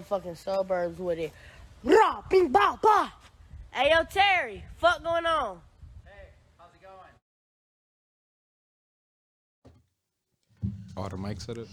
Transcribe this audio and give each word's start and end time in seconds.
fucking 0.00 0.34
suburbs 0.34 0.98
with 0.98 1.18
it. 1.18 1.32
Rah, 1.84 2.22
bing, 2.28 2.48
ba, 2.48 2.78
ba. 2.82 3.12
Hey, 3.70 3.90
yo, 3.90 4.02
Terry, 4.04 4.64
fuck 4.78 5.02
going 5.02 5.26
on? 5.26 5.60
Hey, 6.04 6.10
how's 6.58 6.74
it 6.74 6.82
going? 6.82 6.94
All 10.96 11.08
the 11.08 11.16
mic 11.16 11.40
set 11.40 11.58
up. 11.58 11.66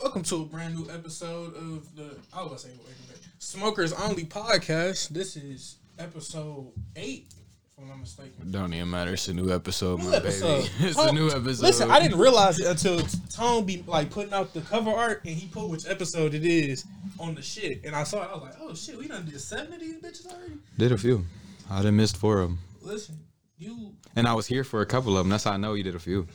Welcome 0.00 0.22
to 0.24 0.42
a 0.42 0.44
brand 0.44 0.74
new 0.74 0.90
episode 0.90 1.54
of 1.56 1.94
the 1.96 2.16
I 2.32 2.42
was 2.42 2.48
gonna 2.48 2.58
say 2.58 2.68
a 2.68 2.72
minute. 2.72 3.20
Smokers 3.38 3.92
Only 3.92 4.24
Podcast. 4.24 5.08
This 5.08 5.36
is 5.36 5.76
episode 5.98 6.72
eight, 6.96 7.26
if 7.30 7.43
I'm 7.80 7.88
not 7.88 7.98
mistaken. 8.00 8.50
Don't 8.50 8.72
even 8.72 8.88
matter. 8.90 9.12
It's 9.14 9.26
a 9.28 9.34
new 9.34 9.52
episode, 9.52 9.98
New 10.00 10.10
my 10.10 10.16
episode. 10.16 10.62
baby. 10.62 10.70
It's 10.80 10.96
Tone- 10.96 11.08
a 11.08 11.12
new 11.12 11.26
episode. 11.28 11.62
Listen, 11.66 11.90
I 11.90 12.00
didn't 12.00 12.18
realize 12.18 12.60
it 12.60 12.66
until 12.66 13.00
Tone 13.32 13.64
be 13.64 13.82
like 13.86 14.10
putting 14.10 14.32
out 14.32 14.54
the 14.54 14.60
cover 14.60 14.90
art 14.90 15.22
and 15.24 15.34
he 15.34 15.48
put 15.48 15.68
which 15.68 15.88
episode 15.88 16.34
it 16.34 16.44
is 16.44 16.84
on 17.18 17.34
the 17.34 17.42
shit. 17.42 17.84
And 17.84 17.94
I 17.96 18.04
saw 18.04 18.22
it, 18.22 18.28
I 18.30 18.34
was 18.34 18.42
like, 18.42 18.54
oh 18.60 18.74
shit, 18.74 18.96
we 18.96 19.08
done 19.08 19.24
did 19.26 19.40
seven 19.40 19.72
of 19.72 19.80
these 19.80 19.96
bitches 20.00 20.26
already? 20.32 20.54
did 20.78 20.92
a 20.92 20.98
few. 20.98 21.24
I 21.68 21.82
done 21.82 21.96
missed 21.96 22.16
four 22.16 22.40
of 22.40 22.50
them, 22.50 22.58
Listen, 22.80 23.18
you 23.58 23.92
and 24.14 24.28
I 24.28 24.34
was 24.34 24.46
here 24.46 24.62
for 24.64 24.80
a 24.82 24.86
couple 24.86 25.16
of 25.16 25.24
them. 25.24 25.30
That's 25.30 25.44
how 25.44 25.52
I 25.52 25.56
know 25.56 25.74
you 25.74 25.82
did 25.82 25.94
a 25.96 25.98
few. 25.98 26.28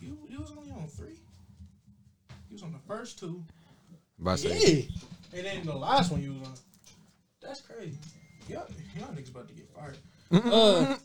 you 0.00 0.16
you 0.28 0.40
was 0.40 0.50
only 0.56 0.70
on 0.70 0.86
three. 0.88 1.18
You 2.48 2.54
was 2.54 2.62
on 2.62 2.72
the 2.72 2.78
first 2.86 3.18
two. 3.18 3.42
But 4.18 4.30
I 4.30 4.36
say, 4.36 4.58
Yeah. 5.32 5.38
And 5.38 5.44
then 5.46 5.66
the 5.66 5.74
last 5.76 6.10
one 6.10 6.22
you 6.22 6.32
was 6.34 6.48
on. 6.48 6.54
That's 7.42 7.60
crazy. 7.60 7.98
Y'all, 8.48 8.66
y'all 8.98 9.08
niggas 9.08 9.30
about 9.30 9.48
to 9.48 9.54
get 9.54 9.68
fired. 9.68 9.98
Uh, 10.32 10.96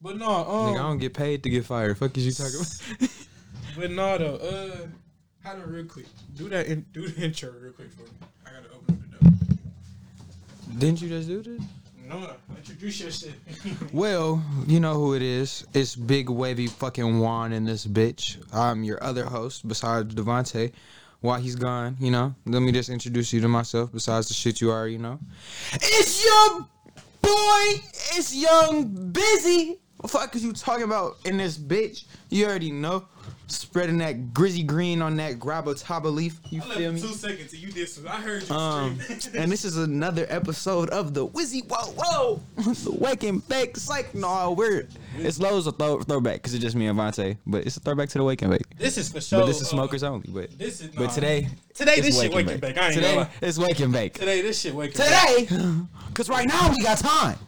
but 0.00 0.16
no, 0.16 0.30
um, 0.30 0.74
nigga, 0.74 0.78
I 0.78 0.82
don't 0.82 0.98
get 0.98 1.14
paid 1.14 1.42
to 1.42 1.50
get 1.50 1.64
fired. 1.64 1.98
Fuck 1.98 2.16
is 2.16 2.26
you 2.26 2.32
talking 2.32 2.60
about? 2.60 3.10
but 3.76 3.90
no, 3.90 4.18
though. 4.18 4.36
Uh, 4.36 4.86
how 5.42 5.54
to 5.54 5.66
real 5.66 5.84
quick 5.84 6.06
do 6.36 6.48
that? 6.48 6.66
In, 6.66 6.84
do 6.92 7.08
the 7.08 7.24
intro 7.24 7.50
real 7.60 7.72
quick 7.72 7.90
for 7.92 8.02
me. 8.02 8.08
I 8.46 8.50
gotta 8.50 8.74
open 8.74 9.02
up 9.12 9.20
the 9.20 9.26
door. 9.26 10.78
Didn't 10.78 11.02
you 11.02 11.08
just 11.08 11.28
do 11.28 11.42
this? 11.42 11.62
No, 12.08 12.32
introduce 12.56 13.00
your 13.00 13.10
shit. 13.10 13.34
Well, 13.92 14.42
you 14.66 14.80
know 14.80 14.94
who 14.94 15.14
it 15.14 15.22
is. 15.22 15.66
It's 15.74 15.94
Big 15.94 16.30
Wavy 16.30 16.66
fucking 16.66 17.18
Juan 17.20 17.52
in 17.52 17.64
this 17.64 17.86
bitch. 17.86 18.38
I'm 18.52 18.82
your 18.82 19.02
other 19.02 19.24
host 19.24 19.66
besides 19.68 20.14
Devontae. 20.14 20.72
While 21.20 21.40
he's 21.40 21.56
gone, 21.56 21.96
you 21.98 22.12
know, 22.12 22.34
let 22.46 22.60
me 22.60 22.70
just 22.70 22.90
introduce 22.90 23.32
you 23.32 23.40
to 23.40 23.48
myself 23.48 23.92
besides 23.92 24.28
the 24.28 24.34
shit 24.34 24.60
you 24.60 24.70
are, 24.70 24.86
you 24.86 24.98
know. 24.98 25.18
It's 25.74 26.24
your 26.24 26.66
boy, 27.28 27.80
it's 28.16 28.34
Young 28.34 28.88
Busy. 29.12 29.78
What 29.98 30.12
the 30.12 30.18
fuck 30.18 30.34
is 30.36 30.44
you 30.44 30.52
talking 30.52 30.84
about 30.84 31.16
in 31.24 31.36
this 31.36 31.58
bitch? 31.58 32.04
You 32.30 32.46
already 32.46 32.70
know. 32.72 33.04
Spreading 33.50 33.96
that 33.98 34.34
grizzy 34.34 34.62
green 34.62 35.00
on 35.00 35.16
that 35.16 35.38
grabber 35.40 35.72
taba 35.72 36.12
leaf. 36.12 36.38
You 36.50 36.60
I 36.60 36.74
feel 36.76 36.90
for 36.90 36.92
me? 36.92 37.00
two 37.00 37.08
seconds 37.14 37.50
and 37.54 37.62
you 37.62 37.72
did 37.72 37.88
some. 37.88 38.06
I 38.06 38.16
heard 38.20 38.46
you 38.46 38.54
Um, 38.54 39.00
and 39.34 39.50
this 39.50 39.64
is 39.64 39.78
another 39.78 40.26
episode 40.28 40.90
of 40.90 41.14
the 41.14 41.26
Wizzy 41.26 41.62
Whoa 41.66 41.94
Whoa, 41.96 42.40
the 42.56 42.90
Wake 42.92 43.24
and 43.24 43.46
Bake 43.48 43.78
Psych. 43.78 44.14
No, 44.14 44.52
we're 44.52 44.86
it's 45.16 45.38
loads 45.38 45.66
of 45.66 45.78
throw, 45.78 45.98
throwback 46.02 46.34
because 46.36 46.52
it's 46.52 46.62
just 46.62 46.76
me 46.76 46.88
and 46.88 46.98
Vontae, 46.98 47.38
but 47.46 47.66
it's 47.66 47.78
a 47.78 47.80
throwback 47.80 48.10
to 48.10 48.18
the 48.18 48.24
Waking 48.24 48.50
and 48.52 48.58
Bake. 48.58 48.78
this 48.78 48.98
is 48.98 49.08
for 49.10 49.20
sure. 49.22 49.40
But 49.40 49.46
this 49.46 49.62
is 49.62 49.68
uh, 49.68 49.70
smokers 49.70 50.02
only. 50.02 50.28
But 50.30 50.58
This 50.58 50.82
is 50.82 50.88
but 50.88 51.10
today, 51.12 51.48
Today 51.72 52.00
this 52.00 52.20
shit 52.20 52.34
waking 52.34 52.58
back. 52.58 52.76
I 52.76 52.86
ain't 52.86 52.94
Today 52.96 53.16
lie. 53.16 53.30
it's 53.40 53.56
Wake 53.58 53.80
and 53.80 53.92
Bake. 53.94 54.12
Today 54.12 54.42
this 54.42 54.60
shit 54.60 54.74
waking 54.74 54.98
back. 54.98 55.36
Today, 55.38 55.56
cause 56.18 56.28
right 56.28 56.48
now 56.48 56.68
we 56.70 56.82
got 56.82 56.98
time. 56.98 57.38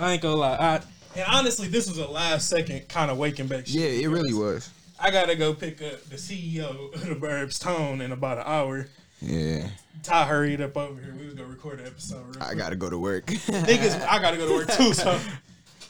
I 0.00 0.12
ain't 0.14 0.22
gonna 0.22 0.36
lie. 0.36 0.56
I, 0.56 0.80
and 1.14 1.24
honestly, 1.28 1.68
this 1.68 1.88
was 1.88 1.98
a 1.98 2.08
last 2.08 2.48
second 2.48 2.88
kind 2.88 3.08
of 3.08 3.18
waking 3.18 3.46
back. 3.46 3.66
Shit 3.66 3.76
Yeah, 3.76 4.04
it 4.04 4.08
really 4.08 4.34
was. 4.34 4.68
I 4.98 5.12
gotta 5.12 5.36
go 5.36 5.54
pick 5.54 5.80
up 5.80 6.02
the 6.06 6.16
CEO 6.16 6.92
of 6.92 7.06
the 7.06 7.14
Burbs 7.14 7.60
Tone 7.60 8.00
in 8.00 8.10
about 8.10 8.38
an 8.38 8.44
hour. 8.46 8.88
Yeah, 9.20 9.68
Ty 10.02 10.24
hurried 10.24 10.60
up 10.60 10.76
over 10.76 11.00
here. 11.00 11.14
We 11.16 11.26
was 11.26 11.34
gonna 11.34 11.48
record 11.48 11.78
the 11.78 11.86
episode. 11.86 12.34
Real 12.34 12.42
I 12.42 12.46
quick. 12.46 12.58
gotta 12.58 12.76
go 12.76 12.90
to 12.90 12.98
work. 12.98 13.26
niggas. 13.26 14.04
I 14.06 14.18
gotta 14.20 14.36
go 14.36 14.48
to 14.48 14.54
work 14.54 14.72
too. 14.72 14.92
So, 14.92 15.18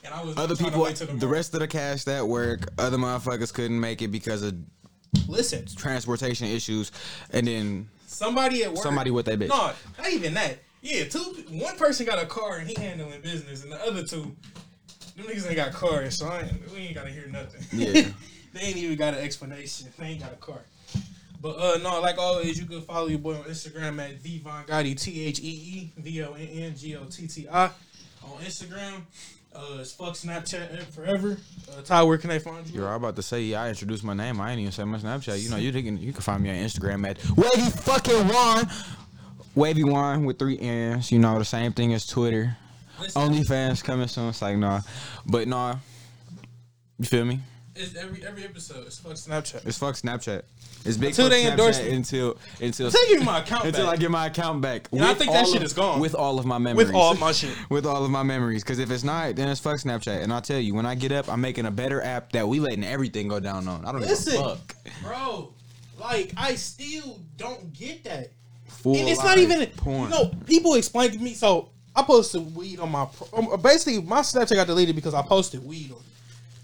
and 0.04 0.12
I 0.12 0.22
was 0.22 0.36
Other 0.36 0.56
people, 0.56 0.82
wait 0.82 0.96
till 0.96 1.06
the 1.06 1.26
rest 1.26 1.54
of 1.54 1.60
the 1.60 1.68
cast 1.68 2.06
at 2.06 2.28
work, 2.28 2.68
other 2.78 2.98
motherfuckers 2.98 3.52
couldn't 3.52 3.80
make 3.80 4.02
it 4.02 4.08
because 4.08 4.42
of 4.42 4.54
Listen, 5.26 5.64
transportation 5.74 6.46
issues, 6.48 6.92
and 7.30 7.46
then 7.46 7.88
somebody 8.06 8.62
at 8.64 8.72
work. 8.74 8.82
Somebody 8.82 9.10
with 9.10 9.24
that 9.26 9.38
bitch. 9.38 9.48
No, 9.48 9.72
not 9.98 10.12
even 10.12 10.34
that. 10.34 10.58
Yeah, 10.86 11.04
two. 11.06 11.18
One 11.50 11.76
person 11.76 12.06
got 12.06 12.22
a 12.22 12.26
car 12.26 12.58
and 12.58 12.68
he 12.68 12.80
handling 12.80 13.20
business, 13.20 13.64
and 13.64 13.72
the 13.72 13.84
other 13.84 14.04
two, 14.04 14.36
them 15.16 15.26
niggas 15.26 15.48
ain't 15.48 15.56
got 15.56 15.72
cars, 15.72 16.16
so 16.16 16.28
I 16.28 16.42
ain't, 16.42 16.72
we 16.72 16.78
ain't 16.78 16.94
gotta 16.94 17.10
hear 17.10 17.26
nothing. 17.26 17.60
Yeah. 17.72 18.08
they 18.52 18.60
ain't 18.60 18.76
even 18.76 18.96
got 18.96 19.14
an 19.14 19.24
explanation. 19.24 19.88
They 19.98 20.06
ain't 20.06 20.20
got 20.20 20.32
a 20.32 20.36
car. 20.36 20.60
But 21.42 21.58
uh 21.58 21.78
no, 21.78 22.00
like 22.00 22.18
always, 22.18 22.56
you 22.56 22.66
can 22.66 22.82
follow 22.82 23.08
your 23.08 23.18
boy 23.18 23.34
on 23.34 23.42
Instagram 23.44 24.00
at 24.00 24.22
the 24.22 24.38
Von 24.38 24.62
Gotti, 24.64 24.98
T 24.98 25.24
H 25.24 25.40
E 25.40 25.42
E 25.42 25.92
V 25.96 26.22
O 26.22 26.34
N 26.34 26.46
N 26.46 26.76
G 26.76 26.94
O 26.94 27.04
T 27.06 27.26
T 27.26 27.48
I 27.48 27.64
on 27.64 28.38
Instagram. 28.44 29.02
Uh, 29.52 29.78
it's 29.80 29.92
fuck 29.92 30.14
Snapchat 30.14 30.84
forever. 30.84 31.38
Uh, 31.72 31.80
Ty, 31.82 32.02
where 32.02 32.18
can 32.18 32.28
they 32.28 32.38
find 32.38 32.66
you? 32.68 32.74
You're 32.74 32.90
all 32.90 32.96
about 32.96 33.16
to 33.16 33.22
say, 33.22 33.40
yeah, 33.40 33.62
I 33.62 33.70
introduced 33.70 34.04
my 34.04 34.12
name. 34.12 34.38
I 34.38 34.52
ain't 34.52 34.60
even 34.60 34.70
say 34.70 34.84
my 34.84 34.98
Snapchat. 34.98 35.42
You 35.42 35.48
know, 35.48 35.56
you 35.56 35.72
can 35.72 35.98
you 35.98 36.12
can 36.12 36.22
find 36.22 36.42
me 36.42 36.50
on 36.50 36.56
Instagram 36.56 37.08
at 37.08 37.18
Wavy 37.36 37.70
fucking 37.70 38.28
Juan. 38.28 38.68
Wavy 39.56 39.82
Juan 39.82 40.24
with 40.24 40.38
three 40.38 40.58
N's. 40.60 41.10
You 41.10 41.18
know, 41.18 41.38
the 41.38 41.44
same 41.44 41.72
thing 41.72 41.92
as 41.94 42.06
Twitter. 42.06 42.56
OnlyFans 42.98 43.82
coming 43.82 44.06
soon. 44.06 44.28
It's 44.28 44.40
like, 44.40 44.56
nah. 44.56 44.80
But 45.26 45.48
nah. 45.48 45.76
You 46.98 47.04
feel 47.04 47.24
me? 47.24 47.40
It's 47.74 47.94
every 47.94 48.24
every 48.26 48.44
episode. 48.44 48.86
It's 48.86 48.98
fuck 48.98 49.12
Snapchat. 49.14 49.66
It's 49.66 49.76
fuck 49.76 49.94
Snapchat. 49.96 50.42
It's 50.86 50.96
big 50.96 51.10
Until 51.10 51.28
they 51.28 51.50
endorse 51.50 51.82
me. 51.82 51.90
until 51.94 52.38
until 52.60 52.86
Until 52.86 53.00
I 53.00 53.06
you 53.10 53.20
my 53.22 53.40
account 53.40 53.64
back. 53.64 53.68
until 53.68 53.84
back. 53.86 53.92
I 53.94 53.96
get 53.96 54.10
my 54.10 54.26
account 54.26 54.60
back. 54.62 54.88
And 54.92 55.04
I 55.04 55.12
think 55.14 55.32
that 55.32 55.46
shit 55.46 55.56
of- 55.56 55.62
is 55.64 55.72
gone. 55.74 56.00
With 56.00 56.14
all 56.14 56.38
of 56.38 56.46
my 56.46 56.56
memories. 56.58 56.86
With 56.86 56.94
all 56.96 57.14
my 57.16 57.32
shit. 57.32 57.50
with 57.70 57.84
all 57.84 58.02
of 58.04 58.10
my 58.10 58.22
memories. 58.22 58.62
Because 58.62 58.78
if 58.78 58.90
it's 58.90 59.04
not, 59.04 59.36
then 59.36 59.48
it's 59.48 59.60
fuck 59.60 59.78
Snapchat. 59.78 60.22
And 60.22 60.32
I'll 60.32 60.40
tell 60.40 60.58
you, 60.60 60.74
when 60.74 60.86
I 60.86 60.94
get 60.94 61.12
up, 61.12 61.28
I'm 61.28 61.40
making 61.40 61.66
a 61.66 61.70
better 61.70 62.00
app 62.02 62.32
that 62.32 62.46
we 62.48 62.60
letting 62.60 62.84
everything 62.84 63.28
go 63.28 63.40
down 63.40 63.66
on. 63.68 63.84
I 63.84 63.92
don't 63.92 64.00
Listen, 64.00 64.32
give 64.34 64.40
a 64.42 64.56
fuck. 64.56 64.76
bro. 65.02 65.52
Like 66.00 66.32
I 66.36 66.54
still 66.54 67.20
don't 67.36 67.72
get 67.74 68.04
that. 68.04 68.30
Full 68.86 68.96
and 68.96 69.08
it's 69.08 69.24
not 69.24 69.36
even 69.38 69.66
porn. 69.70 70.10
know 70.10 70.30
people 70.46 70.74
explain 70.74 71.10
to 71.10 71.18
me 71.18 71.34
so 71.34 71.70
i 71.96 72.04
posted 72.04 72.54
weed 72.54 72.78
on 72.78 72.92
my 72.92 73.08
um, 73.32 73.60
basically 73.60 74.00
my 74.00 74.20
snapchat 74.20 74.54
got 74.54 74.68
deleted 74.68 74.94
because 74.94 75.12
i 75.12 75.22
posted 75.22 75.66
weed 75.66 75.90
on 75.90 75.98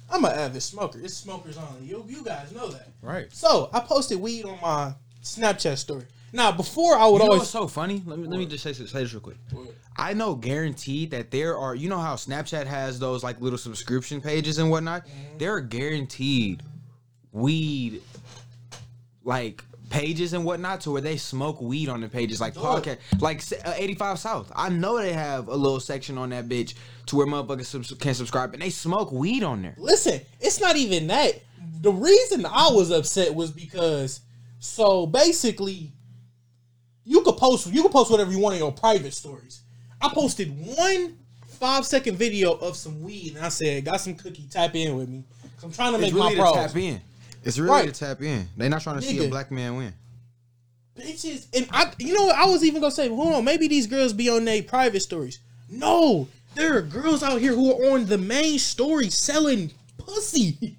i'm 0.09 0.25
an 0.25 0.31
avid 0.31 0.63
smoker 0.63 1.01
it's 1.03 1.15
smokers 1.15 1.59
only 1.59 1.85
you, 1.85 2.05
you 2.07 2.23
guys 2.23 2.53
know 2.53 2.69
that 2.69 2.87
right. 3.03 3.27
so 3.33 3.69
i 3.73 3.81
posted 3.81 4.21
weed 4.21 4.45
on 4.45 4.57
my 4.63 4.95
snapchat 5.25 5.77
story 5.77 6.05
now 6.33 6.53
before 6.53 6.95
i 6.95 7.05
would 7.07 7.15
You 7.15 7.19
know 7.19 7.25
always 7.25 7.39
what's 7.41 7.51
so 7.51 7.67
funny? 7.67 8.01
Let 8.07 8.21
me 8.21 8.29
let 8.29 8.39
me 8.39 8.47
just 8.47 8.63
say, 8.63 8.73
say 8.73 8.85
this 8.85 9.13
real 9.13 9.21
quick. 9.21 9.37
I 9.97 10.15
know 10.15 10.37
guaranteed 10.37 11.11
that 11.11 11.33
there 11.33 11.59
are 11.59 11.75
you 11.75 11.89
know 11.89 11.99
how 11.99 12.15
Snapchat 12.15 12.67
has 12.67 12.99
those 12.99 13.23
like 13.23 13.41
little 13.41 13.59
subscription 13.59 14.21
pages 14.23 14.59
and 14.59 14.71
whatnot. 14.71 15.05
Mm-hmm. 15.05 15.39
There 15.39 15.53
are 15.53 15.61
guaranteed 15.61 16.63
weed 17.33 18.01
like 19.25 19.63
pages 19.93 20.33
and 20.33 20.45
whatnot 20.45 20.81
to 20.81 20.91
where 20.91 21.03
they 21.03 21.19
smoke 21.19 21.61
weed 21.61 21.89
on 21.91 22.01
the 22.01 22.09
pages 22.09 22.41
like 22.41 22.55
podcast 22.55 22.99
like 23.21 23.43
uh, 23.67 23.75
85 23.77 24.19
South. 24.19 24.51
I 24.57 24.71
know 24.71 24.97
they 24.97 25.13
have 25.13 25.49
a 25.49 25.55
little 25.55 25.81
section 25.81 26.17
on 26.17 26.31
that 26.31 26.49
bitch 26.49 26.75
to 27.07 27.17
where 27.17 27.27
motherfuckers 27.27 27.67
subs- 27.67 27.93
can 28.01 28.15
subscribe 28.15 28.55
and 28.55 28.63
they 28.63 28.71
smoke 28.71 29.13
weed 29.13 29.43
on 29.43 29.61
there. 29.63 29.75
listen 29.77 30.21
it's 30.41 30.61
not 30.61 30.77
even 30.77 31.09
that 31.09 31.43
the 31.81 31.93
reason 31.93 32.47
i 32.47 32.69
was 32.73 32.91
upset 32.91 33.35
was 33.35 33.51
because 33.51 34.21
so 34.61 35.05
basically 35.07 35.93
you 37.05 37.21
could 37.23 37.37
post 37.37 37.67
you 37.73 37.83
could 37.83 37.93
post 37.93 38.11
whatever 38.11 38.31
you 38.33 38.39
want 38.39 38.55
in 38.55 38.61
your 38.61 38.73
private 38.73 39.13
stories 39.13 39.63
i 40.01 40.09
posted 40.09 40.49
one 40.77 41.19
five 41.47 41.85
second 41.85 42.17
video 42.17 42.53
of 42.55 42.77
some 42.77 43.03
weed 43.03 43.35
and 43.37 43.45
i 43.45 43.49
said 43.49 43.85
got 43.85 44.01
some 44.01 44.15
cookie 44.15 44.47
tap 44.51 44.75
in 44.75 44.97
with 44.97 45.09
me 45.09 45.23
i'm 45.63 45.71
trying 45.73 45.93
to 45.93 45.99
make 45.99 46.15
really 46.15 46.35
my 46.37 46.41
pros 46.41 46.55
tap 46.55 46.77
in. 46.77 47.01
It's 47.45 47.59
really 47.59 47.71
Right. 47.71 47.93
to 47.95 47.99
tap 48.07 48.23
in. 48.23 48.49
They're 48.57 48.69
not 48.71 48.83
trying 48.83 48.97
to 49.01 49.03
see 49.03 49.25
a 49.25 49.29
black 49.29 49.51
man 49.51 49.77
win. 49.77 49.95
bitches 50.97 51.47
and 51.57 51.67
i 51.73 51.91
you 51.99 52.13
know 52.13 52.27
what 52.27 52.37
i 52.37 52.45
was 52.45 52.63
even 52.63 52.81
gonna 52.81 52.91
say 52.93 53.09
hold 53.09 53.33
on 53.35 53.45
maybe 53.45 53.67
these 53.67 53.87
girls 53.87 54.13
be 54.13 54.29
on 54.29 54.45
their 54.45 54.63
private 54.63 55.01
stories 55.01 55.39
no 55.71 56.29
there 56.55 56.77
are 56.77 56.83
girls 56.83 57.23
out 57.23 57.41
here 57.41 57.55
who 57.55 57.73
are 57.73 57.95
on 57.95 58.05
the 58.05 58.19
main 58.19 58.59
story 58.59 59.09
selling 59.09 59.71
pussy 59.97 60.77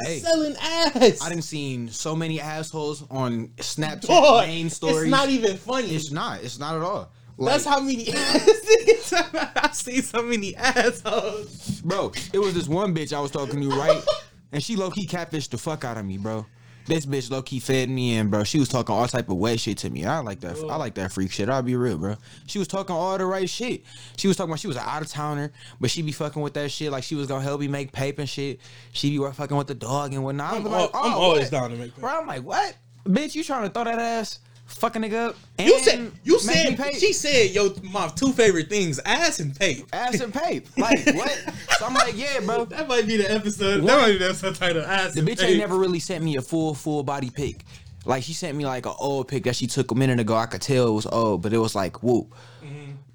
Hey. 0.00 0.20
selling 0.20 0.56
ass 0.60 1.20
I 1.22 1.28
didn't 1.28 1.44
seen 1.44 1.88
so 1.90 2.14
many 2.16 2.40
assholes 2.40 3.04
on 3.10 3.48
Snapchat 3.58 4.02
Dog, 4.08 4.46
main 4.46 4.68
stories. 4.70 5.02
It's 5.04 5.10
not 5.10 5.30
even 5.30 5.56
funny. 5.56 5.88
It's 5.88 6.10
not. 6.10 6.42
It's 6.44 6.58
not 6.58 6.76
at 6.76 6.82
all. 6.82 7.10
Like, 7.38 7.52
That's 7.54 7.64
how 7.64 7.80
many 7.80 8.06
I 8.12 9.70
see 9.72 10.02
so 10.02 10.20
many 10.22 10.54
assholes. 10.54 11.80
bro. 11.80 12.12
It 12.34 12.38
was 12.38 12.52
this 12.52 12.68
one 12.68 12.94
bitch 12.94 13.14
I 13.14 13.20
was 13.20 13.30
talking 13.30 13.58
to, 13.62 13.68
right? 13.70 14.02
And 14.56 14.64
she 14.64 14.74
low 14.74 14.90
key 14.90 15.06
catfished 15.06 15.50
the 15.50 15.58
fuck 15.58 15.84
out 15.84 15.98
of 15.98 16.06
me, 16.06 16.16
bro. 16.16 16.46
This 16.86 17.04
bitch 17.04 17.30
low 17.30 17.42
key 17.42 17.60
fed 17.60 17.90
me 17.90 18.16
in, 18.16 18.30
bro. 18.30 18.42
She 18.42 18.58
was 18.58 18.70
talking 18.70 18.94
all 18.94 19.06
type 19.06 19.28
of 19.28 19.36
wet 19.36 19.60
shit 19.60 19.76
to 19.78 19.90
me. 19.90 20.06
I 20.06 20.20
like 20.20 20.40
that. 20.40 20.56
I 20.56 20.76
like 20.76 20.94
that 20.94 21.12
freak 21.12 21.30
shit. 21.30 21.50
I'll 21.50 21.60
be 21.60 21.76
real, 21.76 21.98
bro. 21.98 22.16
She 22.46 22.58
was 22.58 22.66
talking 22.66 22.96
all 22.96 23.18
the 23.18 23.26
right 23.26 23.50
shit. 23.50 23.84
She 24.16 24.28
was 24.28 24.38
talking 24.38 24.52
about 24.52 24.60
she 24.60 24.66
was 24.66 24.78
an 24.78 24.84
out 24.86 25.02
of 25.02 25.08
towner, 25.08 25.52
but 25.78 25.90
she 25.90 26.00
be 26.00 26.10
fucking 26.10 26.40
with 26.40 26.54
that 26.54 26.70
shit 26.70 26.90
like 26.90 27.04
she 27.04 27.14
was 27.14 27.26
gonna 27.26 27.42
help 27.42 27.60
me 27.60 27.68
make 27.68 27.92
paper 27.92 28.22
and 28.22 28.30
shit. 28.30 28.60
She 28.92 29.10
be 29.10 29.30
fucking 29.30 29.58
with 29.58 29.66
the 29.66 29.74
dog 29.74 30.14
and 30.14 30.24
whatnot. 30.24 30.54
I'm, 30.54 30.64
be 30.64 30.70
al- 30.70 30.90
I'm 30.94 31.12
oh, 31.12 31.20
always 31.20 31.42
what? 31.42 31.50
down 31.50 31.70
to 31.72 31.76
make 31.76 31.94
Bro, 31.94 32.20
I'm 32.20 32.26
like, 32.26 32.42
what? 32.42 32.78
Bitch, 33.04 33.34
you 33.34 33.44
trying 33.44 33.64
to 33.64 33.68
throw 33.68 33.84
that 33.84 33.98
ass 33.98 34.38
fuck 34.66 34.96
a 34.96 34.98
nigga 34.98 35.28
up. 35.28 35.36
And 35.58 35.68
You 35.68 35.78
said 35.80 36.12
you 36.24 36.38
said 36.38 36.94
she 36.96 37.12
said 37.12 37.50
yo 37.52 37.74
my 37.82 38.08
two 38.08 38.32
favorite 38.32 38.68
things 38.68 38.98
ass 39.04 39.40
and 39.40 39.58
pay. 39.58 39.82
ass 39.92 40.20
and 40.20 40.32
pay. 40.34 40.62
Like 40.76 41.04
what? 41.14 41.30
so 41.78 41.86
I'm 41.86 41.94
like, 41.94 42.16
yeah, 42.16 42.40
bro. 42.40 42.66
That 42.66 42.86
might 42.88 43.06
be 43.06 43.16
the 43.16 43.30
episode. 43.32 43.82
What? 43.82 43.88
That 43.88 44.00
might 44.02 44.12
be 44.12 44.18
the 44.18 44.26
episode 44.26 44.54
title. 44.56 44.82
Ass 44.84 45.14
The 45.14 45.22
bitch 45.22 45.40
pay. 45.40 45.48
ain't 45.50 45.58
never 45.58 45.76
really 45.78 46.00
sent 46.00 46.22
me 46.22 46.36
a 46.36 46.42
full 46.42 46.74
full 46.74 47.02
body 47.02 47.30
pic. 47.30 47.64
Like 48.04 48.22
she 48.22 48.34
sent 48.34 48.56
me 48.56 48.64
like 48.64 48.86
an 48.86 48.94
old 48.98 49.26
pic 49.28 49.44
that 49.44 49.56
she 49.56 49.66
took 49.66 49.90
a 49.90 49.94
minute 49.94 50.20
ago. 50.20 50.36
I 50.36 50.46
could 50.46 50.62
tell 50.62 50.86
it 50.88 50.92
was 50.92 51.06
old, 51.06 51.42
but 51.42 51.52
it 51.52 51.58
was 51.58 51.74
like 51.74 52.02
whoop. 52.02 52.34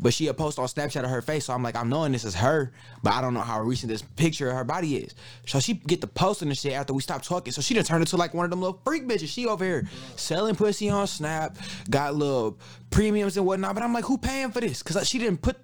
But 0.01 0.15
she 0.15 0.25
had 0.25 0.35
post 0.35 0.57
on 0.57 0.65
Snapchat 0.65 1.03
of 1.03 1.11
her 1.11 1.21
face, 1.21 1.45
so 1.45 1.53
I'm 1.53 1.61
like, 1.61 1.75
I'm 1.75 1.87
knowing 1.87 2.11
this 2.11 2.25
is 2.25 2.33
her, 2.35 2.73
but 3.03 3.13
I 3.13 3.21
don't 3.21 3.35
know 3.35 3.41
how 3.41 3.61
recent 3.61 3.91
this 3.91 4.01
picture 4.01 4.49
of 4.49 4.55
her 4.55 4.63
body 4.63 4.97
is. 4.97 5.13
So 5.45 5.59
she 5.59 5.75
get 5.75 6.01
the 6.01 6.07
posting 6.07 6.47
and 6.47 6.57
shit 6.57 6.73
after 6.73 6.91
we 6.91 7.03
stopped 7.03 7.25
talking. 7.25 7.53
So 7.53 7.61
she 7.61 7.75
done 7.75 7.83
turned 7.83 8.01
into 8.01 8.17
like 8.17 8.33
one 8.33 8.43
of 8.43 8.49
them 8.49 8.61
little 8.61 8.81
freak 8.83 9.07
bitches. 9.07 9.27
She 9.27 9.45
over 9.45 9.63
here 9.63 9.87
selling 10.15 10.55
pussy 10.55 10.89
on 10.89 11.05
Snap, 11.05 11.55
got 11.89 12.15
little 12.15 12.57
premiums 12.89 13.37
and 13.37 13.45
whatnot. 13.45 13.75
But 13.75 13.83
I'm 13.83 13.93
like, 13.93 14.05
who 14.05 14.17
paying 14.17 14.51
for 14.51 14.59
this? 14.59 14.81
Cause 14.81 15.07
she 15.07 15.19
didn't 15.19 15.43
put 15.43 15.57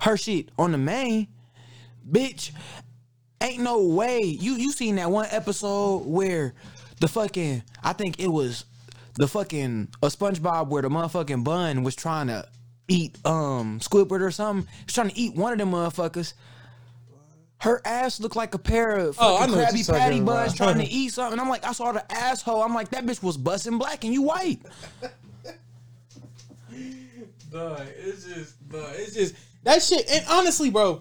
her 0.00 0.16
shit 0.16 0.48
on 0.58 0.72
the 0.72 0.78
main, 0.78 1.28
bitch. 2.10 2.52
Ain't 3.42 3.62
no 3.62 3.86
way. 3.86 4.22
You 4.22 4.54
you 4.54 4.72
seen 4.72 4.96
that 4.96 5.10
one 5.10 5.28
episode 5.30 6.06
where 6.06 6.54
the 7.00 7.08
fucking 7.08 7.62
I 7.84 7.92
think 7.92 8.18
it 8.20 8.28
was 8.28 8.64
the 9.16 9.28
fucking 9.28 9.88
a 10.02 10.06
SpongeBob 10.06 10.68
where 10.68 10.82
the 10.82 10.88
motherfucking 10.88 11.44
bun 11.44 11.82
was 11.82 11.94
trying 11.94 12.28
to 12.28 12.48
eat 12.88 13.16
um 13.24 13.80
Squidward 13.80 14.20
or 14.20 14.30
something. 14.30 14.68
He's 14.84 14.94
trying 14.94 15.10
to 15.10 15.18
eat 15.18 15.34
one 15.34 15.52
of 15.52 15.58
them 15.58 15.72
motherfuckers. 15.72 16.34
Her 17.58 17.80
ass 17.86 18.20
looked 18.20 18.36
like 18.36 18.54
a 18.54 18.58
pair 18.58 18.96
of 18.96 19.16
Oh, 19.18 19.36
I 19.36 19.40
fucking 19.40 19.54
know 19.54 19.60
what 19.60 19.68
Krabby 19.70 19.76
you're 19.76 19.84
talking 19.86 20.00
Patty 20.00 20.18
about. 20.18 20.26
buns 20.26 20.54
trying 20.54 20.78
to 20.78 20.84
eat 20.84 21.08
something. 21.12 21.40
I'm 21.40 21.48
like, 21.48 21.64
I 21.64 21.72
saw 21.72 21.90
the 21.92 22.12
asshole. 22.12 22.62
I'm 22.62 22.74
like, 22.74 22.90
that 22.90 23.06
bitch 23.06 23.22
was 23.22 23.36
busting 23.38 23.78
black 23.78 24.04
and 24.04 24.12
you 24.12 24.22
white. 24.22 24.60
Duh, 27.50 27.76
it's 27.98 28.24
just, 28.24 28.68
duh, 28.70 28.84
it's 28.96 29.14
just 29.14 29.34
that 29.62 29.82
shit. 29.82 30.04
And 30.10 30.24
honestly, 30.28 30.68
bro, 30.68 31.00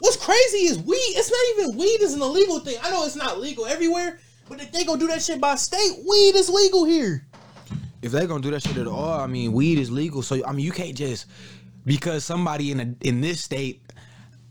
what's 0.00 0.16
crazy 0.16 0.64
is 0.66 0.78
weed. 0.78 0.96
It's 0.96 1.30
not 1.30 1.64
even 1.64 1.78
weed 1.78 2.02
is 2.02 2.14
an 2.14 2.22
illegal 2.22 2.58
thing. 2.60 2.76
I 2.82 2.90
know 2.90 3.04
it's 3.04 3.14
not 3.14 3.38
legal 3.38 3.66
everywhere, 3.66 4.18
but 4.48 4.60
if 4.60 4.72
they 4.72 4.84
gonna 4.84 4.98
do 4.98 5.06
that 5.08 5.22
shit 5.22 5.40
by 5.40 5.54
state, 5.54 5.98
weed 6.08 6.34
is 6.34 6.48
legal 6.48 6.84
here. 6.84 7.24
If 8.02 8.12
they're 8.12 8.26
gonna 8.26 8.42
do 8.42 8.50
that 8.50 8.62
shit 8.62 8.76
at 8.76 8.86
all, 8.86 9.20
I 9.20 9.26
mean, 9.26 9.52
weed 9.52 9.78
is 9.78 9.90
legal. 9.90 10.22
So 10.22 10.44
I 10.46 10.52
mean, 10.52 10.64
you 10.66 10.72
can't 10.72 10.94
just 10.96 11.26
because 11.86 12.24
somebody 12.24 12.70
in 12.70 12.80
a, 12.80 13.06
in 13.08 13.20
this 13.20 13.42
state, 13.42 13.82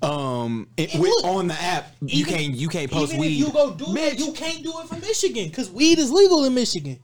um, 0.02 0.68
it, 0.78 0.94
with, 0.96 1.10
look, 1.10 1.26
on 1.26 1.48
the 1.48 1.54
app, 1.62 1.94
you 2.02 2.22
even- 2.22 2.34
can't 2.34 2.54
you 2.56 2.68
can't 2.68 2.90
post 2.92 3.16
weed. 3.18 3.30
you 3.30 3.52
go 3.52 3.74
do 3.74 3.86
Bitch, 3.86 4.14
it, 4.14 4.20
you 4.20 4.32
can't 4.34 4.64
do 4.64 4.74
it 4.80 4.88
from 4.88 5.00
Michigan 5.02 5.48
because 5.50 5.70
weed 5.70 6.00
is 6.00 6.12
legal 6.12 6.44
in 6.46 6.54
Michigan. 6.56 7.00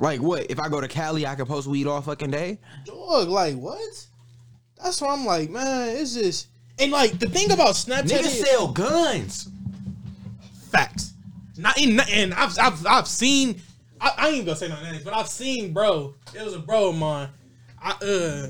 like 0.00 0.20
what? 0.20 0.50
If 0.50 0.58
I 0.58 0.68
go 0.68 0.80
to 0.80 0.88
Cali, 0.88 1.26
I 1.26 1.34
can 1.34 1.46
post 1.46 1.66
weed 1.66 1.86
all 1.86 2.00
fucking 2.00 2.30
day. 2.30 2.58
Dog, 2.84 3.28
like 3.28 3.56
what? 3.56 3.80
That's 4.82 5.00
why 5.00 5.12
I'm 5.12 5.24
like, 5.26 5.50
man, 5.50 5.96
it's 5.96 6.14
just 6.14 6.48
and 6.78 6.90
like 6.90 7.18
the 7.18 7.28
thing 7.28 7.52
about 7.52 7.74
Snapchat 7.74 8.04
Niggas 8.08 8.24
is 8.24 8.40
sell 8.48 8.72
guns. 8.72 9.48
facts. 10.70 11.12
Not 11.58 11.78
in 11.78 12.00
and 12.00 12.32
I've 12.34 12.58
I've 12.58 12.86
I've 12.86 13.06
seen 13.06 13.60
I, 14.02 14.14
I 14.18 14.28
ain't 14.30 14.44
gonna 14.44 14.56
say 14.56 14.68
no 14.68 14.82
names, 14.82 15.04
but 15.04 15.14
I've 15.14 15.28
seen 15.28 15.72
bro. 15.72 16.14
It 16.34 16.44
was 16.44 16.54
a 16.54 16.58
bro 16.58 16.90
of 16.90 16.96
mine. 16.96 17.28
I 17.80 17.90
uh 17.92 18.48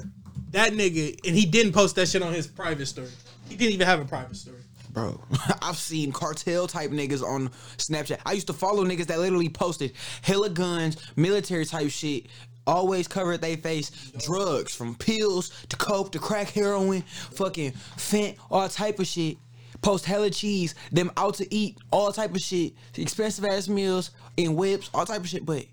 that 0.51 0.73
nigga 0.73 1.19
and 1.27 1.37
he 1.37 1.47
didn't 1.47 1.73
post 1.73 1.97
that 1.97 2.09
shit 2.09 2.23
on 2.23 2.33
his 2.33 2.47
private 2.47 2.87
story. 2.87 3.09
He 3.49 3.57
didn't 3.57 3.75
even 3.75 3.87
have 3.87 4.01
a 4.01 4.05
private 4.05 4.37
story. 4.37 4.59
Bro, 4.93 5.23
I've 5.63 5.77
seen 5.77 6.13
cartel 6.13 6.67
type 6.67 6.91
niggas 6.91 7.23
on 7.23 7.49
Snapchat. 7.79 8.21
I 8.27 8.33
used 8.33 8.47
to 8.49 8.53
follow 8.53 8.85
niggas 8.85 9.07
that 9.07 9.19
literally 9.19 9.49
posted 9.49 9.93
hella 10.23 10.51
guns, 10.51 10.97
military 11.17 11.65
type 11.65 11.91
shit, 11.91 12.27
always 12.67 13.09
covered 13.09 13.41
their 13.41 13.57
face, 13.57 13.91
drugs 14.19 14.75
from 14.75 14.95
pills 14.95 15.51
to 15.69 15.77
coke 15.77 16.13
to 16.13 16.19
crack 16.19 16.51
heroin, 16.51 17.03
fucking 17.03 17.73
fent, 17.73 18.37
all 18.51 18.69
type 18.69 18.99
of 18.99 19.07
shit. 19.07 19.39
Post 19.82 20.05
hella 20.06 20.31
cheese, 20.31 20.75
them 20.93 21.11
out 21.17 21.34
to 21.34 21.55
eat, 21.55 21.76
all 21.90 22.12
type 22.12 22.34
of 22.34 22.40
shit, 22.40 22.73
expensive 22.96 23.44
ass 23.44 23.69
meals 23.69 24.12
in 24.37 24.55
whips, 24.55 24.88
all 24.94 25.05
type 25.05 25.20
of 25.20 25.29
shit. 25.29 25.44
But 25.44 25.67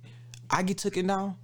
I 0.49 0.63
get 0.63 0.79
taken 0.79 1.05
down 1.07 1.35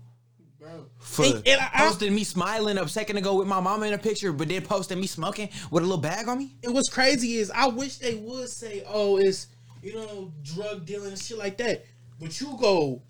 Bro. 0.59 0.88
for 0.97 1.25
And- 1.25 1.47
and 1.47 1.62
I- 1.62 1.69
I- 1.73 1.88
posting 1.88 2.15
me 2.15 2.23
smiling 2.23 2.77
a 2.79 2.89
second 2.89 3.17
ago 3.17 3.35
with 3.35 3.47
my 3.47 3.59
mama 3.59 3.85
in 3.85 3.94
a 3.94 4.00
picture, 4.00 4.33
but 4.33 4.47
then 4.50 4.63
posting 4.63 5.00
me 5.00 5.06
smoking 5.06 5.50
with 5.69 5.83
a 5.83 5.85
little 5.85 6.01
bag 6.01 6.27
on 6.27 6.39
me. 6.39 6.56
And 6.63 6.73
what's 6.73 6.89
crazy 6.89 7.35
is 7.38 7.51
I 7.51 7.67
wish 7.67 7.97
they 7.97 8.15
would 8.15 8.50
say, 8.50 8.83
"Oh, 8.88 9.17
it's 9.17 9.45
you 9.83 9.94
know 9.94 10.33
drug 10.41 10.85
dealing 10.88 11.09
and 11.09 11.21
shit 11.21 11.38
like 11.38 11.57
that," 11.59 11.85
but 12.19 12.41
you 12.41 12.57
go, 12.59 13.03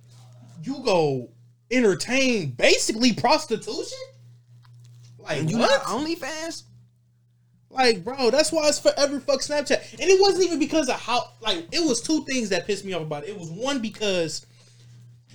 you 0.64 0.80
go 0.84 1.30
entertain 1.72 2.52
basically 2.52 3.14
prostitution. 3.14 3.98
Like 5.18 5.40
And 5.40 5.50
you 5.50 5.58
what? 5.60 5.70
not 5.70 5.84
OnlyFans? 6.02 6.64
Like, 7.76 8.06
bro, 8.06 8.32
that's 8.32 8.54
why 8.54 8.68
it's 8.70 8.80
forever 8.80 9.20
fuck 9.20 9.42
Snapchat. 9.42 9.94
And 9.94 10.10
it 10.10 10.20
wasn't 10.22 10.46
even 10.46 10.60
because 10.60 10.88
of 10.88 10.96
how 10.96 11.30
like 11.42 11.68
it 11.74 11.86
was 11.86 12.02
two 12.02 12.24
things 12.24 12.50
that 12.50 12.66
pissed 12.66 12.86
me 12.86 12.94
off 12.94 13.02
about 13.02 13.24
it. 13.24 13.30
It 13.30 13.38
was 13.38 13.50
one 13.50 13.80
because 13.80 14.46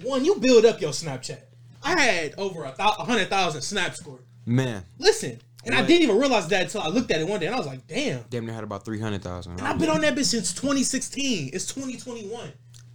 one, 0.02 0.24
you 0.24 0.36
build 0.36 0.64
up 0.64 0.80
your 0.80 0.92
Snapchat. 0.92 1.40
I 1.82 2.00
had 2.00 2.34
over 2.38 2.64
a, 2.64 2.82
hundred 2.82 3.28
thousand 3.28 3.60
snap 3.60 3.94
score. 3.94 4.20
Man, 4.46 4.82
Listen, 4.98 5.38
and 5.64 5.74
I 5.74 5.84
didn't 5.84 6.04
even 6.04 6.18
realize 6.18 6.48
that 6.48 6.62
until 6.62 6.80
I 6.80 6.88
looked 6.88 7.10
at 7.10 7.20
it 7.20 7.28
one 7.28 7.40
day 7.40 7.46
and 7.46 7.54
I 7.54 7.58
was 7.58 7.66
like, 7.66 7.86
damn. 7.86 8.22
damn 8.30 8.46
near 8.46 8.54
had 8.54 8.64
about 8.64 8.84
300,000. 8.84 9.52
And 9.52 9.60
I've 9.60 9.78
been 9.78 9.90
on 9.90 10.00
that 10.00 10.14
bitch 10.14 10.24
since 10.24 10.54
2016. 10.54 11.50
It's 11.52 11.66
2021. 11.66 12.52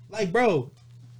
Like, 0.10 0.32
bro, 0.32 0.72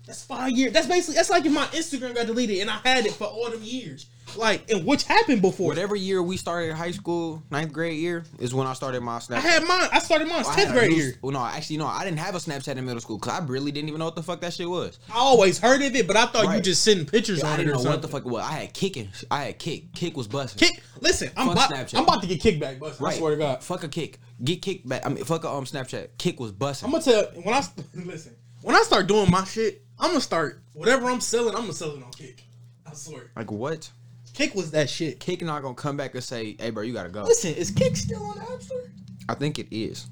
that's 0.08 0.24
five 0.24 0.52
years. 0.52 0.74
That's 0.74 0.88
basically 0.88 1.16
that's 1.16 1.30
like 1.30 1.46
if 1.46 1.52
my 1.52 1.66
Instagram 1.68 2.16
got 2.16 2.26
deleted 2.26 2.60
and 2.60 2.72
I 2.72 2.80
had 2.84 3.06
it 3.06 3.14
for 3.14 3.26
all 3.26 3.50
them 3.52 3.62
years. 3.62 4.08
Like, 4.38 4.70
and 4.72 4.86
which 4.86 5.04
happened 5.04 5.42
before. 5.42 5.68
Whatever 5.68 5.96
year 5.96 6.22
we 6.22 6.38
started 6.38 6.74
high 6.74 6.92
school, 6.92 7.42
ninth 7.52 7.72
grade 7.74 8.00
year, 8.00 8.24
is 8.40 8.54
when 8.54 8.68
I 8.68 8.74
started 8.74 9.02
my 9.02 9.18
Snapchat. 9.20 9.36
I 9.38 9.40
had 9.40 9.64
mine. 9.68 9.90
I 9.92 10.00
started 10.00 10.28
mine 10.28 10.44
I 10.48 10.56
tenth 10.56 10.72
grade 10.74 10.90
new- 10.92 10.98
year. 10.98 11.16
Well, 11.22 11.32
no, 11.32 11.44
actually, 11.44 11.78
no. 11.78 11.88
I 11.88 12.04
didn't 12.04 12.20
have 12.20 12.36
a 12.36 12.40
Snapchat 12.40 12.76
in 12.78 12.86
middle 12.86 13.02
school 13.02 13.18
because 13.18 13.40
I 13.40 13.46
really 13.46 13.72
didn't 13.72 13.90
even 13.90 14.00
know 14.00 14.06
what 14.06 14.16
the 14.16 14.24
fuck 14.24 14.42
that 14.42 14.54
shit 14.54 14.70
was. 14.70 15.00
I 15.10 15.18
always 15.18 15.60
heard 15.60 15.82
of 15.82 15.96
it, 15.96 16.08
but 16.08 16.16
I 16.18 16.26
thought 16.28 16.56
you 16.56 16.62
just 16.62 16.84
sending 16.84 17.06
pictures 17.06 17.44
I 17.44 17.48
on 17.50 17.54
it 17.54 17.58
didn't 17.64 17.70
or 17.70 17.72
know 17.74 17.78
something. 17.80 17.92
what 17.92 18.02
the 18.02 18.08
fuck 18.08 18.26
it 18.26 18.30
was. 18.30 18.44
I 18.44 18.52
had 18.52 18.74
kicking. 18.74 19.10
I 19.32 19.44
had 19.46 19.60
kick. 19.60 19.94
Kik 19.94 20.16
was 20.18 20.28
busting. 20.28 20.68
Kik. 20.68 20.82
Listen, 21.02 21.30
I'm 21.36 21.50
about, 21.50 21.70
Snapchat. 21.70 21.98
I'm 21.98 22.04
about 22.04 22.22
to 22.22 22.28
get 22.28 22.42
kickback, 22.42 22.80
but 22.80 23.02
I 23.02 23.14
swear 23.14 23.32
to 23.32 23.38
God. 23.38 23.64
Fuck 23.64 23.84
a 23.84 23.88
kick. 23.88 24.20
Get 24.44 24.62
kicked 24.62 24.88
back. 24.88 25.06
I 25.06 25.10
mean, 25.10 25.24
fuck 25.24 25.44
a 25.46 25.50
um 25.50 25.66
Snapchat. 25.66 26.10
Kik 26.18 26.40
was 26.40 26.52
busting. 26.52 26.86
I'm 26.88 26.92
gonna 26.92 27.04
tell 27.04 27.24
when 27.42 27.54
I 27.54 27.64
listen 27.96 28.36
when 28.62 28.76
I 28.76 28.82
start 28.82 29.08
doing 29.08 29.30
my 29.32 29.44
shit. 29.44 29.84
I'm 30.00 30.10
gonna 30.10 30.22
start 30.22 30.62
whatever 30.74 31.06
I'm 31.08 31.22
selling. 31.22 31.56
I'm 31.56 31.62
gonna 31.62 31.74
sell 31.74 31.92
it 31.92 32.04
on 32.04 32.12
Kik. 32.12 32.44
I 32.86 32.94
swear. 32.94 33.32
like 33.36 33.52
what? 33.52 33.90
Kik 34.36 34.54
was 34.54 34.72
that 34.72 34.90
shit. 34.90 35.20
Kik 35.20 35.42
not 35.42 35.62
gonna 35.62 35.74
come 35.76 35.96
back 35.98 36.14
and 36.14 36.24
say, 36.24 36.56
"Hey, 36.60 36.70
bro, 36.70 36.84
you 36.84 36.94
gotta 36.94 37.10
go." 37.10 37.24
Listen, 37.24 37.54
is 37.54 37.72
Kik 37.72 37.96
still 37.96 38.22
on 38.24 38.36
the 38.38 38.52
App 38.54 38.62
Store? 38.62 38.92
I 39.30 39.34
think 39.34 39.58
it 39.60 39.68
is. 39.76 40.08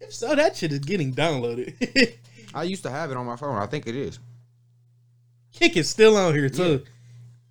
If 0.00 0.14
so, 0.14 0.34
that 0.34 0.56
shit 0.56 0.72
is 0.72 0.78
getting 0.80 1.12
downloaded. 1.14 2.14
I 2.54 2.62
used 2.62 2.82
to 2.84 2.90
have 2.90 3.10
it 3.10 3.16
on 3.16 3.26
my 3.26 3.36
phone. 3.36 3.56
I 3.56 3.66
think 3.66 3.86
it 3.86 3.96
is. 3.96 4.18
Kik 5.52 5.76
is 5.76 5.88
still 5.90 6.16
on 6.16 6.32
here 6.34 6.48
too, 6.48 6.82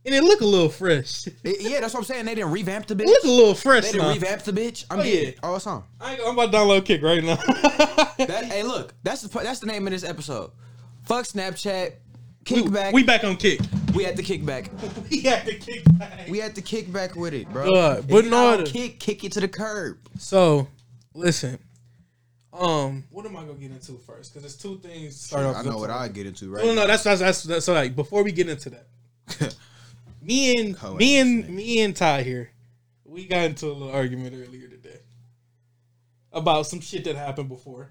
and 0.05 0.15
it 0.15 0.23
look 0.23 0.41
a 0.41 0.45
little 0.45 0.69
fresh. 0.69 1.27
It 1.43 1.61
yeah, 1.61 1.81
that's 1.81 1.93
what 1.93 1.99
I'm 2.01 2.05
saying. 2.05 2.25
They 2.25 2.35
didn't 2.35 2.51
revamp 2.51 2.87
the 2.87 2.95
bitch. 2.95 3.05
look 3.05 3.23
a 3.23 3.27
little 3.27 3.53
fresh 3.55 3.83
They 3.85 3.91
didn't 3.93 4.07
now. 4.07 4.13
revamp 4.13 4.43
the 4.43 4.53
bitch. 4.53 4.85
I'm 4.89 4.99
Oh, 4.99 5.03
getting 5.03 5.21
yeah. 5.23 5.27
it. 5.29 5.39
Oh, 5.43 5.55
it's 5.55 5.67
on. 5.67 5.83
I 5.99 6.17
I'm 6.25 6.33
about 6.37 6.51
to 6.51 6.57
download 6.57 6.85
Kik 6.85 7.01
right 7.01 7.23
now. 7.23 7.35
That, 8.15 8.45
hey, 8.45 8.63
look, 8.63 8.93
that's 9.03 9.21
the 9.23 9.39
that's 9.39 9.59
the 9.59 9.65
name 9.65 9.85
of 9.87 9.91
this 9.91 10.03
episode. 10.05 10.51
Fuck 11.03 11.25
Snapchat. 11.25 11.93
Kickback. 12.45 12.93
we 12.93 13.01
We, 13.01 13.03
back 13.03 13.23
on 13.25 13.35
Kik. 13.35 13.59
Had 14.01 14.17
to 14.17 14.23
kick 14.23 14.45
back. 14.45 14.71
We 15.11 15.21
had 15.21 15.45
to 15.45 15.53
kick 15.53 15.83
back. 15.99 16.27
We 16.27 16.39
had 16.39 16.55
to 16.55 16.61
kick 16.61 16.91
back 16.91 17.15
with 17.15 17.35
it, 17.35 17.47
bro. 17.49 17.69
Uh, 17.69 18.01
but 18.01 18.09
you 18.11 18.19
in 18.19 18.29
not 18.31 18.59
order- 18.59 18.71
kick, 18.71 18.99
kick 18.99 19.23
it 19.23 19.31
to 19.33 19.39
the 19.39 19.47
curb. 19.47 19.99
So, 20.17 20.67
listen. 21.13 21.59
Um, 22.51 23.03
what 23.11 23.25
am 23.25 23.35
I 23.35 23.41
gonna 23.41 23.53
get 23.53 23.71
into 23.71 23.93
first? 24.05 24.33
Because 24.33 24.43
there's 24.43 24.57
two 24.57 24.77
things. 24.77 25.17
to 25.17 25.23
Start 25.23 25.45
off 25.45 25.57
I 25.57 25.61
know 25.63 25.77
what 25.77 25.89
I 25.89 26.07
get 26.07 26.27
into 26.27 26.49
right 26.49 26.63
No, 26.63 26.73
no, 26.73 26.81
no. 26.81 26.87
That's 26.87 27.03
that's 27.03 27.19
that's, 27.19 27.43
that's 27.43 27.65
so 27.65 27.73
like 27.73 27.95
before 27.95 28.23
we 28.23 28.31
get 28.31 28.47
into 28.47 28.69
that, 28.71 29.55
me 30.21 30.59
and 30.59 30.75
Ho 30.77 30.93
me 30.93 31.19
and 31.19 31.49
me 31.49 31.81
and 31.81 31.95
Ty 31.95 32.23
here, 32.23 32.51
we 33.05 33.25
got 33.25 33.45
into 33.45 33.67
a 33.67 33.73
little 33.73 33.91
argument 33.91 34.35
earlier 34.35 34.67
today 34.67 34.99
about 36.31 36.67
some 36.67 36.79
shit 36.79 37.03
that 37.05 37.15
happened 37.15 37.49
before. 37.49 37.89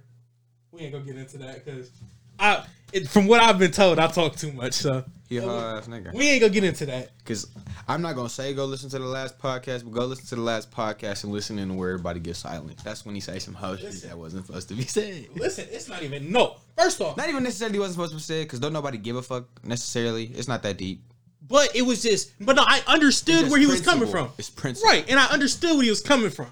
We 0.70 0.82
ain't 0.82 0.92
gonna 0.92 1.04
get 1.04 1.16
into 1.16 1.38
that 1.38 1.64
because 1.64 1.90
I, 2.38 2.64
it, 2.92 3.08
from 3.08 3.26
what 3.26 3.40
I've 3.40 3.58
been 3.58 3.70
told, 3.72 3.98
I 3.98 4.06
talk 4.08 4.36
too 4.36 4.52
much. 4.52 4.74
So 4.74 5.04
He 5.28 5.38
a 5.38 5.42
hoe 5.42 5.58
ass 5.78 5.86
nigga. 5.88 6.12
we 6.14 6.28
ain't 6.28 6.40
gonna 6.40 6.52
get 6.52 6.64
into 6.64 6.86
that. 6.86 7.10
Because 7.18 7.46
I'm 7.88 8.02
not 8.02 8.14
gonna 8.16 8.28
say 8.28 8.52
go 8.54 8.64
listen 8.64 8.90
to 8.90 8.98
the 8.98 9.04
last 9.06 9.38
podcast, 9.38 9.84
but 9.84 9.92
go 9.92 10.04
listen 10.06 10.26
to 10.26 10.34
the 10.36 10.40
last 10.42 10.70
podcast 10.70 11.24
and 11.24 11.32
listen 11.32 11.58
in 11.58 11.76
where 11.76 11.90
everybody 11.90 12.20
gets 12.20 12.40
silent. 12.40 12.78
That's 12.84 13.04
when 13.06 13.14
he 13.14 13.20
say 13.20 13.38
some 13.38 13.54
hoe 13.54 13.76
shit 13.76 14.02
that 14.02 14.16
wasn't 14.18 14.46
supposed 14.46 14.68
to 14.68 14.74
be 14.74 14.84
said. 14.84 15.26
Listen, 15.34 15.66
it's 15.70 15.88
not 15.88 16.02
even 16.02 16.30
no. 16.30 16.56
First 16.76 17.00
off, 17.00 17.16
Not 17.16 17.28
even 17.28 17.42
necessarily 17.42 17.78
wasn't 17.78 17.94
supposed 17.94 18.12
to 18.12 18.16
be 18.16 18.22
said 18.22 18.44
because 18.46 18.60
don't 18.60 18.72
nobody 18.72 18.98
give 18.98 19.16
a 19.16 19.22
fuck 19.22 19.44
necessarily. 19.64 20.26
It's 20.26 20.48
not 20.48 20.62
that 20.62 20.76
deep. 20.78 21.02
but 21.46 21.74
it 21.76 21.82
was 21.82 22.02
just. 22.02 22.32
But 22.40 22.56
no, 22.56 22.64
I 22.66 22.82
understood 22.86 23.50
where 23.50 23.58
he 23.58 23.66
just 23.66 23.78
was 23.78 23.86
coming 23.86 24.08
from. 24.08 24.30
It's 24.38 24.50
principle. 24.50 24.90
Right, 24.90 25.04
and 25.08 25.18
I 25.18 25.26
understood 25.26 25.72
where 25.76 25.82
he 25.84 25.90
was 25.90 26.00
coming 26.00 26.30
from. 26.30 26.48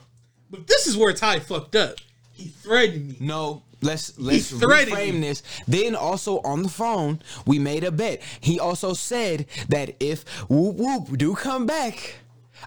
But 0.51 0.67
this 0.67 0.87
is 0.87 0.97
where 0.97 1.13
Ty 1.13 1.39
fucked 1.41 1.77
up. 1.77 1.97
He 2.33 2.49
threatened 2.49 3.09
me. 3.11 3.17
No, 3.21 3.63
let's 3.83 4.19
let's 4.19 4.53
reframe 4.53 5.15
you. 5.15 5.21
this. 5.21 5.43
Then 5.67 5.95
also 5.95 6.41
on 6.41 6.63
the 6.63 6.69
phone, 6.69 7.21
we 7.47 7.59
made 7.59 7.85
a 7.85 7.91
bet. 7.93 8.23
He 8.41 8.59
also 8.61 8.93
said 8.93 9.47
that 9.69 9.97
if 10.01 10.25
whoop 10.49 10.77
whoop 10.77 11.17
do 11.19 11.35
come 11.35 11.67
back, 11.67 12.15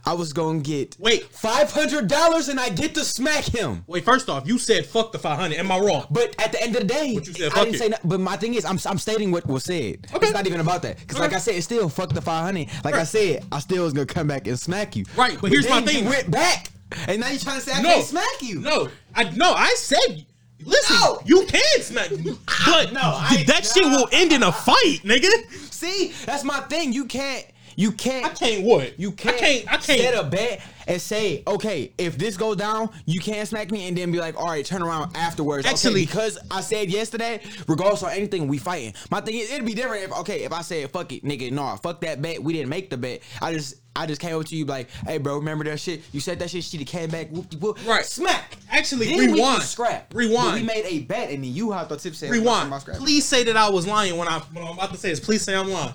I 0.05 0.13
was 0.13 0.33
gonna 0.33 0.59
get 0.59 0.95
Wait. 0.99 1.23
five 1.25 1.71
hundred 1.71 2.07
dollars 2.07 2.49
and 2.49 2.59
I 2.59 2.69
get 2.69 2.95
to 2.95 3.05
smack 3.05 3.43
him. 3.45 3.83
Wait, 3.85 4.03
first 4.03 4.27
off, 4.27 4.47
you 4.47 4.57
said 4.57 4.87
fuck 4.87 5.11
the 5.11 5.19
500. 5.19 5.55
Am 5.55 5.71
I 5.71 5.79
wrong? 5.79 6.07
But 6.09 6.35
at 6.43 6.51
the 6.51 6.61
end 6.63 6.75
of 6.75 6.81
the 6.81 6.87
day, 6.87 7.13
What 7.13 7.27
you 7.27 7.33
said, 7.33 7.51
I 7.53 7.63
didn't 7.63 7.75
it. 7.75 7.77
say. 7.77 7.89
That, 7.89 8.01
but 8.03 8.19
my 8.19 8.35
thing 8.35 8.55
is, 8.55 8.65
I'm 8.65 8.79
I'm 8.87 8.97
stating 8.97 9.31
what 9.31 9.45
was 9.45 9.63
said. 9.65 10.07
Okay. 10.13 10.25
It's 10.25 10.33
not 10.33 10.47
even 10.47 10.61
about 10.61 10.81
that. 10.81 10.97
Because 10.99 11.19
like 11.19 11.33
I 11.33 11.37
said, 11.37 11.55
it's 11.55 11.65
still 11.65 11.89
fuck 11.89 12.09
the 12.09 12.21
500. 12.21 12.67
Like 12.83 12.95
I 12.95 13.03
said, 13.03 13.45
I 13.51 13.59
still 13.59 13.83
was 13.83 13.93
gonna 13.93 14.07
come 14.07 14.27
back 14.27 14.47
and 14.47 14.59
smack 14.59 14.95
you. 14.95 15.05
Right, 15.15 15.37
but 15.39 15.51
here's 15.51 15.69
my 15.69 15.81
thing. 15.81 16.05
You 16.05 16.09
went 16.09 16.31
back, 16.31 16.71
and 17.07 17.21
now 17.21 17.29
you're 17.29 17.39
trying 17.39 17.59
to 17.59 17.65
say 17.65 17.73
I 17.73 17.81
no, 17.83 17.89
can't 17.89 18.05
smack 18.05 18.41
you. 18.41 18.61
No, 18.61 18.89
I 19.15 19.25
no, 19.29 19.53
I 19.53 19.75
said. 19.77 20.25
Listen, 20.65 20.95
No. 20.99 21.21
you 21.25 21.45
can 21.45 21.81
smack 21.81 22.11
me, 22.11 22.31
but 22.65 22.93
No, 22.93 23.01
I- 23.01 23.43
that 23.47 23.65
shit 23.65 23.83
will 23.85 24.07
end 24.11 24.31
in 24.31 24.43
a 24.43 24.51
fight, 24.51 24.99
nigga. 25.03 25.29
See, 25.71 26.13
that's 26.25 26.43
my 26.43 26.59
thing. 26.61 26.93
You 26.93 27.05
can't. 27.05 27.45
You 27.75 27.91
can't. 27.91 28.25
I 28.25 28.29
can't 28.29 28.63
what? 28.63 28.99
You 28.99 29.11
can't, 29.11 29.35
I 29.35 29.39
can't. 29.39 29.67
I 29.73 29.77
can't. 29.77 30.01
set 30.01 30.13
a 30.15 30.23
bet 30.23 30.61
and 30.87 31.01
say, 31.01 31.43
okay, 31.47 31.91
if 31.97 32.17
this 32.17 32.37
goes 32.37 32.57
down, 32.57 32.89
you 33.05 33.19
can't 33.19 33.47
smack 33.47 33.71
me, 33.71 33.87
and 33.87 33.97
then 33.97 34.11
be 34.11 34.19
like, 34.19 34.37
all 34.39 34.47
right, 34.47 34.65
turn 34.65 34.81
around 34.81 35.15
afterwards. 35.15 35.65
Okay, 35.65 35.73
Actually- 35.73 36.05
because 36.05 36.37
I 36.51 36.61
said 36.61 36.89
yesterday, 36.89 37.41
regardless 37.67 38.03
of 38.03 38.09
anything, 38.09 38.47
we 38.47 38.57
fighting. 38.57 38.93
My 39.11 39.21
thing 39.21 39.35
is, 39.35 39.51
it'd 39.51 39.65
be 39.65 39.73
different 39.73 40.03
if, 40.03 40.11
okay, 40.19 40.43
if 40.43 40.51
I 40.53 40.61
said, 40.61 40.89
fuck 40.91 41.11
it, 41.11 41.23
nigga, 41.23 41.51
no, 41.51 41.75
fuck 41.81 42.01
that 42.01 42.21
bet. 42.21 42.43
We 42.43 42.53
didn't 42.53 42.69
make 42.69 42.89
the 42.89 42.97
bet. 42.97 43.21
I 43.41 43.53
just, 43.53 43.75
I 43.95 44.07
just 44.07 44.19
came 44.19 44.35
up 44.35 44.45
to 44.45 44.55
you 44.55 44.65
like, 44.65 44.89
hey, 45.05 45.19
bro, 45.19 45.35
remember 45.37 45.63
that 45.65 45.79
shit? 45.79 46.01
You 46.11 46.19
said 46.19 46.39
that 46.39 46.49
shit. 46.49 46.63
She 46.63 46.83
came 46.83 47.09
back, 47.11 47.29
whoop 47.29 47.47
de 47.49 47.57
whoop, 47.57 47.77
Right. 47.85 48.03
Smack. 48.05 48.57
Actually, 48.71 49.05
then 49.07 49.17
we 49.17 49.33
rewind. 49.33 49.61
scrap. 49.61 50.11
Rewind. 50.15 50.35
But 50.47 50.53
we 50.55 50.63
made 50.63 50.85
a 50.87 50.99
bet, 51.03 51.29
and 51.29 51.43
then 51.43 51.53
you 51.53 51.71
hopped 51.71 51.91
on 51.91 51.99
tip 51.99 52.15
saying, 52.15 52.31
Rewind. 52.31 52.71
Please 52.97 53.23
say 53.23 53.43
that 53.43 53.55
I 53.55 53.69
was 53.69 53.85
lying 53.85 54.17
when 54.17 54.27
I 54.27 54.39
what 54.39 54.63
I'm 54.65 54.73
about 54.77 54.91
to 54.91 54.97
say 54.97 55.11
is 55.11 55.19
please 55.19 55.43
say 55.43 55.55
I'm 55.55 55.69
lying. 55.69 55.93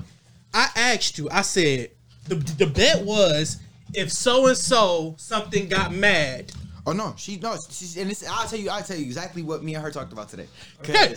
I 0.54 0.68
asked 0.76 1.18
you. 1.18 1.28
I 1.30 1.42
said 1.42 1.90
the 2.28 2.36
the 2.36 2.66
bet 2.66 3.04
was 3.04 3.58
if 3.94 4.12
so 4.12 4.46
and 4.46 4.56
so 4.56 5.14
something 5.18 5.68
got 5.68 5.92
mad. 5.92 6.52
Oh 6.86 6.92
no, 6.92 7.14
she 7.16 7.36
no, 7.38 7.56
she's 7.68 7.96
and 7.98 8.10
this. 8.10 8.26
I'll 8.26 8.48
tell 8.48 8.58
you, 8.58 8.70
I'll 8.70 8.82
tell 8.82 8.96
you 8.96 9.04
exactly 9.04 9.42
what 9.42 9.62
me 9.62 9.74
and 9.74 9.84
her 9.84 9.90
talked 9.90 10.12
about 10.12 10.28
today. 10.28 10.46
Okay. 10.80 11.14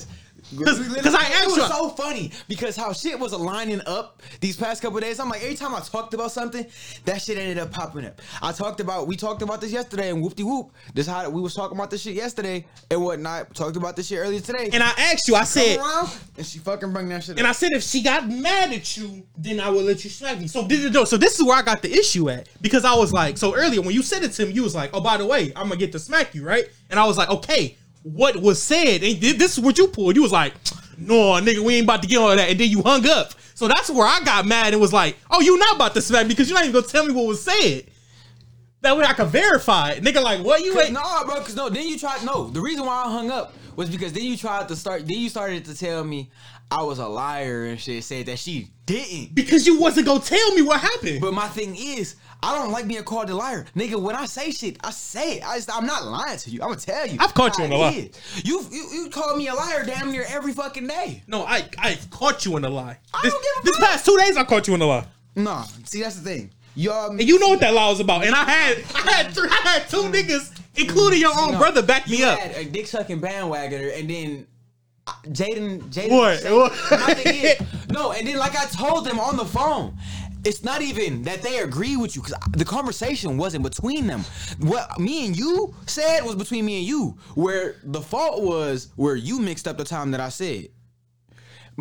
'Cause- 0.58 0.80
'cause 1.02 1.16
I 1.16 1.24
asked 1.24 1.44
it 1.44 1.48
was 1.48 1.58
you- 1.58 1.68
so 1.68 1.90
funny 1.90 2.32
because 2.48 2.76
how 2.76 2.94
shit 2.94 3.20
was 3.20 3.32
aligning 3.34 3.82
up 3.86 4.22
these 4.40 4.56
past 4.58 4.82
couple 4.82 5.00
days. 5.00 5.20
I'm 5.20 5.30
like, 5.30 5.42
every 5.44 5.56
time 5.56 5.74
I 5.74 5.80
talked 5.80 6.14
about 6.14 6.32
something, 6.32 6.66
that 7.06 7.22
shit 7.22 7.38
ended 7.38 7.58
up 7.58 7.72
popping 7.72 8.06
up. 8.06 8.22
I 8.42 8.52
talked 8.52 8.80
about, 8.80 9.08
we 9.08 9.16
talked 9.16 9.42
about 9.42 9.62
this 9.62 9.72
yesterday, 9.72 10.10
and 10.10 10.22
whoop 10.22 10.36
de 10.36 10.44
whoop. 10.44 10.72
This 10.94 11.08
how 11.08 11.30
we 11.30 11.42
was 11.42 11.54
talking 11.54 11.78
about 11.78 11.90
this 11.92 12.02
shit 12.02 12.16
yesterday 12.16 12.66
and 12.90 13.02
whatnot. 13.04 13.54
Talked 13.56 13.78
about 13.78 13.96
this 13.96 14.08
shit 14.08 14.20
earlier 14.20 14.40
today. 14.40 14.70
And 14.74 14.84
I 14.84 14.90
asked 14.98 15.28
you. 15.28 15.36
I 15.36 15.44
said. 15.44 15.80
around, 15.80 16.10
and 16.38 16.46
she 16.46 16.60
fucking 16.60 16.92
bring 16.92 17.10
that 17.10 17.24
shit. 17.24 17.34
Up. 17.34 17.38
And. 17.40 17.48
I 17.48 17.52
said 17.54 17.72
if 17.74 17.84
she 17.84 18.02
got 18.02 18.30
mad 18.30 18.72
at 18.72 18.98
you, 18.98 19.24
then 19.38 19.60
I 19.60 19.70
would 19.70 19.86
let 19.86 20.04
you 20.04 20.10
smack 20.10 20.40
me. 20.40 20.48
So 20.48 20.68
did 20.68 20.96
it 20.96 21.08
So 21.08 21.18
this 21.18 21.40
is 21.40 21.46
where 21.46 21.58
I 21.58 21.62
got 21.62 21.82
the 21.82 21.92
issue 21.92 22.30
at 22.30 22.48
because 22.62 22.86
I 22.86 22.94
was 22.96 23.12
like, 23.14 23.38
so 23.38 23.56
earlier 23.56 23.82
when 23.82 23.94
you 23.94 24.02
said 24.04 24.24
it 24.24 24.32
to 24.34 24.46
me, 24.46 24.54
you 24.54 24.64
was 24.64 24.76
like, 24.76 24.92
oh 24.94 25.02
by 25.02 25.18
the 25.18 25.26
way, 25.26 25.52
I'm 25.56 25.68
gonna 25.68 25.78
get 25.78 25.92
to 25.94 26.00
smack 26.00 26.34
you, 26.36 26.44
right? 26.44 26.66
And 26.90 27.00
I 27.00 27.06
was 27.06 27.18
like, 27.18 27.30
okay, 27.30 27.78
what 28.04 28.38
was 28.38 28.62
said? 28.62 29.04
And 29.04 29.20
this 29.22 29.58
is 29.58 29.64
what 29.64 29.78
you 29.78 29.88
pulled. 29.88 30.16
You 30.16 30.22
was 30.22 30.32
like, 30.32 30.54
no, 30.98 31.34
nigga, 31.42 31.60
we 31.60 31.76
ain't 31.76 31.86
about 31.86 32.02
to 32.04 32.08
get 32.08 32.18
all 32.18 32.36
that. 32.36 32.50
And 32.50 32.60
then 32.60 32.70
you 32.70 32.82
hung 32.82 33.08
up. 33.08 33.34
So 33.54 33.68
that's 33.68 33.90
where 33.90 34.08
I 34.08 34.22
got 34.24 34.46
mad 34.46 34.74
and 34.74 34.82
was 34.82 34.94
like, 34.94 35.18
oh, 35.30 35.42
you 35.42 35.58
not 35.58 35.76
about 35.76 35.94
to 35.94 36.02
smack 36.02 36.26
me 36.26 36.30
because 36.30 36.50
you're 36.50 36.58
not 36.58 36.66
even 36.66 36.74
gonna 36.74 36.88
tell 36.88 37.06
me 37.06 37.14
what 37.14 37.28
was 37.28 37.44
said. 37.44 37.86
That 38.82 38.98
way 38.98 39.06
I 39.06 39.14
could 39.14 39.28
verify 39.28 39.92
it. 39.92 40.04
Nigga, 40.04 40.24
like, 40.24 40.44
what 40.44 40.64
you 40.64 40.80
ain't? 40.82 40.94
No, 40.94 41.24
bro, 41.26 41.40
because 41.40 41.56
no, 41.56 41.70
then 41.70 41.88
you 41.88 42.00
tried. 42.00 42.26
No, 42.26 42.48
the 42.48 42.62
reason 42.62 42.86
why 42.86 43.04
I 43.06 43.12
hung 43.12 43.30
up 43.30 43.54
was 43.76 43.90
because 43.90 44.14
then 44.14 44.24
you 44.24 44.36
tried 44.36 44.68
to 44.70 44.76
start. 44.76 45.08
Then 45.08 45.18
you 45.18 45.30
started 45.30 45.66
to 45.66 45.78
tell 45.78 46.04
me 46.04 46.32
I 46.72 46.84
was 46.84 47.00
a 47.00 47.08
liar 47.08 47.66
and 47.66 47.80
shit. 47.80 48.04
Said 48.04 48.26
that 48.28 48.40
she 48.40 48.70
didn't. 48.86 49.36
Because 49.36 49.68
you 49.68 49.80
wasn't 49.80 50.06
gonna 50.08 50.22
tell 50.22 50.54
me 50.56 50.62
what 50.62 50.80
happened. 50.80 51.20
But 51.22 51.34
my 51.34 51.48
thing 51.50 51.76
is, 51.76 52.16
I 52.42 52.56
don't 52.56 52.72
like 52.72 52.88
being 52.88 53.04
called 53.04 53.30
a 53.30 53.36
liar, 53.36 53.66
nigga. 53.76 54.02
When 54.02 54.16
I 54.16 54.26
say 54.26 54.52
shit, 54.52 54.78
I 54.84 54.92
say 54.92 55.34
it. 55.38 55.44
I 55.48 55.56
just, 55.58 55.70
I'm 55.76 55.86
not 55.86 56.06
lying 56.06 56.38
to 56.40 56.50
you. 56.50 56.62
I'm 56.62 56.70
gonna 56.70 56.80
tell 56.80 57.06
you. 57.06 57.18
I've 57.20 57.34
caught 57.34 57.58
you 57.58 57.66
in 57.66 57.72
a 57.74 57.78
lie. 57.78 58.10
You, 58.44 58.66
you 58.72 58.88
you 58.94 59.10
call 59.10 59.36
me 59.36 59.48
a 59.50 59.54
liar 59.54 59.84
damn 59.86 60.12
near 60.12 60.26
every 60.30 60.54
fucking 60.54 60.88
day. 60.88 61.24
no, 61.28 61.44
I 61.44 61.68
I 61.78 62.00
caught 62.10 62.46
you 62.46 62.56
in 62.58 62.64
a 62.66 62.70
lie. 62.70 62.98
I 63.14 63.20
This, 63.24 63.34
don't 63.34 63.44
give 63.44 63.64
a 63.64 63.66
this 63.66 63.78
fuck. 63.78 63.90
past 63.90 64.06
two 64.06 64.18
days, 64.18 64.38
I 64.38 64.44
caught 64.46 64.68
you 64.68 64.74
in 64.76 64.82
a 64.82 64.86
lie. 64.86 65.06
No, 65.36 65.64
see 65.86 66.02
that's 66.02 66.16
the 66.16 66.24
thing. 66.24 66.52
Y'all, 66.74 67.10
And 67.12 67.22
you 67.22 67.38
know 67.38 67.50
what 67.50 67.60
that 67.60 67.74
lie 67.74 67.90
was 67.90 68.00
about. 68.00 68.24
And 68.26 68.34
I 68.34 68.46
had 68.50 68.78
I 68.96 69.12
had 69.12 69.34
three, 69.34 69.50
I 69.50 69.56
had 69.68 69.90
two 69.90 70.04
mm. 70.04 70.14
niggas, 70.14 70.58
including 70.76 71.20
your 71.20 71.38
own 71.38 71.52
No, 71.52 71.58
brother, 71.58 71.82
back 71.82 72.08
me 72.08 72.20
you 72.20 72.26
up. 72.26 72.40
had 72.40 72.56
a 72.56 72.64
dick 72.70 72.88
sucking 72.88 73.20
bandwagoner, 73.20 74.00
and 74.00 74.10
then 74.10 74.48
Jaden, 75.28 75.82
Jaden, 75.92 76.10
What? 76.12 76.40
said- 76.40 76.52
What? 76.54 76.72
my 76.92 77.14
thing 77.14 77.44
is- 77.44 77.62
no, 77.90 78.12
and 78.12 78.28
then 78.28 78.38
like 78.38 78.56
I 78.56 78.66
told 78.66 79.06
them 79.06 79.20
on 79.20 79.38
the 79.38 79.46
phone. 79.46 79.98
It's 80.44 80.64
not 80.64 80.82
even 80.82 81.22
that 81.24 81.44
they 81.44 81.60
agree 81.60 81.96
with 81.98 82.16
you 82.16 82.24
because 82.24 82.36
the 82.54 82.66
conversation 82.66 83.38
wasn't 83.38 83.64
between 83.64 84.08
them. 84.08 84.22
What 84.60 85.00
me 85.00 85.28
and 85.28 85.38
you 85.38 85.76
said 85.86 86.22
was 86.22 86.34
between 86.36 86.66
me 86.66 86.80
and 86.80 86.88
you. 86.88 87.16
Where 87.36 87.76
the 87.84 88.02
fault 88.02 88.42
was 88.42 88.88
where 88.96 89.16
you 89.16 89.40
mixed 89.40 89.68
up 89.68 89.78
the 89.78 89.84
time 89.84 90.10
that 90.12 90.20
I 90.20 90.30
said. 90.30 90.70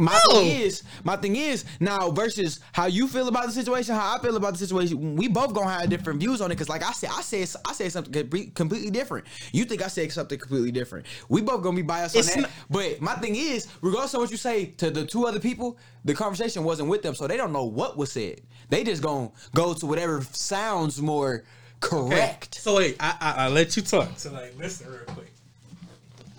My 0.01 0.21
No. 0.29 0.35
thing 0.41 0.61
is, 0.63 0.83
my 1.05 1.17
thing 1.17 1.37
is 1.37 1.65
now 1.79 2.11
versus 2.11 2.61
how 2.73 2.87
you 2.87 3.07
feel 3.07 3.29
about 3.29 3.47
the 3.47 3.53
situation, 3.53 3.95
how 3.95 4.17
I 4.17 4.23
feel 4.23 4.37
about 4.37 4.53
the 4.55 4.59
situation. 4.59 5.15
We 5.17 5.29
both 5.29 5.53
gonna 5.55 5.71
have 5.71 5.89
different 5.91 6.21
views 6.21 6.41
on 6.41 6.51
it. 6.51 6.57
Cause 6.59 6.69
like 6.69 6.83
I 6.83 6.93
said, 6.93 7.11
I 7.13 7.21
said 7.23 7.49
I 7.67 7.73
said 7.73 7.93
something 7.93 8.51
completely 8.55 8.91
different. 8.91 9.27
You 9.53 9.65
think 9.65 9.83
I 9.83 9.89
said 9.89 10.11
something 10.13 10.39
completely 10.39 10.73
different. 10.73 11.07
We 11.29 11.43
both 11.43 11.63
gonna 11.63 11.77
be 11.77 11.83
biased 11.83 12.17
It's 12.17 12.35
on 12.37 12.43
that. 12.43 12.49
not- 12.49 12.51
but 12.71 13.01
my 13.01 13.15
thing 13.17 13.37
is, 13.37 13.67
regardless 13.83 14.15
of 14.15 14.21
what 14.21 14.31
you 14.31 14.37
say 14.37 14.67
to 14.79 14.91
the 14.91 15.05
two 15.05 15.27
other 15.27 15.41
people, 15.41 15.77
the 16.05 16.15
conversation 16.15 16.65
wasn't 16.65 16.89
with 16.89 17.03
them, 17.03 17.15
so 17.15 17.27
they 17.27 17.37
don't 17.37 17.53
know 17.53 17.65
what 17.65 17.97
was 17.97 18.11
said. 18.13 18.41
They 18.71 18.85
just 18.85 19.03
gonna 19.03 19.31
go 19.55 19.75
to 19.75 19.87
whatever 19.87 20.25
sounds 20.33 21.01
more 21.03 21.45
correct. 21.81 22.55
So 22.61 22.77
wait, 22.77 22.97
I, 23.01 23.15
I 23.21 23.33
I 23.45 23.49
let 23.49 23.77
you 23.77 23.83
talk. 23.83 24.11
So 24.17 24.33
like, 24.33 24.57
listen 24.59 24.91
real 24.91 25.01
quick. 25.09 25.33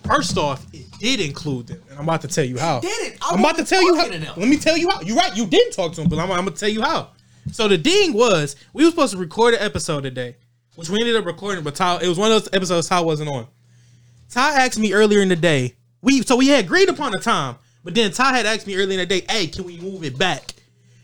First 0.05 0.37
off, 0.37 0.65
it 0.73 0.85
did 1.01 1.19
include 1.19 1.67
them, 1.67 1.81
and 1.89 1.97
I'm 1.97 2.03
about 2.03 2.21
to 2.21 2.27
tell 2.27 2.45
you 2.45 2.57
how. 2.57 2.79
did 2.79 3.13
it. 3.13 3.17
I 3.21 3.33
I'm 3.33 3.39
about 3.39 3.57
to 3.57 3.65
tell 3.65 3.81
you 3.81 3.95
how. 3.95 4.03
talking 4.03 4.19
to 4.19 4.25
them. 4.25 4.33
Let 4.37 4.47
me 4.47 4.57
tell 4.57 4.77
you 4.77 4.89
how. 4.89 5.01
You're 5.01 5.17
right. 5.17 5.35
You 5.35 5.47
didn't 5.47 5.73
talk 5.73 5.93
to 5.93 6.01
him, 6.01 6.09
but 6.09 6.19
I'm, 6.19 6.31
I'm 6.31 6.45
gonna 6.45 6.51
tell 6.51 6.69
you 6.69 6.81
how. 6.81 7.09
So 7.51 7.67
the 7.67 7.77
ding 7.77 8.13
was 8.13 8.55
we 8.73 8.85
were 8.85 8.91
supposed 8.91 9.13
to 9.13 9.17
record 9.19 9.55
an 9.55 9.61
episode 9.61 10.01
today, 10.01 10.35
which 10.75 10.89
we 10.89 10.99
ended 10.99 11.15
up 11.15 11.25
recording, 11.25 11.63
but 11.63 11.73
Ty, 11.75 12.01
it 12.01 12.07
was 12.07 12.19
one 12.19 12.31
of 12.31 12.43
those 12.43 12.53
episodes 12.53 12.87
Ty 12.87 13.01
wasn't 13.01 13.29
on. 13.29 13.47
Ty 14.29 14.63
asked 14.65 14.77
me 14.77 14.93
earlier 14.93 15.21
in 15.21 15.29
the 15.29 15.35
day. 15.35 15.75
We 16.01 16.21
so 16.21 16.35
we 16.35 16.47
had 16.47 16.65
agreed 16.65 16.89
upon 16.89 17.15
a 17.15 17.19
time, 17.19 17.55
but 17.83 17.95
then 17.95 18.11
Ty 18.11 18.37
had 18.37 18.45
asked 18.45 18.67
me 18.67 18.75
earlier 18.75 18.99
in 18.99 18.99
the 18.99 19.19
day, 19.19 19.25
"Hey, 19.27 19.47
can 19.47 19.65
we 19.65 19.77
move 19.77 20.03
it 20.03 20.17
back?" 20.17 20.53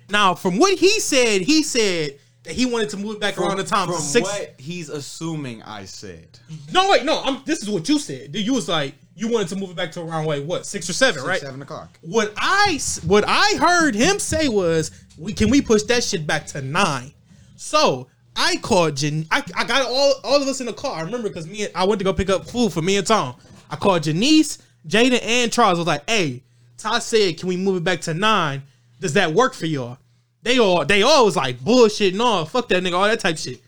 Now, 0.09 0.35
from 0.35 0.57
what 0.57 0.77
he 0.77 0.99
said, 0.99 1.41
he 1.41 1.63
said 1.63 2.19
that 2.47 2.55
he 2.55 2.65
wanted 2.65 2.89
to 2.89 2.97
move 2.97 3.15
it 3.15 3.19
back 3.19 3.37
around 3.37 3.57
the 3.57 3.63
time 3.63 3.87
from 3.87 3.97
six. 3.97 4.27
what 4.27 4.55
he's 4.57 4.89
assuming 4.89 5.61
I 5.63 5.83
said. 5.83 6.39
No, 6.71 6.89
wait, 6.89 7.03
no. 7.03 7.21
I'm. 7.21 7.41
This 7.45 7.61
is 7.61 7.69
what 7.69 7.87
you 7.89 7.99
said. 7.99 8.33
You 8.33 8.53
was 8.53 8.69
like 8.69 8.95
you 9.15 9.27
wanted 9.27 9.49
to 9.49 9.57
move 9.57 9.71
it 9.71 9.75
back 9.75 9.91
to 9.93 10.01
around 10.01 10.25
wait 10.25 10.45
what 10.45 10.65
six 10.65 10.89
or 10.89 10.93
seven, 10.93 11.23
right? 11.23 11.41
Seven 11.41 11.61
o'clock. 11.61 11.99
What 12.01 12.33
I 12.37 12.79
what 13.05 13.25
I 13.27 13.57
heard 13.59 13.95
him 13.95 14.17
say 14.17 14.47
was, 14.47 14.91
we 15.17 15.33
can 15.33 15.49
we 15.49 15.61
push 15.61 15.83
that 15.83 16.03
shit 16.03 16.25
back 16.25 16.47
to 16.47 16.61
nine? 16.61 17.11
So 17.57 18.07
I 18.35 18.55
called 18.57 18.95
Jan. 18.95 19.25
I, 19.29 19.43
I 19.55 19.65
got 19.65 19.85
all 19.85 20.13
all 20.23 20.41
of 20.41 20.47
us 20.47 20.61
in 20.61 20.67
the 20.67 20.73
car. 20.73 20.95
I 20.95 21.01
remember 21.01 21.27
because 21.27 21.47
me 21.47 21.65
and, 21.65 21.71
I 21.75 21.83
went 21.83 21.99
to 21.99 22.05
go 22.05 22.13
pick 22.13 22.29
up 22.29 22.49
food 22.49 22.71
for 22.71 22.81
me 22.81 22.95
and 22.95 23.05
Tom. 23.05 23.35
I 23.69 23.75
called 23.75 24.03
Janice, 24.03 24.59
Jaden, 24.87 25.21
and 25.21 25.51
Charles. 25.51 25.79
I 25.79 25.81
was 25.81 25.87
like, 25.87 26.09
hey, 26.09 26.43
Todd 26.77 27.03
said, 27.03 27.37
can 27.37 27.49
we 27.49 27.57
move 27.57 27.77
it 27.77 27.83
back 27.83 27.99
to 28.01 28.13
nine? 28.13 28.63
Does 29.01 29.13
that 29.13 29.33
work 29.33 29.53
for 29.53 29.65
y'all? 29.65 29.97
They 30.43 30.59
all 30.59 30.85
they 30.85 31.01
all 31.01 31.25
was 31.25 31.35
like 31.35 31.63
bullshit. 31.63 32.15
No, 32.15 32.45
fuck 32.45 32.69
that 32.69 32.83
nigga, 32.83 32.93
all 32.93 33.07
that 33.07 33.19
type 33.19 33.37
shit. 33.37 33.61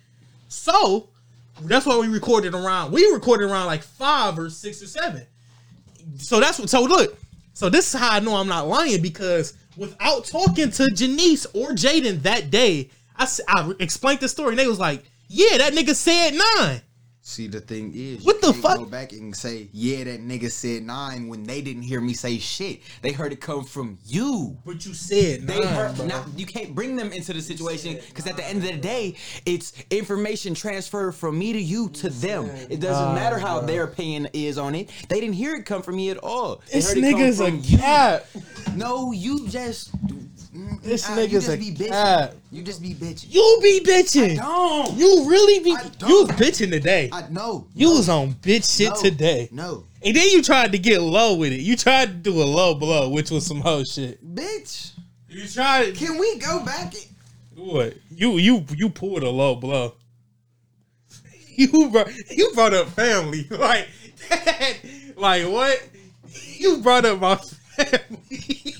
So 0.47 1.09
that's 1.61 1.85
why 1.85 1.97
we 1.97 2.07
recorded 2.07 2.53
around. 2.53 2.91
We 2.91 3.05
recorded 3.11 3.49
around 3.49 3.67
like 3.67 3.83
five 3.83 4.37
or 4.39 4.49
six 4.49 4.81
or 4.81 4.87
seven. 4.87 5.25
So 6.17 6.39
that's 6.39 6.59
what. 6.59 6.69
So 6.69 6.83
look. 6.83 7.17
So 7.53 7.69
this 7.69 7.93
is 7.93 7.99
how 7.99 8.11
I 8.11 8.19
know 8.19 8.35
I'm 8.35 8.47
not 8.47 8.67
lying 8.67 9.01
because 9.01 9.53
without 9.75 10.25
talking 10.25 10.71
to 10.71 10.87
Janice 10.91 11.45
or 11.47 11.71
Jaden 11.71 12.21
that 12.21 12.49
day, 12.49 12.89
I, 13.17 13.27
I 13.49 13.73
explained 13.79 14.21
the 14.21 14.29
story 14.29 14.51
and 14.51 14.59
they 14.59 14.67
was 14.67 14.79
like, 14.79 15.03
"Yeah, 15.27 15.57
that 15.57 15.73
nigga 15.73 15.95
said 15.95 16.31
nine. 16.57 16.81
See, 17.29 17.45
the 17.45 17.61
thing 17.61 17.93
is, 17.93 18.23
What 18.25 18.37
you 18.37 18.41
the 18.41 18.51
can't 18.53 18.63
fuck? 18.63 18.77
Go 18.79 18.85
back 18.85 19.11
and 19.11 19.35
say, 19.35 19.69
yeah, 19.71 20.03
that 20.05 20.19
nigga 20.27 20.49
said 20.49 20.81
nine 20.81 21.27
when 21.27 21.43
they 21.43 21.61
didn't 21.61 21.83
hear 21.83 22.01
me 22.01 22.13
say 22.13 22.39
shit. 22.39 22.81
They 23.03 23.11
heard 23.11 23.31
it 23.31 23.39
come 23.39 23.63
from 23.65 23.99
you. 24.03 24.57
But 24.65 24.83
you 24.83 24.95
said 24.95 25.45
They 25.45 25.59
nine, 25.59 25.67
heard. 25.67 25.95
bro. 25.95 26.05
Now, 26.07 26.25
you 26.35 26.47
can't 26.47 26.73
bring 26.73 26.95
them 26.95 27.11
into 27.11 27.31
the 27.33 27.41
situation 27.41 27.99
because 28.07 28.25
at 28.25 28.35
the 28.35 28.43
end 28.43 28.63
of 28.63 28.71
the 28.71 28.77
day, 28.77 29.15
it's 29.45 29.73
information 29.91 30.55
transferred 30.55 31.13
from 31.13 31.37
me 31.37 31.53
to 31.53 31.61
you 31.61 31.89
to 31.89 32.09
them. 32.09 32.47
It 32.67 32.79
doesn't 32.79 33.13
matter 33.13 33.37
how 33.37 33.59
their 33.61 33.83
opinion 33.83 34.29
is 34.33 34.57
on 34.57 34.73
it. 34.73 34.89
They 35.07 35.19
didn't 35.19 35.35
hear 35.35 35.55
it 35.55 35.67
come 35.67 35.83
from 35.83 35.97
me 35.97 36.09
at 36.09 36.17
all. 36.17 36.63
They 36.65 36.79
this 36.79 36.87
heard 36.89 36.97
it 36.97 37.11
come 37.11 37.19
nigga's 37.19 37.41
a 37.41 37.77
cat. 37.77 38.25
No, 38.75 39.11
you 39.11 39.47
just. 39.49 39.91
This 40.81 41.05
uh, 41.07 41.15
nigga's 41.17 41.49
a 41.49 41.57
be 41.57 41.71
bitching. 41.71 41.89
cat. 41.89 42.35
You 42.51 42.63
just 42.63 42.81
be 42.81 42.93
bitching. 42.93 43.33
You 43.33 43.59
be 43.61 43.81
bitching. 43.81 44.39
I 44.39 44.43
don't. 44.85 44.97
You 44.97 45.29
really 45.29 45.63
be. 45.63 45.71
I 45.75 45.83
don't. 45.83 46.09
You 46.09 46.21
was 46.23 46.29
bitching 46.31 46.71
today. 46.71 47.09
I 47.11 47.27
know. 47.29 47.67
you 47.75 47.89
was 47.91 48.09
on 48.09 48.33
bitch 48.33 48.75
shit 48.77 48.89
No. 48.89 48.95
today. 49.01 49.49
No. 49.51 49.83
And 50.03 50.15
then 50.15 50.29
you 50.29 50.41
tried 50.41 50.71
to 50.71 50.77
get 50.79 51.01
low 51.01 51.35
with 51.35 51.51
it. 51.51 51.59
You 51.59 51.75
tried 51.75 52.07
to 52.07 52.13
do 52.13 52.41
a 52.41 52.45
low 52.45 52.73
blow, 52.75 53.09
which 53.09 53.31
was 53.31 53.45
some 53.45 53.59
hoe 53.61 53.83
shit. 53.83 54.23
Bitch, 54.35 54.91
You 55.27 55.47
tried 55.47 55.95
can 55.95 56.17
we 56.17 56.37
go 56.39 56.63
back? 56.63 56.93
what? 57.55 57.95
You 58.15 58.37
you 58.37 58.65
you 58.75 58.89
pulled 58.89 59.23
a 59.23 59.29
low 59.29 59.55
blow. 59.55 59.93
You 61.59 61.89
brought 61.91 62.09
you 62.31 62.51
brought 62.53 62.73
up 62.73 62.87
family 62.87 63.45
like 63.51 63.89
that. 64.29 64.75
like 65.17 65.45
what? 65.45 65.89
You 66.57 66.77
brought 66.77 67.03
up 67.03 67.19
my 67.19 67.35
family. 67.35 68.75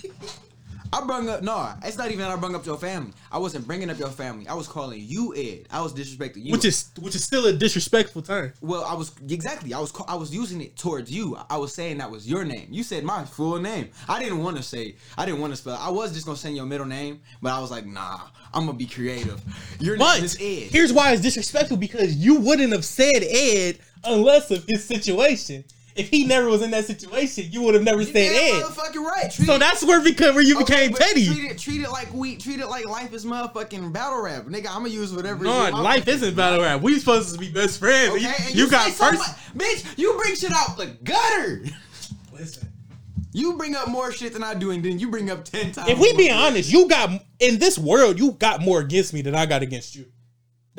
I 0.91 1.05
brung 1.05 1.29
up 1.29 1.43
no. 1.43 1.71
It's 1.83 1.97
not 1.97 2.07
even 2.07 2.19
that 2.19 2.31
I 2.31 2.35
brung 2.35 2.55
up 2.55 2.65
your 2.65 2.77
family. 2.77 3.11
I 3.31 3.37
wasn't 3.37 3.67
bringing 3.67 3.89
up 3.89 3.99
your 3.99 4.09
family. 4.09 4.47
I 4.47 4.53
was 4.55 4.67
calling 4.67 4.99
you 5.01 5.35
Ed. 5.35 5.67
I 5.71 5.81
was 5.81 5.93
disrespecting 5.93 6.43
you. 6.45 6.51
which 6.51 6.65
is 6.65 6.89
which 6.99 7.13
is 7.15 7.23
still 7.23 7.45
a 7.45 7.53
disrespectful 7.53 8.21
term. 8.23 8.53
well, 8.61 8.83
I 8.83 8.93
was 8.95 9.11
exactly. 9.29 9.73
I 9.73 9.79
was 9.79 9.93
I 10.07 10.15
was 10.15 10.33
using 10.33 10.61
it 10.61 10.75
towards 10.77 11.11
you. 11.11 11.37
I 11.49 11.57
was 11.57 11.73
saying 11.73 11.99
that 11.99 12.09
was 12.09 12.27
your 12.27 12.43
name. 12.43 12.67
You 12.71 12.83
said 12.83 13.03
my 13.03 13.23
full 13.25 13.59
name. 13.59 13.89
I 14.07 14.19
didn't 14.19 14.39
want 14.43 14.57
to 14.57 14.63
say. 14.63 14.95
I 15.17 15.25
didn't 15.25 15.41
want 15.41 15.53
to 15.53 15.57
spell. 15.57 15.77
I 15.79 15.89
was 15.89 16.11
just 16.13 16.25
gonna 16.25 16.37
say 16.37 16.51
your 16.51 16.65
middle 16.65 16.87
name, 16.87 17.21
but 17.41 17.51
I 17.53 17.59
was 17.59 17.69
like, 17.71 17.85
nah. 17.85 18.21
I'm 18.51 18.65
gonna 18.65 18.75
be 18.77 18.87
creative. 18.87 19.39
Your 19.79 19.95
But 19.95 20.15
name 20.15 20.23
is 20.25 20.35
Ed. 20.41 20.71
here's 20.71 20.91
why 20.91 21.11
it's 21.13 21.21
disrespectful 21.21 21.77
because 21.77 22.15
you 22.15 22.39
wouldn't 22.39 22.71
have 22.73 22.83
said 22.83 23.21
Ed 23.21 23.77
unless 24.03 24.49
of 24.49 24.65
his 24.65 24.83
situation. 24.83 25.63
If 25.99 26.09
he 26.09 26.25
never 26.25 26.47
was 26.47 26.61
in 26.61 26.71
that 26.71 26.85
situation, 26.85 27.47
you 27.51 27.61
would 27.63 27.73
have 27.73 27.83
never 27.83 28.03
said 28.03 28.15
yeah, 28.15 28.57
Ed. 28.57 28.63
motherfucking 28.63 29.03
right. 29.03 29.31
Treat 29.31 29.45
So 29.47 29.55
it- 29.55 29.59
that's 29.59 29.83
where 29.83 30.01
become 30.01 30.33
where 30.35 30.43
you 30.43 30.59
Okay, 30.61 30.87
became 30.87 30.93
petty. 30.97 31.25
Treat 31.27 31.51
it, 31.51 31.57
treat 31.57 31.81
it 31.81 31.89
like 31.91 32.13
we 32.13 32.35
treat 32.37 32.59
it 32.59 32.67
like 32.67 32.85
life 32.85 33.13
is 33.13 33.25
motherfucking 33.25 33.91
battle 33.91 34.21
rap, 34.21 34.45
nigga. 34.45 34.67
I'm 34.67 34.83
gonna 34.83 34.89
use 34.89 35.13
whatever. 35.13 35.43
No, 35.43 35.69
life 35.71 36.07
isn't 36.07 36.35
battle 36.35 36.61
rap. 36.61 36.81
We 36.81 36.97
supposed 36.99 37.33
to 37.33 37.39
be 37.39 37.49
best 37.49 37.79
friends. 37.79 38.15
Okay, 38.15 38.21
you, 38.21 38.29
and 38.47 38.55
you 38.55 38.69
got 38.69 38.89
first. 38.91 39.21
bitch. 39.57 39.85
You 39.97 40.17
bring 40.21 40.35
shit 40.35 40.51
out 40.51 40.77
the 40.77 40.87
gutter. 41.03 41.63
Listen, 42.33 42.69
You 43.33 43.53
bring 43.57 43.75
up 43.75 43.87
more 43.89 44.11
shit 44.11 44.33
than 44.33 44.43
I 44.43 44.53
do, 44.53 44.71
and 44.71 44.83
then 44.83 44.97
you 44.99 45.09
bring 45.09 45.29
up 45.29 45.43
ten 45.45 45.71
times. 45.71 45.89
if 45.89 45.99
we 45.99 46.09
more 46.13 46.17
be 46.17 46.27
shit. 46.27 46.35
honest, 46.35 46.71
you 46.71 46.87
got 46.87 47.09
in 47.39 47.59
this 47.59 47.77
world, 47.77 48.17
you 48.17 48.31
got 48.31 48.61
more 48.61 48.79
against 48.79 49.13
me 49.13 49.21
than 49.21 49.35
I 49.35 49.45
got 49.45 49.61
against 49.61 49.95
you. 49.95 50.05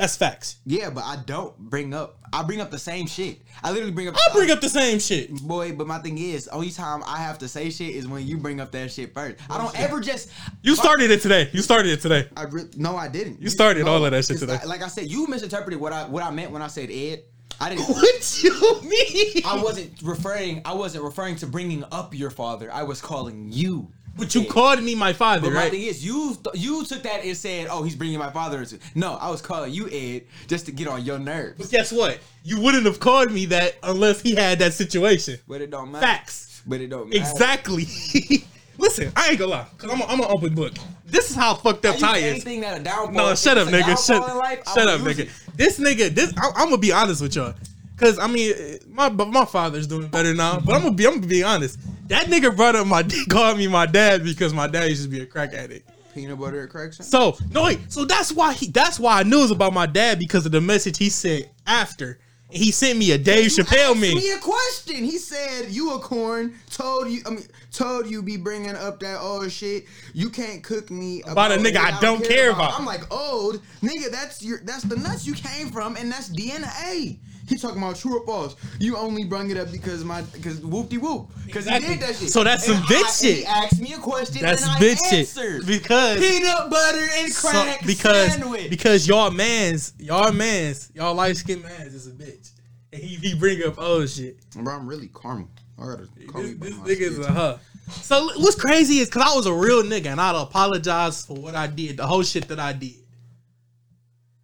That's 0.00 0.16
facts. 0.16 0.57
yeah, 0.64 0.88
but 0.88 1.04
I 1.04 1.16
don't 1.26 1.59
bring 1.59 1.92
up. 1.92 2.16
I 2.33 2.42
bring 2.42 2.62
up 2.62 2.71
the 2.71 2.78
same 2.78 3.07
shit. 3.07 3.42
I 3.62 3.71
literally 3.71 3.92
bring 3.92 4.09
up. 4.09 4.14
I 4.16 4.33
bring 4.33 4.50
up 4.50 4.62
the 4.62 4.69
same 4.71 4.99
shit. 4.99 5.30
Boy, 5.42 5.73
but 5.73 5.87
my 5.87 5.99
thing 5.99 6.16
is, 6.16 6.49
only 6.49 6.71
time 6.71 7.02
I 7.07 7.19
have 7.19 7.37
to 7.40 7.49
say 7.49 7.69
shit 7.69 7.95
is 7.95 8.09
when 8.09 8.26
you 8.26 8.38
bring 8.38 8.61
up 8.62 8.73
that 8.73 8.90
shit 8.90 9.12
first. 9.12 9.37
I 9.50 9.59
don't 9.59 9.78
ever 9.78 10.00
just. 10.00 10.30
You 10.62 10.75
started 10.75 11.11
it 11.11 11.21
today. 11.21 11.50
You 11.52 11.61
started 11.61 11.92
it 11.92 12.00
today. 12.00 12.28
I 12.35 12.45
re- 12.45 12.71
no, 12.78 12.97
I 12.97 13.09
didn't. 13.09 13.42
You 13.42 13.50
started 13.50 13.85
no, 13.85 13.92
all 13.92 14.04
of 14.07 14.12
that 14.12 14.25
shit 14.25 14.38
today. 14.38 14.54
Like, 14.54 14.66
like 14.66 14.83
I 14.83 14.88
said, 14.88 15.07
you 15.11 15.26
misinterpreted 15.26 15.78
what 15.78 15.92
I 15.92 16.09
what 16.09 16.23
I 16.23 16.30
meant 16.30 16.50
when 16.50 16.62
I 16.62 16.69
said 16.69 16.90
Ed. 16.90 17.25
I 17.61 17.69
didn't. 17.69 17.85
What 17.90 18.42
you 18.42 18.80
mean? 18.85 19.42
I 19.45 19.62
wasn't 19.62 20.00
referring. 20.02 20.62
I 20.64 20.73
wasn't 20.73 21.04
referring 21.04 21.37
to 21.37 21.47
bringing 21.47 21.85
up 21.92 22.14
your 22.14 22.30
father. 22.30 22.73
I 22.73 22.85
was 22.85 23.02
calling 23.02 23.52
you. 23.52 23.92
But 24.17 24.35
you 24.35 24.43
Ed. 24.43 24.49
called 24.49 24.83
me 24.83 24.95
my 24.95 25.12
father, 25.12 25.43
But 25.43 25.52
my 25.52 25.62
right? 25.62 25.71
thing 25.71 25.83
is, 25.83 26.05
you 26.05 26.37
you 26.55 26.85
took 26.85 27.02
that 27.05 27.25
and 27.25 27.37
said, 27.37 27.69
"Oh, 27.71 27.83
he's 27.83 27.95
bringing 27.97 28.19
my 28.19 28.31
father." 28.31 28.59
into 28.61 28.79
No, 28.95 29.14
I 29.14 29.31
was 29.31 29.40
calling 29.40 29.73
you 29.73 29.88
Ed 29.90 30.23
just 30.47 30.67
to 30.67 30.73
get 30.73 30.88
on 30.88 31.05
your 31.05 31.19
nerves. 31.19 31.57
But 31.59 31.71
guess 31.71 31.90
what? 31.93 32.19
You 32.45 32.61
wouldn't 32.61 32.85
have 32.87 33.00
called 33.00 33.31
me 33.33 33.47
that 33.47 33.76
unless 33.83 34.21
he 34.21 34.35
had 34.35 34.59
that 34.59 34.75
situation. 34.75 35.38
But 35.49 35.61
it 35.61 35.71
don't 35.71 35.90
matter. 35.93 36.05
Facts. 36.07 36.62
But 36.67 36.81
it 36.81 36.88
don't 36.88 37.09
matter. 37.09 37.21
Exactly. 37.21 37.87
Listen, 38.79 39.12
I 39.14 39.29
ain't 39.31 39.38
gonna 39.38 39.50
lie, 39.50 39.67
cause 39.76 39.90
I'm, 39.90 40.00
a, 40.00 40.05
I'm 40.07 40.21
an 40.21 40.26
open 40.31 40.55
book. 40.55 40.73
This 41.05 41.29
is 41.29 41.37
how 41.37 41.52
fucked 41.55 41.85
up 41.85 41.99
Ty 41.99 42.17
is. 42.19 42.25
anything 42.25 42.62
that 42.62 42.81
a 42.81 42.83
downfall. 42.83 43.12
No, 43.12 43.35
shut 43.35 43.59
up, 43.59 43.69
nigga. 43.69 44.07
Shut, 44.07 44.37
life, 44.37 44.62
shut 44.73 44.88
up, 44.88 45.00
nigga. 45.02 45.21
it. 45.21 45.29
This 45.55 45.79
nigga, 45.79 46.09
this 46.14 46.33
I, 46.38 46.50
I'm 46.57 46.67
gonna 46.71 46.79
be 46.79 46.90
honest 46.93 47.21
with 47.21 47.37
y'all, 47.37 47.52
cause 48.00 48.19
I 48.19 48.26
mean, 48.26 48.54
my 48.88 49.09
my 49.11 49.45
father's 49.45 49.87
doing 49.87 50.09
better 50.09 50.35
now. 50.35 50.59
But 50.59 50.75
I'm 50.75 50.83
gonna 50.83 50.95
be, 50.95 51.07
I'm 51.07 51.14
gonna 51.14 51.26
be 51.26 51.42
honest. 51.42 51.78
That 52.09 52.26
nigga 52.26 52.57
brought 52.57 52.75
up 52.75 52.87
my, 52.87 53.04
called 53.28 53.59
me 53.59 53.69
my 53.69 53.87
dad 53.87 54.25
because 54.25 54.52
my 54.52 54.66
dad 54.66 54.88
used 54.88 55.04
to 55.04 55.09
be 55.09 55.21
a 55.21 55.26
crack 55.26 55.52
addict. 55.52 55.88
Peanut 56.14 56.40
butter 56.40 56.62
and 56.62 56.71
crack. 56.71 56.92
So 56.95 57.37
no 57.52 57.64
wait, 57.64 57.92
so 57.92 58.04
that's 58.04 58.33
why 58.33 58.54
he, 58.54 58.69
that's 58.69 58.99
why 58.99 59.21
I 59.21 59.23
knew 59.23 59.38
it 59.38 59.42
was 59.42 59.50
about 59.52 59.73
my 59.73 59.87
dad 59.87 60.19
because 60.19 60.45
of 60.45 60.50
the 60.50 60.61
message 60.61 60.99
he 60.99 61.09
sent 61.11 61.47
after. 61.66 62.19
He 62.50 62.73
sent 62.73 62.99
me 62.99 63.12
a 63.12 63.19
Dave 63.19 63.45
You 63.45 63.50
Chappelle 63.64 63.94
meme. 63.94 64.16
me 64.16 64.33
a 64.33 64.38
question. 64.38 65.05
He 65.05 65.18
said 65.18 65.70
you 65.70 65.94
a 65.94 66.01
corn. 66.01 66.55
Told 66.68 67.09
you. 67.09 67.22
I 67.24 67.31
mean, 67.31 67.46
told 67.70 68.09
you 68.09 68.22
be 68.22 68.37
bringing 68.37 68.74
up 68.74 68.98
that 69.01 69.20
old 69.20 69.53
shit. 69.53 69.85
You 70.14 70.31
can't 70.31 70.61
cook 70.62 70.90
me 70.90 71.22
About 71.22 71.53
a 71.53 71.57
nigga 71.57 71.77
I 71.77 72.01
don't 72.01 72.24
care 72.24 72.51
about. 72.51 72.79
I'm 72.79 72.85
like 72.85 73.12
old 73.12 73.62
nigga. 73.83 74.11
That's 74.11 74.42
your. 74.42 74.59
That's 74.64 74.83
the 74.83 74.96
nuts 74.96 75.27
you 75.27 75.35
came 75.35 75.68
from, 75.70 75.96
and 75.96 76.11
that's 76.11 76.29
DNA. 76.29 77.18
He 77.50 77.58
talking 77.58 77.78
about 77.82 77.96
true 77.96 78.18
or 78.20 78.24
false. 78.24 78.54
You 78.78 78.96
only 78.96 79.24
brung 79.24 79.50
it 79.50 79.56
up 79.58 79.70
because 79.72 80.04
my 80.04 80.22
because 80.22 80.60
whoop 80.60 80.88
de 80.88 80.96
whoop 80.98 81.28
because 81.44 81.66
Exactly. 81.66 81.88
he 81.88 81.94
did 81.96 82.08
that 82.08 82.14
shit. 82.16 82.30
So 82.30 82.44
that's 82.44 82.64
some 82.64 82.76
bitch 82.84 83.02
I- 83.04 83.10
shit. 83.10 83.36
He 83.38 83.44
asked 83.44 83.80
me 83.80 83.92
a 83.92 83.98
question. 83.98 84.40
That's 84.42 84.62
and 84.62 84.70
I 84.70 84.78
bitch 84.78 85.12
answered. 85.12 85.58
shit 85.58 85.66
because 85.66 86.18
Peanut 86.20 86.70
butter 86.70 87.06
and 87.18 87.32
so- 87.32 87.50
crack 87.50 87.84
because 87.84 88.32
sandwich. 88.34 88.70
because 88.70 89.06
y'all 89.08 89.30
mans 89.32 89.92
y'all 89.98 90.32
mans 90.32 90.90
y'all 90.94 91.14
light 91.14 91.36
skinned 91.36 91.62
mans 91.62 91.92
is 91.92 92.06
a 92.06 92.12
bitch. 92.12 92.52
And 92.92 93.02
he, 93.02 93.16
he 93.16 93.34
bring 93.34 93.62
up 93.64 93.78
old 93.78 94.08
shit. 94.08 94.38
Bro, 94.54 94.72
I'm 94.74 94.86
really 94.86 95.08
caramel. 95.08 95.48
I 95.78 95.84
gotta 95.86 96.06
call 96.28 96.42
This, 96.42 96.50
me 96.52 96.56
by 96.56 96.66
this 96.66 96.76
my 96.78 96.84
nigga 96.86 97.00
is 97.00 97.18
a 97.18 97.32
huh. 97.32 97.56
So 97.90 98.26
what's 98.36 98.54
crazy 98.54 98.98
is 98.98 99.08
because 99.08 99.22
I 99.32 99.34
was 99.36 99.46
a 99.46 99.52
real 99.52 99.82
nigga 99.82 100.06
and 100.06 100.20
I'd 100.20 100.40
apologize 100.40 101.26
for 101.26 101.34
what 101.36 101.56
I 101.56 101.66
did, 101.66 101.96
the 101.96 102.06
whole 102.06 102.22
shit 102.22 102.46
that 102.48 102.60
I 102.60 102.72
did. 102.72 102.94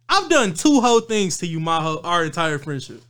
I've 0.09 0.29
done 0.29 0.53
two 0.53 0.79
whole 0.81 1.01
things 1.01 1.37
to 1.39 1.47
you 1.47 1.59
my 1.59 1.81
whole 1.81 1.99
our 2.03 2.23
entire 2.25 2.57
friendship. 2.57 3.01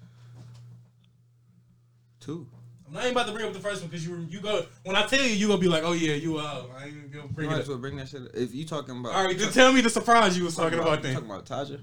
Two. 2.20 2.48
I 2.96 3.04
ain't 3.04 3.12
about 3.12 3.28
to 3.28 3.34
bring 3.34 3.46
up 3.46 3.54
the 3.54 3.60
first 3.60 3.82
one 3.82 3.90
because 3.90 4.08
you 4.08 4.26
you 4.30 4.40
go 4.40 4.66
when 4.84 4.96
I 4.96 5.06
tell 5.06 5.22
you 5.22 5.30
you 5.30 5.48
gonna 5.48 5.60
be 5.60 5.68
like 5.68 5.84
oh 5.84 5.92
yeah 5.92 6.16
you 6.16 6.38
uh 6.38 6.64
I 6.80 6.86
ain't 6.86 7.12
gonna 7.12 7.28
bring 7.28 7.50
Might 7.50 7.58
it 7.58 7.62
up. 7.64 7.68
well 7.68 7.78
bring 7.78 7.98
that 7.98 8.08
shit. 8.10 8.22
If 8.34 8.56
you 8.56 8.66
talking 8.66 9.00
about, 9.00 9.14
All 9.14 9.26
right, 9.26 9.38
just 9.38 9.54
tell 9.54 9.72
me 9.72 9.82
the 9.82 9.90
surprise 9.90 10.38
you 10.38 10.46
was 10.46 10.56
talking 10.56 10.80
about 10.80 10.98
you 10.98 11.04
then. 11.04 11.14
Talking 11.14 11.30
about 11.30 11.46
Taja. 11.46 11.80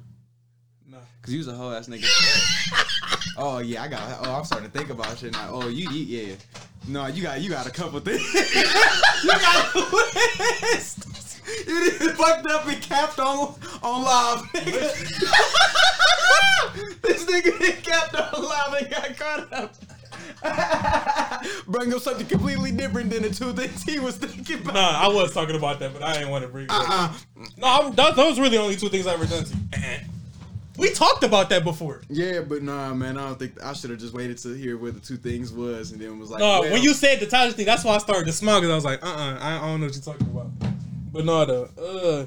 No. 0.89 0.99
Cause 1.23 1.33
you 1.33 1.39
was 1.39 1.49
a 1.49 1.55
whole 1.55 1.73
ass 1.73 1.87
nigga. 1.89 2.05
oh 3.37 3.59
yeah, 3.59 3.83
I 3.83 3.89
got. 3.89 4.27
Oh, 4.27 4.35
I'm 4.35 4.45
starting 4.45 4.71
to 4.71 4.77
think 4.77 4.91
about 4.91 5.17
shit 5.19 5.33
now. 5.33 5.51
Oh, 5.53 5.69
you, 5.69 5.89
you 5.91 6.19
yeah. 6.29 6.35
No, 6.89 7.07
you 7.07 7.23
got 7.23 7.41
you 7.41 7.49
got 7.49 7.67
a 7.67 7.71
couple 7.71 8.01
things. 8.01 8.23
you 9.25 9.31
got 9.31 9.75
a 9.75 9.79
list. 10.73 11.07
You 11.67 11.91
didn't 11.91 12.17
fucked 12.17 12.47
up 12.47 12.67
and 12.67 12.81
capped 12.81 13.19
on 13.19 13.55
on 13.83 14.03
live. 14.03 14.39
Nigga. 14.53 14.93
this 17.03 17.25
nigga 17.27 17.59
did 17.59 17.83
capped 17.83 18.15
on 18.15 18.43
live 18.43 18.75
and 18.81 18.91
got 18.91 19.17
caught 19.17 19.53
up. 19.53 19.75
Bring 21.67 21.93
up 21.93 22.01
something 22.01 22.27
completely 22.27 22.73
different 22.73 23.11
than 23.11 23.23
the 23.23 23.31
two 23.31 23.53
things 23.53 23.83
he 23.83 23.99
was 23.99 24.17
thinking 24.17 24.61
about. 24.61 24.75
Nah, 24.75 25.05
I 25.05 25.09
was 25.09 25.33
talking 25.33 25.57
about 25.57 25.79
that, 25.81 25.93
but 25.93 26.03
I 26.03 26.15
didn't 26.15 26.31
want 26.31 26.45
to 26.45 26.49
bring 26.49 26.65
it 26.65 26.71
up. 26.71 26.89
Uh-uh. 26.89 27.13
No, 27.57 27.67
I, 27.67 27.91
that, 27.91 28.17
those 28.17 28.39
were 28.39 28.49
the 28.49 28.59
only 28.59 28.77
two 28.77 28.89
things 28.89 29.07
I 29.07 29.15
ever 29.15 29.27
done 29.27 29.45
to 29.45 29.55
you. 29.55 29.65
We 30.77 30.91
talked 30.91 31.23
about 31.23 31.51
that 31.51 31.63
before. 31.63 32.03
Yeah, 32.09 32.41
but 32.41 32.63
nah, 32.63 32.93
man, 32.95 33.17
I 33.17 33.29
don't 33.29 33.39
think 33.39 33.63
I 33.63 33.75
should 33.75 33.91
have 33.91 34.01
just 34.01 34.13
waited 34.13 34.39
to 34.39 34.55
hear 34.55 34.77
where 34.77 34.91
the 34.91 35.01
two 35.01 35.17
things 35.17 35.53
was, 35.53 35.93
and 35.93 36.01
then 36.01 36.19
was 36.19 36.31
like, 36.31 36.41
No, 36.41 36.63
well, 36.63 36.73
when 36.73 36.83
you 36.83 36.95
said 36.95 37.21
the 37.21 37.27
Tyler 37.27 37.53
thing, 37.53 37.67
that's 37.67 37.85
why 37.85 37.95
I 37.95 37.99
started 37.99 38.27
to 38.27 38.33
smile 38.33 38.61
because 38.61 38.73
I 38.73 38.75
was 38.75 38.85
like, 38.85 39.05
uh, 39.05 39.09
uh 39.09 39.39
I, 39.41 39.57
I 39.57 39.61
don't 39.61 39.81
know 39.81 39.87
what 39.87 39.95
you're 39.95 40.03
talking 40.03 40.27
about. 40.27 40.74
But 41.15 41.25
no, 41.27 41.45
though, 41.45 41.69
uh, 41.81 42.27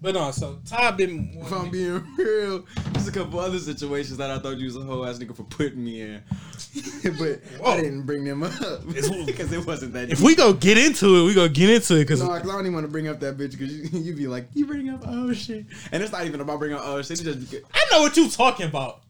but 0.00 0.14
no. 0.14 0.30
So 0.30 0.58
Ty 0.64 0.92
been. 0.92 1.38
If 1.42 1.52
I'm 1.52 1.70
being 1.70 2.02
real, 2.16 2.64
there's 2.92 3.06
a 3.06 3.12
couple 3.12 3.38
other 3.38 3.58
situations 3.58 4.16
that 4.16 4.30
I 4.30 4.38
thought 4.38 4.56
you 4.56 4.64
was 4.64 4.76
a 4.76 4.80
whole 4.80 5.04
ass 5.04 5.18
nigga 5.18 5.36
for 5.36 5.42
putting 5.42 5.84
me 5.84 6.00
in, 6.00 6.22
but 7.18 7.40
Whoa. 7.60 7.72
I 7.72 7.76
didn't 7.82 8.04
bring 8.04 8.24
them 8.24 8.42
up 8.42 8.52
because 8.86 9.52
it 9.52 9.66
wasn't 9.66 9.92
that. 9.92 10.10
if 10.10 10.22
we 10.22 10.34
go 10.34 10.54
get 10.54 10.78
into 10.78 11.16
it, 11.16 11.24
we 11.26 11.34
go 11.34 11.46
get 11.48 11.68
into 11.68 11.96
it 11.96 12.04
because 12.04 12.22
no, 12.22 12.30
I 12.30 12.40
don't 12.40 12.60
even 12.60 12.72
want 12.72 12.84
to 12.84 12.90
bring 12.90 13.08
up 13.08 13.20
that 13.20 13.36
bitch 13.36 13.58
because 13.58 13.76
you 13.76 13.88
you 14.00 14.16
be 14.16 14.26
like 14.26 14.48
you 14.54 14.64
bring 14.64 14.88
up 14.88 15.02
oh 15.06 15.34
shit, 15.34 15.66
and 15.92 16.02
it's 16.02 16.12
not 16.12 16.24
even 16.24 16.40
about 16.40 16.60
bringing 16.60 16.78
up 16.78 16.82
oh 16.86 17.02
shit. 17.02 17.18
Just 17.18 17.54
I 17.74 17.84
know 17.92 18.00
what 18.00 18.16
you 18.16 18.30
talking 18.30 18.68
about. 18.68 19.02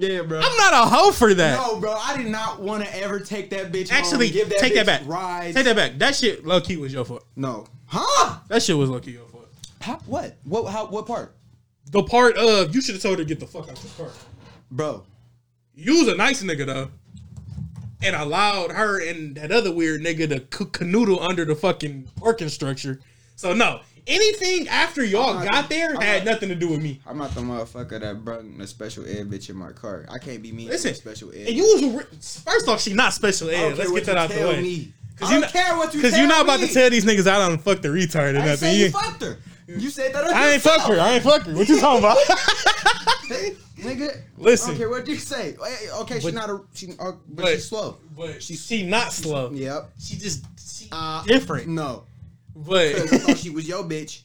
Yeah, 0.00 0.22
bro. 0.22 0.40
I'm 0.42 0.56
not 0.56 0.72
a 0.72 0.88
hoe 0.88 1.12
for 1.12 1.34
that. 1.34 1.58
no, 1.60 1.78
bro, 1.80 1.92
I 1.92 2.16
did 2.16 2.26
not 2.26 2.60
want 2.60 2.84
to 2.84 2.96
ever 2.96 3.20
take 3.20 3.50
that 3.50 3.70
bitch. 3.72 3.90
home 3.90 3.98
Actually, 3.98 4.30
give 4.30 4.48
that 4.48 4.58
take 4.58 4.74
that 4.74 4.86
back. 4.86 5.02
Rides. 5.04 5.54
Take 5.54 5.64
that 5.66 5.76
back. 5.76 5.98
That 5.98 6.14
shit 6.14 6.44
low 6.46 6.60
key 6.60 6.76
was 6.76 6.92
your 6.92 7.04
fault. 7.04 7.24
No, 7.36 7.66
huh? 7.86 8.38
That 8.48 8.62
shit 8.62 8.76
was 8.76 8.88
low 8.90 9.00
key 9.00 9.12
your 9.12 9.26
fault. 9.28 9.48
How, 9.80 9.98
what? 10.06 10.36
What? 10.44 10.70
How? 10.70 10.86
What 10.86 11.06
part, 11.06 11.34
The 11.90 12.02
part 12.02 12.36
of 12.36 12.74
you 12.74 12.80
should 12.80 12.94
have 12.94 13.02
told 13.02 13.18
her 13.18 13.24
to 13.24 13.28
get 13.28 13.40
the 13.40 13.46
fuck 13.46 13.68
out 13.68 13.76
the 13.76 13.88
car. 14.02 14.12
bro? 14.70 15.04
You 15.74 15.98
was 16.00 16.08
a 16.08 16.14
nice 16.16 16.42
nigga 16.42 16.66
though, 16.66 16.90
and 18.02 18.14
allowed 18.16 18.70
her 18.72 19.00
and 19.06 19.36
that 19.36 19.50
other 19.52 19.72
weird 19.72 20.02
nigga 20.02 20.28
to 20.28 20.40
canoodle 20.66 21.20
under 21.22 21.44
the 21.44 21.54
fucking 21.54 22.08
parking 22.16 22.48
structure. 22.48 23.00
So 23.36 23.54
no, 23.54 23.80
anything 24.06 24.68
after 24.68 25.04
y'all 25.04 25.42
got 25.44 25.68
there 25.68 25.94
I'm 25.96 26.00
had 26.00 26.24
not- 26.24 26.32
nothing 26.32 26.48
to 26.50 26.54
do 26.54 26.68
with 26.68 26.82
me. 26.82 27.00
I'm 27.06 27.18
not 27.18 27.34
the 27.34 27.40
motherfucker 27.40 28.00
that 28.00 28.24
brought 28.24 28.42
the 28.58 28.66
special 28.66 29.04
ed 29.06 29.30
bitch 29.30 29.50
in 29.50 29.56
my 29.56 29.72
car. 29.72 30.06
I 30.08 30.18
can't 30.18 30.42
be 30.42 30.52
me. 30.52 30.68
Listen, 30.68 30.94
special 30.94 31.30
ed. 31.32 31.48
and 31.48 31.56
you 31.56 31.62
was 31.64 31.82
re- 31.84 32.18
first 32.44 32.68
off, 32.68 32.80
she 32.80 32.92
not 32.94 33.12
special 33.12 33.50
ed. 33.50 33.76
Let's 33.78 33.90
get 33.92 34.04
that 34.06 34.16
out 34.16 34.30
the 34.30 34.40
way. 34.46 34.60
Me. 34.62 34.92
Cause 35.18 35.28
I 35.30 35.34
you 35.34 35.40
don't 35.40 35.40
not- 35.42 35.52
care 35.52 35.76
what 35.76 35.94
you. 35.94 36.00
Cause 36.00 36.16
you're 36.16 36.26
not 36.26 36.44
about 36.44 36.60
me. 36.60 36.68
to 36.68 36.72
tell 36.74 36.88
these 36.90 37.04
niggas 37.04 37.26
I 37.30 37.38
don't 37.46 37.60
fuck 37.60 37.82
the 37.82 37.88
retard 37.88 38.34
or 38.36 38.40
I 38.40 38.46
nothing. 38.46 38.74
You- 38.74 38.84
you 38.86 38.90
fucked 38.90 39.22
her. 39.22 39.38
You 39.68 39.88
said 39.90 40.12
that. 40.14 40.24
I 40.24 40.52
ain't 40.52 40.62
fuck 40.62 40.80
her. 40.88 40.98
I 40.98 41.12
ain't 41.12 41.22
fuck 41.22 41.42
her. 41.42 41.54
What 41.54 41.68
you 41.68 41.78
talking 41.78 42.00
about? 42.00 42.16
nigga. 43.78 44.20
Listen. 44.36 44.66
I 44.66 44.72
don't 44.72 44.78
care 44.78 44.88
what 44.90 45.06
you 45.08 45.16
say. 45.16 45.56
Hey, 45.62 45.88
Okay, 46.00 46.20
she's 46.20 46.32
not 46.32 46.50
a 46.50 46.60
she, 46.74 46.88
uh, 46.98 47.12
but, 47.12 47.18
but- 47.28 47.48
she's 47.54 47.68
slow. 47.68 47.98
But 48.16 48.42
She's- 48.42 48.66
she 48.66 48.82
not 48.84 49.12
slow. 49.12 49.50
Yep. 49.52 49.90
She 50.00 50.16
just 50.16 50.44
she 50.58 50.88
Uh, 50.92 51.22
different. 51.24 51.68
No, 51.68 52.04
because 52.64 53.12
I 53.12 53.16
But 53.16 53.20
thought 53.26 53.38
she 53.42 53.50
was 53.50 53.68
your 53.68 53.84
bitch. 53.84 54.22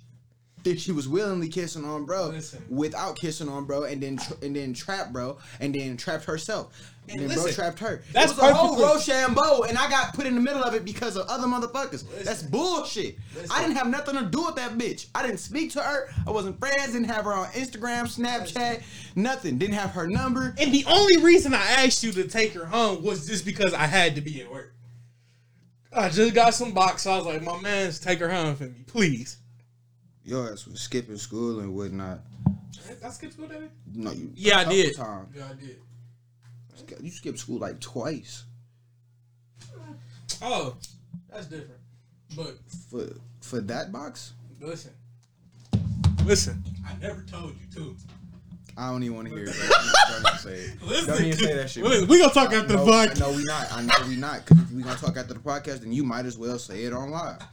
Think 0.63 0.79
she 0.79 0.91
was 0.91 1.07
willingly 1.07 1.47
kissing 1.49 1.85
on 1.85 2.05
bro 2.05 2.29
Listen. 2.29 2.65
without 2.69 3.15
kissing 3.17 3.47
on 3.49 3.65
bro, 3.65 3.83
and 3.83 4.01
then 4.01 4.17
tr- 4.17 4.33
and 4.41 4.55
then 4.55 4.73
trap 4.73 5.11
bro, 5.13 5.37
and 5.59 5.75
then 5.75 5.95
trapped 5.95 6.25
herself. 6.25 6.91
And, 7.07 7.21
And 7.21 7.29
then 7.29 7.37
bro 7.37 7.51
trapped 7.51 7.77
her. 7.81 8.01
that's 8.13 8.31
it 8.31 8.37
was 8.41 8.49
a 8.49 8.53
whole 8.55 8.81
Rochambeau, 8.81 9.61
and 9.69 9.77
I 9.77 9.87
got 9.91 10.15
put 10.15 10.25
in 10.25 10.33
the 10.33 10.41
middle 10.41 10.63
of 10.63 10.73
it 10.73 10.83
because 10.83 11.17
of 11.17 11.27
other 11.27 11.45
motherfuckers. 11.45 12.03
That's 12.23 12.41
bullshit. 12.41 13.17
I 13.51 13.61
didn't 13.61 13.77
have 13.77 13.89
nothing 13.89 14.15
to 14.15 14.25
do 14.25 14.43
with 14.43 14.55
that 14.55 14.75
bitch. 14.75 15.05
I 15.13 15.21
didn't 15.21 15.37
speak 15.39 15.71
to 15.73 15.81
her. 15.83 16.09
I 16.25 16.31
wasn't 16.31 16.57
friends. 16.59 16.93
Didn't 16.93 17.09
have 17.09 17.25
her 17.25 17.33
on 17.33 17.45
Instagram, 17.49 18.05
Snapchat, 18.07 18.81
nothing. 19.15 19.59
Didn't 19.59 19.75
have 19.75 19.91
her 19.91 20.07
number. 20.07 20.55
and 20.57 20.73
the 20.73 20.83
only 20.87 21.17
reason 21.17 21.53
I 21.53 21.63
asked 21.85 22.03
you 22.03 22.11
to 22.13 22.23
take 22.27 22.53
her 22.53 22.65
home 22.65 23.03
was 23.03 23.27
just 23.27 23.45
because 23.45 23.75
I 23.75 23.85
had 23.85 24.15
to 24.15 24.21
be 24.21 24.41
at 24.41 24.51
work. 24.51 24.74
I 25.95 26.09
just 26.09 26.33
got 26.33 26.53
some 26.53 26.73
box. 26.73 27.03
So 27.03 27.11
I 27.11 27.17
was 27.17 27.25
like, 27.25 27.41
my 27.41 27.59
man's 27.61 27.99
take 27.99 28.19
her 28.19 28.29
home 28.29 28.55
for 28.55 28.63
me, 28.65 28.83
please. 28.85 29.37
Your 30.23 30.51
ass 30.51 30.65
was 30.67 30.81
skipping 30.81 31.17
school 31.17 31.59
and 31.59 31.73
whatnot. 31.75 32.19
I 33.03 33.09
skipped 33.09 33.33
school 33.33 33.47
that 33.47 33.59
day? 33.59 33.67
No, 33.93 34.11
you. 34.11 34.31
Yeah, 34.35 34.59
I 34.59 34.65
did. 34.65 34.95
Times. 34.95 35.29
Yeah, 35.35 35.47
I 35.49 35.53
did. 35.53 35.77
You 37.01 37.09
skipped 37.09 37.39
school 37.39 37.57
like 37.59 37.79
twice 37.79 38.43
Oh, 40.41 40.75
that's 41.31 41.47
different. 41.47 41.79
But 42.35 42.55
for 42.91 43.07
for 43.41 43.61
that 43.61 43.91
box. 43.91 44.33
listen, 44.59 44.91
listen. 46.25 46.63
I 46.85 46.95
never 47.01 47.21
told 47.23 47.55
you 47.59 47.67
to. 47.75 47.95
I 48.77 48.89
don't 48.91 49.03
even 49.03 49.15
want 49.15 49.29
to 49.29 49.35
hear 49.35 49.45
it. 49.45 49.55
Don't 50.09 50.19
even 50.19 50.37
say 50.37 50.53
it. 50.53 50.83
Listen, 50.83 51.07
Don't 51.07 51.23
even 51.23 51.37
say 51.37 51.55
that 51.55 51.69
shit. 51.69 51.83
Listen, 51.83 52.07
we 52.09 52.19
gonna 52.19 52.33
talk 52.33 52.51
after 52.51 52.73
the 52.73 52.77
podcast. 52.77 53.19
no, 53.21 53.31
we 53.31 53.43
not. 53.43 53.71
I 53.71 53.81
know 53.83 54.07
we 54.07 54.15
not. 54.17 54.45
Cause 54.45 54.59
if 54.59 54.71
we 54.71 54.83
gonna 54.83 54.97
talk 54.97 55.15
after 55.15 55.33
the 55.33 55.39
podcast, 55.39 55.79
then 55.79 55.93
you 55.93 56.03
might 56.03 56.25
as 56.25 56.37
well 56.37 56.59
say 56.59 56.83
it 56.83 56.93
on 56.93 57.11
live. 57.11 57.41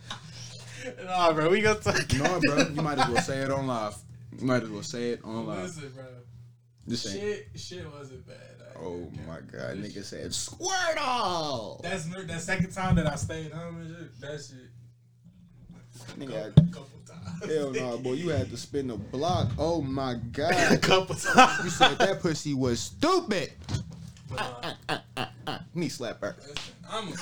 Nah, 1.04 1.32
bro, 1.32 1.48
we 1.48 1.60
gonna 1.60 1.78
talk. 1.78 2.12
No, 2.14 2.40
bro, 2.40 2.66
you 2.66 2.82
might 2.82 2.98
as 2.98 3.08
well 3.08 3.22
say 3.22 3.38
it 3.38 3.52
on 3.52 3.66
live. 3.68 3.94
You 4.36 4.44
might 4.44 4.64
as 4.64 4.68
well 4.68 4.82
say 4.82 5.10
it 5.10 5.20
on 5.22 5.46
live. 5.46 5.62
Listen, 5.62 5.92
bro. 5.94 6.04
This 6.88 7.06
ain't. 7.06 7.20
Shit, 7.20 7.48
shit 7.54 7.92
wasn't 7.92 8.26
bad. 8.26 8.36
I 8.60 8.78
Oh 8.80 9.08
my 9.28 9.38
god, 9.42 9.76
nigga 9.76 10.02
said 10.02 10.30
Squirtle. 10.30 11.80
That's 11.82 12.06
that 12.06 12.40
second 12.40 12.72
time 12.72 12.96
that 12.96 13.06
I 13.06 13.14
stayed 13.14 13.52
home 13.52 13.86
shit. 13.86 14.20
That 14.20 14.40
shit. 14.42 16.18
Nigga, 16.18 16.54
times. 16.56 16.76
Hell 17.46 17.70
no, 17.72 17.98
boy, 17.98 18.12
you 18.12 18.28
had 18.28 18.50
to 18.50 18.56
spin 18.56 18.88
the 18.88 18.96
block. 18.96 19.50
Oh 19.58 19.82
my 19.82 20.14
god. 20.32 20.54
A 20.72 20.78
couple 20.78 21.14
times. 21.16 21.64
you 21.64 21.70
said 21.70 21.98
that 21.98 22.20
pussy 22.20 22.54
was 22.54 22.80
stupid. 22.80 23.52
But, 24.28 24.40
uh, 24.40 24.72
uh, 24.88 24.98
uh, 25.16 25.26
uh, 25.46 25.58
Knee 25.74 25.88
slap 25.88 26.20
her. 26.20 26.34
listen, 26.38 26.56
I'm 26.88 27.08
a, 27.08 27.12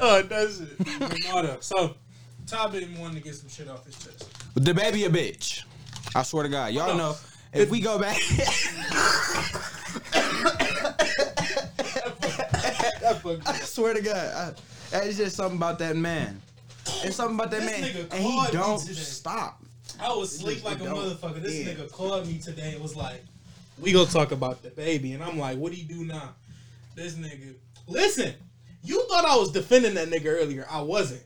oh, 0.00 0.22
that's 0.22 0.60
it. 0.60 0.78
But 0.78 1.18
no, 1.24 1.42
though. 1.42 1.56
So, 1.60 1.94
Ty 2.46 2.68
been 2.68 2.98
wanting 2.98 3.16
to 3.16 3.22
get 3.22 3.34
some 3.34 3.48
shit 3.48 3.68
off 3.68 3.84
his 3.84 3.96
chest. 3.96 4.28
DaBaby 4.54 5.06
a 5.06 5.10
bitch. 5.10 5.64
I 6.14 6.22
swear 6.22 6.44
to 6.44 6.48
God, 6.48 6.72
y'all 6.72 6.84
Hold 6.84 6.92
on. 6.92 6.98
know. 6.98 7.16
If 7.52 7.70
we 7.70 7.80
go 7.80 7.98
back, 8.00 8.16
I 13.24 13.52
swear 13.58 13.94
to 13.94 14.02
God, 14.02 14.56
I, 14.92 14.98
it's 14.98 15.16
just 15.16 15.36
something 15.36 15.56
about 15.56 15.78
that 15.78 15.96
man. 15.96 16.40
It's 17.02 17.16
something 17.16 17.36
about 17.36 17.50
that 17.50 17.62
This 17.62 17.80
man, 17.80 18.06
and 18.12 18.22
he 18.22 18.52
don't 18.52 18.78
stop. 18.80 19.62
I 20.00 20.08
was 20.14 20.34
asleep 20.34 20.58
It 20.58 20.64
like 20.64 20.80
a 20.80 20.84
motherfucker. 20.84 21.40
This 21.40 21.66
end. 21.66 21.78
nigga 21.78 21.90
called 21.90 22.26
me 22.26 22.38
today 22.38 22.72
and 22.74 22.82
was 22.82 22.96
like, 22.96 23.24
"We 23.78 23.92
gonna 23.92 24.10
talk 24.10 24.32
about 24.32 24.62
DaBaby," 24.62 25.14
and 25.14 25.22
I'm 25.22 25.38
like, 25.38 25.58
"What 25.58 25.72
do 25.72 25.78
you 25.78 25.84
do 25.84 26.04
now?" 26.04 26.34
This 26.94 27.14
nigga, 27.14 27.54
listen, 27.86 28.34
you 28.82 29.06
thought 29.08 29.24
I 29.24 29.36
was 29.36 29.50
defending 29.52 29.94
that 29.94 30.08
nigga 30.08 30.26
earlier. 30.26 30.66
I 30.70 30.82
wasn't, 30.82 31.22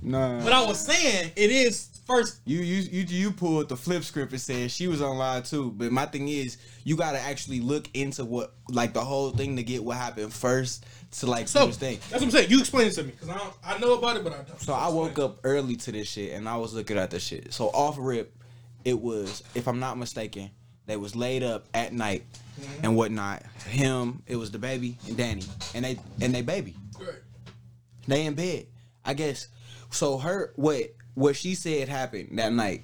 Nah, 0.00 0.42
but 0.42 0.52
I 0.52 0.64
was 0.64 0.80
saying 0.80 1.32
it 1.36 1.50
is 1.50 2.00
first. 2.06 2.40
you 2.44 2.58
you 2.58 2.82
you 2.82 3.02
you 3.02 3.30
pulled 3.30 3.68
the 3.68 3.76
flip 3.76 4.02
script 4.04 4.32
and 4.32 4.40
said 4.40 4.70
she 4.70 4.86
was 4.88 5.02
online 5.02 5.42
too. 5.42 5.72
But 5.72 5.92
my 5.92 6.06
thing 6.06 6.28
is, 6.28 6.56
you 6.84 6.96
gotta 6.96 7.18
actually 7.20 7.60
look 7.60 7.88
into 7.94 8.24
what 8.24 8.54
like 8.68 8.92
the 8.94 9.04
whole 9.04 9.30
thing 9.30 9.56
to 9.56 9.62
get 9.62 9.82
what 9.84 9.96
happened 9.96 10.32
first 10.32 10.84
to 11.18 11.26
like 11.26 11.48
So 11.48 11.62
understand. 11.62 11.98
that's 12.10 12.12
what 12.12 12.22
I'm 12.22 12.30
saying. 12.30 12.50
You 12.50 12.58
explain 12.60 12.86
it 12.88 12.92
to 12.94 13.04
me 13.04 13.10
because 13.10 13.28
I 13.28 13.38
don't, 13.38 13.54
I 13.64 13.78
know 13.78 13.94
about 13.94 14.16
it, 14.16 14.24
but 14.24 14.32
I 14.32 14.42
don't. 14.42 14.60
So 14.60 14.72
I 14.72 14.88
woke 14.88 15.18
up 15.18 15.40
early 15.44 15.76
to 15.76 15.92
this 15.92 16.08
shit 16.08 16.32
and 16.32 16.48
I 16.48 16.56
was 16.56 16.74
looking 16.74 16.96
at 16.96 17.10
this 17.10 17.22
shit. 17.22 17.52
So 17.52 17.66
off 17.68 17.96
rip, 17.98 18.34
it 18.84 18.98
was, 18.98 19.42
if 19.54 19.68
I'm 19.68 19.78
not 19.78 19.98
mistaken, 19.98 20.50
they 20.86 20.96
was 20.96 21.14
laid 21.14 21.42
up 21.42 21.66
at 21.74 21.92
night 21.92 22.24
mm-hmm. 22.60 22.84
and 22.84 22.96
whatnot. 22.96 23.42
Him, 23.68 24.22
it 24.26 24.36
was 24.36 24.50
DaBaby 24.50 25.06
and 25.06 25.16
Danny. 25.16 25.44
And 25.74 25.84
they 25.84 25.98
and 26.20 26.34
they 26.34 26.42
baby. 26.42 26.74
Right. 26.98 27.20
They 28.06 28.26
in 28.26 28.34
bed. 28.34 28.66
I 29.04 29.14
guess 29.14 29.48
so 29.92 30.18
her 30.18 30.52
what 30.56 30.94
what 31.14 31.36
she 31.36 31.54
said 31.54 31.88
happened 31.88 32.38
that 32.38 32.52
night. 32.52 32.82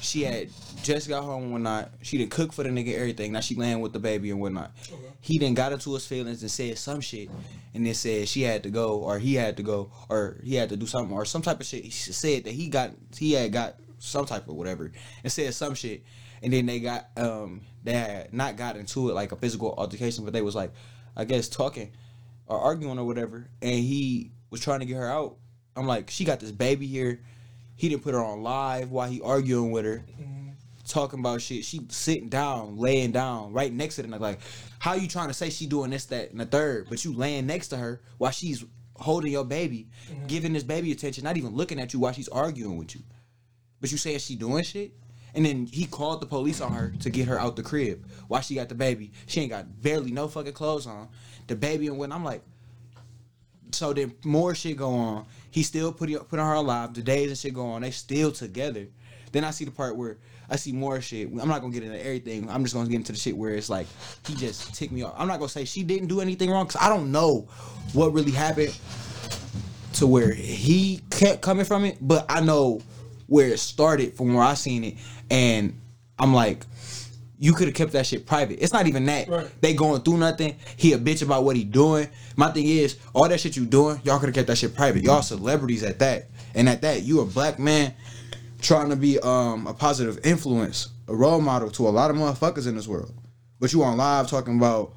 She 0.00 0.22
had 0.22 0.50
just 0.82 1.08
got 1.08 1.24
home 1.24 1.50
one 1.50 1.62
night. 1.62 1.88
She 2.02 2.18
didn't 2.18 2.32
cook 2.32 2.52
for 2.52 2.62
the 2.62 2.68
nigga 2.68 2.94
everything. 2.94 3.32
Now 3.32 3.40
she 3.40 3.54
laying 3.54 3.80
with 3.80 3.94
the 3.94 3.98
baby 3.98 4.30
and 4.30 4.38
whatnot. 4.38 4.72
Okay. 4.86 5.00
He 5.20 5.38
then 5.38 5.54
got 5.54 5.72
into 5.72 5.94
his 5.94 6.06
feelings 6.06 6.42
and 6.42 6.50
said 6.50 6.76
some 6.76 7.00
shit, 7.00 7.30
and 7.72 7.86
then 7.86 7.94
said 7.94 8.28
she 8.28 8.42
had 8.42 8.62
to 8.64 8.70
go 8.70 8.98
or 8.98 9.18
he 9.18 9.34
had 9.34 9.56
to 9.56 9.62
go 9.62 9.90
or 10.10 10.40
he 10.44 10.56
had 10.56 10.68
to 10.70 10.76
do 10.76 10.86
something 10.86 11.14
or 11.14 11.24
some 11.24 11.40
type 11.40 11.58
of 11.60 11.66
shit. 11.66 11.84
He 11.84 11.90
said 11.90 12.44
that 12.44 12.52
he 12.52 12.68
got 12.68 12.90
he 13.16 13.32
had 13.32 13.52
got 13.52 13.76
some 13.98 14.26
type 14.26 14.46
of 14.48 14.56
whatever 14.56 14.92
and 15.22 15.32
said 15.32 15.54
some 15.54 15.74
shit, 15.74 16.04
and 16.42 16.52
then 16.52 16.66
they 16.66 16.80
got 16.80 17.08
um 17.16 17.62
they 17.82 17.94
had 17.94 18.34
not 18.34 18.56
got 18.56 18.76
into 18.76 19.08
it 19.08 19.14
like 19.14 19.32
a 19.32 19.36
physical 19.36 19.74
altercation, 19.78 20.24
but 20.24 20.34
they 20.34 20.42
was 20.42 20.54
like 20.54 20.72
I 21.16 21.24
guess 21.24 21.48
talking 21.48 21.92
or 22.46 22.58
arguing 22.58 22.98
or 22.98 23.06
whatever, 23.06 23.48
and 23.62 23.74
he 23.74 24.32
was 24.50 24.60
trying 24.60 24.80
to 24.80 24.86
get 24.86 24.96
her 24.96 25.10
out. 25.10 25.36
I'm 25.76 25.86
like, 25.86 26.10
she 26.10 26.24
got 26.24 26.40
this 26.40 26.52
baby 26.52 26.86
here. 26.86 27.20
He 27.76 27.88
didn't 27.88 28.02
put 28.02 28.14
her 28.14 28.22
on 28.22 28.42
live 28.42 28.90
while 28.90 29.08
he 29.08 29.20
arguing 29.20 29.72
with 29.72 29.84
her, 29.84 30.04
mm-hmm. 30.20 30.50
talking 30.86 31.18
about 31.18 31.42
shit. 31.42 31.64
She 31.64 31.80
sitting 31.88 32.28
down, 32.28 32.76
laying 32.78 33.10
down, 33.10 33.52
right 33.52 33.72
next 33.72 33.96
to 33.96 34.02
them. 34.02 34.12
Like, 34.12 34.20
like, 34.20 34.40
how 34.78 34.94
you 34.94 35.08
trying 35.08 35.28
to 35.28 35.34
say 35.34 35.50
she 35.50 35.66
doing 35.66 35.90
this, 35.90 36.06
that, 36.06 36.30
and 36.30 36.38
the 36.38 36.46
third, 36.46 36.86
but 36.88 37.04
you 37.04 37.12
laying 37.12 37.46
next 37.46 37.68
to 37.68 37.76
her 37.76 38.00
while 38.18 38.30
she's 38.30 38.64
holding 38.96 39.32
your 39.32 39.44
baby, 39.44 39.88
mm-hmm. 40.08 40.26
giving 40.26 40.52
this 40.52 40.62
baby 40.62 40.92
attention, 40.92 41.24
not 41.24 41.36
even 41.36 41.50
looking 41.50 41.80
at 41.80 41.92
you 41.92 41.98
while 41.98 42.12
she's 42.12 42.28
arguing 42.28 42.76
with 42.76 42.94
you. 42.94 43.02
But 43.80 43.90
you 43.90 43.98
saying 43.98 44.20
she 44.20 44.36
doing 44.36 44.62
shit? 44.62 44.92
And 45.34 45.44
then 45.44 45.66
he 45.66 45.86
called 45.86 46.20
the 46.20 46.26
police 46.26 46.60
on 46.60 46.72
her 46.72 46.94
to 47.00 47.10
get 47.10 47.26
her 47.26 47.40
out 47.40 47.56
the 47.56 47.62
crib 47.62 48.06
while 48.28 48.40
she 48.40 48.54
got 48.54 48.68
the 48.68 48.74
baby. 48.74 49.12
She 49.26 49.40
ain't 49.40 49.50
got 49.50 49.82
barely 49.82 50.12
no 50.12 50.28
fucking 50.28 50.52
clothes 50.52 50.86
on. 50.86 51.08
The 51.48 51.56
baby 51.56 51.88
and 51.88 51.98
when 51.98 52.12
I'm 52.12 52.24
like, 52.24 52.42
so 53.74 53.92
then 53.92 54.14
more 54.24 54.54
shit 54.54 54.76
go 54.76 54.94
on. 54.94 55.26
He 55.50 55.62
still 55.62 55.92
put 55.92 56.10
put 56.28 56.38
on 56.38 56.48
her 56.48 56.54
alive. 56.54 56.94
The 56.94 57.02
days 57.02 57.28
and 57.28 57.38
shit 57.38 57.54
go 57.54 57.66
on. 57.66 57.82
They 57.82 57.90
still 57.90 58.32
together. 58.32 58.88
Then 59.32 59.44
I 59.44 59.50
see 59.50 59.64
the 59.64 59.70
part 59.70 59.96
where 59.96 60.18
I 60.48 60.56
see 60.56 60.72
more 60.72 61.00
shit. 61.00 61.28
I'm 61.28 61.48
not 61.48 61.60
gonna 61.60 61.72
get 61.72 61.82
into 61.82 61.98
everything. 61.98 62.48
I'm 62.48 62.62
just 62.62 62.74
gonna 62.74 62.88
get 62.88 62.96
into 62.96 63.12
the 63.12 63.18
shit 63.18 63.36
where 63.36 63.54
it's 63.54 63.68
like 63.68 63.86
he 64.26 64.34
just 64.34 64.74
ticked 64.74 64.92
me 64.92 65.02
off. 65.02 65.14
I'm 65.16 65.28
not 65.28 65.38
gonna 65.38 65.48
say 65.48 65.64
she 65.64 65.82
didn't 65.82 66.08
do 66.08 66.20
anything 66.20 66.50
wrong 66.50 66.66
because 66.66 66.80
I 66.80 66.88
don't 66.88 67.10
know 67.10 67.48
what 67.92 68.12
really 68.12 68.32
happened 68.32 68.76
to 69.94 70.06
where 70.06 70.32
he 70.32 71.00
kept 71.10 71.40
coming 71.40 71.64
from 71.64 71.84
it, 71.84 71.98
but 72.00 72.26
I 72.28 72.40
know 72.40 72.80
where 73.26 73.48
it 73.48 73.58
started 73.58 74.14
from 74.14 74.34
where 74.34 74.44
I 74.44 74.54
seen 74.54 74.84
it, 74.84 74.94
and 75.30 75.80
I'm 76.18 76.34
like, 76.34 76.64
you 77.38 77.52
could 77.52 77.66
have 77.66 77.74
kept 77.74 77.92
that 77.92 78.06
shit 78.06 78.26
private. 78.26 78.62
It's 78.62 78.72
not 78.72 78.86
even 78.86 79.04
that 79.06 79.28
Right. 79.28 79.60
they 79.60 79.74
going 79.74 80.02
through 80.02 80.18
nothing. 80.18 80.56
He 80.76 80.92
a 80.92 80.98
bitch 80.98 81.22
about 81.22 81.44
what 81.44 81.56
he 81.56 81.64
doing. 81.64 82.08
My 82.36 82.50
thing 82.50 82.66
is, 82.66 82.96
all 83.12 83.28
that 83.28 83.40
shit 83.40 83.56
you 83.56 83.66
doing, 83.66 84.00
y'all 84.04 84.18
could 84.18 84.26
have 84.28 84.34
kept 84.34 84.46
that 84.48 84.58
shit 84.58 84.74
private. 84.74 85.02
Y'all 85.02 85.22
celebrities 85.22 85.82
at 85.82 85.98
that, 85.98 86.28
and 86.54 86.68
at 86.68 86.82
that, 86.82 87.02
you 87.02 87.20
a 87.20 87.24
black 87.24 87.58
man 87.58 87.92
trying 88.60 88.88
to 88.90 88.96
be 88.96 89.18
um 89.20 89.66
a 89.66 89.74
positive 89.74 90.18
influence, 90.24 90.88
a 91.08 91.14
role 91.14 91.40
model 91.40 91.70
to 91.72 91.88
a 91.88 91.90
lot 91.90 92.10
of 92.10 92.16
motherfuckers 92.16 92.66
in 92.66 92.76
this 92.76 92.88
world. 92.88 93.12
But 93.60 93.72
you 93.72 93.82
on 93.82 93.96
live 93.96 94.28
talking 94.28 94.56
about 94.56 94.92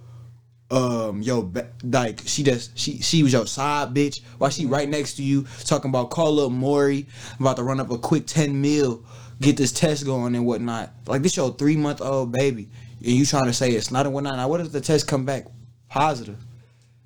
um 0.69 1.21
yo 1.21 1.49
like 1.83 2.21
she 2.25 2.43
just 2.43 2.77
she 2.77 3.01
she 3.01 3.23
was 3.23 3.31
your 3.31 3.47
side 3.47 3.93
bitch 3.93 4.19
while 4.37 4.49
she 4.49 4.65
right 4.65 4.89
next 4.89 5.13
to 5.15 5.23
you 5.23 5.45
talking 5.63 5.89
about 5.89 6.09
call 6.09 6.41
up 6.41 6.51
Maury 6.51 7.05
about 7.39 7.55
to 7.55 7.63
run 7.63 7.79
up 7.79 7.89
a 7.89 7.97
quick 7.97 8.27
10 8.27 8.59
mil 8.59 9.01
get 9.41 9.57
this 9.57 9.71
test 9.71 10.05
going 10.05 10.35
and 10.35 10.45
whatnot. 10.45 10.91
Like 11.05 11.21
this 11.21 11.37
your 11.37 11.53
three 11.53 11.77
month 11.77 12.01
old 12.01 12.31
baby 12.31 12.69
and 12.99 13.11
you 13.11 13.25
trying 13.25 13.45
to 13.45 13.53
say 13.53 13.71
it's 13.71 13.91
not 13.91 14.05
and 14.05 14.13
whatnot. 14.13 14.37
Now 14.37 14.47
what 14.47 14.61
if 14.61 14.71
the 14.71 14.81
test 14.81 15.07
come 15.07 15.25
back 15.25 15.45
positive? 15.89 16.37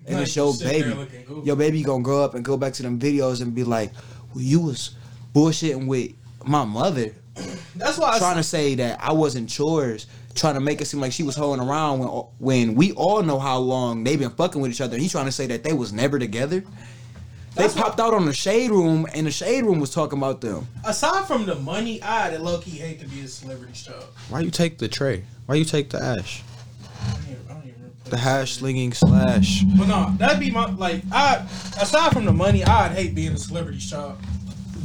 And 0.05 0.15
Like, 0.15 0.23
it's 0.27 0.35
your 0.35 0.47
you 0.47 0.53
sit 0.53 0.67
there 0.67 1.05
baby. 1.05 1.41
your 1.43 1.55
baby 1.55 1.83
gonna 1.83 2.03
grow 2.03 2.23
up 2.23 2.33
and 2.33 2.43
go 2.43 2.57
back 2.57 2.73
to 2.73 2.83
them 2.83 2.99
videos 2.99 3.41
and 3.41 3.53
be 3.53 3.63
like 3.63 3.91
well, 4.33 4.43
you 4.43 4.59
was 4.61 4.95
bullshitting 5.33 5.87
with 5.87 6.13
my 6.45 6.65
mother. 6.65 7.13
That's 7.75 7.97
why 7.97 8.15
I 8.15 8.19
trying 8.19 8.37
to 8.37 8.43
say 8.43 8.75
that 8.75 8.99
I 9.01 9.11
wasn't 9.13 9.49
chores, 9.49 10.07
trying 10.35 10.55
to 10.55 10.59
make 10.59 10.81
it 10.81 10.85
seem 10.85 10.99
like 10.99 11.11
she 11.11 11.23
was 11.23 11.35
holding 11.35 11.65
around 11.65 11.99
when 11.99 12.09
when 12.39 12.75
we 12.75 12.93
all 12.93 13.21
know 13.21 13.39
how 13.39 13.57
long 13.59 14.03
they've 14.03 14.19
been 14.19 14.31
fucking 14.31 14.61
with 14.61 14.71
each 14.71 14.81
other. 14.81 14.93
And 14.93 15.01
he's 15.01 15.11
trying 15.11 15.25
to 15.25 15.31
say 15.31 15.47
that 15.47 15.63
they 15.63 15.73
was 15.73 15.93
never 15.93 16.17
together. 16.19 16.63
They 17.55 17.63
That's 17.63 17.73
popped 17.75 17.99
out 17.99 18.13
on 18.13 18.25
the 18.25 18.33
shade 18.33 18.71
room, 18.71 19.05
and 19.13 19.27
the 19.27 19.31
shade 19.31 19.65
room 19.65 19.79
was 19.81 19.93
talking 19.93 20.17
about 20.17 20.39
them. 20.39 20.67
Aside 20.85 21.25
from 21.25 21.45
the 21.45 21.55
money, 21.55 22.01
I 22.01 22.35
low 22.37 22.59
key 22.59 22.71
hate 22.71 23.01
to 23.01 23.07
be 23.07 23.21
a 23.21 23.27
celebrity's 23.27 23.83
child. 23.83 24.05
Why 24.29 24.39
you 24.39 24.49
take 24.51 24.77
the 24.77 24.87
tray? 24.87 25.25
Why 25.47 25.55
you 25.55 25.65
take 25.65 25.89
the 25.89 26.01
ash? 26.01 26.43
I 27.05 27.11
don't 27.11 27.21
even- 27.29 27.35
I 27.49 27.53
don't 27.53 27.63
even. 27.65 27.91
The 28.09 28.17
hash 28.17 28.53
slinging 28.53 28.93
slash. 28.93 29.63
But 29.77 29.87
no, 29.89 30.13
that'd 30.17 30.39
be 30.39 30.49
my 30.49 30.71
like. 30.71 31.03
I 31.11 31.45
aside 31.79 32.13
from 32.13 32.23
the 32.25 32.31
money, 32.33 32.63
I'd 32.63 32.93
hate 32.93 33.13
being 33.15 33.33
a 33.33 33.37
celebrity's 33.37 33.89
child 33.89 34.17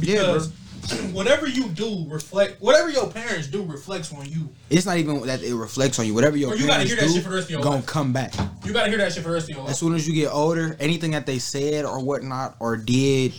Yeah, 0.01 0.23
bro. 0.23 0.33
because 0.33 0.51
whatever 1.13 1.47
you 1.47 1.69
do 1.69 2.05
reflect. 2.07 2.61
Whatever 2.61 2.89
your 2.89 3.09
parents 3.11 3.47
do 3.47 3.63
reflects 3.63 4.13
on 4.13 4.29
you. 4.29 4.49
It's 4.69 4.85
not 4.85 4.97
even 4.97 5.25
that 5.27 5.41
it 5.43 5.55
reflects 5.55 5.99
on 5.99 6.05
you. 6.05 6.13
Whatever 6.13 6.37
your 6.37 6.51
Or 6.51 6.55
you 6.55 6.67
gotta 6.67 6.85
parents 6.85 6.91
hear 6.93 7.01
that 7.01 7.07
do, 7.07 7.13
shit 7.13 7.23
for 7.23 7.29
the 7.29 7.35
rest 7.35 7.45
of 7.47 7.51
your 7.51 7.61
gonna 7.61 7.75
life. 7.77 7.85
come 7.85 8.13
back. 8.13 8.33
You 8.65 8.73
gotta 8.73 8.89
hear 8.89 8.97
that 8.99 9.13
shit 9.13 9.23
for 9.23 9.29
the 9.29 9.35
rest 9.35 9.45
of 9.49 9.55
your 9.55 9.59
life. 9.63 9.71
As 9.71 9.79
soon 9.79 9.95
as 9.95 10.07
you 10.07 10.13
get 10.13 10.29
older, 10.31 10.75
anything 10.79 11.11
that 11.11 11.25
they 11.25 11.39
said 11.39 11.85
or 11.85 11.99
whatnot 12.03 12.55
or 12.59 12.77
did 12.77 13.33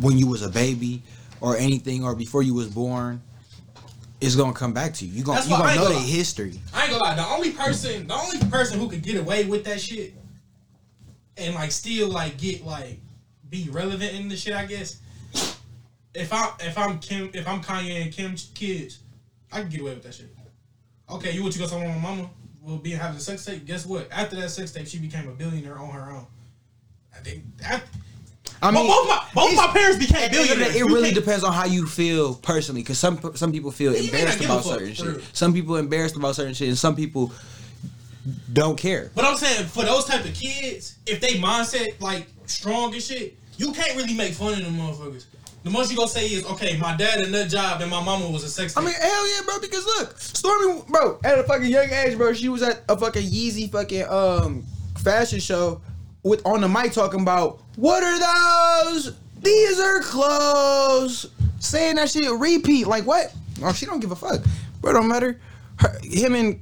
when 0.00 0.18
you 0.18 0.26
was 0.26 0.42
a 0.42 0.48
baby 0.48 1.02
or 1.40 1.56
anything 1.56 2.04
or 2.04 2.14
before 2.14 2.42
you 2.42 2.54
was 2.54 2.68
born, 2.68 3.22
is 4.20 4.36
gonna 4.36 4.52
come 4.52 4.74
back 4.74 4.92
to 4.94 5.06
you. 5.06 5.12
You 5.12 5.24
gonna 5.24 5.42
you 5.42 5.48
gonna 5.48 5.74
know 5.76 5.88
their 5.88 5.98
history. 6.00 6.60
I 6.74 6.82
ain't 6.82 6.90
gonna 6.90 7.02
lie. 7.02 7.14
The 7.14 7.26
only 7.26 7.52
person, 7.52 8.06
the 8.06 8.14
only 8.14 8.38
person 8.50 8.78
who 8.78 8.88
could 8.88 9.02
get 9.02 9.16
away 9.16 9.46
with 9.46 9.64
that 9.64 9.80
shit 9.80 10.12
and 11.38 11.54
like 11.54 11.72
still 11.72 12.08
like 12.10 12.36
get 12.36 12.64
like 12.64 12.98
be 13.48 13.68
relevant 13.70 14.12
in 14.14 14.28
the 14.28 14.36
shit, 14.36 14.54
I 14.54 14.66
guess. 14.66 14.98
If 16.14 16.32
I 16.32 16.52
if 16.60 16.76
I'm 16.76 16.98
Kim, 16.98 17.30
if 17.32 17.46
I'm 17.46 17.62
Kanye 17.62 18.02
and 18.02 18.12
Kim's 18.12 18.50
kids, 18.54 18.98
I 19.52 19.60
can 19.60 19.70
get 19.70 19.80
away 19.80 19.94
with 19.94 20.02
that 20.02 20.14
shit. 20.14 20.34
Okay, 21.08 21.32
you 21.32 21.42
what 21.42 21.54
you 21.54 21.60
got 21.60 21.70
someone 21.70 21.88
with 21.88 22.02
my 22.02 22.10
mama? 22.10 22.30
Well, 22.62 22.76
being 22.76 22.98
having 22.98 23.16
a 23.16 23.20
sex 23.20 23.44
tape. 23.44 23.64
Guess 23.64 23.86
what? 23.86 24.08
After 24.12 24.36
that 24.36 24.50
sex 24.50 24.72
tape, 24.72 24.86
she 24.86 24.98
became 24.98 25.28
a 25.28 25.32
billionaire 25.32 25.78
on 25.78 25.90
her 25.90 26.10
own. 26.12 26.26
I 27.14 27.18
think 27.20 27.44
that. 27.58 27.82
I 28.62 28.70
Both 28.70 29.08
my 29.08 29.26
both 29.34 29.56
my 29.56 29.68
parents 29.68 29.98
became 29.98 30.22
At 30.22 30.32
the 30.32 30.38
end 30.38 30.50
of 30.50 30.58
the 30.58 30.64
billionaires. 30.64 30.76
It 30.76 30.94
really 30.94 31.12
depends 31.12 31.44
on 31.44 31.52
how 31.52 31.64
you 31.64 31.86
feel 31.86 32.34
personally, 32.34 32.82
because 32.82 32.98
some 32.98 33.18
some 33.34 33.52
people 33.52 33.70
feel 33.70 33.94
you 33.94 34.04
embarrassed 34.04 34.44
about 34.44 34.64
certain 34.64 34.86
real. 34.86 34.94
shit. 34.94 35.24
Some 35.32 35.54
people 35.54 35.76
embarrassed 35.76 36.16
about 36.16 36.36
certain 36.36 36.54
shit, 36.54 36.68
and 36.68 36.78
some 36.78 36.94
people 36.94 37.32
don't 38.52 38.76
care. 38.76 39.10
But 39.14 39.24
I'm 39.24 39.36
saying 39.36 39.66
for 39.68 39.84
those 39.84 40.04
type 40.04 40.24
of 40.24 40.34
kids, 40.34 40.96
if 41.06 41.20
they 41.20 41.34
mindset 41.34 42.00
like 42.00 42.26
strong 42.46 42.92
and 42.92 43.02
shit, 43.02 43.38
you 43.56 43.72
can't 43.72 43.96
really 43.96 44.14
make 44.14 44.34
fun 44.34 44.52
of 44.52 44.58
them 44.60 44.74
motherfuckers. 44.74 45.24
The 45.62 45.70
most 45.70 45.90
you 45.90 45.96
gonna 45.96 46.08
say 46.08 46.26
is, 46.26 46.46
okay, 46.46 46.78
my 46.78 46.96
dad 46.96 47.20
a 47.20 47.26
that 47.26 47.50
job 47.50 47.82
and 47.82 47.90
my 47.90 48.02
mama 48.02 48.30
was 48.30 48.44
a 48.44 48.48
sex. 48.48 48.76
I 48.76 48.80
mean, 48.80 48.94
hell 48.94 49.34
yeah, 49.34 49.42
bro. 49.44 49.60
Because 49.60 49.84
look, 49.84 50.18
Stormi, 50.18 50.86
bro, 50.88 51.18
at 51.22 51.38
a 51.38 51.42
fucking 51.42 51.68
young 51.68 51.90
age, 51.90 52.16
bro, 52.16 52.32
she 52.32 52.48
was 52.48 52.62
at 52.62 52.82
a 52.88 52.96
fucking 52.96 53.22
Yeezy 53.22 53.70
fucking 53.70 54.04
um 54.08 54.64
fashion 54.98 55.38
show 55.38 55.82
with 56.22 56.44
on 56.46 56.62
the 56.62 56.68
mic 56.68 56.92
talking 56.92 57.20
about 57.20 57.60
what 57.76 58.02
are 58.02 58.84
those? 58.84 59.14
These 59.42 59.78
are 59.78 60.00
clothes. 60.00 61.26
Saying 61.58 61.96
that 61.96 62.08
shit 62.08 62.30
repeat 62.38 62.86
like 62.86 63.04
what? 63.04 63.34
Oh, 63.62 63.72
she 63.74 63.84
don't 63.84 64.00
give 64.00 64.12
a 64.12 64.16
fuck, 64.16 64.40
bro. 64.80 64.94
Don't 64.94 65.08
matter. 65.08 65.38
Her, 65.76 65.98
him 66.02 66.34
and 66.34 66.60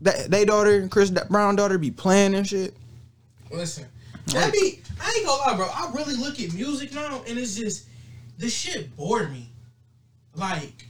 that 0.00 0.30
they 0.30 0.46
daughter, 0.46 0.88
Chris 0.88 1.10
Brown 1.10 1.56
daughter, 1.56 1.76
be 1.76 1.90
playing 1.90 2.34
and 2.34 2.46
shit. 2.46 2.74
listen, 3.50 3.86
that 4.28 4.52
be. 4.52 4.80
I 5.00 5.14
ain't 5.16 5.26
gonna 5.26 5.42
lie, 5.42 5.56
bro. 5.56 5.66
I 5.66 5.90
really 5.94 6.16
look 6.16 6.40
at 6.40 6.54
music 6.54 6.94
now, 6.94 7.22
and 7.28 7.38
it's 7.38 7.54
just 7.54 7.88
this 8.38 8.54
shit 8.54 8.96
bored 8.96 9.30
me. 9.30 9.50
Like, 10.34 10.86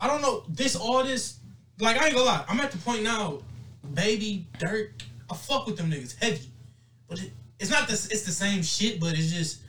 I 0.00 0.08
don't 0.08 0.22
know 0.22 0.44
this 0.48 0.74
all 0.74 1.04
this. 1.04 1.38
Like, 1.78 2.00
I 2.00 2.06
ain't 2.06 2.14
gonna 2.14 2.26
lie. 2.26 2.44
I'm 2.48 2.58
at 2.60 2.72
the 2.72 2.78
point 2.78 3.02
now, 3.02 3.38
baby, 3.92 4.46
Durk. 4.58 4.90
I 5.30 5.34
fuck 5.36 5.66
with 5.66 5.76
them 5.76 5.90
niggas 5.90 6.18
heavy, 6.20 6.50
but 7.08 7.22
it, 7.22 7.30
it's 7.58 7.70
not 7.70 7.88
this. 7.88 8.08
It's 8.08 8.22
the 8.22 8.32
same 8.32 8.62
shit, 8.62 9.00
but 9.00 9.12
it's 9.12 9.32
just 9.32 9.60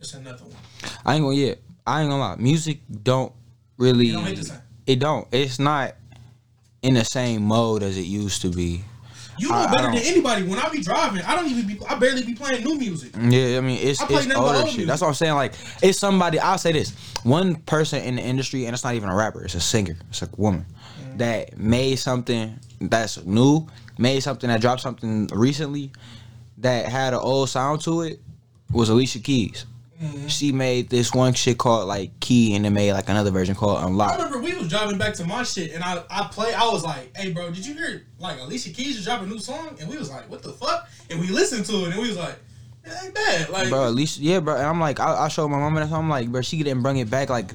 it's 0.00 0.14
another 0.14 0.44
one. 0.44 0.54
I 1.04 1.14
ain't 1.14 1.24
gonna 1.24 1.36
yeah. 1.36 1.54
I 1.86 2.02
ain't 2.02 2.10
gonna 2.10 2.20
lie. 2.22 2.36
Music 2.36 2.80
don't 3.02 3.32
really. 3.78 4.10
It 4.10 4.12
don't 4.12 4.26
hit 4.26 4.36
the 4.36 4.44
same. 4.44 4.58
It 4.86 4.98
don't. 4.98 5.28
It's 5.32 5.58
not 5.58 5.94
in 6.82 6.94
the 6.94 7.04
same 7.04 7.42
mode 7.42 7.82
as 7.82 7.96
it 7.96 8.06
used 8.06 8.42
to 8.42 8.50
be. 8.50 8.84
You 9.40 9.48
know 9.48 9.54
I- 9.54 9.64
I 9.64 9.70
better 9.70 9.86
than 9.86 9.96
anybody. 9.96 10.42
When 10.42 10.58
I 10.58 10.68
be 10.68 10.82
driving, 10.82 11.22
I 11.22 11.34
don't 11.34 11.48
even 11.48 11.66
be. 11.66 11.78
I 11.88 11.94
barely 11.94 12.24
be 12.24 12.34
playing 12.34 12.62
new 12.62 12.76
music. 12.78 13.12
Yeah, 13.16 13.56
I 13.56 13.60
mean 13.60 13.78
it's 13.80 14.00
I 14.00 14.06
play 14.06 14.22
it's 14.22 14.34
older 14.34 14.58
shit. 14.58 14.64
music. 14.64 14.86
That's 14.86 15.00
what 15.00 15.08
I'm 15.08 15.14
saying. 15.14 15.34
Like 15.34 15.54
it's 15.82 15.98
somebody. 15.98 16.38
I'll 16.38 16.58
say 16.58 16.72
this: 16.72 16.90
one 17.22 17.56
person 17.56 18.02
in 18.02 18.16
the 18.16 18.22
industry, 18.22 18.66
and 18.66 18.74
it's 18.74 18.84
not 18.84 18.94
even 18.94 19.08
a 19.08 19.14
rapper. 19.14 19.42
It's 19.44 19.54
a 19.54 19.60
singer. 19.60 19.96
It's 20.10 20.22
a 20.22 20.28
woman 20.36 20.66
mm-hmm. 20.66 21.16
that 21.18 21.58
made 21.58 21.96
something 21.96 22.58
that's 22.80 23.24
new, 23.24 23.66
made 23.96 24.20
something 24.20 24.48
that 24.48 24.60
dropped 24.60 24.82
something 24.82 25.28
recently 25.32 25.92
that 26.58 26.86
had 26.86 27.14
an 27.14 27.20
old 27.20 27.48
sound 27.48 27.80
to 27.82 28.02
it. 28.02 28.20
Was 28.72 28.88
Alicia 28.88 29.18
Keys. 29.18 29.66
Mm-hmm. 30.02 30.28
She 30.28 30.50
made 30.50 30.88
this 30.88 31.12
one 31.12 31.34
shit 31.34 31.58
called 31.58 31.86
like 31.86 32.18
Key, 32.20 32.54
and 32.54 32.64
then 32.64 32.72
made 32.72 32.92
like 32.94 33.10
another 33.10 33.30
version 33.30 33.54
called 33.54 33.84
Unlock. 33.84 34.12
I 34.12 34.16
remember 34.16 34.38
we 34.38 34.54
was 34.54 34.68
driving 34.68 34.96
back 34.96 35.12
to 35.14 35.26
my 35.26 35.42
shit, 35.42 35.72
and 35.72 35.84
I 35.84 36.02
I 36.08 36.28
play. 36.32 36.54
I 36.54 36.66
was 36.68 36.82
like, 36.82 37.14
"Hey, 37.14 37.32
bro, 37.32 37.50
did 37.50 37.66
you 37.66 37.74
hear 37.74 38.06
like 38.18 38.40
Alicia 38.40 38.70
Keys 38.70 38.94
just 38.94 39.06
dropped 39.06 39.24
a 39.24 39.26
new 39.26 39.38
song?" 39.38 39.76
And 39.78 39.90
we 39.90 39.98
was 39.98 40.10
like, 40.10 40.30
"What 40.30 40.42
the 40.42 40.52
fuck?" 40.52 40.88
And 41.10 41.20
we 41.20 41.28
listened 41.28 41.66
to 41.66 41.84
it, 41.84 41.88
and 41.88 41.96
we 41.96 42.08
was 42.08 42.16
like, 42.16 42.36
"It 42.82 42.92
ain't 43.04 43.14
bad." 43.14 43.50
Like, 43.50 43.68
bro. 43.68 43.86
At 43.86 43.94
least, 43.94 44.20
yeah, 44.20 44.40
bro. 44.40 44.54
And 44.54 44.66
I'm 44.66 44.80
like, 44.80 45.00
I, 45.00 45.24
I 45.24 45.28
showed 45.28 45.48
my 45.48 45.58
mama 45.58 45.80
that. 45.80 45.90
Song. 45.90 46.04
I'm 46.04 46.08
like, 46.08 46.28
bro, 46.28 46.40
she 46.40 46.62
didn't 46.62 46.82
bring 46.82 46.96
it 46.96 47.10
back. 47.10 47.28
Like, 47.28 47.52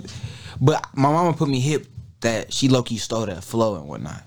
but 0.61 0.85
my 0.93 1.11
mama 1.11 1.33
put 1.33 1.49
me 1.49 1.59
hip 1.59 1.87
that 2.21 2.53
she 2.53 2.69
low 2.69 2.83
key 2.83 2.97
stole 2.97 3.25
that 3.25 3.43
flow 3.43 3.75
and 3.75 3.87
whatnot. 3.87 4.21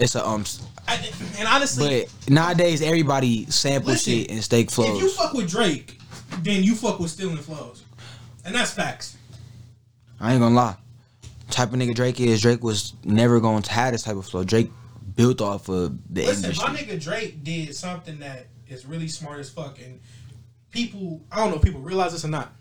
It's 0.00 0.16
a 0.16 0.26
um, 0.26 0.44
I, 0.88 0.96
and 1.38 1.46
honestly, 1.46 2.06
but 2.06 2.30
nowadays 2.30 2.82
everybody 2.82 3.44
sample 3.46 3.92
Listen, 3.92 4.14
shit 4.14 4.30
and 4.30 4.42
steak 4.42 4.70
flows. 4.70 4.96
if 4.96 5.02
you 5.02 5.10
fuck 5.10 5.34
with 5.34 5.48
Drake, 5.48 5.99
then 6.42 6.62
you 6.62 6.74
fuck 6.74 6.98
with 7.00 7.10
stealing 7.10 7.36
flows, 7.36 7.84
and 8.44 8.54
that's 8.54 8.72
facts. 8.72 9.16
I 10.20 10.32
ain't 10.32 10.40
gonna 10.40 10.54
lie. 10.54 10.76
Type 11.50 11.72
of 11.72 11.78
nigga 11.78 11.94
Drake 11.94 12.20
is 12.20 12.42
Drake 12.42 12.62
was 12.62 12.94
never 13.04 13.40
going 13.40 13.62
to 13.62 13.72
have 13.72 13.92
this 13.92 14.02
type 14.02 14.16
of 14.16 14.26
flow. 14.26 14.44
Drake 14.44 14.70
built 15.16 15.40
off 15.40 15.68
of 15.68 15.98
the 16.12 16.26
Listen, 16.26 16.44
industry. 16.44 16.72
my 16.72 16.78
nigga 16.78 17.00
Drake 17.00 17.42
did 17.42 17.74
something 17.74 18.18
that 18.20 18.46
is 18.68 18.86
really 18.86 19.08
smart 19.08 19.40
as 19.40 19.50
fuck, 19.50 19.78
and 19.80 20.00
people, 20.70 21.20
I 21.32 21.36
don't 21.38 21.50
know 21.50 21.56
if 21.56 21.62
people 21.62 21.80
realize 21.80 22.12
this 22.12 22.24
or 22.24 22.28
not. 22.28 22.52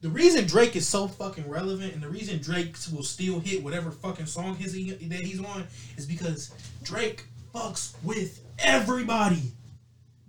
The 0.00 0.08
reason 0.08 0.46
Drake 0.46 0.74
is 0.74 0.88
so 0.88 1.06
fucking 1.06 1.48
relevant, 1.48 1.94
and 1.94 2.02
the 2.02 2.08
reason 2.08 2.40
Drake 2.40 2.76
will 2.92 3.04
still 3.04 3.38
hit 3.38 3.62
whatever 3.62 3.92
fucking 3.92 4.26
song 4.26 4.56
his 4.56 4.72
that 4.72 5.20
he's 5.22 5.38
on, 5.38 5.64
is 5.96 6.06
because 6.06 6.50
Drake 6.82 7.26
fucks 7.54 7.94
with 8.02 8.40
everybody. 8.58 9.52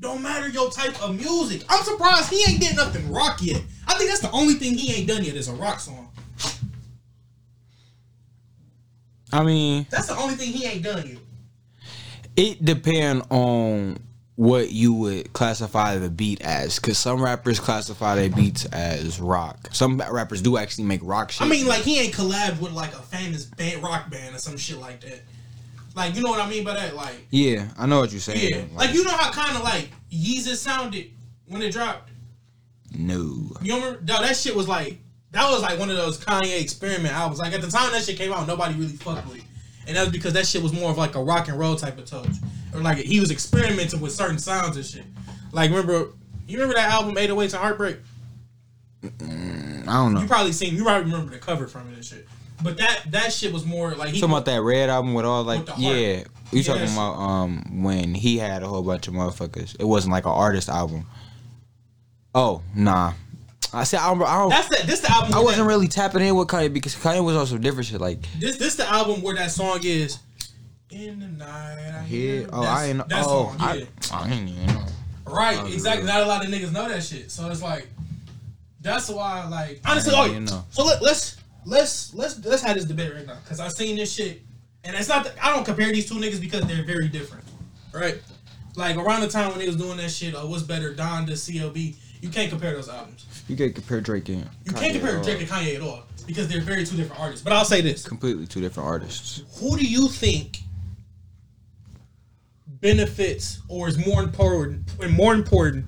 Don't 0.04 0.22
matter 0.22 0.50
your 0.50 0.70
type 0.70 1.02
of 1.02 1.16
music. 1.16 1.64
I'm 1.70 1.82
surprised 1.86 2.30
he 2.30 2.44
ain't 2.52 2.60
did 2.60 2.76
nothing 2.76 3.10
rock 3.10 3.40
yet. 3.42 3.62
I 3.88 3.98
think 3.98 4.10
that's 4.10 4.20
the 4.20 4.32
only 4.32 4.56
thing 4.56 4.78
he 4.78 4.94
ain't 4.94 5.08
done 5.08 5.24
yet 5.24 5.36
is 5.36 5.48
a 5.48 5.54
rock 5.54 5.80
song. 5.80 6.10
I 9.32 9.44
mean, 9.44 9.88
That's 9.90 10.08
the 10.08 10.18
only 10.18 10.36
thing 10.36 10.52
he 10.52 10.66
ain't 10.66 10.84
done 10.84 11.08
yet. 11.08 11.18
it 12.36 12.66
depend 12.66 13.24
on 13.30 13.98
what 14.36 14.72
you 14.72 14.94
would 14.94 15.32
classify 15.32 15.98
the 15.98 16.10
beat 16.10 16.42
as, 16.42 16.80
because 16.80 16.98
some 16.98 17.24
rappers 17.24 17.60
classify 17.62 18.16
their 18.16 18.30
beats 18.30 18.66
as 18.66 19.22
rock. 19.22 19.70
Some 19.72 20.00
rappers 20.00 20.42
do 20.42 20.58
actually 20.58 20.84
make 20.84 21.00
rock 21.02 21.32
shit. 21.32 21.48
I 21.48 21.50
mean, 21.50 21.66
like 21.66 21.82
he 21.82 22.00
ain't 22.02 22.14
collabed 22.14 22.60
with 22.60 22.74
like 22.74 22.94
a 22.94 23.02
famous 23.02 23.46
band, 23.46 23.82
rock 23.82 24.10
band 24.12 24.36
or 24.36 24.40
some 24.40 24.58
shit 24.58 24.80
like 24.80 25.00
that. 25.02 25.22
Like, 25.96 26.16
you 26.16 26.22
know 26.24 26.32
what 26.32 26.40
I 26.40 26.50
mean 26.50 26.64
by 26.64 26.74
that? 26.74 26.96
Like, 26.96 27.28
yeah, 27.30 27.68
I 27.78 27.86
know 27.86 28.00
what 28.00 28.12
you're 28.12 28.20
saying. 28.20 28.52
yeah, 28.52 28.78
like 28.78 28.94
you 28.94 29.04
know 29.04 29.12
how 29.12 29.32
kind 29.32 29.56
of 29.56 29.64
like 29.64 29.90
Yeezus 30.12 30.56
sounded 30.58 31.12
when 31.48 31.62
it 31.62 31.72
dropped. 31.72 32.10
no. 32.92 33.52
You 33.62 33.76
remember? 33.76 34.00
No, 34.02 34.22
that 34.22 34.36
shit 34.36 34.56
was 34.56 34.68
like 34.68 34.98
that 35.32 35.50
was 35.50 35.62
like 35.62 35.80
one 35.80 35.90
of 35.90 35.98
those 35.98 36.18
Kanye 36.24 36.62
experiment 36.62 37.14
albums. 37.14 37.40
Like 37.40 37.54
at 37.54 37.62
the 37.62 37.70
time 37.70 37.92
that 37.92 38.04
shit 38.04 38.18
came 38.18 38.32
out, 38.34 38.48
nobody 38.48 38.74
really 38.76 38.94
fucked 38.94 39.28
with 39.28 39.38
it, 39.38 39.44
and 39.88 39.96
that 39.96 40.02
was 40.02 40.12
because 40.12 40.34
that 40.34 40.46
shit 40.48 40.62
was 40.64 40.74
more 40.74 40.90
of 40.92 40.98
like 40.98 41.16
a 41.16 41.24
rock 41.24 41.48
and 41.48 41.60
roll 41.60 41.76
type 41.76 41.98
of 41.98 42.06
touch, 42.06 42.36
or 42.74 42.82
like 42.82 42.98
he 42.98 43.20
was 43.20 43.30
experimenting 43.32 44.00
with 44.02 44.12
certain 44.12 44.40
sounds 44.40 44.78
and 44.78 44.86
shit. 44.86 45.06
Like 45.52 45.70
remember, 45.70 46.10
you 46.48 46.58
remember 46.58 46.74
that 46.76 46.92
album 46.92 47.16
808s 47.16 47.44
and 47.44 47.54
Heartbreak? 47.54 47.98
Mm, 49.04 49.88
I 49.88 49.94
don't 49.94 50.14
know. 50.14 50.22
You 50.22 50.28
probably 50.28 50.54
seen, 50.54 50.76
you 50.76 50.84
probably 50.84 51.12
remember 51.12 51.32
the 51.32 51.40
cover 51.40 51.68
from 51.68 51.90
it 51.92 51.96
and 51.96 52.06
shit. 52.06 52.28
But 52.62 52.78
that 52.78 53.04
that 53.12 53.32
shit 53.34 53.52
was 53.54 53.66
more 53.66 53.96
like 53.96 54.10
he 54.10 54.20
talking 54.20 54.34
about 54.34 54.46
that 54.46 54.62
red 54.62 54.90
album 54.90 55.14
with 55.14 55.26
all 55.26 55.44
like 55.44 55.66
With 55.68 55.78
yeah. 55.80 56.24
You 56.52 56.60
Yeah, 56.60 56.64
talking 56.64 56.84
about 56.94 57.14
um 57.20 57.84
when 57.84 58.14
he 58.14 58.38
had 58.38 58.62
a 58.64 58.68
whole 58.68 58.84
bunch 58.84 59.08
of 59.08 59.14
motherfuckers. 59.14 59.76
It 59.80 59.86
wasn't 59.86 60.12
like 60.12 60.26
an 60.26 60.32
artist 60.32 60.70
album. 60.70 61.06
Oh 62.36 62.62
nah. 62.76 63.14
I 63.76 63.86
said 63.86 64.00
I 64.02 64.10
don't. 64.14 64.22
I, 64.22 64.38
don't, 64.38 64.50
That's 64.50 64.68
the 64.70 64.86
this 64.86 65.00
the 65.00 65.12
album. 65.12 65.34
I 65.34 65.40
wasn't 65.40 65.64
that- 65.64 65.68
really 65.74 65.88
tapping 65.88 66.22
in 66.22 66.36
with 66.36 66.48
Kanye 66.48 66.72
because 66.72 66.96
Kanye 66.96 67.24
was 67.24 67.36
on 67.36 67.48
some 67.48 67.60
different 67.62 67.88
shit. 67.88 68.00
Like 68.00 68.20
This 68.40 68.58
this 68.58 68.76
the 68.76 68.88
album 68.88 69.22
where 69.24 69.36
that 69.36 69.52
song 69.52 69.80
is. 69.84 70.20
In 70.92 71.20
the 71.20 71.28
night, 71.28 71.92
I 72.02 72.04
hear. 72.04 72.42
here. 72.42 72.50
Oh, 72.54 72.62
I 72.64 72.86
ain't. 72.86 73.10
That 73.10 73.24
Oh, 73.26 73.48
song, 73.50 73.56
I, 73.60 73.74
yeah. 73.74 73.86
I 74.12 74.30
ain't 74.32 74.48
even 74.50 74.68
know. 74.68 74.86
right, 75.26 75.58
Oh, 75.60 75.66
exactly. 75.66 76.06
yeah. 76.06 76.14
Not 76.14 76.22
a 76.22 76.28
lot 76.28 76.46
of 76.46 76.52
niggas 76.52 76.72
know 76.72 76.88
that 76.88 77.02
shit. 77.02 77.32
So 77.32 77.50
it's 77.50 77.64
like, 77.64 77.88
that's 78.80 79.10
why, 79.10 79.44
like, 79.48 79.82
honestly, 79.86 80.14
oh, 80.16 80.38
know. 80.38 80.64
so 80.70 80.86
let, 80.86 81.02
let's 81.02 81.38
let's 81.66 82.14
let's 82.14 82.44
let's 82.46 82.62
have 82.62 82.76
this 82.76 82.86
debate 82.86 83.14
right 83.14 83.26
now 83.26 83.38
because 83.44 83.60
I've 83.60 83.72
seen 83.72 83.96
this 83.96 84.14
shit, 84.14 84.42
and 84.84 84.96
it's 84.96 85.10
not. 85.10 85.24
That, 85.26 85.34
I 85.42 85.54
don't 85.54 85.66
compare 85.66 85.92
these 85.92 86.08
two 86.08 86.16
niggas 86.16 86.42
because 86.42 86.66
they're 86.66 86.84
very 86.84 87.08
different, 87.08 87.44
right? 87.94 88.22
Like 88.76 88.98
around 88.98 89.22
the 89.22 89.28
time 89.28 89.50
when 89.50 89.60
they 89.60 89.68
was 89.68 89.76
doing 89.76 89.98
that 89.98 90.10
shit, 90.10 90.36
uh, 90.36 90.42
what's 90.42 90.64
better, 90.64 90.94
Donda, 90.94 91.32
CLB? 91.32 91.96
You 92.22 92.30
can't 92.30 92.50
compare 92.50 92.74
those 92.74 92.90
albums. 92.90 93.44
You 93.48 93.58
can't 93.58 93.76
compare 93.76 94.02
Drake 94.02 94.30
and 94.30 94.50
You 94.66 94.72
Kanye 94.72 94.80
can't 94.80 94.94
compare. 94.94 95.22
Drake 95.22 95.40
and 95.42 95.50
Kanye 95.50 95.76
at 95.76 95.82
all 95.82 96.04
because 96.26 96.48
they're 96.48 96.62
very 96.62 96.86
two 96.86 96.96
different 96.96 97.22
artists. 97.22 97.44
But 97.44 97.54
I'll 97.54 97.66
say 97.66 97.82
this: 97.82 98.08
Completely 98.08 98.48
two 98.48 98.62
different 98.62 98.88
artists. 98.88 99.44
Who 99.60 99.78
do 99.78 99.86
you 99.86 100.08
think 100.08 100.60
benefits 102.68 103.62
or 103.70 103.88
is 103.88 104.06
more 104.06 104.24
important 104.24 104.92
and 105.02 105.12
more 105.14 105.34
important 105.34 105.86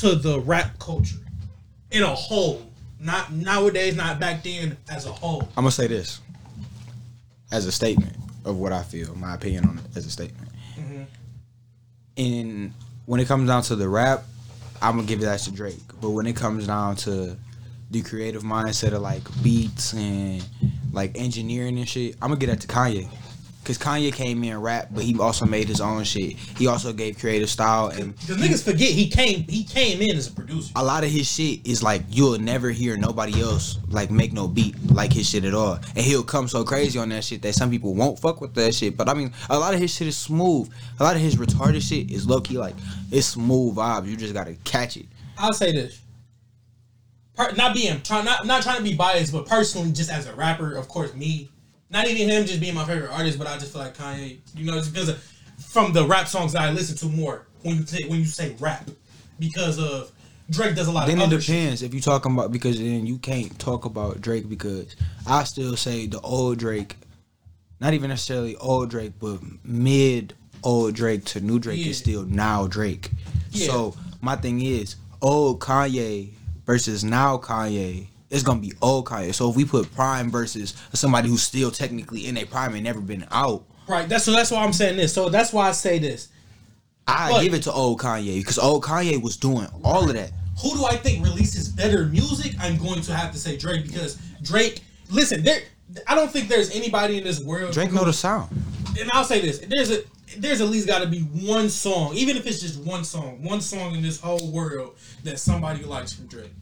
to 0.00 0.14
the 0.14 0.40
rap 0.40 0.78
culture 0.78 1.18
in 1.90 2.02
a 2.02 2.14
whole? 2.14 2.62
Not 3.04 3.30
nowadays, 3.32 3.94
not 3.94 4.18
back 4.18 4.42
then, 4.42 4.78
as 4.90 5.04
a 5.04 5.12
whole. 5.12 5.42
I'm 5.42 5.64
gonna 5.64 5.70
say 5.70 5.86
this 5.86 6.20
as 7.52 7.66
a 7.66 7.72
statement 7.72 8.16
of 8.46 8.56
what 8.56 8.72
I 8.72 8.82
feel, 8.82 9.14
my 9.14 9.34
opinion 9.34 9.68
on 9.68 9.78
it 9.78 9.84
as 9.94 10.06
a 10.06 10.10
statement. 10.10 10.48
Mm-hmm. 10.76 11.02
And 12.16 12.72
when 13.04 13.20
it 13.20 13.28
comes 13.28 13.48
down 13.48 13.62
to 13.64 13.76
the 13.76 13.88
rap, 13.88 14.24
I'm 14.80 14.96
gonna 14.96 15.06
give 15.06 15.20
that 15.20 15.38
to 15.40 15.52
Drake. 15.52 15.82
But 16.00 16.10
when 16.10 16.26
it 16.26 16.34
comes 16.34 16.66
down 16.66 16.96
to 16.96 17.36
the 17.90 18.02
creative 18.02 18.42
mindset 18.42 18.94
of 18.94 19.02
like 19.02 19.22
beats 19.42 19.92
and 19.92 20.42
like 20.90 21.12
engineering 21.14 21.78
and 21.78 21.88
shit, 21.88 22.14
I'm 22.22 22.30
gonna 22.30 22.40
get 22.40 22.46
that 22.46 22.60
to 22.62 22.66
Kanye. 22.68 23.08
Cause 23.64 23.78
Kanye 23.78 24.12
came 24.12 24.44
in 24.44 24.60
rap, 24.60 24.88
but 24.90 25.04
he 25.04 25.18
also 25.18 25.46
made 25.46 25.68
his 25.68 25.80
own 25.80 26.04
shit. 26.04 26.32
He 26.32 26.66
also 26.66 26.92
gave 26.92 27.18
creative 27.18 27.48
style 27.48 27.88
and 27.88 28.14
Because 28.18 28.36
niggas 28.36 28.62
forget 28.62 28.90
he 28.90 29.08
came 29.08 29.44
he 29.48 29.64
came 29.64 30.02
in 30.02 30.16
as 30.16 30.28
a 30.28 30.32
producer. 30.32 30.70
a 30.76 30.84
lot 30.84 31.02
of 31.02 31.10
his 31.10 31.26
shit 31.30 31.66
is 31.66 31.82
like 31.82 32.02
you'll 32.10 32.38
never 32.38 32.70
hear 32.70 32.96
nobody 32.98 33.40
else 33.40 33.78
like 33.88 34.10
make 34.10 34.32
no 34.34 34.46
beat 34.46 34.74
like 34.92 35.12
his 35.12 35.28
shit 35.28 35.44
at 35.44 35.54
all. 35.54 35.78
And 35.96 36.04
he'll 36.04 36.22
come 36.22 36.46
so 36.46 36.62
crazy 36.62 36.98
on 36.98 37.08
that 37.08 37.24
shit 37.24 37.40
that 37.42 37.54
some 37.54 37.70
people 37.70 37.94
won't 37.94 38.18
fuck 38.18 38.40
with 38.40 38.54
that 38.54 38.74
shit. 38.74 38.96
But 38.96 39.08
I 39.08 39.14
mean, 39.14 39.32
a 39.48 39.58
lot 39.58 39.72
of 39.72 39.80
his 39.80 39.94
shit 39.94 40.08
is 40.08 40.16
smooth. 40.16 40.70
A 41.00 41.02
lot 41.04 41.16
of 41.16 41.22
his 41.22 41.36
retarded 41.36 41.80
shit 41.80 42.10
is 42.10 42.26
low 42.26 42.40
key 42.42 42.58
like 42.58 42.74
it's 43.10 43.28
smooth 43.28 43.76
vibes. 43.76 44.06
You 44.08 44.16
just 44.16 44.34
gotta 44.34 44.54
catch 44.64 44.98
it. 44.98 45.06
I'll 45.38 45.52
say 45.54 45.72
this. 45.72 46.00
Per, 47.34 47.50
not 47.52 47.74
being 47.74 48.00
try, 48.02 48.22
not 48.22 48.46
not 48.46 48.62
trying 48.62 48.76
to 48.76 48.82
be 48.84 48.94
biased, 48.94 49.32
but 49.32 49.46
personally, 49.46 49.90
just 49.90 50.10
as 50.10 50.26
a 50.26 50.34
rapper, 50.34 50.74
of 50.74 50.86
course, 50.86 51.12
me, 51.14 51.48
not 51.94 52.06
even 52.08 52.28
him, 52.28 52.44
just 52.44 52.60
being 52.60 52.74
my 52.74 52.84
favorite 52.84 53.10
artist, 53.10 53.38
but 53.38 53.46
I 53.46 53.56
just 53.56 53.72
feel 53.72 53.80
like 53.80 53.96
Kanye. 53.96 54.38
You 54.54 54.66
know, 54.66 54.74
just 54.74 54.92
because 54.92 55.08
of, 55.08 55.22
from 55.58 55.92
the 55.94 56.04
rap 56.04 56.28
songs 56.28 56.52
that 56.52 56.62
I 56.62 56.70
listen 56.72 56.96
to 56.98 57.06
more 57.16 57.46
when 57.62 57.76
you 57.76 57.86
say 57.86 58.06
when 58.08 58.18
you 58.18 58.26
say 58.26 58.54
rap, 58.60 58.90
because 59.38 59.78
of 59.78 60.10
Drake 60.50 60.74
does 60.76 60.88
a 60.88 60.92
lot 60.92 61.06
Then 61.06 61.16
of 61.18 61.22
it 61.22 61.26
other 61.26 61.40
shit. 61.40 61.54
depends 61.54 61.82
if 61.82 61.94
you 61.94 62.00
talking 62.02 62.32
about 62.32 62.52
because 62.52 62.76
then 62.78 63.06
you 63.06 63.16
can't 63.18 63.58
talk 63.58 63.86
about 63.86 64.20
Drake 64.20 64.46
because 64.48 64.94
I 65.26 65.44
still 65.44 65.74
say 65.76 66.06
the 66.06 66.20
old 66.20 66.58
Drake, 66.58 66.96
not 67.80 67.94
even 67.94 68.10
necessarily 68.10 68.54
old 68.56 68.90
Drake, 68.90 69.12
but 69.18 69.38
mid 69.64 70.34
old 70.62 70.94
Drake 70.94 71.24
to 71.26 71.40
new 71.40 71.58
Drake 71.58 71.78
Yeah. 71.80 71.90
is 71.90 71.98
still 71.98 72.24
now 72.24 72.66
Drake. 72.66 73.10
Yeah. 73.52 73.68
So 73.68 73.96
my 74.20 74.36
thing 74.36 74.60
is 74.60 74.96
old 75.22 75.60
Kanye 75.60 76.32
versus 76.66 77.04
now 77.04 77.38
Kanye. 77.38 78.08
It's 78.34 78.42
gonna 78.42 78.60
be 78.60 78.72
old 78.82 79.06
Kanye. 79.06 79.32
So 79.34 79.48
if 79.50 79.56
we 79.56 79.64
put 79.64 79.94
Prime 79.94 80.30
versus 80.30 80.74
somebody 80.92 81.28
who's 81.28 81.42
still 81.42 81.70
technically 81.70 82.26
in 82.26 82.36
a 82.36 82.44
prime 82.44 82.74
and 82.74 82.82
never 82.84 83.00
been 83.00 83.26
out, 83.30 83.64
Right. 83.86 84.08
That's 84.08 84.24
so. 84.24 84.32
That's 84.32 84.50
why 84.50 84.64
I'm 84.64 84.72
saying 84.72 84.96
this. 84.96 85.12
So 85.12 85.28
that's 85.28 85.52
why 85.52 85.68
I 85.68 85.72
say 85.72 85.98
this. 85.98 86.28
I 87.06 87.30
But- 87.30 87.42
give 87.42 87.52
it 87.54 87.62
to 87.64 87.72
old 87.72 88.00
Kanye 88.00 88.38
because 88.38 88.58
old 88.58 88.82
Kanye 88.82 89.20
was 89.20 89.36
doing 89.36 89.68
all 89.84 90.08
of 90.08 90.14
that. 90.14 90.32
Who 90.62 90.74
do 90.74 90.84
I 90.86 90.96
think 90.96 91.22
releases 91.22 91.68
better 91.68 92.06
music? 92.06 92.54
I'm 92.58 92.78
going 92.78 93.02
to 93.02 93.14
have 93.14 93.30
to 93.32 93.38
say 93.38 93.56
Drake 93.58 93.86
because 93.86 94.16
Drake. 94.42 94.80
Listen, 95.10 95.42
there. 95.42 95.60
I 96.06 96.14
don't 96.14 96.30
think 96.30 96.48
there's 96.48 96.70
anybody 96.74 97.18
in 97.18 97.24
this 97.24 97.40
world. 97.40 97.72
Drake 97.74 97.90
who- 97.90 97.96
know 97.96 98.04
the 98.04 98.12
sound. 98.14 98.48
and 98.98 99.10
I'll 99.12 99.24
say 99.24 99.40
this: 99.42 99.60
there's 99.68 99.90
a 99.90 100.02
there's 100.38 100.60
at 100.62 100.68
least 100.70 100.86
got 100.86 101.00
to 101.02 101.06
be 101.06 101.20
one 101.20 101.68
song, 101.68 102.14
even 102.16 102.36
if 102.38 102.46
it's 102.46 102.60
just 102.60 102.80
one 102.80 103.04
song, 103.04 103.42
one 103.44 103.60
song 103.60 103.94
in 103.94 104.02
this 104.02 104.18
whole 104.18 104.50
world 104.50 104.94
that 105.24 105.38
somebody 105.38 105.84
likes 105.84 106.12
from 106.14 106.26
Drake. 106.26 106.52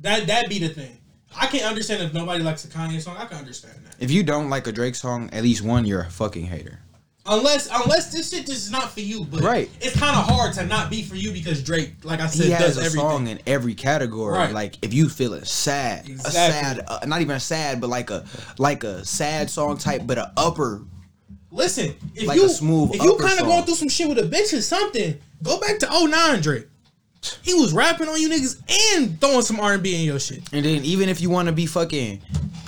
That 0.00 0.26
that 0.28 0.48
be 0.48 0.58
the 0.60 0.70
thing. 0.70 0.96
I 1.36 1.46
can't 1.46 1.64
understand 1.64 2.02
if 2.02 2.12
nobody 2.12 2.42
likes 2.42 2.64
a 2.64 2.68
Kanye 2.68 3.00
song. 3.00 3.16
I 3.18 3.24
can 3.26 3.38
understand 3.38 3.74
that. 3.86 3.96
If 4.00 4.10
you 4.10 4.22
don't 4.22 4.50
like 4.50 4.66
a 4.66 4.72
Drake 4.72 4.94
song, 4.94 5.30
at 5.32 5.42
least 5.42 5.62
one, 5.62 5.84
you're 5.84 6.02
a 6.02 6.10
fucking 6.10 6.46
hater. 6.46 6.80
Unless 7.26 7.68
unless 7.72 8.10
this 8.12 8.30
shit 8.30 8.46
just 8.46 8.64
is 8.66 8.70
not 8.70 8.90
for 8.90 9.00
you, 9.00 9.24
but 9.26 9.42
Right. 9.42 9.68
it's 9.80 9.94
kind 9.96 10.16
of 10.16 10.24
hard 10.24 10.54
to 10.54 10.64
not 10.64 10.90
be 10.90 11.02
for 11.02 11.16
you 11.16 11.30
because 11.32 11.62
Drake, 11.62 11.92
like 12.02 12.18
I 12.18 12.26
said, 12.26 12.44
he 12.46 12.50
does 12.50 12.76
a 12.78 12.80
everything. 12.80 13.00
song 13.00 13.26
in 13.28 13.38
every 13.46 13.74
category. 13.74 14.32
Right. 14.38 14.52
Like 14.54 14.76
if 14.82 14.94
you 14.94 15.08
feeling 15.08 15.44
sad, 15.44 16.08
a 16.08 16.12
Exactly. 16.12 16.30
sad, 16.80 16.84
uh, 16.88 17.06
not 17.06 17.20
even 17.20 17.36
a 17.36 17.40
sad, 17.40 17.80
but 17.80 17.90
like 17.90 18.10
a 18.10 18.24
like 18.58 18.84
a 18.84 19.04
sad 19.04 19.50
song 19.50 19.76
type, 19.76 20.02
but 20.06 20.16
an 20.18 20.30
upper. 20.36 20.82
Listen, 21.52 21.94
if 22.14 22.26
Like 22.26 22.36
you 22.38 22.46
a 22.46 22.48
smooth 22.48 22.94
if 22.94 23.02
you 23.02 23.16
kind 23.16 23.38
of 23.38 23.46
going 23.46 23.64
through 23.64 23.74
some 23.74 23.88
shit 23.90 24.08
with 24.08 24.18
a 24.18 24.22
bitch 24.22 24.56
or 24.56 24.62
something, 24.62 25.18
go 25.42 25.60
back 25.60 25.78
to 25.80 25.86
09 25.92 26.40
Drake. 26.40 26.68
He 27.42 27.54
was 27.54 27.72
rapping 27.72 28.08
on 28.08 28.20
you 28.20 28.28
niggas 28.30 28.60
and 28.96 29.20
throwing 29.20 29.42
some 29.42 29.60
R 29.60 29.74
and 29.74 29.82
B 29.82 29.94
in 29.94 30.04
your 30.04 30.18
shit. 30.18 30.38
And 30.52 30.64
then 30.64 30.84
even 30.84 31.08
if 31.08 31.20
you 31.20 31.28
want 31.30 31.48
to 31.48 31.52
be 31.52 31.66
fucking 31.66 32.20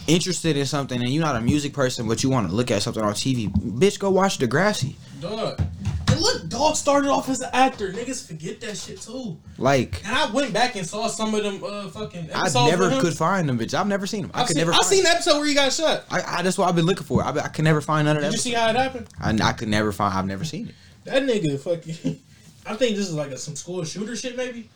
interested 0.06 0.56
in 0.56 0.66
something 0.66 1.00
and 1.00 1.10
you're 1.10 1.24
not 1.24 1.36
a 1.36 1.40
music 1.40 1.72
person, 1.72 2.06
but 2.06 2.22
you 2.22 2.30
want 2.30 2.48
to 2.48 2.54
look 2.54 2.70
at 2.70 2.82
something 2.82 3.02
on 3.02 3.14
TV, 3.14 3.50
bitch, 3.50 3.98
go 3.98 4.10
watch 4.10 4.38
Degrassi. 4.38 4.94
Dog. 5.20 5.60
And 6.08 6.20
look, 6.20 6.48
dog 6.48 6.76
started 6.76 7.08
off 7.08 7.30
as 7.30 7.40
an 7.40 7.48
actor. 7.54 7.90
Niggas 7.92 8.26
forget 8.26 8.60
that 8.60 8.76
shit 8.76 9.00
too. 9.00 9.38
Like 9.56 10.02
And 10.04 10.14
I 10.14 10.30
went 10.30 10.52
back 10.52 10.76
and 10.76 10.86
saw 10.86 11.06
some 11.06 11.34
of 11.34 11.42
them 11.42 11.62
uh 11.64 11.88
fucking 11.88 12.28
I 12.34 12.50
never 12.68 13.00
could 13.00 13.14
find 13.14 13.48
them, 13.48 13.58
bitch. 13.58 13.72
I've 13.72 13.86
never 13.86 14.06
seen 14.06 14.22
them. 14.22 14.32
I 14.34 14.42
I've 14.42 14.48
could 14.48 14.56
seen, 14.56 14.60
never. 14.60 14.72
I've 14.72 14.80
find 14.80 14.88
seen 14.88 15.04
the 15.04 15.10
episode 15.10 15.38
where 15.38 15.46
he 15.46 15.54
got 15.54 15.72
shot. 15.72 16.04
I, 16.10 16.22
I 16.38 16.42
that's 16.42 16.58
what 16.58 16.68
I've 16.68 16.76
been 16.76 16.84
looking 16.84 17.06
for. 17.06 17.24
I, 17.24 17.30
I 17.30 17.48
could 17.48 17.64
never 17.64 17.80
find 17.80 18.04
none 18.04 18.16
of 18.16 18.22
that. 18.22 18.32
Did 18.32 18.34
you 18.34 18.40
see 18.40 18.52
how 18.52 18.68
it 18.68 18.76
happened? 18.76 19.08
I, 19.18 19.30
I 19.42 19.52
could 19.52 19.68
never 19.68 19.92
find. 19.92 20.12
I've 20.12 20.26
never 20.26 20.44
seen 20.44 20.68
it. 20.68 20.74
That 21.04 21.22
nigga 21.22 21.58
fucking. 21.58 22.20
I 22.66 22.74
think 22.74 22.96
this 22.96 23.08
is 23.08 23.14
like 23.14 23.30
a, 23.30 23.38
some 23.38 23.56
school 23.56 23.84
shooter 23.84 24.16
shit 24.16 24.36
maybe. 24.36 24.68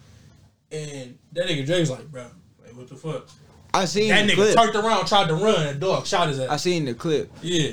And 0.72 1.16
that 1.32 1.46
nigga 1.46 1.64
Drake's 1.64 1.90
like, 1.90 2.10
bro, 2.10 2.26
like 2.62 2.76
what 2.76 2.88
the 2.88 2.96
fuck? 2.96 3.28
I 3.72 3.84
seen 3.84 4.08
That 4.08 4.28
nigga 4.28 4.34
clip. 4.34 4.56
turned 4.56 4.74
around, 4.74 5.06
tried 5.06 5.28
to 5.28 5.34
run, 5.34 5.66
and 5.66 5.80
dog 5.80 6.06
shot 6.06 6.28
his 6.28 6.40
ass. 6.40 6.48
I 6.48 6.56
seen 6.56 6.86
the 6.86 6.94
clip. 6.94 7.30
Yeah. 7.42 7.72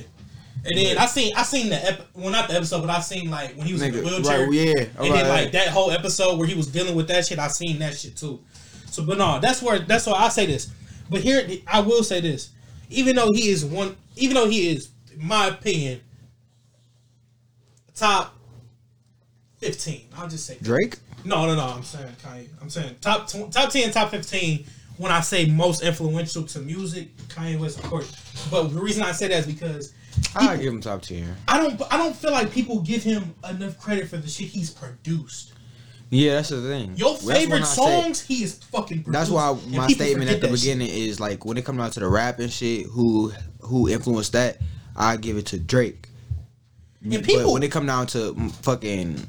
And 0.65 0.77
then 0.77 0.97
I 0.97 1.05
seen 1.07 1.33
I 1.35 1.43
seen 1.43 1.69
the 1.69 1.85
ep- 1.85 2.07
well 2.13 2.29
not 2.29 2.47
the 2.47 2.55
episode 2.55 2.81
but 2.81 2.89
I 2.89 3.01
seen 3.01 3.29
like 3.29 3.55
when 3.55 3.67
he 3.67 3.73
was 3.73 3.81
in 3.81 3.91
the 3.91 4.01
wheelchair 4.01 4.45
right, 4.45 4.53
yeah, 4.53 4.85
and 4.97 5.13
then 5.13 5.29
right. 5.29 5.43
like 5.43 5.51
that 5.51 5.67
whole 5.67 5.91
episode 5.91 6.37
where 6.39 6.47
he 6.47 6.55
was 6.55 6.67
dealing 6.67 6.95
with 6.95 7.09
that 7.09 7.25
shit 7.25 7.37
I 7.37 7.49
seen 7.49 7.79
that 7.79 7.97
shit 7.97 8.15
too 8.15 8.39
so 8.85 9.03
but 9.03 9.17
no 9.17 9.39
that's 9.41 9.61
where 9.61 9.79
that's 9.79 10.05
why 10.05 10.13
I 10.13 10.29
say 10.29 10.45
this 10.45 10.71
but 11.09 11.19
here 11.19 11.45
I 11.67 11.81
will 11.81 12.01
say 12.01 12.21
this 12.21 12.51
even 12.89 13.17
though 13.17 13.31
he 13.33 13.49
is 13.49 13.65
one 13.65 13.97
even 14.15 14.35
though 14.35 14.47
he 14.47 14.71
is 14.71 14.91
in 15.13 15.27
my 15.27 15.47
opinion 15.47 15.99
top 17.93 18.33
fifteen 19.63 20.07
I'll 20.17 20.27
just 20.27 20.45
say 20.45 20.57
Drake. 20.61 20.97
no 21.25 21.45
no 21.45 21.55
no 21.55 21.65
I'm 21.65 21.83
saying 21.83 22.13
Kanye 22.23 22.47
I'm 22.61 22.69
saying 22.69 22.95
top 23.01 23.27
tw- 23.27 23.51
top 23.51 23.69
ten 23.69 23.91
top 23.91 24.09
fifteen 24.11 24.65
when 24.97 25.11
I 25.11 25.21
say 25.21 25.45
most 25.47 25.81
influential 25.81 26.43
to 26.43 26.59
music 26.59 27.15
Kanye 27.29 27.59
West 27.59 27.79
of 27.79 27.85
course 27.85 28.11
but 28.51 28.67
the 28.73 28.79
reason 28.81 29.03
I 29.03 29.11
say 29.11 29.27
that 29.29 29.39
is 29.39 29.45
because 29.47 29.93
I 30.35 30.57
give 30.57 30.71
him 30.73 30.79
top 30.81 31.01
ten. 31.01 31.35
I 31.47 31.59
don't 31.59 31.81
I 31.91 31.97
don't 31.97 32.15
feel 32.15 32.31
like 32.31 32.51
people 32.51 32.81
give 32.81 33.01
him 33.03 33.33
enough 33.49 33.79
credit 33.79 34.07
for 34.07 34.17
the 34.17 34.27
shit 34.27 34.47
he's 34.47 34.69
produced. 34.69 35.53
Yeah, 36.11 36.35
that's 36.35 36.49
the 36.49 36.61
thing. 36.61 36.95
Your 36.95 37.15
favorite 37.17 37.61
I 37.63 37.65
say- 37.65 37.75
songs, 38.01 38.21
he 38.21 38.43
is 38.43 38.59
fucking 38.71 39.01
produced. 39.03 39.11
That's 39.11 39.29
why 39.31 39.57
my 39.69 39.87
statement 39.87 40.29
at 40.29 40.39
the 40.41 40.47
that 40.49 40.57
shit. 40.57 40.77
beginning 40.77 40.89
is 40.89 41.19
like 41.19 41.45
when 41.45 41.57
it 41.57 41.65
comes 41.65 41.79
down 41.79 41.89
to 41.91 41.99
the 41.99 42.07
rap 42.07 42.37
and 42.39 42.51
shit, 42.53 42.85
who 42.85 43.31
who 43.61 43.89
influenced 43.89 44.33
that, 44.33 44.59
I 44.95 45.17
give 45.17 45.37
it 45.37 45.47
to 45.47 45.57
Drake. 45.57 46.09
And 47.03 47.23
people- 47.23 47.45
but 47.45 47.53
when 47.53 47.63
it 47.63 47.71
come 47.71 47.87
down 47.87 48.05
to 48.07 48.35
fucking 48.61 49.27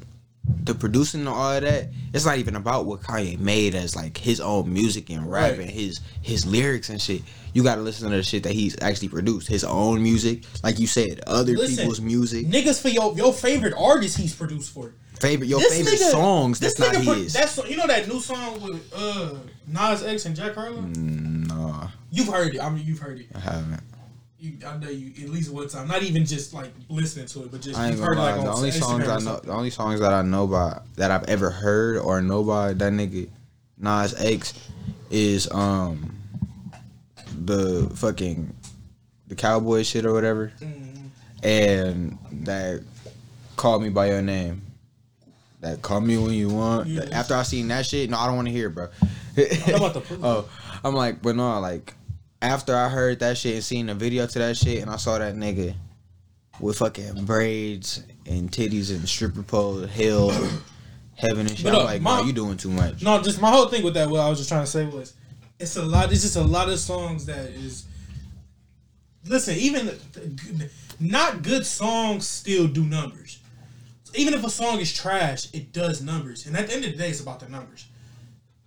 the 0.63 0.75
producing 0.75 1.21
and 1.21 1.29
all 1.29 1.53
of 1.53 1.61
that, 1.63 1.89
it's 2.13 2.25
not 2.25 2.37
even 2.37 2.55
about 2.55 2.85
what 2.85 3.01
Kanye 3.01 3.39
made 3.39 3.75
as 3.75 3.95
like 3.95 4.17
his 4.17 4.39
own 4.39 4.71
music 4.71 5.09
and 5.09 5.29
rap 5.31 5.51
Right. 5.51 5.59
and 5.61 5.69
his 5.69 5.99
his 6.21 6.45
lyrics 6.45 6.89
and 6.89 7.01
shit. 7.01 7.21
You 7.53 7.63
got 7.63 7.75
to 7.75 7.81
listen 7.81 8.09
to 8.09 8.15
the 8.17 8.23
shit 8.23 8.43
that 8.43 8.51
he's 8.53 8.75
actually 8.81 9.07
produced, 9.09 9.47
his 9.47 9.63
own 9.63 10.03
music, 10.03 10.43
like 10.63 10.77
you 10.79 10.87
said, 10.87 11.21
other 11.25 11.53
Listen, 11.53 11.77
people's 11.77 12.01
music, 12.01 12.47
Niggas 12.47 12.81
for 12.81 12.89
your 12.89 13.15
your 13.15 13.31
favorite 13.33 13.73
artist 13.77 14.17
he's 14.17 14.35
produced 14.35 14.71
for. 14.73 14.93
favorite 15.19 15.47
your 15.47 15.59
This 15.59 15.77
favorite 15.77 15.93
nigga- 15.99 16.11
songs. 16.11 16.59
That's 16.59 16.77
not 16.79 16.93
pro- 16.93 17.13
his. 17.13 17.33
That's 17.33 17.57
you 17.69 17.77
know 17.77 17.87
that 17.87 18.07
new 18.07 18.19
song 18.19 18.61
with 18.61 18.91
uh 18.93 19.35
Nas 19.67 20.03
X 20.03 20.25
and 20.25 20.35
Jack 20.35 20.55
Harlow. 20.55 20.81
Mm. 20.81 21.47
no, 21.47 21.87
You've 22.11 22.27
heard 22.27 22.55
it. 22.55 22.61
I 22.61 22.69
mean, 22.69 22.85
you've 22.85 22.99
heard 22.99 23.19
it. 23.19 23.27
I 23.35 23.39
haven't. 23.39 23.81
You, 24.37 24.57
I 24.67 24.77
know 24.77 24.89
you 24.89 25.23
at 25.25 25.29
least 25.31 25.51
one 25.51 25.67
time. 25.69 25.87
Not 25.87 26.03
even 26.03 26.25
just 26.25 26.53
like 26.53 26.71
listening 26.89 27.25
to 27.27 27.43
it, 27.43 27.51
but 27.51 27.61
just 27.61 27.79
I 27.79 27.85
ain't 27.87 27.91
you've 27.97 28.05
gonna 28.05 28.15
heard 28.15 28.21
lie. 28.21 28.35
like 28.35 28.43
the 28.45 28.51
only 28.51 28.71
songs 28.71 29.07
I 29.07 29.19
know, 29.19 29.37
the 29.37 29.51
only 29.53 29.69
songs 29.69 29.99
that 30.01 30.11
I 30.13 30.21
know 30.23 30.45
by 30.45 30.81
that 30.95 31.09
I've 31.09 31.23
ever 31.29 31.49
heard 31.49 31.97
or 31.99 32.21
know 32.21 32.43
by 32.43 32.73
that 32.73 32.91
nigga 32.93 33.29
Nas 33.77 34.13
X 34.21 34.53
is 35.09 35.49
um 35.51 36.17
the 37.45 37.89
fucking 37.95 38.53
the 39.27 39.35
cowboy 39.35 39.83
shit 39.83 40.05
or 40.05 40.13
whatever, 40.13 40.51
Mm-hmm. 40.59 41.07
and 41.47 42.17
that 42.45 42.83
call 43.55 43.79
me 43.79 43.89
by 43.89 44.07
your 44.09 44.21
name. 44.21 44.61
That 45.61 45.81
call 45.81 46.01
me 46.01 46.17
when 46.17 46.33
you 46.33 46.49
want. 46.49 46.87
Yeah. 46.87 47.05
After 47.11 47.33
I 47.35 47.41
seen 47.43 47.67
that 47.69 47.85
shit, 47.87 48.09
no, 48.09 48.17
I 48.19 48.27
don't 48.27 48.35
want 48.35 48.47
to 48.49 48.51
hear, 48.53 48.67
it, 48.67 48.75
bro. 48.75 48.87
the- 49.33 50.19
oh, 50.21 50.47
I'm 50.83 50.93
like, 50.93 51.21
but 51.23 51.35
no, 51.35 51.59
like 51.59 51.94
after 52.45 52.75
I 52.75 52.89
heard 52.89 53.19
that 53.19 53.37
shit 53.37 53.55
and 53.55 53.63
seen 53.63 53.87
the 53.87 53.95
video 53.95 54.27
to 54.27 54.39
that 54.39 54.55
shit, 54.57 54.81
and 54.81 54.89
I 54.89 54.97
saw 54.97 55.17
that 55.17 55.35
nigga 55.35 55.73
with 56.59 56.77
fucking 56.77 57.25
braids 57.25 58.03
and 58.25 58.51
titties 58.51 58.91
and 58.91 59.07
stripper 59.09 59.43
pole 59.43 59.85
hell, 59.87 60.29
heaven 61.15 61.47
and 61.47 61.57
shit. 61.57 61.67
I'm 61.67 61.83
like, 61.83 62.01
my- 62.01 62.21
no, 62.21 62.25
you 62.27 62.33
doing 62.33 62.57
too 62.57 62.69
much. 62.69 63.01
No, 63.01 63.21
just 63.21 63.41
my 63.41 63.49
whole 63.49 63.67
thing 63.67 63.83
with 63.83 63.95
that. 63.95 64.09
What 64.09 64.19
I 64.21 64.29
was 64.29 64.37
just 64.37 64.49
trying 64.49 64.63
to 64.63 64.69
say 64.69 64.85
was, 64.85 65.13
it's 65.59 65.75
a 65.75 65.83
lot. 65.83 66.11
It's 66.11 66.21
just 66.21 66.35
a 66.35 66.41
lot 66.41 66.69
of 66.69 66.79
songs 66.79 67.25
that 67.25 67.49
is. 67.49 67.85
Listen, 69.27 69.55
even 69.55 69.91
not 70.99 71.41
good 71.41 71.65
songs 71.65 72.27
still 72.27 72.67
do 72.67 72.83
numbers. 72.83 73.39
Even 74.13 74.33
if 74.35 74.45
a 74.45 74.49
song 74.49 74.79
is 74.79 74.93
trash, 74.93 75.51
it 75.53 75.73
does 75.73 76.01
numbers. 76.01 76.45
And 76.45 76.55
at 76.55 76.67
the 76.67 76.73
end 76.75 76.85
of 76.85 76.91
the 76.91 76.97
day, 76.97 77.09
it's 77.09 77.21
about 77.21 77.39
the 77.39 77.49
numbers. 77.49 77.87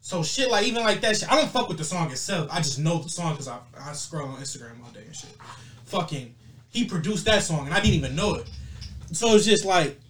So 0.09 0.23
shit 0.23 0.51
like 0.51 0.67
even 0.67 0.83
like 0.85 1.03
that 1.03 1.19
shit. 1.19 1.31
I 1.31 1.37
don't 1.37 1.51
fuck 1.51 1.69
with 1.69 1.77
the 1.77 1.85
song 1.85 2.11
itself. 2.11 2.49
I 2.51 2.63
just 2.63 2.79
know 2.79 2.97
the 2.97 3.11
song 3.11 3.33
because 3.33 3.47
I 3.47 3.59
I 3.79 3.93
scroll 3.93 4.27
on 4.27 4.41
Instagram 4.41 4.83
all 4.83 4.91
day 4.91 5.03
and 5.05 5.15
shit. 5.15 5.37
Fucking, 5.85 6.35
he 6.71 6.87
produced 6.87 7.27
that 7.27 7.43
song 7.43 7.67
and 7.67 7.75
I 7.75 7.81
didn't 7.81 7.97
even 7.97 8.17
know 8.17 8.37
it. 8.37 8.49
So 9.13 9.35
it's 9.35 9.45
just 9.45 9.67
like 9.67 10.01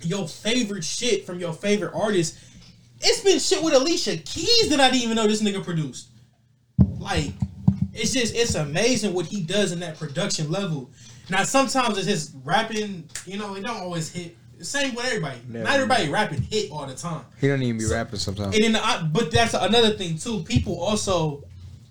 your 0.00 0.26
favorite 0.26 0.82
shit 0.82 1.26
from 1.26 1.38
your 1.40 1.52
favorite 1.52 1.92
artist. 1.94 2.38
It's 3.02 3.20
been 3.20 3.38
shit 3.38 3.62
with 3.62 3.74
Alicia 3.74 4.16
Keys 4.16 4.70
that 4.70 4.80
I 4.80 4.90
didn't 4.90 5.02
even 5.02 5.16
know 5.16 5.26
this 5.26 5.42
nigga 5.42 5.62
produced. 5.62 6.08
Like, 6.98 7.34
it's 7.92 8.14
just 8.14 8.34
it's 8.34 8.54
amazing 8.54 9.12
what 9.12 9.26
he 9.26 9.42
does 9.42 9.72
in 9.72 9.80
that 9.80 9.98
production 9.98 10.50
level. 10.50 10.90
Now 11.28 11.42
sometimes 11.42 11.98
it's 11.98 12.06
his 12.06 12.34
rapping, 12.44 13.06
you 13.26 13.36
know, 13.36 13.56
it 13.56 13.62
don't 13.62 13.76
always 13.76 14.10
hit. 14.10 14.38
Same 14.60 14.94
with 14.94 15.04
everybody. 15.06 15.38
Never. 15.48 15.64
Not 15.64 15.74
everybody 15.74 16.08
rapping 16.08 16.42
hit 16.42 16.70
all 16.70 16.86
the 16.86 16.94
time. 16.94 17.24
He 17.40 17.48
don't 17.48 17.62
even 17.62 17.78
be 17.78 17.86
rapping 17.86 18.18
sometimes. 18.18 18.54
And 18.56 18.64
then, 18.64 18.76
I, 18.76 19.02
but 19.02 19.30
that's 19.30 19.54
another 19.54 19.90
thing 19.90 20.18
too. 20.18 20.42
People 20.42 20.80
also, 20.80 21.44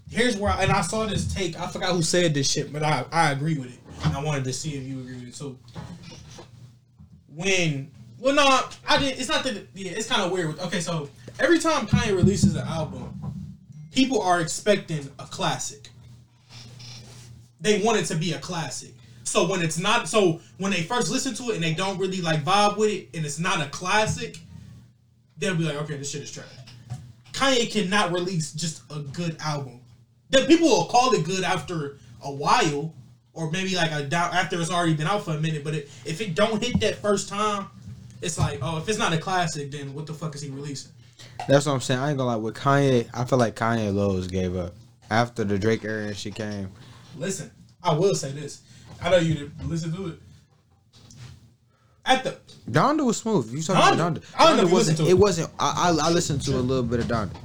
here's 0.09 0.35
where, 0.35 0.51
I, 0.51 0.63
and 0.63 0.71
I 0.71 0.81
saw 0.81 1.05
this 1.05 1.33
take. 1.33 1.59
I 1.59 1.67
forgot 1.67 1.93
who 1.93 2.01
said 2.01 2.33
this 2.33 2.51
shit, 2.51 2.73
but 2.73 2.83
I, 2.83 3.05
I 3.11 3.31
agree 3.31 3.57
with 3.57 3.73
it. 3.73 3.79
And 4.05 4.15
I 4.15 4.23
wanted 4.23 4.43
to 4.43 4.53
see 4.53 4.75
if 4.75 4.83
you 4.83 4.99
agree 4.99 5.15
with 5.15 5.29
it 5.29 5.35
too. 5.35 5.57
When, 7.33 7.91
well, 8.19 8.35
no, 8.35 8.61
I 8.87 8.97
didn't. 8.97 9.19
It's 9.19 9.29
not 9.29 9.43
that. 9.43 9.67
Yeah, 9.73 9.91
it's 9.91 10.07
kind 10.07 10.23
of 10.23 10.31
weird. 10.31 10.59
Okay, 10.59 10.79
so 10.79 11.09
every 11.39 11.59
time 11.59 11.87
Kanye 11.87 12.15
releases 12.15 12.55
an 12.55 12.67
album, 12.67 13.57
people 13.91 14.21
are 14.21 14.41
expecting 14.41 15.09
a 15.19 15.25
classic. 15.25 15.89
They 17.61 17.81
want 17.81 17.99
it 17.99 18.05
to 18.05 18.15
be 18.15 18.33
a 18.33 18.39
classic. 18.39 18.93
So 19.27 19.45
when 19.45 19.61
it's 19.61 19.77
not, 19.77 20.07
so 20.07 20.39
when 20.57 20.71
they 20.71 20.83
first 20.83 21.11
listen 21.11 21.33
to 21.35 21.51
it 21.51 21.55
and 21.55 21.63
they 21.63 21.73
don't 21.73 21.97
really 21.99 22.21
like 22.21 22.43
vibe 22.45 22.77
with 22.77 22.91
it, 22.91 23.09
and 23.13 23.25
it's 23.25 23.39
not 23.39 23.61
a 23.61 23.69
classic, 23.69 24.39
they'll 25.37 25.55
be 25.55 25.65
like, 25.65 25.75
okay, 25.81 25.97
this 25.97 26.09
shit 26.09 26.23
is 26.23 26.31
trash. 26.31 26.45
Kanye 27.33 27.69
cannot 27.69 28.13
release 28.13 28.53
just 28.53 28.81
a 28.89 28.99
good 28.99 29.35
album. 29.41 29.81
Then 30.29 30.47
people 30.47 30.69
will 30.69 30.85
call 30.85 31.13
it 31.13 31.25
good 31.25 31.43
after 31.43 31.97
a 32.23 32.31
while, 32.31 32.93
or 33.33 33.51
maybe 33.51 33.75
like 33.75 33.91
a 33.91 34.03
down 34.03 34.33
after 34.33 34.59
it's 34.59 34.71
already 34.71 34.93
been 34.93 35.07
out 35.07 35.25
for 35.25 35.31
a 35.31 35.39
minute. 35.39 35.63
But 35.63 35.75
it, 35.75 35.89
if 36.05 36.21
it 36.21 36.33
don't 36.33 36.63
hit 36.63 36.79
that 36.79 36.95
first 36.95 37.27
time, 37.27 37.67
it's 38.21 38.39
like, 38.39 38.59
oh, 38.61 38.77
if 38.77 38.87
it's 38.87 38.97
not 38.97 39.13
a 39.13 39.17
classic, 39.17 39.71
then 39.71 39.93
what 39.93 40.07
the 40.07 40.13
fuck 40.13 40.35
is 40.35 40.41
he 40.41 40.49
releasing? 40.49 40.91
That's 41.47 41.65
what 41.65 41.73
I'm 41.73 41.81
saying. 41.81 41.99
I 41.99 42.09
ain't 42.09 42.17
gonna 42.17 42.29
lie. 42.29 42.37
With 42.37 42.55
Kanye, 42.55 43.09
I 43.13 43.25
feel 43.25 43.37
like 43.37 43.55
Kanye 43.55 43.93
Lowe's 43.93 44.27
gave 44.27 44.55
up 44.55 44.73
after 45.11 45.43
the 45.43 45.59
Drake 45.59 45.83
era 45.83 46.07
and 46.07 46.17
she 46.17 46.31
came. 46.31 46.71
Listen, 47.17 47.51
I 47.83 47.93
will 47.93 48.15
say 48.15 48.31
this. 48.31 48.61
I 49.01 49.09
know 49.09 49.17
you 49.17 49.33
didn't 49.35 49.69
listen 49.69 49.93
to 49.95 50.07
it. 50.07 50.15
At 52.05 52.23
the 52.23 52.37
Donda 52.69 53.05
was 53.05 53.17
smooth. 53.17 53.51
You 53.53 53.61
talking 53.61 53.97
about 53.99 54.13
Donda? 54.15 54.19
Donda? 54.21 54.35
I 54.37 54.47
don't 54.47 54.57
know 54.57 54.63
Donda 54.63 54.67
you 54.69 54.73
wasn't. 54.73 54.99
It 55.01 55.07
it. 55.09 55.13
wasn't. 55.17 55.49
I, 55.59 55.89
I 56.01 56.07
I 56.07 56.09
listened 56.11 56.41
to 56.43 56.55
a 56.55 56.59
little 56.59 56.83
bit 56.83 56.99
of 56.99 57.05
Donda. 57.07 57.35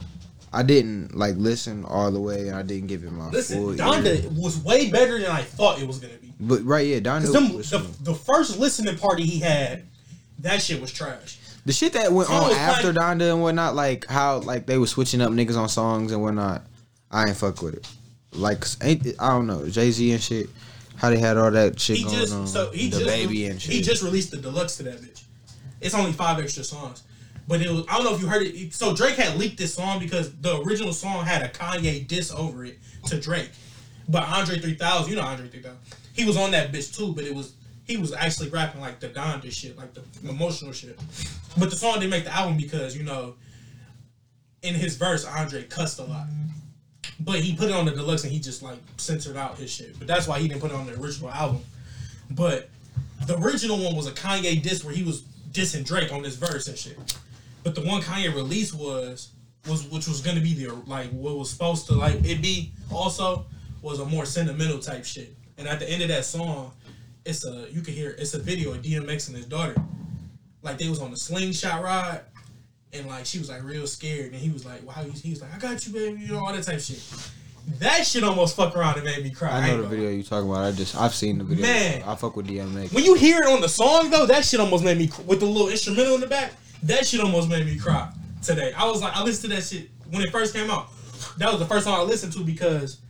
I 0.53 0.63
didn't 0.63 1.17
like 1.17 1.35
listen 1.37 1.85
all 1.85 2.11
the 2.11 2.21
way, 2.21 2.49
and 2.49 2.57
I 2.57 2.63
didn't 2.63 2.87
give 2.89 3.05
it 3.05 3.11
my 3.13 3.29
listen, 3.31 3.59
full. 3.59 3.71
ear. 3.73 3.79
Donda 3.79 4.39
was 4.39 4.59
way 4.59 4.91
better 4.91 5.19
than 5.19 5.31
I 5.31 5.43
thought 5.43 5.81
it 5.81 5.87
was 5.87 5.99
gonna 5.99 6.15
be. 6.15 6.33
But 6.41 6.63
right, 6.65 6.87
yeah, 6.87 6.99
Donda 7.01 7.33
them- 7.33 7.55
was 7.57 7.71
the, 7.71 7.79
the 8.03 8.15
first 8.15 8.59
listening 8.59 8.97
party 8.99 9.25
he 9.25 9.39
had, 9.41 9.85
that 10.41 10.61
shit 10.63 10.81
was 10.81 10.93
trash. 10.93 11.39
The 11.65 11.73
shit 11.73 11.93
that 11.95 12.13
went 12.13 12.29
Song 12.29 12.51
on 12.51 12.53
after 12.53 12.93
playing- 12.93 13.19
Donda 13.19 13.33
and 13.33 13.43
whatnot, 13.43 13.75
like 13.75 14.07
how 14.07 14.39
like 14.41 14.67
they 14.67 14.79
were 14.79 14.87
switching 14.87 15.21
up 15.23 15.31
niggas 15.33 15.57
on 15.57 15.69
songs 15.69 16.13
and 16.13 16.21
whatnot, 16.23 16.63
I 17.11 17.29
ain't 17.29 17.37
fuck 17.37 17.63
with 17.63 17.75
it. 17.75 17.89
Like 18.33 18.65
ain't 18.83 19.07
I 19.21 19.29
don't 19.31 19.47
know 19.47 19.69
Jay 19.69 19.91
Z 19.91 20.13
and 20.13 20.21
shit, 20.23 20.49
how 20.97 21.11
they 21.11 21.19
had 21.19 21.37
all 21.37 21.51
that 21.51 21.79
shit 21.81 21.99
He 21.99 22.05
going 22.05 22.17
just 22.17 22.33
on, 22.35 22.47
so 22.47 22.71
he 22.71 22.89
the 22.89 22.99
just 22.99 23.07
baby 23.07 23.47
and 23.47 23.61
shit. 23.61 23.73
he 23.73 23.83
just 23.83 24.03
released 24.03 24.31
the 24.31 24.37
deluxe 24.37 24.77
to 24.77 24.83
that 24.85 25.01
bitch. 25.01 25.23
It's 25.81 25.95
only 25.95 26.13
five 26.13 26.39
extra 26.39 26.63
songs, 26.65 27.03
but 27.49 27.61
it 27.61 27.71
was 27.71 27.85
I 27.89 27.97
don't 27.97 28.05
know 28.05 28.15
if 28.15 28.21
you 28.21 28.29
heard 28.29 28.43
it. 28.43 28.73
So 28.75 28.95
Drake 28.95 29.17
had 29.17 29.37
leaked 29.39 29.59
this 29.59 29.75
song 29.75 29.99
because 29.99 30.33
the 30.37 30.61
original 30.63 30.93
song 30.93 31.25
had 31.25 31.43
a 31.43 31.49
Kanye 31.49 32.07
diss 32.07 32.33
over 32.33 32.65
it 32.65 32.79
to 33.07 33.21
Drake, 33.21 33.51
but 34.09 34.23
Andre 34.29 34.59
three 34.59 34.75
thousand, 34.75 35.11
you 35.11 35.17
know 35.17 35.25
Andre 35.25 35.49
three 35.49 35.63
thousand, 35.63 35.79
he 36.13 36.25
was 36.25 36.37
on 36.37 36.51
that 36.53 36.73
bitch 36.73 36.97
too, 36.97 37.13
but 37.15 37.25
it 37.25 37.35
was 37.35 37.55
he 37.85 37.97
was 37.97 38.13
actually 38.13 38.49
rapping 38.51 38.81
like 38.81 39.01
the 39.01 39.09
Donda 39.09 39.51
shit, 39.51 39.77
like 39.77 39.93
the 39.93 40.03
emotional 40.29 40.73
shit. 40.73 40.99
But 41.59 41.71
the 41.71 41.77
song 41.77 41.95
didn't 41.95 42.11
make 42.11 42.25
the 42.25 42.35
album 42.35 42.57
because 42.57 42.97
you 42.97 43.03
know, 43.03 43.35
in 44.63 44.75
his 44.75 44.97
verse 44.97 45.25
Andre 45.25 45.65
cussed 45.65 45.99
a 45.99 46.05
lot. 46.05 46.27
But 47.21 47.37
he 47.37 47.55
put 47.55 47.69
it 47.69 47.75
on 47.75 47.85
the 47.85 47.93
deluxe 47.93 48.25
and 48.25 48.33
he 48.33 48.39
just 48.39 48.63
like 48.63 48.79
censored 48.97 49.37
out 49.37 49.59
his 49.59 49.71
shit. 49.71 49.99
But 49.99 50.09
that's 50.09 50.27
why 50.27 50.39
he 50.39 50.49
didn't 50.49 50.61
put 50.61 50.71
it 50.71 50.77
on 50.77 50.87
the 50.87 51.01
original 51.01 51.31
album. 51.31 51.63
But 52.31 52.69
the 53.27 53.39
original 53.39 53.79
one 53.79 53.97
was 53.97 54.07
a 54.07 54.13
Kanye 54.13 54.63
diss 54.63 54.85
where 54.85 54.95
he 54.95 55.03
was 55.03 55.23
dissing 55.53 55.85
Drake 55.85 56.13
on 56.13 56.23
this 56.23 56.37
verse 56.37 56.69
and 56.69 56.77
shit. 56.77 56.99
But 57.63 57.75
the 57.75 57.83
one 57.83 58.03
Kanye 58.03 58.35
released 58.35 58.75
was 58.75 59.31
was 59.69 59.87
which 59.89 60.09
was 60.09 60.21
gonna 60.21 60.41
be 60.41 60.55
the 60.55 60.75
like 60.87 61.11
what 61.11 61.37
was 61.37 61.51
supposed 61.51 61.87
to 61.87 61.95
like 61.95 62.25
it 62.25 62.43
be 62.43 62.73
also 62.91 63.47
was 63.81 64.01
a 64.01 64.05
more 64.07 64.25
sentimental 64.25 64.79
type 64.79 65.05
shit. 65.05 65.35
And 65.59 65.69
at 65.69 65.79
the 65.79 65.89
end 65.89 66.03
of 66.03 66.09
that 66.09 66.25
song, 66.25 66.73
it's 67.25 67.45
a 67.45 67.67
you 67.71 67.83
can 67.83 67.95
hear 67.95 68.11
it's 68.19 68.35
a 68.35 68.39
video 68.39 68.73
of 68.73 68.83
DMX 68.83 69.29
and 69.29 69.37
his 69.37 69.47
daughter. 69.47 69.77
Like 70.63 70.79
they 70.79 70.89
was 70.89 71.01
on 71.01 71.11
the 71.11 71.17
slingshot 71.17 71.83
ride 71.83 72.23
and 72.93 73.07
like 73.07 73.27
she 73.27 73.39
was 73.39 73.49
like 73.49 73.63
real 73.63 73.87
scared, 73.87 74.33
and 74.33 74.37
he 74.37 74.51
was 74.51 74.65
like, 74.65 74.87
"Wow," 74.87 75.03
he 75.03 75.31
was 75.31 75.41
like, 75.41 75.55
"I 75.55 75.59
got 75.59 75.87
you, 75.87 75.93
baby," 75.93 76.21
you 76.21 76.29
know 76.29 76.45
all 76.45 76.53
that 76.53 76.65
type 76.65 76.77
of 76.77 76.83
shit. 76.83 77.03
That 77.79 78.05
shit 78.05 78.25
almost 78.25 78.57
fuck 78.57 78.77
around 78.77 78.97
and 78.97 79.05
made 79.05 79.23
me 79.23 79.31
cry. 79.31 79.51
I 79.51 79.69
know 79.69 79.83
the 79.83 79.89
video 79.89 80.11
you 80.11 80.25
talking 80.25 80.51
about. 80.51 80.65
I 80.65 80.73
just 80.73 80.97
I've 80.97 81.15
seen 81.15 81.39
the 81.39 81.45
video. 81.45 81.65
Man. 81.65 82.03
I 82.03 82.15
fuck 82.17 82.37
with 82.37 82.49
DMX. 82.49 82.93
When 82.93 83.05
you 83.05 83.15
hear 83.15 83.39
it 83.39 83.47
on 83.47 83.61
the 83.61 83.69
song 83.69 84.11
though, 84.11 84.27
that 84.27 84.45
shit 84.45 84.59
almost 84.59 84.85
made 84.85 84.99
me 84.99 85.11
with 85.27 85.41
the 85.41 85.47
little 85.47 85.69
instrumental 85.69 86.17
in 86.17 86.21
the 86.21 86.27
back. 86.27 86.53
That 86.83 87.07
shit 87.07 87.21
almost 87.21 87.49
made 87.49 87.65
me 87.65 87.79
cry 87.79 88.13
today. 88.43 88.73
I 88.77 88.87
was 88.87 89.01
like, 89.01 89.17
I 89.17 89.23
listened 89.23 89.53
to 89.53 89.57
that 89.57 89.65
shit 89.65 89.91
when 90.11 90.23
it 90.23 90.31
first 90.31 90.55
came 90.55 90.71
out. 90.71 90.89
That 91.39 91.51
was 91.51 91.61
the 91.61 91.67
first 91.67 91.85
song 91.85 92.01
I 92.01 92.03
listened 92.03 92.33
to 92.33 92.41
because, 92.41 93.01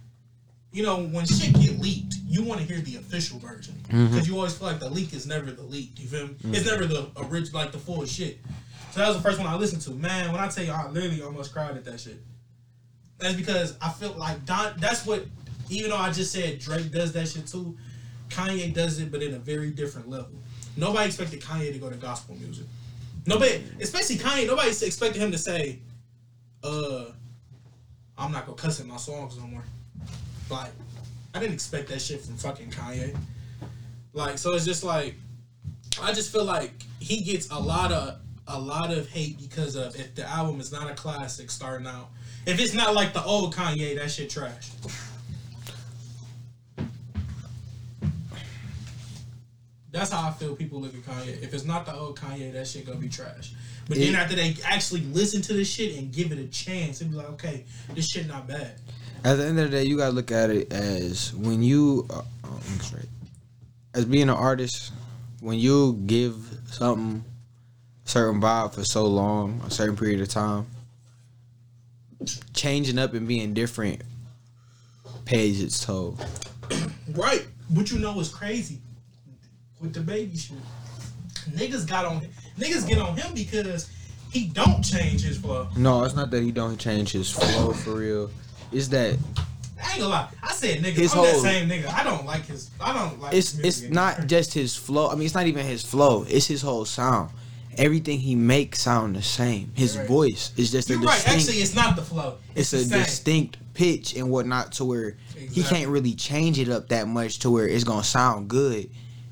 you 0.70 0.82
know, 0.82 1.02
when 1.06 1.24
shit 1.24 1.54
get 1.54 1.80
leaked, 1.80 2.16
you 2.26 2.42
want 2.42 2.60
to 2.60 2.66
hear 2.66 2.80
the 2.82 2.96
official 2.96 3.38
version 3.38 3.74
mm-hmm. 3.88 4.08
because 4.08 4.28
you 4.28 4.36
always 4.36 4.56
feel 4.56 4.68
like 4.68 4.80
the 4.80 4.90
leak 4.90 5.14
is 5.14 5.26
never 5.26 5.50
the 5.50 5.62
leak. 5.62 5.98
You 5.98 6.06
feel 6.06 6.26
me? 6.26 6.34
It's 6.44 6.68
mm. 6.68 6.70
never 6.70 6.86
the 6.86 7.10
original, 7.16 7.60
like 7.60 7.72
the 7.72 7.78
full 7.78 8.04
shit. 8.04 8.38
So 8.92 9.00
that 9.00 9.08
was 9.08 9.16
the 9.16 9.22
first 9.22 9.38
one 9.38 9.46
I 9.46 9.56
listened 9.56 9.80
to. 9.82 9.92
Man, 9.92 10.30
when 10.32 10.40
I 10.40 10.48
tell 10.48 10.64
you, 10.64 10.70
I 10.70 10.86
literally 10.90 11.22
almost 11.22 11.54
cried 11.54 11.74
at 11.76 11.84
that 11.86 11.98
shit. 11.98 12.18
That's 13.16 13.34
because 13.34 13.74
I 13.80 13.88
feel 13.88 14.12
like 14.12 14.44
Don. 14.44 14.74
That's 14.78 15.06
what. 15.06 15.24
Even 15.70 15.90
though 15.90 15.96
I 15.96 16.12
just 16.12 16.30
said 16.30 16.58
Drake 16.58 16.90
does 16.90 17.12
that 17.12 17.26
shit 17.26 17.46
too, 17.46 17.74
Kanye 18.28 18.74
does 18.74 19.00
it, 19.00 19.10
but 19.10 19.22
in 19.22 19.32
a 19.32 19.38
very 19.38 19.70
different 19.70 20.10
level. 20.10 20.32
Nobody 20.76 21.06
expected 21.06 21.40
Kanye 21.40 21.72
to 21.72 21.78
go 21.78 21.88
to 21.88 21.96
gospel 21.96 22.34
music. 22.34 22.66
Nobody, 23.26 23.64
especially 23.80 24.16
Kanye, 24.16 24.46
nobody 24.46 24.68
expected 24.68 25.22
him 25.22 25.32
to 25.32 25.38
say, 25.38 25.78
"Uh, 26.62 27.04
I'm 28.18 28.30
not 28.30 28.44
gonna 28.44 28.58
cuss 28.58 28.80
in 28.80 28.88
my 28.88 28.98
songs 28.98 29.38
no 29.38 29.46
more." 29.46 29.64
Like, 30.50 30.72
I 31.32 31.38
didn't 31.38 31.54
expect 31.54 31.88
that 31.88 32.02
shit 32.02 32.20
from 32.20 32.36
fucking 32.36 32.70
Kanye. 32.70 33.16
Like, 34.12 34.36
so 34.36 34.52
it's 34.52 34.66
just 34.66 34.84
like, 34.84 35.14
I 36.02 36.12
just 36.12 36.30
feel 36.30 36.44
like 36.44 36.74
he 37.00 37.22
gets 37.22 37.48
a 37.50 37.58
lot 37.58 37.90
of 37.92 38.21
a 38.48 38.58
lot 38.58 38.92
of 38.92 39.08
hate 39.08 39.38
because 39.38 39.76
of 39.76 39.94
if 39.96 40.14
the 40.14 40.28
album 40.28 40.60
is 40.60 40.72
not 40.72 40.90
a 40.90 40.94
classic 40.94 41.50
starting 41.50 41.86
out. 41.86 42.10
If 42.46 42.60
it's 42.60 42.74
not 42.74 42.94
like 42.94 43.12
the 43.12 43.22
old 43.24 43.54
Kanye, 43.54 43.96
that 43.98 44.10
shit 44.10 44.30
trash. 44.30 44.70
That's 49.92 50.10
how 50.10 50.26
I 50.28 50.32
feel 50.32 50.56
people 50.56 50.80
look 50.80 50.94
at 50.94 51.02
Kanye. 51.02 51.42
If 51.42 51.52
it's 51.52 51.64
not 51.64 51.84
the 51.84 51.94
old 51.94 52.18
Kanye, 52.18 52.52
that 52.54 52.66
shit 52.66 52.86
gonna 52.86 52.98
be 52.98 53.08
trash. 53.08 53.52
But 53.88 53.98
then 53.98 54.12
Yeah. 54.14 54.22
after 54.22 54.34
they 54.34 54.56
actually 54.64 55.02
listen 55.02 55.42
to 55.42 55.52
this 55.52 55.68
shit 55.68 55.96
and 55.98 56.10
give 56.12 56.32
it 56.32 56.38
a 56.38 56.46
chance, 56.46 57.00
they 57.00 57.04
be 57.04 57.14
like, 57.14 57.28
okay, 57.30 57.64
this 57.94 58.08
shit 58.08 58.26
not 58.26 58.48
bad. 58.48 58.80
At 59.24 59.36
the 59.36 59.46
end 59.46 59.58
of 59.58 59.70
the 59.70 59.76
day, 59.76 59.84
you 59.84 59.98
gotta 59.98 60.14
look 60.14 60.32
at 60.32 60.50
it 60.50 60.72
as 60.72 61.32
when 61.34 61.62
you, 61.62 62.06
uh, 62.10 62.22
oh. 62.44 62.60
As 63.94 64.06
being 64.06 64.24
an 64.24 64.30
artist, 64.30 64.92
when 65.40 65.58
you 65.58 66.00
give 66.06 66.34
something 66.70 67.22
certain 68.04 68.40
vibe 68.40 68.74
for 68.74 68.84
so 68.84 69.04
long, 69.06 69.60
a 69.66 69.70
certain 69.70 69.96
period 69.96 70.20
of 70.20 70.28
time, 70.28 70.66
changing 72.54 72.98
up 72.98 73.14
and 73.14 73.26
being 73.26 73.54
different 73.54 74.02
pays 75.24 75.62
its 75.62 75.84
toll. 75.84 76.18
Right. 77.14 77.46
What 77.68 77.90
you 77.90 77.98
know 77.98 78.18
is 78.20 78.28
crazy 78.28 78.78
with 79.80 79.94
DaBaby 79.94 80.38
shit. 80.38 80.56
Niggas 81.50 81.88
got 81.88 82.04
on 82.04 82.20
niggas 82.58 82.86
get 82.86 82.98
on 82.98 83.16
him 83.16 83.34
because 83.34 83.90
he 84.30 84.46
don't 84.48 84.82
change 84.82 85.22
his 85.22 85.38
flow. 85.38 85.68
No, 85.76 86.04
it's 86.04 86.14
not 86.14 86.30
that 86.30 86.42
he 86.42 86.52
don't 86.52 86.78
change 86.78 87.12
his 87.12 87.30
flow 87.30 87.72
for 87.72 87.94
real. 87.96 88.30
It's 88.70 88.88
that 88.88 89.18
I 89.82 89.90
ain't 89.92 89.98
gonna 89.98 90.08
lie. 90.08 90.28
I 90.42 90.52
said 90.52 90.78
niggas. 90.78 90.92
His 90.92 91.14
I'm 91.14 91.22
that 91.24 91.32
whole- 91.32 91.42
same 91.42 91.68
nigga. 91.68 91.88
I 91.92 92.04
don't 92.04 92.24
like 92.24 92.46
his. 92.46 92.70
I 92.80 92.92
don't 92.92 93.20
like. 93.20 93.34
it's 93.34 93.52
his 93.52 93.82
it's 93.82 93.92
not 93.92 94.26
just 94.26 94.54
his 94.54 94.76
flow. 94.76 95.08
I 95.10 95.14
mean, 95.14 95.24
it's 95.24 95.34
not 95.34 95.46
even 95.46 95.66
his 95.66 95.82
flow. 95.84 96.24
It's 96.28 96.46
his 96.46 96.62
whole 96.62 96.84
sound. 96.84 97.30
Everything 97.78 98.18
he 98.20 98.34
makes 98.34 98.80
sound 98.80 99.16
the 99.16 99.22
same. 99.22 99.72
His 99.74 99.96
Right. 99.96 100.06
voice 100.08 100.50
is 100.56 100.70
just 100.70 100.88
You're 100.88 100.98
right. 101.00 101.14
distinct. 101.14 101.40
Actually, 101.40 101.62
it's 101.62 101.74
not 101.74 101.96
the 101.96 102.02
flow. 102.02 102.36
it's 102.54 102.72
a 102.72 102.76
the 102.76 102.84
same. 102.84 102.98
distinct 103.02 103.56
pitch 103.74 104.14
and 104.16 104.30
whatnot 104.30 104.72
to 104.72 104.84
where 104.84 105.16
he 105.50 105.62
can't 105.62 105.88
really 105.88 106.14
change 106.14 106.58
it 106.58 106.68
up 106.68 106.88
that 106.88 107.08
much 107.08 107.38
to 107.40 107.50
where 107.50 107.66
it's 107.66 107.84
gonna 107.84 108.04
sound 108.04 108.48
good 108.48 108.90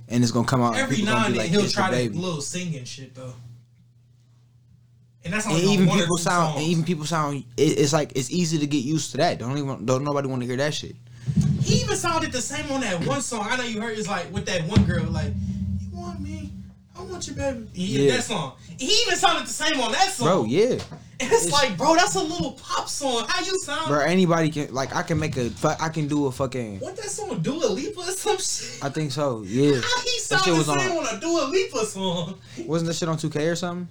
and 0.09 0.23
it's 0.23 0.33
gonna 0.33 0.47
come 0.47 0.63
out. 0.63 0.77
Every 0.77 1.03
now 1.03 1.25
and 1.27 1.35
then 1.35 1.39
like, 1.43 1.51
he'll 1.51 1.65
"It's 1.65 1.73
try 1.73 1.91
that 1.91 2.15
little 2.15 2.41
singing 2.41 2.85
shit 2.85 3.15
though. 3.15 3.35
And 5.23 5.35
that's 5.35 5.45
And 5.47 5.59
even 5.59 5.89
people 5.91 6.17
sound, 6.17 6.57
and 6.59 6.67
even 6.67 6.83
people 6.83 7.05
sound. 7.05 7.45
It, 7.59 7.63
it's 7.79 7.93
like 7.93 8.13
it's 8.17 8.31
easy 8.31 8.57
to 8.59 8.67
get 8.67 8.79
used 8.85 9.11
to 9.11 9.19
that. 9.19 9.39
Don't 9.39 9.59
even, 9.59 9.85
don't 9.85 10.03
nobody 10.03 10.29
want 10.29 10.41
to 10.41 10.47
hear 10.47 10.57
that 10.57 10.73
shit. 10.73 10.97
He 11.63 11.83
even 11.83 11.95
sounded 11.97 12.33
the 12.33 12.41
same 12.41 12.71
on 12.73 12.81
that 12.81 13.05
one 13.07 13.21
song. 13.21 13.47
I 13.49 13.57
know 13.59 13.65
you 13.65 13.81
heard 13.83 13.99
it's 13.99 14.09
like 14.09 14.33
with 14.33 14.47
that 14.47 14.63
one 14.67 14.83
girl, 14.85 15.05
like, 15.05 15.27
you 15.27 15.35
want 15.35 15.37
me? 15.37 15.60
I 17.01 17.05
want 17.05 17.27
you, 17.29 17.35
baby. 17.35 17.67
Yeah, 17.75 18.01
Yeah. 18.03 18.17
that 18.17 18.25
song. 18.25 18.53
He 18.79 18.87
even 19.07 19.17
sounded 19.17 19.47
the 19.47 19.53
same 19.53 19.81
on 19.81 19.93
that 19.93 20.13
song. 20.13 20.27
Bro, 20.29 20.45
yeah, 20.45 20.73
And 21.21 21.31
it's, 21.33 21.51
like, 21.53 21.77
bro, 21.77 21.95
that's 21.97 22.15
a 22.15 22.23
little 22.23 22.53
pop 22.53 22.89
song. 22.89 23.25
How 23.29 23.45
you 23.45 23.59
sound? 23.61 23.89
bro. 23.89 24.01
Anybody 24.01 24.51
can 24.51 24.73
like 24.73 24.95
I 24.95 25.03
can 25.03 25.19
make 25.19 25.37
a, 25.37 25.51
fu- 25.51 25.69
I 25.69 25.89
can 25.89 26.09
do 26.09 26.27
a 26.27 26.33
fucking. 26.33 26.81
What 26.81 26.97
that 26.97 27.11
song, 27.11 27.41
Dua 27.41 27.67
Lipa 27.67 28.01
or 28.01 28.05
some 28.05 28.39
shit? 28.39 28.83
I 28.83 28.89
think 28.89 29.13
so. 29.13 29.43
Yeah, 29.47 29.73
How 29.73 29.73
he 29.73 29.81
that 29.81 30.21
sound 30.21 30.43
shit 30.45 30.53
the 30.53 30.59
was 30.59 30.67
same 30.67 30.93
on. 30.93 31.07
on 31.07 31.17
a 31.17 31.21
Dua 31.21 31.45
Lipa 31.51 31.85
song? 31.87 32.39
Wasn't 32.67 32.87
that 32.89 32.95
shit 32.95 33.09
on 33.09 33.17
2K 33.19 33.51
or 33.53 33.57
something? 33.57 33.89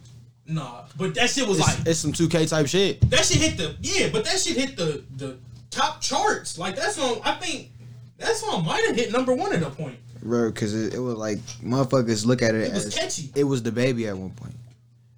Nah, 0.48 0.86
but 0.98 1.14
that 1.14 1.30
shit 1.30 1.48
was 1.48 1.60
It's, 1.60 1.68
like 1.68 1.88
it's 1.88 2.00
some 2.00 2.12
2K 2.14 2.50
type 2.50 2.66
shit. 2.68 3.08
that 3.12 3.24
shit 3.26 3.38
hit 3.38 3.58
the 3.58 3.76
yeah, 3.82 4.10
but 4.12 4.26
that 4.26 4.40
shit 4.40 4.58
hit 4.58 4.76
the 4.76 5.04
the 5.18 5.38
top 5.70 6.02
charts. 6.02 6.58
Like 6.58 6.76
that 6.78 6.92
song, 6.94 7.22
I 7.24 7.34
think 7.36 7.70
that 8.18 8.36
song 8.36 8.66
might 8.66 8.84
have 8.88 8.96
hit 8.96 9.12
number 9.12 9.36
one 9.36 9.54
at 9.54 9.62
a 9.62 9.70
point. 9.70 10.00
Bro, 10.22 10.52
because 10.52 10.74
it, 10.74 10.94
it 10.94 11.00
was 11.00 11.16
like 11.16 11.40
motherfuckers 11.64 12.26
look 12.26 12.42
at 12.42 12.56
it, 12.56 12.68
It 12.68 12.74
was 12.74 12.94
catchy. 12.94 13.32
it 13.36 13.44
was 13.44 13.62
DaBaby 13.62 14.08
at 14.10 14.18
one 14.18 14.32
point. 14.32 14.56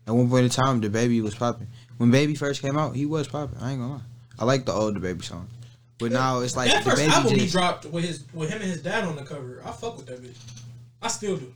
At 0.07 0.13
one 0.13 0.29
point 0.29 0.45
in 0.45 0.49
time, 0.49 0.81
DaBaby 0.81 1.21
was 1.21 1.35
popping. 1.35 1.67
When 1.97 2.11
baby 2.11 2.35
first 2.35 2.61
came 2.61 2.77
out, 2.77 2.95
he 2.95 3.05
was 3.05 3.27
popping. 3.27 3.57
I 3.59 3.71
ain't 3.71 3.79
gonna 3.81 3.93
lie. 3.93 4.01
I 4.39 4.45
like 4.45 4.65
the 4.65 4.73
old 4.73 4.95
DaBaby 4.99 5.23
song, 5.23 5.47
but 5.99 6.11
now 6.11 6.39
it's 6.39 6.55
like 6.55 6.71
that 6.71 6.83
the 6.83 6.89
first 6.89 7.01
baby 7.01 7.13
album 7.13 7.35
he 7.35 7.47
dropped 7.47 7.85
with 7.85 8.03
his 8.03 8.25
with 8.33 8.49
him 8.49 8.61
and 8.61 8.69
his 8.69 8.81
dad 8.81 9.03
on 9.05 9.15
the 9.15 9.23
cover, 9.23 9.61
I 9.65 9.71
fuck 9.71 9.97
with 9.97 10.07
that 10.07 10.21
bitch. 10.21 10.37
I 11.01 11.07
still 11.07 11.37
do. 11.37 11.53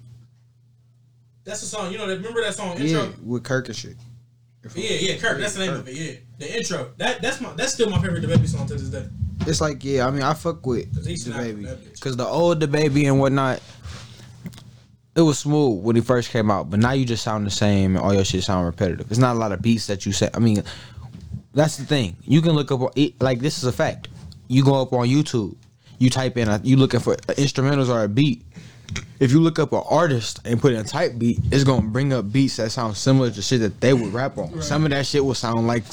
That's 1.44 1.62
the 1.62 1.68
song. 1.68 1.92
You 1.92 2.00
know? 2.00 2.08
Remember 2.08 2.42
that 2.42 2.56
song 2.56 2.78
intro? 2.78 3.04
yeah, 3.04 3.10
with 3.24 3.44
Kirk 3.44 3.68
and 3.68 3.76
shit. 3.76 3.96
Yeah, 4.76 4.90
yeah, 4.94 5.18
Kirk. 5.18 5.40
That's 5.40 5.54
the 5.54 5.66
name 5.66 5.76
of 5.76 5.88
it. 5.88 5.96
Yeah, 5.96 6.14
the 6.40 6.58
intro. 6.58 6.92
That 6.98 7.22
that's 7.22 7.40
my 7.40 7.54
that's 7.54 7.74
still 7.74 7.90
my 7.90 8.02
favorite 8.02 8.24
DaBaby 8.24 8.48
song 8.48 8.66
to 8.68 8.74
this 8.74 8.90
day. 8.90 9.08
It's 9.48 9.62
like 9.62 9.84
yeah, 9.84 10.08
I 10.08 10.12
mean 10.12 10.24
I 10.24 10.34
fuck 10.34 10.66
with 10.66 10.94
DaBaby 11.06 11.94
because 11.94 12.18
the 12.18 12.26
old 12.26 12.62
DaBaby 12.62 13.08
and 13.08 13.20
whatnot. 13.20 13.62
It 15.16 15.22
was 15.22 15.40
smooth 15.40 15.82
when 15.82 15.96
he 15.96 16.02
first 16.02 16.30
came 16.30 16.52
out, 16.52 16.70
but 16.70 16.82
now 16.82 16.92
you 16.92 17.06
just 17.06 17.24
sound 17.24 17.46
the 17.46 17.52
same 17.52 17.96
and 17.96 18.04
all 18.04 18.14
your 18.14 18.26
shit 18.26 18.44
sound 18.44 18.66
repetitive. 18.66 19.10
It's 19.10 19.20
not 19.20 19.38
a 19.38 19.40
lot 19.40 19.54
of 19.54 19.62
beats 19.62 19.88
that 19.88 20.06
you 20.06 20.12
say. 20.12 20.30
I 20.34 20.40
mean, 20.40 20.62
that's 21.54 21.78
the 21.78 21.86
thing. 21.86 22.18
You 22.24 22.42
can 22.42 22.52
look 22.52 22.70
up 22.70 22.92
it, 22.98 23.22
like 23.22 23.40
this 23.40 23.58
is 23.58 23.64
a 23.64 23.72
fact. 23.72 24.10
You 24.50 24.64
go 24.66 24.82
up 24.82 24.92
on 24.92 25.08
YouTube, 25.08 25.56
you 26.00 26.10
type 26.10 26.36
in, 26.36 26.50
a, 26.50 26.60
you 26.64 26.76
looking 26.76 27.00
for 27.00 27.16
instrumentals 27.16 27.88
or 27.88 28.04
a 28.04 28.10
beat. 28.10 28.44
If 29.20 29.32
you 29.32 29.40
look 29.40 29.60
up 29.60 29.72
an 29.72 29.82
artist 29.90 30.40
and 30.46 30.60
put 30.60 30.74
in 30.74 30.80
a 30.80 30.84
type 30.84 31.18
beat, 31.18 31.40
it's 31.52 31.64
gonna 31.64 31.88
bring 31.88 32.12
up 32.14 32.32
beats 32.32 32.58
that 32.58 32.72
sound 32.72 32.98
similar 32.98 33.32
to 33.32 33.42
shit 33.42 33.62
that 33.62 33.80
they 33.80 33.94
would 33.94 34.14
rap 34.14 34.38
on. 34.38 34.62
Some 34.62 34.84
of 34.84 34.90
that 34.92 35.06
shit 35.06 35.24
will 35.24 35.34
sound 35.36 35.68
like 35.68 35.84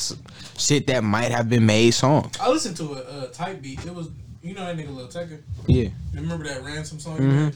shit 0.59 0.87
that 0.89 1.05
might 1.05 1.31
have 1.31 1.49
been 1.49 1.65
made 1.65 1.93
song. 1.93 2.31
I 2.41 2.49
listened 2.51 2.77
to 2.79 2.95
a, 2.95 3.25
a 3.25 3.29
type 3.29 3.63
beat. 3.63 3.85
It 3.87 3.95
was 3.95 4.09
you 4.43 4.55
know 4.55 4.65
that 4.67 4.77
nigga 4.77 4.95
Lil 4.95 5.07
Tecca. 5.07 5.41
Yeah. 5.67 5.89
Remember 6.15 6.45
that 6.49 6.65
ransom 6.65 6.99
song? 6.99 7.19
Mhm. 7.19 7.55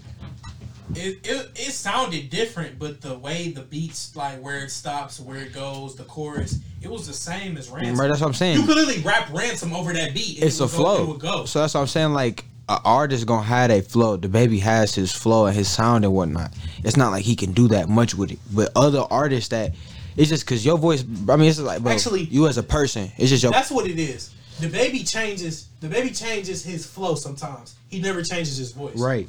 It, 0.94 1.18
it 1.26 1.50
it 1.56 1.72
sounded 1.72 2.30
different, 2.30 2.78
but 2.78 3.00
the 3.00 3.18
way 3.18 3.48
the 3.50 3.62
beats 3.62 4.14
like 4.14 4.40
where 4.40 4.62
it 4.62 4.70
stops, 4.70 5.18
where 5.18 5.38
it 5.38 5.52
goes, 5.52 5.96
the 5.96 6.04
chorus, 6.04 6.60
it 6.80 6.88
was 6.88 7.08
the 7.08 7.12
same 7.12 7.56
as 7.56 7.68
ransom. 7.68 7.96
Right, 7.98 8.06
that's 8.06 8.20
what 8.20 8.28
I'm 8.28 8.34
saying. 8.34 8.60
You 8.60 8.66
could 8.66 8.76
literally 8.76 9.00
rap 9.02 9.28
ransom 9.32 9.74
over 9.74 9.92
that 9.92 10.14
beat. 10.14 10.40
it's 10.40 10.60
it 10.60 10.64
a 10.64 10.66
go- 10.66 10.68
flow. 10.68 11.02
it 11.02 11.08
would 11.08 11.20
go. 11.20 11.44
So 11.44 11.58
that's 11.60 11.74
what 11.74 11.80
I'm 11.80 11.86
saying. 11.88 12.12
Like 12.12 12.44
an 12.68 12.78
artist 12.84 13.26
gonna 13.26 13.42
have 13.42 13.70
a 13.70 13.80
flow. 13.82 14.18
DaBaby 14.18 14.60
has 14.60 14.94
his 14.94 15.12
flow 15.12 15.46
and 15.46 15.56
his 15.56 15.68
sound 15.68 16.04
and 16.04 16.12
whatnot. 16.12 16.52
It's 16.84 16.96
not 16.96 17.10
like 17.12 17.24
he 17.24 17.36
can 17.36 17.52
do 17.52 17.68
that 17.68 17.88
much 17.88 18.14
with 18.14 18.32
it. 18.32 18.38
But 18.52 18.70
other 18.74 19.04
artists 19.10 19.50
that 19.50 19.74
it's 20.16 20.28
just 20.30 20.44
because 20.44 20.64
your 20.64 20.78
voice. 20.78 21.04
I 21.28 21.36
mean, 21.36 21.48
it's 21.48 21.58
like 21.60 21.82
bro, 21.82 21.92
Actually- 21.92 22.24
you 22.24 22.48
as 22.48 22.58
a 22.58 22.62
person. 22.62 23.10
It's 23.18 23.30
just 23.30 23.42
your. 23.42 23.52
That's 23.52 23.70
what 23.70 23.86
it 23.86 23.98
is. 23.98 24.32
DaBaby 24.60 25.08
changes. 25.08 25.68
DaBaby 25.82 26.18
changes 26.18 26.64
his 26.64 26.86
flow 26.86 27.14
sometimes. 27.14 27.74
He 27.88 28.00
never 28.00 28.22
changes 28.22 28.56
his 28.56 28.72
voice. 28.72 28.96
right. 28.98 29.28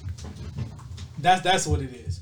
That's 1.20 1.42
that's 1.42 1.68
what 1.68 1.82
it 1.82 1.94
is. 1.94 2.20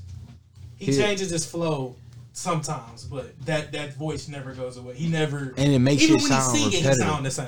He 0.78 0.92
Yeah. 0.92 1.06
changes 1.06 1.30
his 1.30 1.46
flow 1.46 1.94
sometimes, 2.32 3.04
but 3.04 3.32
that 3.46 3.72
that 3.72 3.94
voice 3.96 4.28
never 4.28 4.52
goes 4.52 4.76
away. 4.76 4.94
He 4.94 5.08
never 5.08 5.54
And 5.56 5.72
it 5.72 5.78
makes 5.78 6.02
even 6.02 6.16
it 6.16 6.22
when 6.22 6.30
sound 6.32 6.56
he 6.56 6.62
sing 6.64 6.72
it, 6.84 6.86
he 6.88 6.94
sound 6.94 7.24
the 7.24 7.30
same. 7.30 7.46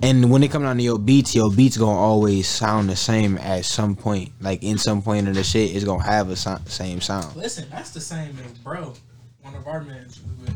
And 0.00 0.30
when 0.30 0.44
it 0.44 0.52
come 0.52 0.62
down 0.62 0.76
to 0.76 0.82
your 0.82 0.98
beats, 0.98 1.34
your 1.34 1.50
beats 1.50 1.76
gonna 1.76 1.98
always 1.98 2.46
sound 2.46 2.88
the 2.88 2.94
same 2.96 3.36
at 3.38 3.64
some 3.64 3.96
point. 3.96 4.30
Like 4.40 4.62
in 4.62 4.78
some 4.78 5.02
point 5.02 5.26
of 5.26 5.34
the 5.34 5.42
shit, 5.42 5.74
it's 5.74 5.84
gonna 5.84 6.04
have 6.04 6.30
a 6.30 6.36
so- 6.36 6.60
same 6.66 7.00
sound. 7.00 7.34
Listen, 7.34 7.66
that's 7.70 7.90
the 7.90 8.00
same 8.00 8.36
as 8.44 8.52
bro, 8.58 8.94
one 9.42 9.54
of 9.56 9.66
our 9.66 9.82
managers. 9.82 10.18
But 10.18 10.54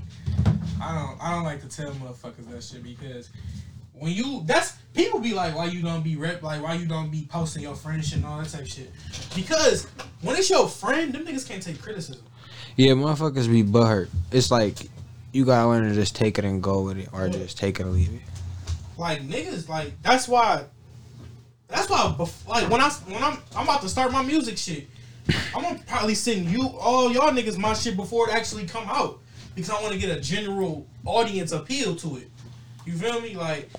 I 0.81 0.95
don't 0.95 1.21
I 1.21 1.33
don't 1.33 1.45
like 1.45 1.61
to 1.63 1.69
tell 1.69 1.91
motherfuckers 1.93 2.49
that 2.53 2.63
shit 2.63 2.85
because 2.85 3.31
when 3.95 4.13
you 4.13 4.43
that's 4.47 4.73
people 4.95 5.19
be 5.19 5.35
like, 5.35 5.57
why 5.57 5.65
you 5.65 5.83
don't 5.83 6.05
be 6.05 6.15
rep 6.15 6.43
like 6.43 6.63
why 6.63 6.75
you 6.75 6.87
don't 6.87 7.11
be 7.11 7.27
posting 7.29 7.65
your 7.65 7.75
friend 7.75 8.05
shit 8.05 8.19
and 8.19 8.27
all 8.27 8.39
that 8.39 8.49
type 8.49 8.63
of 8.63 8.69
shit. 8.69 8.93
Because 9.35 9.89
when 10.21 10.37
it's 10.37 10.51
your 10.51 10.69
friend, 10.69 11.13
them 11.13 11.27
niggas 11.27 11.49
can't 11.49 11.63
take 11.63 11.83
criticism. 11.83 12.23
Yeah, 12.77 12.93
motherfuckers 12.93 13.51
be 13.51 13.65
butthurt. 13.65 14.09
It's 14.31 14.53
like 14.53 14.77
you 15.33 15.45
gotta 15.45 15.69
learn 15.69 15.89
to 15.89 15.95
just 15.97 16.15
take 16.15 16.39
it 16.39 16.45
and 16.45 16.63
go 16.63 16.83
with 16.83 16.99
it, 16.99 17.09
or 17.13 17.29
just 17.29 17.59
take 17.59 17.81
it 17.81 17.87
or 17.87 17.91
leave 17.91 18.13
it. 18.13 18.21
Like 18.97 19.23
niggas, 19.23 19.69
like 19.69 20.01
that's 20.03 20.29
why. 20.29 20.65
That's 21.69 21.89
why, 21.89 22.15
like 22.47 22.69
when 22.69 22.83
I 22.83 22.91
when 22.91 23.23
I'm 23.23 23.39
I'm 23.57 23.65
about 23.65 23.81
to 23.81 23.89
start 23.89 24.13
my 24.13 24.23
music 24.23 24.59
shit, 24.59 24.89
I'm 25.55 25.63
gonna 25.63 25.81
probably 25.87 26.15
send 26.15 26.51
you 26.51 26.69
all 26.69 27.11
y'all 27.11 27.31
niggas 27.31 27.57
my 27.57 27.73
shit 27.73 27.97
before 27.97 28.29
it 28.29 28.35
actually 28.35 28.67
come 28.67 28.85
out 28.89 29.21
because 29.55 29.71
I 29.71 29.81
want 29.81 29.95
to 29.95 29.99
get 29.99 30.15
a 30.15 30.21
general 30.21 30.87
audience 31.07 31.53
appeal 31.53 31.97
to 31.97 32.19
it. 32.19 32.31
You 32.85 32.93
feel 32.95 33.21
me? 33.23 33.35
Like, 33.37 33.71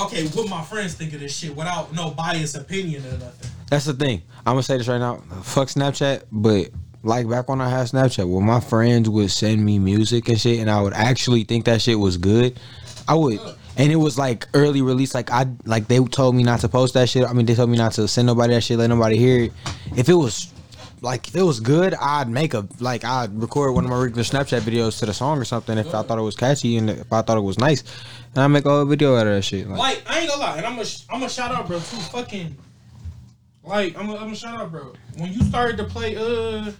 okay, 0.00 0.26
what 0.28 0.48
my 0.48 0.62
friends 0.62 0.94
think 0.94 1.12
of 1.12 1.20
this 1.20 1.36
shit 1.36 1.54
without 1.54 1.92
no 1.94 2.10
biased 2.10 2.56
opinion 2.56 3.04
or 3.06 3.12
nothing. 3.12 3.50
That's 3.70 3.84
the 3.84 3.94
thing. 3.94 4.22
I'm 4.38 4.54
gonna 4.54 4.62
say 4.62 4.78
this 4.78 4.88
right 4.88 4.98
now. 4.98 5.22
Fuck 5.42 5.68
Snapchat, 5.68 6.24
but 6.32 6.70
like 7.02 7.28
back 7.28 7.48
when 7.48 7.60
I 7.60 7.68
had 7.68 7.86
Snapchat, 7.86 8.28
when 8.28 8.44
my 8.44 8.60
friends 8.60 9.08
would 9.08 9.30
send 9.30 9.64
me 9.64 9.78
music 9.78 10.28
and 10.28 10.40
shit, 10.40 10.58
and 10.60 10.70
I 10.70 10.80
would 10.80 10.94
actually 10.94 11.44
think 11.44 11.66
that 11.66 11.82
shit 11.82 11.98
was 11.98 12.16
good, 12.16 12.58
I 13.06 13.14
would. 13.14 13.38
And 13.78 13.92
it 13.92 13.96
was 13.96 14.18
like 14.18 14.46
early 14.54 14.82
release. 14.82 15.14
Like 15.14 15.30
I 15.30 15.46
like 15.64 15.88
they 15.88 16.04
told 16.04 16.34
me 16.34 16.42
not 16.42 16.60
to 16.60 16.68
post 16.68 16.94
that 16.94 17.08
shit. 17.08 17.24
I 17.24 17.32
mean, 17.32 17.46
they 17.46 17.54
told 17.54 17.70
me 17.70 17.78
not 17.78 17.92
to 17.92 18.08
send 18.08 18.26
nobody 18.26 18.54
that 18.54 18.62
shit, 18.62 18.78
let 18.78 18.88
nobody 18.88 19.16
hear 19.16 19.44
it. 19.44 19.52
If 19.96 20.08
it 20.08 20.14
was 20.14 20.52
like 21.00 21.28
if 21.28 21.36
it 21.36 21.42
was 21.42 21.60
good, 21.60 21.94
I'd 21.94 22.28
make 22.28 22.54
a 22.54 22.66
like 22.80 23.04
I'd 23.04 23.40
record 23.40 23.72
one 23.74 23.84
of 23.84 23.90
my 23.90 24.00
regular 24.02 24.24
Snapchat 24.24 24.60
videos 24.60 24.98
to 24.98 25.06
the 25.06 25.14
song 25.14 25.38
or 25.38 25.44
something 25.44 25.78
if 25.78 25.94
I 25.94 26.02
thought 26.02 26.18
it 26.18 26.22
was 26.22 26.36
catchy 26.36 26.76
and 26.76 26.90
if 26.90 27.12
I 27.12 27.22
thought 27.22 27.38
it 27.38 27.42
was 27.42 27.58
nice, 27.58 27.84
and 28.34 28.42
I 28.42 28.46
make 28.48 28.64
a 28.64 28.68
whole 28.68 28.84
video 28.84 29.16
out 29.16 29.26
of 29.26 29.34
that 29.34 29.42
shit. 29.42 29.68
Like, 29.68 29.78
Like, 29.78 30.02
I 30.06 30.18
ain't 30.20 30.28
gonna 30.28 30.40
lie, 30.40 30.56
and 30.56 30.66
I'm 30.66 30.76
gonna 30.76 30.88
I'm 31.10 31.20
gonna 31.20 31.30
shout 31.30 31.52
out, 31.52 31.66
bro, 31.66 31.78
to 31.78 31.82
fucking. 31.84 32.56
Like, 33.62 33.96
I'm 33.98 34.06
gonna 34.06 34.18
I'm 34.18 34.34
shout 34.34 34.60
out, 34.60 34.72
bro. 34.72 34.92
When 35.16 35.32
you 35.32 35.42
started 35.42 35.76
to 35.76 35.84
play, 35.84 36.16
uh, 36.16 36.72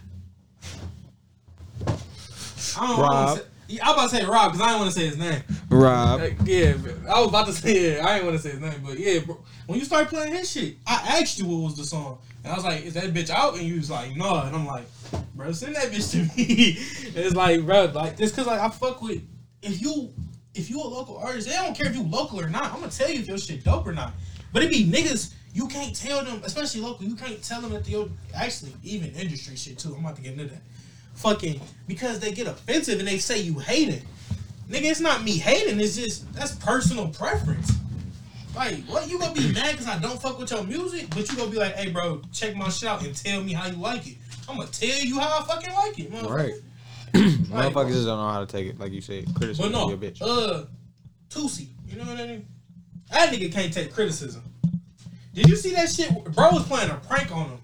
I 2.77 2.87
don't 2.87 2.99
Rob. 2.99 3.37
Say, 3.37 3.43
yeah, 3.69 3.85
I 3.85 3.91
was 3.91 3.97
about 3.97 4.09
to 4.09 4.15
say 4.17 4.25
Rob 4.25 4.51
because 4.51 4.61
I 4.61 4.69
didn't 4.69 4.79
want 4.81 4.93
to 4.93 4.99
say 4.99 5.05
his 5.05 5.17
name. 5.17 5.43
Rob, 5.69 6.19
Like, 6.19 6.37
yeah, 6.43 6.73
I 7.07 7.19
was 7.19 7.29
about 7.29 7.45
to 7.47 7.53
say 7.53 7.95
yeah, 7.95 8.05
I 8.05 8.15
didn't 8.15 8.27
want 8.27 8.41
to 8.41 8.43
say 8.43 8.51
his 8.51 8.59
name, 8.59 8.81
but 8.83 8.97
yeah, 8.97 9.19
bro. 9.19 9.37
When 9.67 9.77
you 9.77 9.85
start 9.85 10.07
playing 10.07 10.33
his 10.33 10.49
shit, 10.49 10.77
I 10.87 11.19
asked 11.21 11.37
you 11.37 11.45
what 11.45 11.63
was 11.63 11.77
the 11.77 11.85
song, 11.85 12.17
and 12.43 12.51
I 12.51 12.55
was 12.55 12.65
like, 12.65 12.83
"Is 12.83 12.95
that 12.95 13.13
bitch 13.13 13.29
out?" 13.29 13.53
And 13.53 13.63
you 13.63 13.75
was 13.75 13.91
like, 13.91 14.15
"No," 14.15 14.41
and 14.41 14.55
I'm 14.55 14.65
like, 14.65 14.85
"Bro, 15.35 15.51
send 15.51 15.75
that 15.75 15.91
bitch 15.91 16.11
to 16.11 16.17
me." 16.37 16.77
it's 17.15 17.35
like, 17.35 17.63
bro, 17.63 17.85
like 17.85 18.17
this 18.17 18.31
because 18.31 18.47
like 18.47 18.59
I 18.59 18.69
fuck 18.69 19.01
with 19.01 19.21
if 19.61 19.81
you 19.81 20.11
if 20.55 20.69
you 20.69 20.81
a 20.81 20.83
local 20.83 21.17
artist, 21.17 21.47
they 21.47 21.53
don't 21.53 21.75
care 21.77 21.87
if 21.87 21.95
you 21.95 22.03
local 22.03 22.39
or 22.39 22.49
not. 22.49 22.73
I'm 22.73 22.79
gonna 22.79 22.91
tell 22.91 23.09
you 23.09 23.19
if 23.19 23.27
your 23.27 23.37
shit 23.37 23.63
dope 23.63 23.85
or 23.85 23.93
not. 23.93 24.13
But 24.51 24.63
it 24.63 24.71
be 24.71 24.85
niggas. 24.85 25.33
You 25.53 25.67
can't 25.67 25.95
tell 25.95 26.23
them, 26.23 26.41
especially 26.43 26.81
local. 26.81 27.05
You 27.05 27.15
can't 27.15 27.41
tell 27.43 27.61
them 27.61 27.71
that 27.71 27.83
the 27.83 28.09
actually 28.35 28.73
even 28.83 29.11
industry 29.11 29.55
shit 29.55 29.77
too. 29.77 29.93
I'm 29.95 30.05
about 30.05 30.15
to 30.15 30.21
get 30.21 30.33
into 30.33 30.45
that. 30.45 30.61
Fucking 31.19 31.59
because 31.87 32.19
they 32.19 32.31
get 32.31 32.47
offensive 32.47 32.99
and 32.99 33.07
they 33.07 33.17
say 33.17 33.39
you 33.39 33.59
hating. 33.59 34.01
Nigga, 34.69 34.83
it's 34.83 34.99
not 34.99 35.23
me 35.23 35.37
hating. 35.37 35.79
It's 35.79 35.95
just 35.95 36.31
that's 36.33 36.53
personal 36.53 37.09
preference. 37.09 37.71
Like, 38.55 38.83
what 38.85 39.09
you 39.09 39.19
gonna 39.19 39.33
be 39.33 39.51
mad 39.53 39.71
because 39.71 39.87
I 39.87 39.99
don't 39.99 40.21
fuck 40.21 40.39
with 40.39 40.51
your 40.51 40.63
music, 40.63 41.09
but 41.09 41.29
you 41.29 41.37
gonna 41.37 41.51
be 41.51 41.57
like, 41.57 41.75
hey, 41.75 41.89
bro, 41.91 42.21
check 42.31 42.55
my 42.55 42.69
shit 42.69 42.87
out 42.89 43.03
and 43.05 43.15
tell 43.15 43.43
me 43.43 43.53
how 43.53 43.67
you 43.67 43.75
like 43.77 44.07
it. 44.07 44.15
I'm 44.47 44.57
gonna 44.57 44.69
tell 44.69 44.97
you 44.99 45.19
how 45.19 45.39
I 45.39 45.43
fucking 45.45 45.73
like 45.73 45.99
it, 45.99 46.11
motherfucker. 46.11 46.29
Right. 46.29 46.53
Like, 47.49 47.73
motherfuckers 47.73 47.93
just 47.93 48.05
don't 48.05 48.19
know 48.19 48.29
how 48.29 48.41
to 48.41 48.45
take 48.45 48.67
it, 48.67 48.79
like 48.79 48.91
you 48.91 49.01
said. 49.01 49.25
Criticism 49.35 49.71
no, 49.71 49.89
your 49.89 49.97
bitch. 49.97 50.21
uh, 50.21 50.65
Tusi, 51.31 51.69
you 51.87 51.97
know 51.97 52.03
what 52.05 52.19
I 52.19 52.27
mean? 52.27 52.45
That 53.11 53.33
nigga 53.33 53.51
can't 53.51 53.73
take 53.73 53.91
criticism. 53.91 54.43
Did 55.33 55.49
you 55.49 55.55
see 55.55 55.73
that 55.73 55.89
shit? 55.89 56.13
Bro 56.35 56.51
was 56.51 56.67
playing 56.67 56.91
a 56.91 56.95
prank 56.95 57.31
on 57.35 57.49
him 57.49 57.59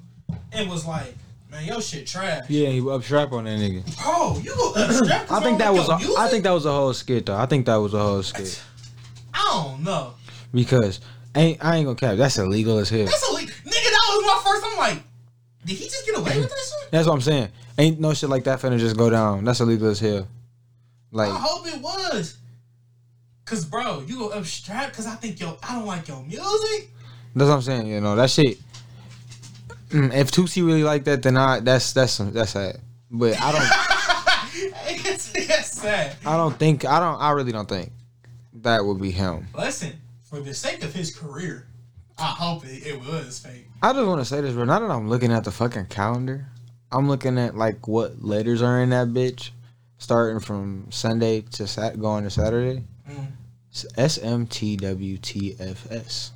and 0.51 0.67
was 0.69 0.87
like, 0.87 1.13
Man, 1.55 1.65
your 1.65 1.81
shit 1.81 2.05
trash. 2.05 2.43
Yeah, 2.49 2.67
he 2.69 2.89
up 2.89 3.01
strap 3.03 3.31
on 3.31 3.45
that 3.45 3.57
nigga. 3.57 4.03
Bro, 4.03 4.39
you 4.43 4.53
go 4.53 4.73
upstrap. 4.73 5.27
I 5.31 5.39
think 5.41 5.59
that 5.59 5.73
was 5.73 5.87
a, 5.87 5.97
I 6.19 6.27
think 6.27 6.43
that 6.43 6.51
was 6.51 6.65
a 6.65 6.71
whole 6.71 6.93
skit 6.93 7.25
though. 7.25 7.37
I 7.37 7.45
think 7.45 7.65
that 7.67 7.77
was 7.77 7.93
a 7.93 7.99
whole 7.99 8.23
skit 8.23 8.61
I 9.33 9.49
don't 9.53 9.81
know. 9.83 10.15
because 10.53 10.99
ain't 11.33 11.63
I 11.63 11.77
ain't 11.77 11.85
gonna 11.85 11.95
cap. 11.95 12.17
That's 12.17 12.37
illegal 12.37 12.77
as 12.79 12.89
hell. 12.89 13.05
That's 13.05 13.29
illegal. 13.29 13.53
Nigga, 13.53 13.71
that 13.71 14.05
was 14.09 14.25
my 14.25 14.51
first. 14.51 14.65
I'm 14.65 14.77
like, 14.77 15.03
did 15.63 15.77
he 15.77 15.85
just 15.85 16.05
get 16.05 16.17
away 16.17 16.39
with 16.39 16.49
this 16.49 16.75
shit? 16.81 16.91
That's 16.91 17.07
what 17.07 17.13
I'm 17.13 17.21
saying. 17.21 17.49
Ain't 17.77 18.01
no 18.01 18.13
shit 18.13 18.29
like 18.29 18.43
that 18.43 18.59
finna 18.59 18.77
just 18.77 18.97
go 18.97 19.09
down. 19.09 19.45
That's 19.45 19.61
illegal 19.61 19.87
as 19.87 19.99
hell. 20.01 20.27
Like 21.11 21.31
I 21.31 21.37
hope 21.37 21.65
it 21.67 21.79
was. 21.79 22.37
Cause 23.45 23.63
bro, 23.63 24.03
you 24.05 24.17
go 24.17 24.29
upstrap 24.29 24.89
because 24.89 25.07
I 25.07 25.15
think 25.15 25.39
yo, 25.39 25.57
I 25.63 25.75
don't 25.75 25.85
like 25.85 26.09
your 26.09 26.21
music. 26.21 26.89
that's 27.33 27.47
what 27.47 27.55
I'm 27.55 27.61
saying. 27.61 27.87
You 27.87 28.01
know 28.01 28.17
that 28.17 28.29
shit. 28.29 28.57
Mm, 29.89 30.13
If 30.13 30.31
Tusi 30.31 30.65
really 30.65 30.83
like 30.83 31.03
that, 31.05 31.21
then 31.23 31.37
I 31.37 31.59
that's 31.59 31.93
that's 31.93 32.17
that's 32.17 32.51
sad. 32.51 32.79
But 33.11 33.39
I 33.41 33.51
don't 33.51 33.61
it's, 35.05 35.31
it's 35.35 35.71
sad. 35.81 36.15
I 36.25 36.35
don't 36.37 36.57
think 36.57 36.85
I 36.85 36.99
don't 36.99 37.19
I 37.21 37.31
really 37.31 37.51
don't 37.51 37.69
think 37.69 37.91
that 38.61 38.83
would 38.85 38.99
be 39.01 39.11
him. 39.11 39.47
Listen, 39.55 39.93
for 40.23 40.39
the 40.39 40.53
sake 40.53 40.83
of 40.83 40.93
his 40.93 41.15
career, 41.15 41.67
I 42.17 42.27
hope 42.27 42.65
it, 42.65 42.85
it 42.87 42.99
was 42.99 43.39
fake. 43.39 43.67
I 43.81 43.93
just 43.93 44.07
want 44.07 44.21
to 44.21 44.25
say 44.25 44.41
this, 44.41 44.53
bro. 44.53 44.63
Now 44.65 44.79
that 44.79 44.89
I'm 44.89 45.07
looking 45.09 45.31
at 45.31 45.43
the 45.43 45.51
fucking 45.51 45.85
calendar, 45.87 46.47
I'm 46.91 47.07
looking 47.07 47.37
at 47.37 47.55
like 47.55 47.87
what 47.87 48.23
letters 48.23 48.61
are 48.61 48.81
in 48.81 48.89
that 48.89 49.09
bitch, 49.09 49.51
starting 49.97 50.39
from 50.39 50.87
Sunday 50.91 51.41
to 51.51 51.67
sat 51.67 51.99
going 51.99 52.23
to 52.23 52.29
Saturday. 52.29 52.83
Mm. 53.09 53.27
SMTWTFS. 54.95 56.31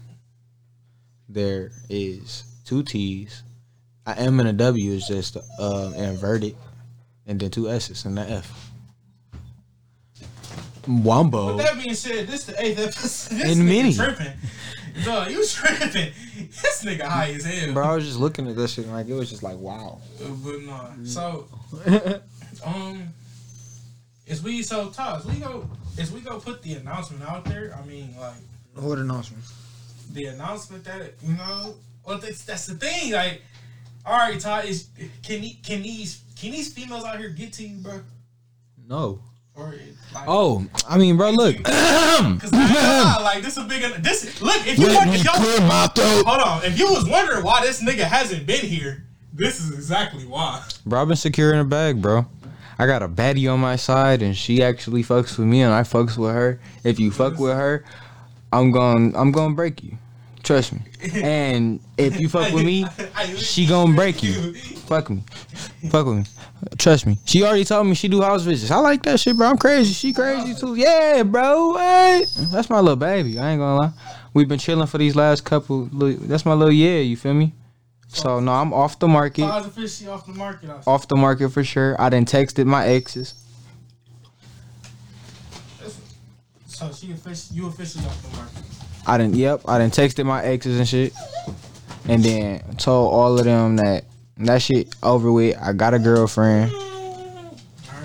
There 1.29 1.71
is 1.89 2.43
two 2.69 2.83
T's. 2.83 3.41
A 4.05 4.11
M 4.17 4.39
and 4.39 4.47
a 4.49 4.53
W 4.53 4.91
is 4.91 5.07
just 5.07 5.37
uh, 5.59 5.91
inverted, 5.95 6.55
and 7.25 7.39
then 7.39 7.49
two 7.49 7.67
S's 7.69 8.05
and 8.05 8.15
the 8.17 8.21
F. 8.21 8.69
Wombo. 10.87 11.55
With 11.55 11.65
that 11.65 11.75
being 11.81 11.93
said, 11.95 12.27
this 12.27 12.45
the 12.45 12.63
eighth 12.63 12.79
episode. 12.79 13.35
This 13.37 13.57
In 13.57 13.63
nigga 13.63 13.65
mini. 13.67 13.93
tripping. 13.93 14.33
Dog, 15.03 15.31
you 15.31 15.45
tripping. 15.45 16.11
This 16.61 16.83
nigga 16.85 17.03
high 17.03 17.31
as 17.31 17.43
hell. 17.43 17.73
Bro, 17.73 17.85
I 17.87 17.95
was 17.95 18.05
just 18.05 18.17
looking 18.19 18.47
at 18.47 18.55
this 18.55 18.73
shit 18.73 18.85
and 18.85 18.93
like 18.93 19.07
it 19.07 19.13
was 19.13 19.29
just 19.29 19.43
like 19.43 19.57
wow. 19.57 19.99
Uh, 20.23 20.29
But 20.29 20.61
no. 20.61 20.89
So 21.03 21.47
um 22.65 23.09
as 24.27 24.41
we 24.41 24.63
so 24.63 24.89
Todd, 24.89 25.19
as 25.19 25.25
we 25.25 25.39
go 25.39 25.69
as 25.99 26.11
we 26.11 26.21
go 26.21 26.39
put 26.39 26.61
the 26.63 26.73
announcement 26.73 27.23
out 27.29 27.45
there, 27.45 27.75
I 27.79 27.85
mean 27.85 28.15
like 28.19 28.35
What 28.75 28.97
announcement? 28.99 29.43
the 30.13 30.25
announcement 30.25 30.83
that 30.85 31.13
you 31.21 31.33
know 31.35 31.75
well 32.05 32.17
that's 32.17 32.43
that's 32.43 32.65
the 32.65 32.75
thing, 32.75 33.13
like 33.13 33.41
all 34.05 34.17
right, 34.17 34.39
Todd, 34.39 34.65
is 34.65 34.87
can 35.23 35.41
can 35.63 35.81
these 35.83 36.23
can 36.39 36.51
these 36.51 36.73
females 36.73 37.03
out 37.03 37.19
here 37.19 37.29
get 37.29 37.53
to 37.53 37.67
you, 37.67 37.77
bro? 37.77 38.01
No. 38.87 39.21
Or 39.55 39.75
like 40.13 40.23
Oh, 40.27 40.65
I 40.87 40.97
mean, 40.97 41.17
bro, 41.17 41.31
look. 41.31 41.55
Cause 41.63 42.51
I 42.53 43.13
ain't 43.15 43.23
like 43.23 43.43
this 43.43 43.57
a 43.57 43.63
big 43.63 43.83
this 44.01 44.41
look 44.41 44.65
if 44.65 44.79
you 44.79 44.87
want 44.87 45.13
if 45.13 45.23
y'all 45.23 45.39
my 45.67 45.87
throat. 45.87 46.25
hold 46.25 46.41
on 46.41 46.63
if 46.63 46.79
you 46.79 46.89
was 46.89 47.07
wondering 47.07 47.43
why 47.43 47.61
this 47.65 47.83
nigga 47.83 48.03
hasn't 48.03 48.45
been 48.45 48.65
here, 48.65 49.05
this 49.33 49.59
is 49.59 49.73
exactly 49.73 50.25
why. 50.25 50.63
Bro, 50.85 51.01
I've 51.01 51.07
been 51.07 51.17
securing 51.17 51.59
a 51.59 51.65
bag, 51.65 52.01
bro. 52.01 52.25
I 52.79 52.85
got 52.85 53.03
a 53.03 53.09
baddie 53.09 53.51
on 53.51 53.59
my 53.59 53.75
side, 53.75 54.21
and 54.21 54.35
she 54.35 54.63
actually 54.63 55.03
fucks 55.03 55.37
with 55.37 55.47
me, 55.47 55.61
and 55.61 55.73
I 55.73 55.81
fucks 55.81 56.17
with 56.17 56.31
her. 56.31 56.61
If 56.85 56.97
you 56.97 57.11
fuck 57.11 57.37
with 57.37 57.51
her, 57.51 57.83
I'm 58.53 58.71
going, 58.71 59.13
I'm 59.17 59.33
gonna 59.33 59.53
break 59.53 59.83
you. 59.83 59.97
Trust 60.43 60.73
me. 60.73 60.79
And 61.13 61.79
if 61.97 62.19
you 62.19 62.29
fuck 62.29 62.53
with 62.53 62.65
me, 62.65 62.85
she 63.35 63.65
gonna 63.67 63.93
break 63.93 64.23
you. 64.23 64.53
Fuck 64.53 65.09
me. 65.09 65.23
Fuck 65.89 66.05
with 66.07 66.17
me. 66.17 66.23
Trust 66.77 67.05
me. 67.05 67.17
She 67.25 67.43
already 67.43 67.65
told 67.65 67.87
me 67.87 67.93
she 67.93 68.07
do 68.07 68.21
house 68.21 68.43
visits. 68.43 68.71
I 68.71 68.77
like 68.77 69.03
that 69.03 69.19
shit, 69.19 69.37
bro. 69.37 69.47
I'm 69.47 69.57
crazy. 69.57 69.93
She 69.93 70.13
crazy 70.13 70.55
too. 70.55 70.75
Yeah, 70.75 71.23
bro. 71.23 71.69
What? 71.69 72.33
That's 72.51 72.69
my 72.69 72.79
little 72.79 72.95
baby. 72.95 73.37
I 73.37 73.51
ain't 73.51 73.59
gonna 73.59 73.81
lie. 73.81 73.91
We've 74.33 74.47
been 74.47 74.59
chilling 74.59 74.87
for 74.87 74.97
these 74.97 75.15
last 75.15 75.43
couple. 75.45 75.85
That's 75.91 76.45
my 76.45 76.53
little 76.53 76.73
yeah. 76.73 76.99
You 76.99 77.17
feel 77.17 77.33
me? 77.33 77.53
So 78.07 78.39
no, 78.39 78.53
I'm 78.53 78.73
off 78.73 78.97
the 78.97 79.07
market. 79.07 79.43
Officially 79.43 80.09
off 80.09 80.25
the 80.25 80.33
market. 80.33 80.69
Off 80.87 81.07
the 81.07 81.15
market 81.15 81.49
for 81.49 81.63
sure. 81.63 81.95
I 82.01 82.09
done 82.09 82.25
texted 82.25 82.65
my 82.65 82.87
exes. 82.87 83.35
So 86.65 86.91
she 86.93 87.11
officially, 87.11 87.59
you 87.59 87.67
officially 87.67 88.05
off 88.05 88.21
the 88.21 88.37
market. 88.37 88.63
I 89.07 89.17
didn't. 89.17 89.35
yep. 89.35 89.61
I 89.67 89.79
didn't 89.79 89.93
texted 89.93 90.25
my 90.25 90.43
exes 90.43 90.77
and 90.79 90.87
shit. 90.87 91.13
And 92.07 92.23
then 92.23 92.61
told 92.77 93.13
all 93.13 93.37
of 93.37 93.45
them 93.45 93.75
that 93.77 94.05
that 94.37 94.61
shit 94.61 94.95
over 95.03 95.31
with. 95.31 95.57
I 95.61 95.73
got 95.73 95.93
a 95.93 95.99
girlfriend. 95.99 96.71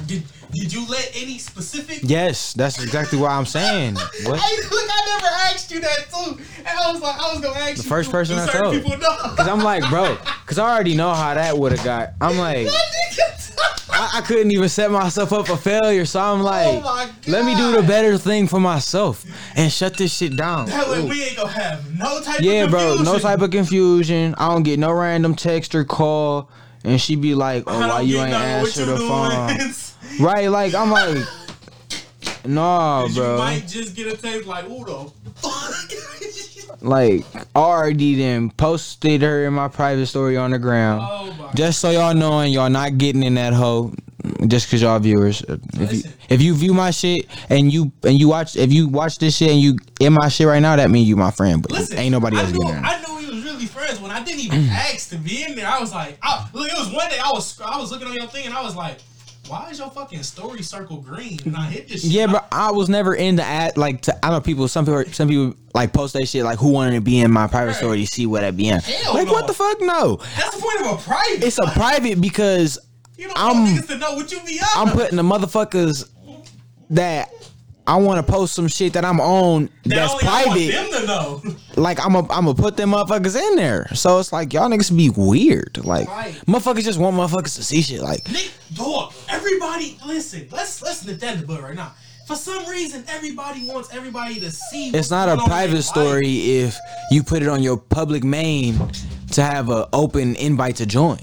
Did, 0.07 0.22
did 0.53 0.72
you 0.72 0.86
let 0.88 1.11
any 1.14 1.38
specific? 1.38 2.01
Yes, 2.03 2.53
that's 2.53 2.82
exactly 2.82 3.18
what 3.18 3.30
I'm 3.30 3.47
saying. 3.47 3.97
What? 4.24 4.38
Hey, 4.40 4.57
look, 4.57 4.72
I 4.90 5.18
never 5.20 5.26
asked 5.55 5.70
you 5.70 5.80
that 5.80 6.07
too, 6.12 6.38
and 6.59 6.68
I 6.68 6.92
was 6.92 7.01
like, 7.01 7.18
I 7.20 7.32
was 7.34 7.40
gonna 7.42 7.59
ask 7.59 7.76
The 7.76 7.82
you. 7.82 7.88
first 7.88 8.11
person 8.11 8.38
I 8.38 8.47
told. 8.47 8.82
Cause 8.84 9.49
I'm 9.49 9.61
like, 9.61 9.88
bro. 9.90 10.16
Cause 10.47 10.59
I 10.59 10.70
already 10.72 10.95
know 10.95 11.12
how 11.14 11.34
that 11.34 11.57
would 11.59 11.72
have 11.72 11.84
got. 11.84 12.11
I'm 12.20 12.36
like, 12.47 12.68
I, 13.95 14.18
I 14.18 14.20
couldn't 14.22 14.51
even 14.51 14.68
set 14.68 14.90
myself 14.90 15.32
up 15.32 15.47
for 15.47 15.57
failure. 15.57 16.05
So 16.05 16.20
I'm 16.20 16.40
oh 16.40 16.45
like, 16.45 16.82
Oh 16.84 17.14
let 17.28 17.45
me 17.45 17.55
do 17.55 17.72
the 17.80 17.82
better 17.86 18.18
thing 18.18 18.47
for 18.49 18.59
myself 18.61 19.24
and 19.57 19.70
shut 19.72 19.97
this 19.97 20.12
shit 20.14 20.36
down. 20.36 20.66
That 20.66 20.88
way 20.88 21.01
Ooh. 21.01 21.09
we 21.09 21.22
ain't 21.24 21.36
gonna 21.36 21.51
have 21.51 21.99
no 21.99 22.20
type 22.20 22.40
Yeah, 22.40 22.64
of 22.64 22.70
bro. 22.70 22.97
No 23.03 23.18
type 23.18 23.40
of 23.40 23.51
confusion. 23.51 24.34
I 24.36 24.49
don't 24.49 24.62
get 24.64 24.78
no 24.78 24.92
random 24.92 25.34
text 25.34 25.74
or 25.74 25.84
call, 25.84 26.51
and 26.84 27.01
she 27.01 27.16
be 27.16 27.34
like, 27.34 27.64
"Oh, 27.66 27.78
why 27.88 28.01
you 28.01 28.18
ain't 28.18 28.34
answer 28.34 28.80
you 28.80 28.86
the 28.86 28.97
phone?" 28.99 29.74
Right? 30.24 30.49
Like 30.49 30.74
I'm 30.74 30.90
like, 30.90 31.26
nah, 32.45 33.07
You 33.07 33.14
bro. 33.14 33.38
might 33.38 33.66
just 33.66 33.97
get 33.97 34.12
a 34.12 34.16
text 34.16 34.47
like, 34.47 34.68
"Ooh, 34.68 34.84
Like 36.85 37.24
I 37.35 37.61
already 37.61 38.14
then 38.14 38.51
posted 38.51 39.22
her 39.22 39.47
in 39.47 39.55
my 39.55 39.68
private 39.68 40.07
story 40.07 40.37
on 40.37 40.51
the 40.51 40.59
ground. 40.59 41.03
Oh. 41.05 41.51
Just 41.55 41.80
so 41.80 41.91
y'all 41.91 42.14
knowing, 42.14 42.53
y'all 42.53 42.70
not 42.70 42.99
getting 42.99 43.22
in 43.22 43.35
that 43.35 43.53
hole. 43.53 43.93
Just 44.47 44.70
cause 44.70 44.80
y'all 44.80 44.99
viewers, 44.99 45.43
if 45.43 45.93
you 45.93 46.03
if 46.30 46.41
you 46.41 46.55
view 46.55 46.72
my 46.72 46.91
shit 46.91 47.26
and 47.51 47.70
you 47.72 47.93
and 48.05 48.18
you 48.18 48.28
watch 48.28 48.57
if 48.57 48.72
you 48.72 48.89
watch 48.89 49.18
this 49.18 49.37
shit 49.37 49.51
and 49.51 49.61
you 49.61 49.76
in 50.01 50.14
my 50.14 50.28
shit 50.28 50.47
right 50.47 50.61
now, 50.61 50.76
that 50.76 50.91
mean 50.91 51.07
you 51.07 51.14
my 51.16 51.30
friend. 51.30 51.62
But 51.62 51.72
Listen, 51.72 51.99
ain't 51.99 52.12
nobody 52.12 52.37
else 52.39 52.51
getting 52.53 52.68
in. 52.68 52.74
there. 52.74 52.82
I 52.85 53.03
knew 53.03 53.16
we 53.18 53.35
was 53.35 53.45
really 53.45 53.66
friends 53.66 54.01
when 54.01 54.11
I 54.11 54.24
didn't 54.24 54.41
even 54.41 54.64
ask 54.70 55.11
to 55.11 55.18
be 55.18 55.43
in 55.45 55.55
there. 55.55 55.66
I 55.68 55.78
was 55.78 55.93
like, 55.93 56.18
I, 56.22 56.49
look, 56.55 56.66
it 56.70 56.78
was 56.78 56.91
one 56.91 57.11
day 57.11 57.18
I 57.22 57.30
was 57.32 57.61
I 57.61 57.78
was 57.78 57.91
looking 57.93 58.09
on 58.09 58.14
your 58.14 58.26
thing 58.26 58.47
and 58.47 58.55
I 58.55 58.62
was 58.62 58.74
like, 58.74 58.99
why 59.49 59.68
is 59.70 59.78
your 59.78 59.90
fucking 59.90 60.22
story 60.22 60.62
circle 60.62 60.99
green? 60.99 61.38
And 61.45 61.57
I 61.57 61.66
hit 61.66 61.88
this. 61.88 62.03
shit. 62.03 62.11
Yeah, 62.11 62.26
but 62.28 62.49
I 62.51 62.70
was 62.70 62.88
never 62.88 63.14
in 63.14 63.36
the 63.36 63.42
ad. 63.45 63.76
Like, 63.76 64.01
to, 64.03 64.24
I 64.24 64.30
know 64.30 64.40
people. 64.40 64.68
Some 64.68 64.84
people, 64.86 65.05
some 65.12 65.28
people 65.28 65.55
like 65.74 65.92
post 65.92 66.14
that 66.14 66.26
shit. 66.26 66.45
Like, 66.45 66.59
who 66.59 66.70
wanted 66.70 66.95
to 66.95 67.01
be 67.01 67.20
in 67.20 67.30
my 67.30 67.47
private 67.47 67.74
story 67.74 68.01
to 68.01 68.07
see 68.07 68.26
what 68.26 68.42
I 68.45 68.51
be 68.53 68.68
in? 68.68 68.80
Hell 68.80 69.14
like, 69.14 69.26
no. 69.26 69.32
what 69.32 69.47
the 69.47 69.53
fuck? 69.55 69.80
No, 69.80 70.16
That's 70.36 70.57
the 70.57 70.62
point 70.62 70.80
of 70.80 70.99
a 70.99 71.03
private. 71.03 71.45
it's 71.45 71.59
a 71.59 71.66
private 71.72 72.20
because 72.20 72.78
you 73.16 73.28
don't 73.28 73.38
I'm- 73.38 73.64
want 73.64 73.78
niggas 73.78 73.86
to 73.88 73.99
know 73.99 74.14
what 74.14 74.32
you 74.32 74.40
be 74.47 74.59
up. 74.61 74.68
I'm 74.76 74.88
putting 74.92 75.16
the 75.16 75.22
motherfuckers 75.22 76.09
that 76.90 77.30
I 77.87 77.97
want 77.97 78.24
to 78.24 78.32
post 78.32 78.55
some 78.55 78.66
shit 78.68 78.95
that 78.95 79.05
I'm 79.05 79.20
on 79.20 79.68
That 79.85 79.95
that's 79.97 80.14
private. 80.14 80.72
them 80.72 80.91
to 81.01 81.07
know. 81.07 81.43
Like, 81.76 81.99
I'm 82.05 82.14
a, 82.14 82.20
I'm 82.20 82.45
gonna 82.47 82.55
put 82.55 82.76
them 82.76 82.93
motherfuckers 82.93 83.37
in 83.37 83.57
there. 83.57 83.89
So 83.95 84.18
it's 84.20 84.32
like 84.32 84.53
y'all 84.53 84.70
niggas 84.70 84.97
be 84.97 85.11
weird. 85.11 85.85
Like, 85.85 86.09
Right. 86.09 86.35
motherfuckers 86.47 86.85
just 86.85 86.99
want 87.01 87.16
motherfuckers 87.16 87.57
to 87.57 87.64
see 87.64 87.82
shit. 87.82 88.01
Like, 88.01 88.30
Nick, 88.30 88.53
dog, 88.74 89.12
everybody, 89.28 89.99
listen, 90.07 90.47
let's 90.53 90.80
let's 90.82 91.05
nip 91.05 91.18
that 91.20 91.35
in 91.35 91.41
the 91.41 91.47
bud 91.47 91.61
right 91.62 91.74
now. 91.74 91.93
For 92.28 92.37
some 92.37 92.64
reason, 92.66 93.05
everybody 93.09 93.66
wants 93.68 93.93
everybody 93.93 94.39
to 94.41 94.51
see. 94.51 94.91
it's 94.91 95.11
not 95.11 95.28
a 95.28 95.32
going 95.37 95.41
on 95.41 95.45
in 95.45 95.51
private 95.51 95.82
story 95.82 96.28
if 96.30 96.78
you 97.11 97.22
put 97.22 97.43
it 97.43 97.49
on 97.49 97.62
your 97.62 97.76
public 97.76 98.22
main 98.24 98.78
to 99.32 99.43
have 99.43 99.68
an 99.68 99.85
open 99.93 100.37
invite 100.37 100.76
to 100.76 100.87
join. 100.87 101.18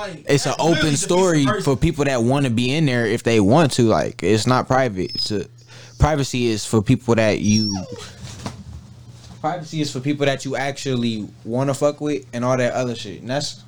Like, 0.00 0.24
it's 0.28 0.46
an 0.46 0.54
open 0.58 0.96
story 0.96 1.44
for 1.62 1.76
people 1.76 2.06
that 2.06 2.22
want 2.22 2.46
to 2.46 2.50
be 2.50 2.74
in 2.74 2.86
there 2.86 3.04
if 3.04 3.22
they 3.22 3.38
want 3.38 3.72
to. 3.72 3.82
Like 3.82 4.22
it's 4.22 4.46
not 4.46 4.66
private. 4.66 5.14
It's 5.14 5.30
a, 5.30 5.46
privacy 5.98 6.46
is 6.46 6.64
for 6.64 6.80
people 6.80 7.14
that 7.16 7.40
you. 7.40 7.84
Privacy 9.42 9.82
is 9.82 9.92
for 9.92 10.00
people 10.00 10.24
that 10.26 10.44
you 10.44 10.56
actually 10.56 11.28
want 11.44 11.68
to 11.68 11.74
fuck 11.74 12.00
with 12.00 12.26
and 12.32 12.44
all 12.44 12.56
that 12.56 12.72
other 12.72 12.94
shit. 12.94 13.20
And 13.20 13.28
that's 13.28 13.62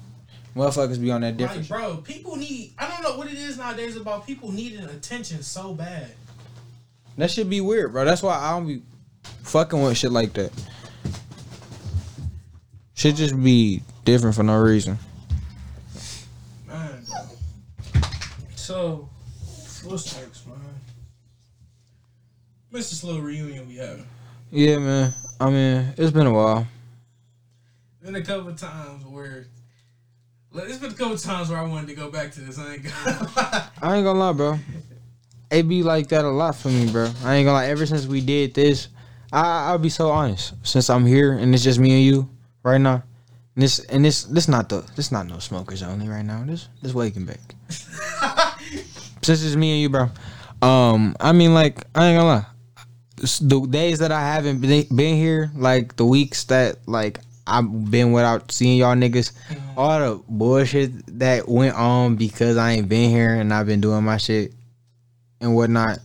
motherfuckers 0.57 1.01
be 1.01 1.11
on 1.11 1.21
that 1.21 1.37
different. 1.37 1.69
Like, 1.71 1.81
bro, 1.81 1.97
people 1.99 2.37
need. 2.37 2.73
I 2.79 2.89
don't 2.89 3.03
know 3.03 3.19
what 3.19 3.29
it 3.29 3.39
is 3.39 3.59
nowadays 3.59 3.97
about 3.97 4.27
people 4.27 4.51
needing 4.53 4.85
attention 4.85 5.43
so 5.43 5.75
bad. 5.75 6.13
That 7.19 7.31
should 7.31 7.51
be 7.51 7.61
weird, 7.61 7.93
bro. 7.93 8.07
That's 8.07 8.23
why 8.23 8.39
I 8.39 8.53
don't 8.53 8.67
be 8.67 8.83
fucking 9.43 9.83
with 9.83 9.99
shit 9.99 10.13
like 10.13 10.33
that. 10.33 10.51
Should 12.95 13.17
just 13.17 13.43
be 13.43 13.83
different 14.05 14.35
for 14.35 14.43
no 14.43 14.59
reason. 14.59 14.99
So, 18.63 19.09
what's 19.83 20.17
next, 20.17 20.47
man? 20.47 20.57
This 22.71 23.03
little 23.03 23.21
reunion 23.21 23.67
we 23.67 23.75
having? 23.75 24.07
Yeah, 24.53 24.79
man. 24.79 25.13
I 25.41 25.51
mean, 25.51 25.93
it's 25.97 26.13
been 26.13 26.29
a 26.29 26.33
while. 26.33 26.69
Been 28.01 28.15
a 28.15 28.23
couple 28.23 28.51
of 28.51 28.57
times 28.57 29.05
where 29.05 29.47
there's 30.55 30.79
been 30.79 30.93
a 30.93 30.95
couple 30.95 31.17
times 31.17 31.51
where 31.51 31.59
I 31.59 31.67
wanted 31.67 31.89
to 31.89 31.95
go 31.95 32.09
back 32.09 32.31
to 32.35 32.41
this. 32.41 32.57
I 32.57 32.75
ain't 32.75 32.85
gonna 32.85 33.73
I 33.83 33.97
ain't 33.97 34.05
gonna 34.05 34.13
lie, 34.13 34.33
bro. 34.33 34.59
It 35.51 35.67
be 35.67 35.83
like 35.83 36.07
that 36.11 36.25
a 36.25 36.31
lot 36.31 36.55
for 36.55 36.69
me, 36.69 36.89
bro. 36.89 37.11
I 37.25 37.35
ain't 37.35 37.47
gonna 37.47 37.55
lie. 37.55 37.67
Ever 37.67 37.85
since 37.85 38.07
we 38.07 38.21
did 38.21 38.55
this, 38.55 38.91
I 39.33 39.71
I'll 39.71 39.79
be 39.79 39.89
so 39.89 40.11
honest. 40.11 40.55
Since 40.63 40.89
I'm 40.89 41.05
here 41.05 41.33
and 41.33 41.53
it's 41.53 41.65
just 41.65 41.81
me 41.81 41.97
and 41.97 42.05
you 42.05 42.31
right 42.63 42.81
now, 42.81 43.03
and 43.57 43.63
this 43.65 43.81
and 43.81 44.05
this 44.05 44.23
this 44.23 44.47
not 44.47 44.69
the 44.69 44.89
this 44.95 45.11
not 45.11 45.27
no 45.27 45.41
smokers 45.41 45.83
only 45.83 46.09
right 46.09 46.25
now. 46.25 46.45
This 46.47 46.69
this 46.81 46.95
waking 46.95 47.25
back. 47.25 47.57
Since 49.23 49.45
it's 49.45 49.57
me 49.57 49.73
and 49.73 49.81
you, 49.83 49.89
bro. 49.89 50.11
Um, 50.67 51.17
I 51.21 51.33
mean, 51.33 51.55
like 51.55 51.85
I 51.95 52.07
ain't 52.09 52.19
gonna 52.19 52.25
lie. 52.25 52.47
The 53.41 53.67
days 53.69 54.01
that 54.01 54.11
I 54.11 54.21
haven't 54.21 54.61
been, 54.61 54.87
been 54.95 55.17
here, 55.17 55.51
like 55.55 55.97
the 55.97 56.05
weeks 56.05 56.45
that 56.45 56.77
like 56.87 57.21
I've 57.47 57.91
been 57.91 58.13
without 58.13 58.51
seeing 58.51 58.79
y'all 58.79 58.95
niggas, 58.95 59.33
all 59.77 59.99
the 59.99 60.23
bullshit 60.29 61.19
that 61.19 61.49
went 61.49 61.77
on 61.77 62.17
because 62.17 62.57
I 62.57 62.73
ain't 62.73 62.89
been 62.89 63.11
here 63.11 63.35
and 63.35 63.53
I've 63.53 63.67
been 63.67 63.81
doing 63.81 64.05
my 64.05 64.17
shit 64.17 64.53
and 65.41 65.55
whatnot. 65.55 65.99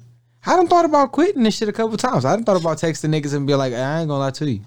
I 0.46 0.56
done 0.56 0.68
thought 0.68 0.86
about 0.86 1.12
quitting 1.12 1.44
this 1.44 1.58
shit 1.58 1.70
a 1.70 1.74
couple 1.74 1.98
times. 1.98 2.24
I 2.24 2.36
done 2.36 2.44
thought 2.46 2.60
about 2.60 2.78
texting 2.78 3.10
niggas 3.10 3.36
and 3.36 3.46
be 3.46 3.54
like, 3.56 3.74
I 3.74 4.00
ain't 4.00 4.08
gonna 4.08 4.20
lie 4.20 4.32
to 4.32 4.50
you. 4.50 4.62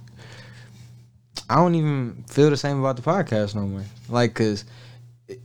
I 1.48 1.56
don't 1.56 1.74
even 1.74 2.24
feel 2.28 2.50
the 2.50 2.56
same 2.56 2.78
about 2.78 2.96
the 2.96 3.02
podcast 3.02 3.54
no 3.54 3.62
more. 3.62 3.84
Like, 4.08 4.34
cause, 4.34 4.64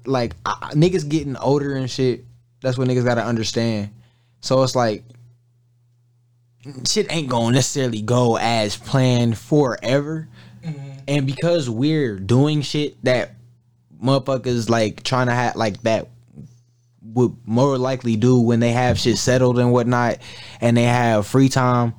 like, 0.05 0.35
I- 0.45 0.71
niggas 0.73 1.07
getting 1.07 1.37
older 1.37 1.75
and 1.75 1.89
shit. 1.89 2.25
That's 2.61 2.77
what 2.77 2.87
niggas 2.87 3.05
gotta 3.05 3.23
understand. 3.23 3.91
So 4.41 4.63
it's 4.63 4.75
like, 4.75 5.03
shit 6.87 7.11
ain't 7.11 7.29
gonna 7.29 7.55
necessarily 7.55 8.01
go 8.01 8.37
as 8.37 8.77
planned 8.77 9.37
forever. 9.37 10.27
Mm-hmm. 10.63 10.91
And 11.07 11.27
because 11.27 11.69
we're 11.69 12.17
doing 12.17 12.61
shit 12.61 13.03
that 13.03 13.35
motherfuckers 14.03 14.69
like 14.69 15.03
trying 15.03 15.27
to 15.27 15.33
have 15.33 15.55
like 15.55 15.81
that 15.83 16.09
would 17.01 17.35
more 17.45 17.77
likely 17.77 18.15
do 18.15 18.39
when 18.39 18.59
they 18.59 18.71
have 18.71 18.99
shit 18.99 19.17
settled 19.17 19.57
and 19.57 19.71
whatnot 19.71 20.17
and 20.59 20.75
they 20.75 20.83
have 20.83 21.25
free 21.25 21.49
time 21.49 21.93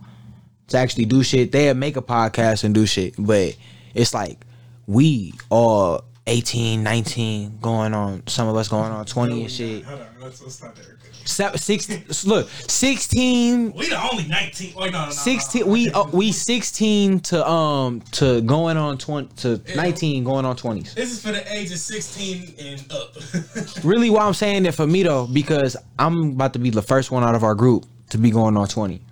to 0.68 0.76
actually 0.76 1.04
do 1.04 1.22
shit, 1.22 1.52
they'll 1.52 1.74
make 1.74 1.96
a 1.96 2.02
podcast 2.02 2.64
and 2.64 2.74
do 2.74 2.86
shit. 2.86 3.14
But 3.18 3.56
it's 3.94 4.12
like 4.12 4.44
we 4.86 5.32
all 5.48 6.04
18, 6.26 6.82
19, 6.82 7.58
going 7.60 7.94
on 7.94 8.22
some 8.26 8.48
of 8.48 8.56
us 8.56 8.68
going 8.68 8.90
on 8.90 9.04
20 9.06 9.42
and 9.42 9.50
shit. 9.50 9.84
Hold 9.84 10.00
on, 10.00 10.06
let's, 10.20 10.42
let's 10.42 10.56
stop 10.56 10.74
there. 10.74 10.98
Seven, 11.24 11.58
six, 11.58 12.24
look, 12.24 12.48
16 12.48 13.72
We 13.72 13.88
the 13.88 14.10
only 14.10 14.28
19. 14.28 14.74
Wait, 14.76 14.92
no, 14.92 15.00
no, 15.00 15.04
no, 15.06 15.10
16 15.10 15.60
no, 15.60 15.66
no. 15.66 15.72
we 15.72 15.90
uh, 15.90 16.04
we 16.12 16.30
16 16.30 17.20
to 17.20 17.48
um 17.48 18.00
to 18.12 18.40
going 18.42 18.76
on 18.76 18.96
20 18.96 19.34
to 19.36 19.60
19 19.74 20.22
going 20.22 20.44
on 20.44 20.56
20s 20.56 20.94
This 20.94 21.10
is 21.10 21.20
for 21.20 21.32
the 21.32 21.52
age 21.52 21.72
of 21.72 21.78
16 21.78 22.54
and 22.60 22.92
up. 22.92 23.16
really 23.84 24.08
why 24.08 24.24
i'm 24.24 24.34
saying 24.34 24.62
that 24.64 24.72
for 24.72 24.86
me 24.86 25.02
though 25.02 25.26
because 25.26 25.76
i'm 25.98 26.30
about 26.30 26.52
to 26.52 26.60
be 26.60 26.70
the 26.70 26.82
first 26.82 27.10
one 27.10 27.24
out 27.24 27.34
of 27.34 27.42
our 27.42 27.56
group 27.56 27.86
to 28.10 28.18
be 28.18 28.30
going 28.30 28.56
on 28.56 28.68
20 28.68 29.02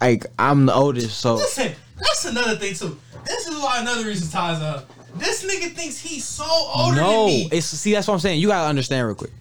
like 0.00 0.26
i'm 0.38 0.66
the 0.66 0.74
oldest 0.74 1.18
so 1.18 1.34
Listen, 1.34 1.72
that's 1.98 2.24
another 2.24 2.56
thing 2.56 2.74
too. 2.74 2.98
This 3.24 3.46
is 3.46 3.62
why 3.62 3.80
another 3.80 4.04
reason 4.04 4.30
ties 4.30 4.60
up. 4.60 4.90
This 5.16 5.44
nigga 5.44 5.72
thinks 5.72 5.98
he's 5.98 6.24
so 6.24 6.44
older 6.44 6.96
no 6.96 7.26
than 7.26 7.26
me. 7.26 7.48
it's 7.52 7.66
see 7.66 7.92
that's 7.92 8.08
what 8.08 8.14
i'm 8.14 8.20
saying. 8.20 8.40
You 8.40 8.48
gotta 8.48 8.68
understand 8.68 9.06
real 9.06 9.14
quick. 9.14 9.32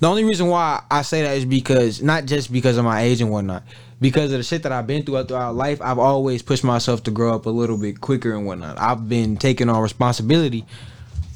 The 0.00 0.06
only 0.06 0.24
reason 0.24 0.48
why 0.48 0.82
i 0.90 1.02
say 1.02 1.22
that 1.22 1.36
is 1.36 1.44
because 1.44 2.02
not 2.02 2.24
just 2.26 2.52
because 2.52 2.76
of 2.76 2.84
my 2.84 3.02
age 3.02 3.20
and 3.20 3.30
whatnot 3.30 3.62
because 4.00 4.32
of 4.32 4.38
the 4.38 4.44
shit 4.44 4.62
that 4.62 4.72
i've 4.72 4.86
been 4.86 5.02
through 5.02 5.24
throughout 5.24 5.54
life 5.54 5.82
i've 5.82 5.98
always 5.98 6.40
pushed 6.42 6.64
myself 6.64 7.02
to 7.02 7.10
grow 7.10 7.34
up 7.34 7.46
a 7.46 7.50
little 7.50 7.76
bit 7.76 8.00
quicker 8.00 8.32
and 8.32 8.46
whatnot. 8.46 8.78
I've 8.80 9.08
been 9.08 9.36
taking 9.36 9.68
on 9.68 9.82
responsibility 9.82 10.64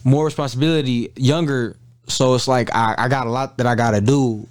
more 0.05 0.24
responsibility 0.24 1.12
younger 1.16 1.76
so 2.07 2.34
it's 2.34 2.49
like 2.49 2.74
i, 2.74 2.95
I 2.97 3.09
got 3.09 3.26
a 3.26 3.30
lot 3.30 3.59
that 3.59 3.66
i 3.66 3.74
gotta 3.74 4.01
do 4.01 4.47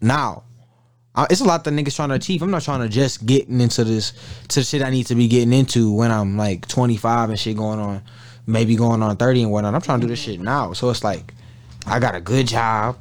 now. 0.00 0.44
It's 1.30 1.40
a 1.40 1.44
lot 1.44 1.64
that 1.64 1.72
niggas 1.72 1.96
trying 1.96 2.10
to 2.10 2.14
achieve. 2.14 2.42
I'm 2.42 2.50
not 2.50 2.62
trying 2.62 2.80
to 2.80 2.88
just 2.88 3.26
getting 3.26 3.60
into 3.60 3.82
this 3.82 4.12
to 4.48 4.60
the 4.60 4.64
shit 4.64 4.82
I 4.82 4.90
need 4.90 5.06
to 5.06 5.16
be 5.16 5.26
getting 5.26 5.52
into 5.52 5.92
when 5.92 6.12
I'm 6.12 6.36
like 6.36 6.68
25 6.68 7.30
and 7.30 7.38
shit 7.38 7.56
going 7.56 7.80
on, 7.80 8.02
maybe 8.48 8.74
going 8.74 9.02
on 9.02 9.16
30 9.16 9.42
and 9.42 9.52
whatnot. 9.52 9.74
I'm 9.74 9.82
trying 9.82 10.00
to 10.00 10.06
do 10.06 10.10
this 10.10 10.22
mm-hmm. 10.22 10.32
shit 10.32 10.40
now. 10.40 10.72
So 10.72 10.88
it's 10.90 11.04
like 11.04 11.34
I 11.86 12.00
got 12.00 12.14
a 12.14 12.20
good 12.20 12.48
job 12.48 12.96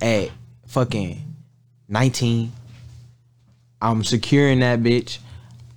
at 0.00 0.30
fucking 0.66 1.22
19. 1.88 2.52
I'm 3.80 4.04
securing 4.04 4.60
that 4.60 4.80
bitch. 4.80 5.18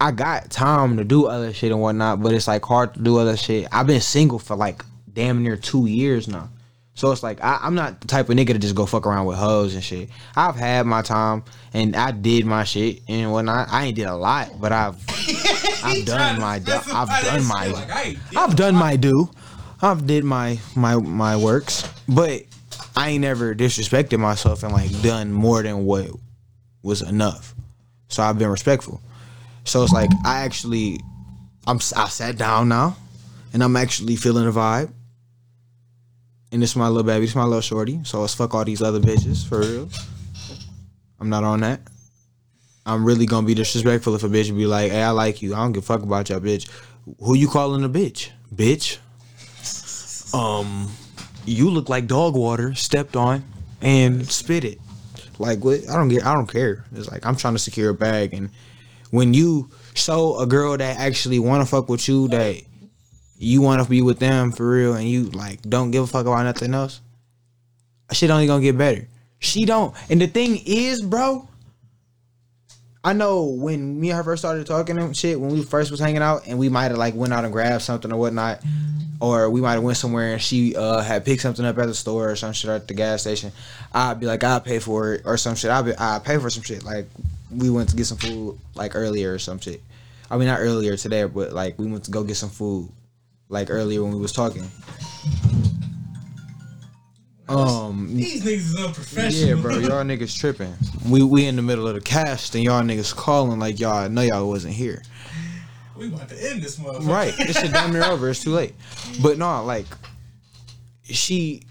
I 0.01 0.11
got 0.11 0.49
time 0.51 0.97
to 0.97 1.03
do 1.03 1.25
other 1.25 1.53
shit 1.53 1.71
and 1.71 1.81
whatnot, 1.81 2.21
but 2.21 2.33
it's 2.33 2.47
like 2.47 2.63
hard 2.63 2.93
to 2.93 3.01
do 3.01 3.17
other 3.17 3.35
shit. 3.35 3.67
I've 3.71 3.87
been 3.87 4.01
single 4.01 4.39
for 4.39 4.55
like 4.55 4.83
damn 5.11 5.43
near 5.43 5.55
two 5.55 5.87
years 5.87 6.27
now. 6.27 6.49
So 6.99 7.13
it's 7.13 7.23
like 7.23 7.41
I, 7.41 7.59
I'm 7.61 7.75
not 7.75 8.01
the 8.01 8.07
type 8.07 8.27
of 8.27 8.35
nigga 8.35 8.47
to 8.47 8.59
just 8.59 8.75
go 8.75 8.85
fuck 8.85 9.07
around 9.07 9.25
with 9.25 9.37
hoes 9.37 9.73
and 9.73 9.81
shit. 9.81 10.09
I've 10.35 10.57
had 10.57 10.85
my 10.85 11.01
time 11.01 11.45
and 11.73 11.95
I 11.95 12.11
did 12.11 12.45
my 12.45 12.65
shit 12.65 12.99
and 13.07 13.31
whatnot. 13.31 13.69
I 13.71 13.85
ain't 13.85 13.95
did 13.95 14.03
a 14.03 14.17
lot, 14.17 14.59
but 14.59 14.73
I've 14.73 14.97
I've 15.81 16.05
done 16.05 16.41
my 16.41 16.59
do- 16.59 16.73
I've 16.73 17.23
done 17.23 17.45
my 17.45 18.17
I've 18.35 18.53
done 18.57 18.75
my 18.75 18.97
do. 18.97 19.31
I've 19.81 20.05
did 20.07 20.25
my 20.25 20.59
my 20.75 20.97
my 20.97 21.37
works, 21.37 21.89
but 22.09 22.43
I 22.97 23.11
ain't 23.11 23.21
never 23.21 23.55
disrespected 23.55 24.19
myself 24.19 24.63
and 24.63 24.73
like 24.73 24.91
done 25.01 25.31
more 25.31 25.63
than 25.63 25.85
what 25.85 26.09
was 26.83 27.01
enough. 27.01 27.55
So 28.09 28.23
I've 28.23 28.37
been 28.37 28.49
respectful. 28.49 28.99
So 29.63 29.83
it's 29.83 29.93
like 29.93 30.09
I 30.25 30.41
actually 30.41 30.99
I'm 31.65 31.77
I 31.95 32.09
sat 32.09 32.37
down 32.37 32.67
now 32.67 32.97
and 33.53 33.63
I'm 33.63 33.77
actually 33.77 34.17
feeling 34.17 34.43
the 34.43 34.51
vibe. 34.51 34.91
And 36.51 36.61
this 36.61 36.71
is 36.71 36.75
my 36.75 36.87
little 36.87 37.03
baby, 37.03 37.21
this 37.21 37.31
is 37.31 37.35
my 37.35 37.43
little 37.43 37.61
shorty. 37.61 37.99
So 38.03 38.21
let's 38.21 38.33
fuck 38.33 38.55
all 38.55 38.65
these 38.65 38.81
other 38.81 38.99
bitches 38.99 39.47
for 39.47 39.59
real. 39.59 39.89
I'm 41.19 41.29
not 41.29 41.43
on 41.43 41.61
that. 41.61 41.81
I'm 42.85 43.05
really 43.05 43.25
gonna 43.25 43.45
be 43.45 43.53
disrespectful 43.53 44.15
if 44.15 44.23
a 44.23 44.29
bitch 44.29 44.55
be 44.55 44.65
like, 44.65 44.91
"Hey, 44.91 45.03
I 45.03 45.11
like 45.11 45.41
you. 45.41 45.53
I 45.53 45.57
don't 45.57 45.73
give 45.73 45.83
a 45.83 45.85
fuck 45.85 46.01
about 46.01 46.29
your 46.29 46.39
bitch. 46.39 46.67
Who 47.19 47.35
you 47.35 47.47
calling 47.47 47.83
a 47.83 47.89
bitch, 47.89 48.29
bitch? 48.53 48.97
Um, 50.33 50.89
you 51.45 51.69
look 51.69 51.89
like 51.89 52.07
dog 52.07 52.35
water 52.35 52.73
stepped 52.75 53.15
on 53.15 53.43
and 53.81 54.29
spit 54.29 54.63
it. 54.63 54.79
Like 55.37 55.63
what? 55.63 55.87
I 55.89 55.95
don't 55.95 56.09
get. 56.09 56.25
I 56.25 56.33
don't 56.33 56.51
care. 56.51 56.85
It's 56.95 57.09
like 57.11 57.25
I'm 57.25 57.35
trying 57.35 57.53
to 57.53 57.59
secure 57.59 57.89
a 57.91 57.93
bag, 57.93 58.33
and 58.33 58.49
when 59.11 59.33
you 59.33 59.69
show 59.93 60.39
a 60.39 60.45
girl 60.45 60.77
that 60.77 60.99
actually 60.99 61.39
want 61.39 61.61
to 61.61 61.69
fuck 61.69 61.89
with 61.89 62.07
you, 62.07 62.27
that 62.29 62.61
you 63.39 63.61
want 63.61 63.81
to 63.81 63.89
be 63.89 64.01
with 64.01 64.19
them 64.19 64.51
for 64.51 64.69
real, 64.69 64.93
and 64.93 65.09
you 65.09 65.23
like 65.31 65.61
don't 65.61 65.91
give 65.91 66.03
a 66.03 66.07
fuck 66.07 66.25
about 66.25 66.43
nothing 66.43 66.73
else, 66.73 66.99
shit 68.11 68.29
only 68.29 68.45
gonna 68.45 68.61
get 68.61 68.77
better. 68.77 69.07
She 69.39 69.65
don't. 69.65 69.95
And 70.11 70.21
the 70.21 70.27
thing 70.27 70.61
is, 70.65 71.01
bro. 71.01 71.47
I 73.01 73.13
know 73.13 73.45
when 73.45 73.97
me 73.97 74.09
and 74.09 74.17
her 74.17 74.25
first 74.25 74.41
started 74.41 74.67
talking 74.67 74.97
and 74.97 75.15
shit, 75.15 75.39
when 75.39 75.51
we 75.51 75.63
first 75.63 75.89
was 75.89 76.01
hanging 76.01 76.21
out, 76.21 76.47
and 76.47 76.59
we 76.59 76.67
might 76.67 76.89
have 76.91 76.97
like 76.97 77.15
went 77.15 77.31
out 77.31 77.45
and 77.45 77.53
grabbed 77.53 77.81
something 77.81 78.11
or 78.11 78.17
whatnot, 78.17 78.61
or 79.21 79.49
we 79.49 79.61
might 79.61 79.73
have 79.73 79.83
went 79.83 79.97
somewhere 79.97 80.33
and 80.33 80.41
she 80.41 80.75
uh, 80.75 81.01
had 81.01 81.23
picked 81.23 81.41
something 81.41 81.65
up 81.65 81.77
at 81.77 81.87
the 81.87 81.93
store 81.93 82.31
or 82.31 82.35
some 82.35 82.51
shit 82.51 82.69
at 82.69 82.89
the 82.89 82.93
gas 82.93 83.21
station. 83.21 83.53
I'd 83.93 84.19
be 84.19 84.25
like, 84.25 84.43
I'll 84.43 84.59
pay 84.59 84.79
for 84.79 85.13
it 85.13 85.21
or 85.23 85.37
some 85.37 85.55
shit. 85.55 85.71
I'll 85.71 85.83
be, 85.83 85.95
I'll 85.95 86.19
pay 86.19 86.37
for 86.37 86.49
some 86.49 86.63
shit. 86.63 86.83
Like 86.83 87.07
we 87.49 87.69
went 87.69 87.87
to 87.89 87.95
get 87.95 88.05
some 88.05 88.17
food 88.17 88.59
like 88.75 88.95
earlier 88.95 89.33
or 89.33 89.39
some 89.39 89.59
shit. 89.59 89.81
I 90.29 90.37
mean 90.37 90.47
not 90.47 90.59
earlier 90.59 90.97
today, 90.97 91.23
but 91.23 91.53
like 91.53 91.79
we 91.79 91.87
went 91.87 92.03
to 92.03 92.11
go 92.11 92.23
get 92.23 92.35
some 92.35 92.49
food 92.49 92.89
like 93.49 93.69
earlier 93.69 94.03
when 94.03 94.13
we 94.13 94.19
was 94.19 94.31
talking. 94.31 94.69
Um, 97.49 98.15
These 98.15 98.43
niggas 98.43 98.57
is 98.57 98.75
unprofessional. 98.75 99.57
yeah, 99.57 99.61
bro, 99.61 99.77
y'all 99.79 100.03
niggas 100.03 100.37
tripping. 100.37 100.73
We 101.09 101.23
we 101.23 101.47
in 101.47 101.55
the 101.55 101.63
middle 101.63 101.87
of 101.87 101.95
the 101.95 102.01
cast 102.01 102.53
and 102.53 102.63
y'all 102.63 102.83
niggas 102.83 103.13
calling 103.15 103.59
like 103.59 103.79
y'all 103.79 104.07
know 104.07 104.21
y'all 104.21 104.47
wasn't 104.47 104.75
here. 104.75 105.01
we 105.97 106.07
about 106.07 106.29
to 106.29 106.51
end 106.51 106.61
this 106.61 106.77
motherfucker. 106.77 107.07
Right, 107.07 107.35
this 107.35 107.59
shit 107.59 107.73
damn 107.73 107.91
near 107.91 108.03
over. 108.03 108.29
It's 108.29 108.43
too 108.43 108.51
late. 108.51 108.75
But 109.21 109.39
no, 109.39 109.63
like 109.65 109.87
she 111.03 111.63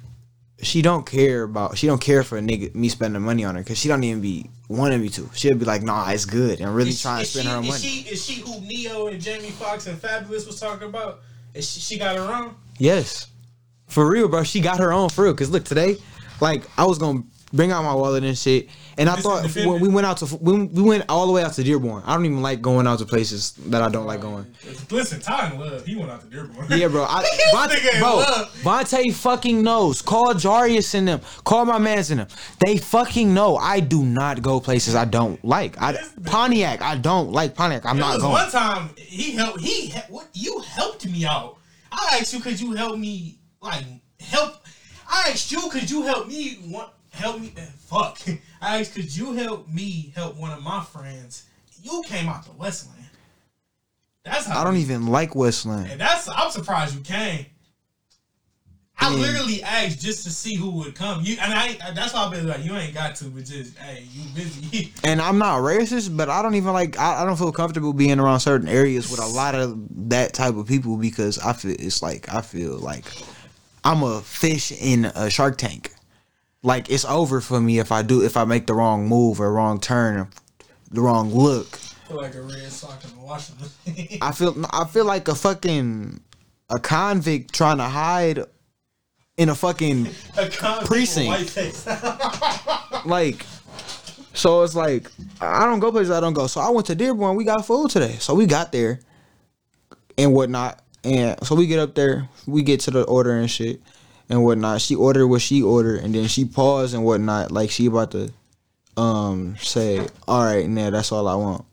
she 0.60 0.82
don't 0.82 1.06
care 1.06 1.44
about 1.44 1.78
she 1.78 1.86
don't 1.86 2.00
care 2.00 2.24
for 2.24 2.38
a 2.38 2.40
nigga 2.40 2.74
me 2.74 2.88
spending 2.88 3.22
money 3.22 3.44
on 3.44 3.54
her 3.54 3.60
because 3.60 3.78
she 3.78 3.86
don't 3.86 4.02
even 4.02 4.20
be 4.20 4.50
wanting 4.68 5.00
me 5.00 5.08
to. 5.10 5.30
She'll 5.32 5.56
be 5.56 5.64
like, 5.64 5.82
nah, 5.84 6.10
it's 6.10 6.24
good 6.24 6.60
and 6.60 6.74
really 6.74 6.90
Is, 6.90 7.00
trying 7.00 7.20
to 7.20 7.30
spend 7.30 7.44
she, 7.44 7.50
her 7.50 7.62
money. 7.62 7.78
She, 7.78 8.08
is 8.08 8.24
she 8.24 8.40
who 8.40 8.60
Ne-Yo 8.62 9.06
and 9.06 9.20
Jamie 9.20 9.50
Foxx 9.50 9.86
and 9.86 9.96
Fabolous 10.00 10.44
was 10.44 10.58
talking 10.58 10.88
about? 10.88 11.20
She, 11.64 11.80
she 11.80 11.98
got 11.98 12.16
her 12.16 12.32
own? 12.32 12.54
Yes. 12.78 13.26
For 13.86 14.08
real, 14.08 14.28
bro. 14.28 14.42
She 14.44 14.60
got 14.60 14.78
her 14.78 14.92
own 14.92 15.08
for 15.08 15.24
real. 15.24 15.34
Cause 15.34 15.50
look, 15.50 15.64
today, 15.64 15.96
like 16.40 16.62
I 16.78 16.84
was 16.84 16.98
gonna 16.98 17.22
bring 17.52 17.72
out 17.72 17.82
my 17.82 17.94
wallet 17.94 18.24
and 18.24 18.36
shit. 18.36 18.68
And 18.96 19.08
I 19.08 19.14
thought 19.16 19.44
when 19.54 19.80
we 19.80 19.88
went 19.88 20.06
out 20.06 20.16
to 20.18 20.26
when 20.26 20.72
we 20.72 20.82
went 20.82 21.04
all 21.08 21.26
the 21.26 21.32
way 21.32 21.42
out 21.42 21.52
to 21.54 21.62
Dearborn. 21.62 22.02
I 22.04 22.14
don't 22.14 22.24
even 22.24 22.42
like 22.42 22.60
going 22.60 22.86
out 22.86 22.98
to 22.98 23.06
places 23.06 23.52
that 23.66 23.80
I 23.80 23.88
don't 23.88 24.06
like 24.06 24.20
going. 24.20 24.46
Listen, 24.90 25.20
Ty 25.20 25.52
in 25.52 25.60
love. 25.60 25.86
He 25.86 25.94
went 25.94 26.10
out 26.10 26.20
to 26.22 26.26
Dearborn. 26.26 26.66
Yeah, 26.70 26.88
bro. 26.88 27.04
I, 27.04 27.22
Vontae, 27.54 28.00
bro. 28.00 28.22
Vontae 28.62 29.12
fucking 29.14 29.62
knows. 29.62 30.02
Call 30.02 30.34
Jarius 30.34 30.94
and 30.94 31.06
them. 31.06 31.20
Call 31.44 31.64
my 31.64 31.78
mans 31.78 32.10
and 32.10 32.20
them. 32.20 32.28
They 32.64 32.78
fucking 32.78 33.32
know. 33.32 33.56
I 33.56 33.80
do 33.80 34.04
not 34.04 34.42
go 34.42 34.58
places 34.58 34.94
I 34.96 35.04
don't 35.04 35.42
like. 35.44 35.80
I 35.80 35.96
Pontiac. 36.24 36.82
I 36.82 36.96
don't 36.96 37.30
like 37.30 37.54
Pontiac. 37.54 37.86
I'm 37.86 37.98
not 37.98 38.20
going. 38.20 38.32
one 38.32 38.50
time 38.50 38.90
he 38.96 39.32
helped. 39.32 39.60
He 39.60 39.86
he- 39.86 39.98
what 40.08 40.28
you 40.34 40.58
helped 40.60 41.06
me 41.06 41.24
out. 41.24 41.58
I 41.92 42.18
asked 42.20 42.32
you, 42.32 42.40
could 42.40 42.60
you 42.60 42.72
help 42.72 42.98
me? 42.98 43.38
Like 43.60 43.84
help. 44.20 44.56
I 45.08 45.28
asked 45.30 45.50
you, 45.52 45.68
could 45.70 45.90
you 45.90 46.02
help 46.02 46.28
me? 46.28 46.54
One, 46.68 46.86
help 47.10 47.40
me? 47.40 47.52
Fuck. 47.86 48.20
I 48.60 48.80
asked, 48.80 48.94
could 48.94 49.14
you 49.14 49.32
help 49.32 49.68
me 49.68 50.12
help 50.14 50.36
one 50.36 50.52
of 50.52 50.62
my 50.62 50.84
friends? 50.84 51.44
You 51.82 52.02
came 52.06 52.28
out 52.28 52.44
to 52.44 52.52
Westland. 52.52 52.98
That's 54.24 54.46
how 54.46 54.60
I 54.60 54.64
don't 54.64 54.76
even 54.76 55.06
like 55.06 55.34
Westland. 55.34 55.90
And 55.90 56.00
that's 56.00 56.28
I'm 56.28 56.50
surprised 56.50 56.94
you 56.94 57.00
came. 57.00 57.46
I 59.00 59.14
literally 59.14 59.62
asked 59.62 60.00
just 60.00 60.24
to 60.24 60.30
see 60.30 60.56
who 60.56 60.70
would 60.70 60.94
come. 60.94 61.22
You 61.22 61.36
and 61.40 61.54
I. 61.54 61.92
That's 61.92 62.12
why 62.12 62.24
I've 62.24 62.32
been 62.32 62.48
like, 62.48 62.64
you 62.64 62.74
ain't 62.74 62.94
got 62.94 63.14
to, 63.16 63.26
but 63.26 63.44
just 63.44 63.78
hey, 63.78 64.04
you 64.12 64.24
busy. 64.34 64.92
And 65.04 65.20
I'm 65.20 65.38
not 65.38 65.60
racist, 65.60 66.16
but 66.16 66.28
I 66.28 66.42
don't 66.42 66.56
even 66.56 66.72
like. 66.72 66.98
I, 66.98 67.22
I 67.22 67.24
don't 67.24 67.36
feel 67.36 67.52
comfortable 67.52 67.92
being 67.92 68.18
around 68.18 68.40
certain 68.40 68.68
areas 68.68 69.10
with 69.10 69.20
a 69.20 69.26
lot 69.26 69.54
of 69.54 69.78
that 70.10 70.34
type 70.34 70.56
of 70.56 70.66
people 70.66 70.96
because 70.96 71.38
I 71.38 71.52
feel 71.52 71.76
it's 71.78 72.02
like 72.02 72.32
I 72.32 72.40
feel 72.40 72.76
like 72.76 73.04
I'm 73.84 74.02
a 74.02 74.20
fish 74.20 74.72
in 74.72 75.04
a 75.06 75.30
shark 75.30 75.58
tank. 75.58 75.92
Like 76.62 76.90
it's 76.90 77.04
over 77.04 77.40
for 77.40 77.60
me 77.60 77.78
if 77.78 77.92
I 77.92 78.02
do 78.02 78.22
if 78.22 78.36
I 78.36 78.44
make 78.44 78.66
the 78.66 78.74
wrong 78.74 79.06
move 79.06 79.40
or 79.40 79.52
wrong 79.52 79.80
turn, 79.80 80.28
the 80.90 81.00
wrong 81.00 81.32
look. 81.32 81.74
I 81.74 82.08
feel 82.08 82.16
like 82.16 82.34
a 82.34 82.42
red 82.42 82.72
sock 82.72 83.04
in 83.04 83.22
Washington. 83.22 83.68
I 84.22 84.32
feel 84.32 84.66
I 84.70 84.84
feel 84.86 85.04
like 85.04 85.28
a 85.28 85.34
fucking 85.34 86.20
a 86.68 86.78
convict 86.80 87.54
trying 87.54 87.78
to 87.78 87.84
hide 87.84 88.40
in 89.36 89.48
a 89.50 89.54
fucking 89.54 90.08
a 90.36 90.46
Precinct. 90.84 91.56
like 93.06 93.46
so 94.34 94.64
it's 94.64 94.74
like 94.74 95.08
I 95.40 95.64
don't 95.64 95.78
go 95.78 95.92
places 95.92 96.10
I 96.10 96.18
don't 96.18 96.32
go. 96.32 96.48
So 96.48 96.60
I 96.60 96.70
went 96.70 96.88
to 96.88 96.96
Dearborn. 96.96 97.36
We 97.36 97.44
got 97.44 97.64
food 97.64 97.90
today. 97.90 98.16
So 98.18 98.34
we 98.34 98.46
got 98.46 98.72
there 98.72 98.98
and 100.16 100.34
whatnot. 100.34 100.82
And 101.04 101.38
so 101.46 101.54
we 101.54 101.68
get 101.68 101.78
up 101.78 101.94
there, 101.94 102.28
we 102.48 102.62
get 102.62 102.80
to 102.80 102.90
the 102.90 103.04
order 103.04 103.30
and 103.30 103.48
shit 103.48 103.80
and 104.28 104.44
whatnot. 104.44 104.80
She 104.80 104.94
ordered 104.94 105.26
what 105.26 105.42
she 105.42 105.62
ordered 105.62 106.02
and 106.04 106.14
then 106.14 106.28
she 106.28 106.44
paused 106.44 106.94
and 106.94 107.04
whatnot, 107.04 107.50
like 107.50 107.70
she 107.70 107.86
about 107.86 108.12
to 108.12 108.30
um 108.96 109.56
say, 109.58 110.06
All 110.26 110.44
right, 110.44 110.68
nah, 110.68 110.90
that's 110.90 111.12
all 111.12 111.28
I 111.28 111.34
want. 111.34 111.64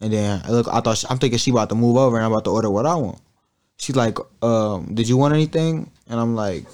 And 0.00 0.12
then 0.12 0.42
I 0.44 0.50
look 0.50 0.68
I 0.68 0.80
thought 0.80 0.98
she, 0.98 1.06
I'm 1.10 1.18
thinking 1.18 1.38
she 1.38 1.50
about 1.50 1.68
to 1.70 1.74
move 1.74 1.96
over 1.96 2.16
and 2.16 2.24
I'm 2.24 2.32
about 2.32 2.44
to 2.44 2.50
order 2.50 2.70
what 2.70 2.86
I 2.86 2.94
want. 2.94 3.20
She's 3.76 3.96
like, 3.96 4.18
um, 4.42 4.94
did 4.94 5.08
you 5.08 5.16
want 5.16 5.32
anything? 5.32 5.90
And 6.06 6.20
I'm 6.20 6.34
like, 6.34 6.66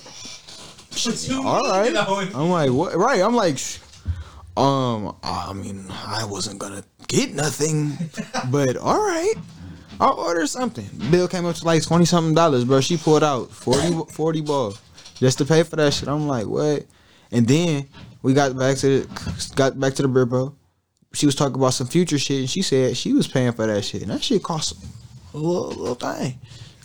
all 1.32 1.68
right. 1.70 1.86
you 1.86 1.92
know, 1.92 2.18
and- 2.18 2.34
I'm 2.34 2.50
like, 2.50 2.70
what? 2.70 2.96
Right. 2.96 3.20
I'm 3.22 3.36
like, 3.36 3.58
um, 4.56 5.14
I 5.22 5.52
mean, 5.52 5.84
I 5.90 6.24
wasn't 6.24 6.58
gonna 6.58 6.82
get 7.06 7.32
nothing, 7.32 7.96
but 8.50 8.76
all 8.76 8.98
right. 8.98 9.34
I'll 10.00 10.14
order 10.14 10.46
something. 10.46 10.88
Bill 11.10 11.28
came 11.28 11.46
up 11.46 11.56
to 11.56 11.64
like 11.64 11.82
twenty 11.82 12.04
something 12.06 12.34
dollars, 12.34 12.64
bro. 12.64 12.80
She 12.80 12.96
pulled 12.96 13.22
out 13.24 13.50
40, 13.50 14.12
40 14.12 14.40
balls 14.42 14.80
just 15.16 15.38
to 15.38 15.44
pay 15.44 15.62
for 15.62 15.76
that 15.76 15.92
shit. 15.94 16.08
I'm 16.08 16.26
like, 16.28 16.46
what? 16.46 16.84
And 17.32 17.46
then 17.46 17.88
we 18.22 18.32
got 18.34 18.56
back 18.56 18.76
to 18.78 19.00
the 19.02 19.52
got 19.56 19.78
back 19.78 19.94
to 19.94 20.02
the 20.02 20.08
beer 20.08 20.26
bro. 20.26 20.54
She 21.12 21.26
was 21.26 21.34
talking 21.34 21.56
about 21.56 21.74
some 21.74 21.86
future 21.86 22.18
shit, 22.18 22.40
and 22.40 22.50
she 22.50 22.62
said 22.62 22.96
she 22.96 23.12
was 23.12 23.26
paying 23.26 23.52
for 23.52 23.66
that 23.66 23.84
shit, 23.84 24.02
and 24.02 24.10
that 24.10 24.22
shit 24.22 24.42
cost 24.42 24.74
a 25.32 25.36
little, 25.36 25.68
little 25.70 25.94
thing. 25.94 26.38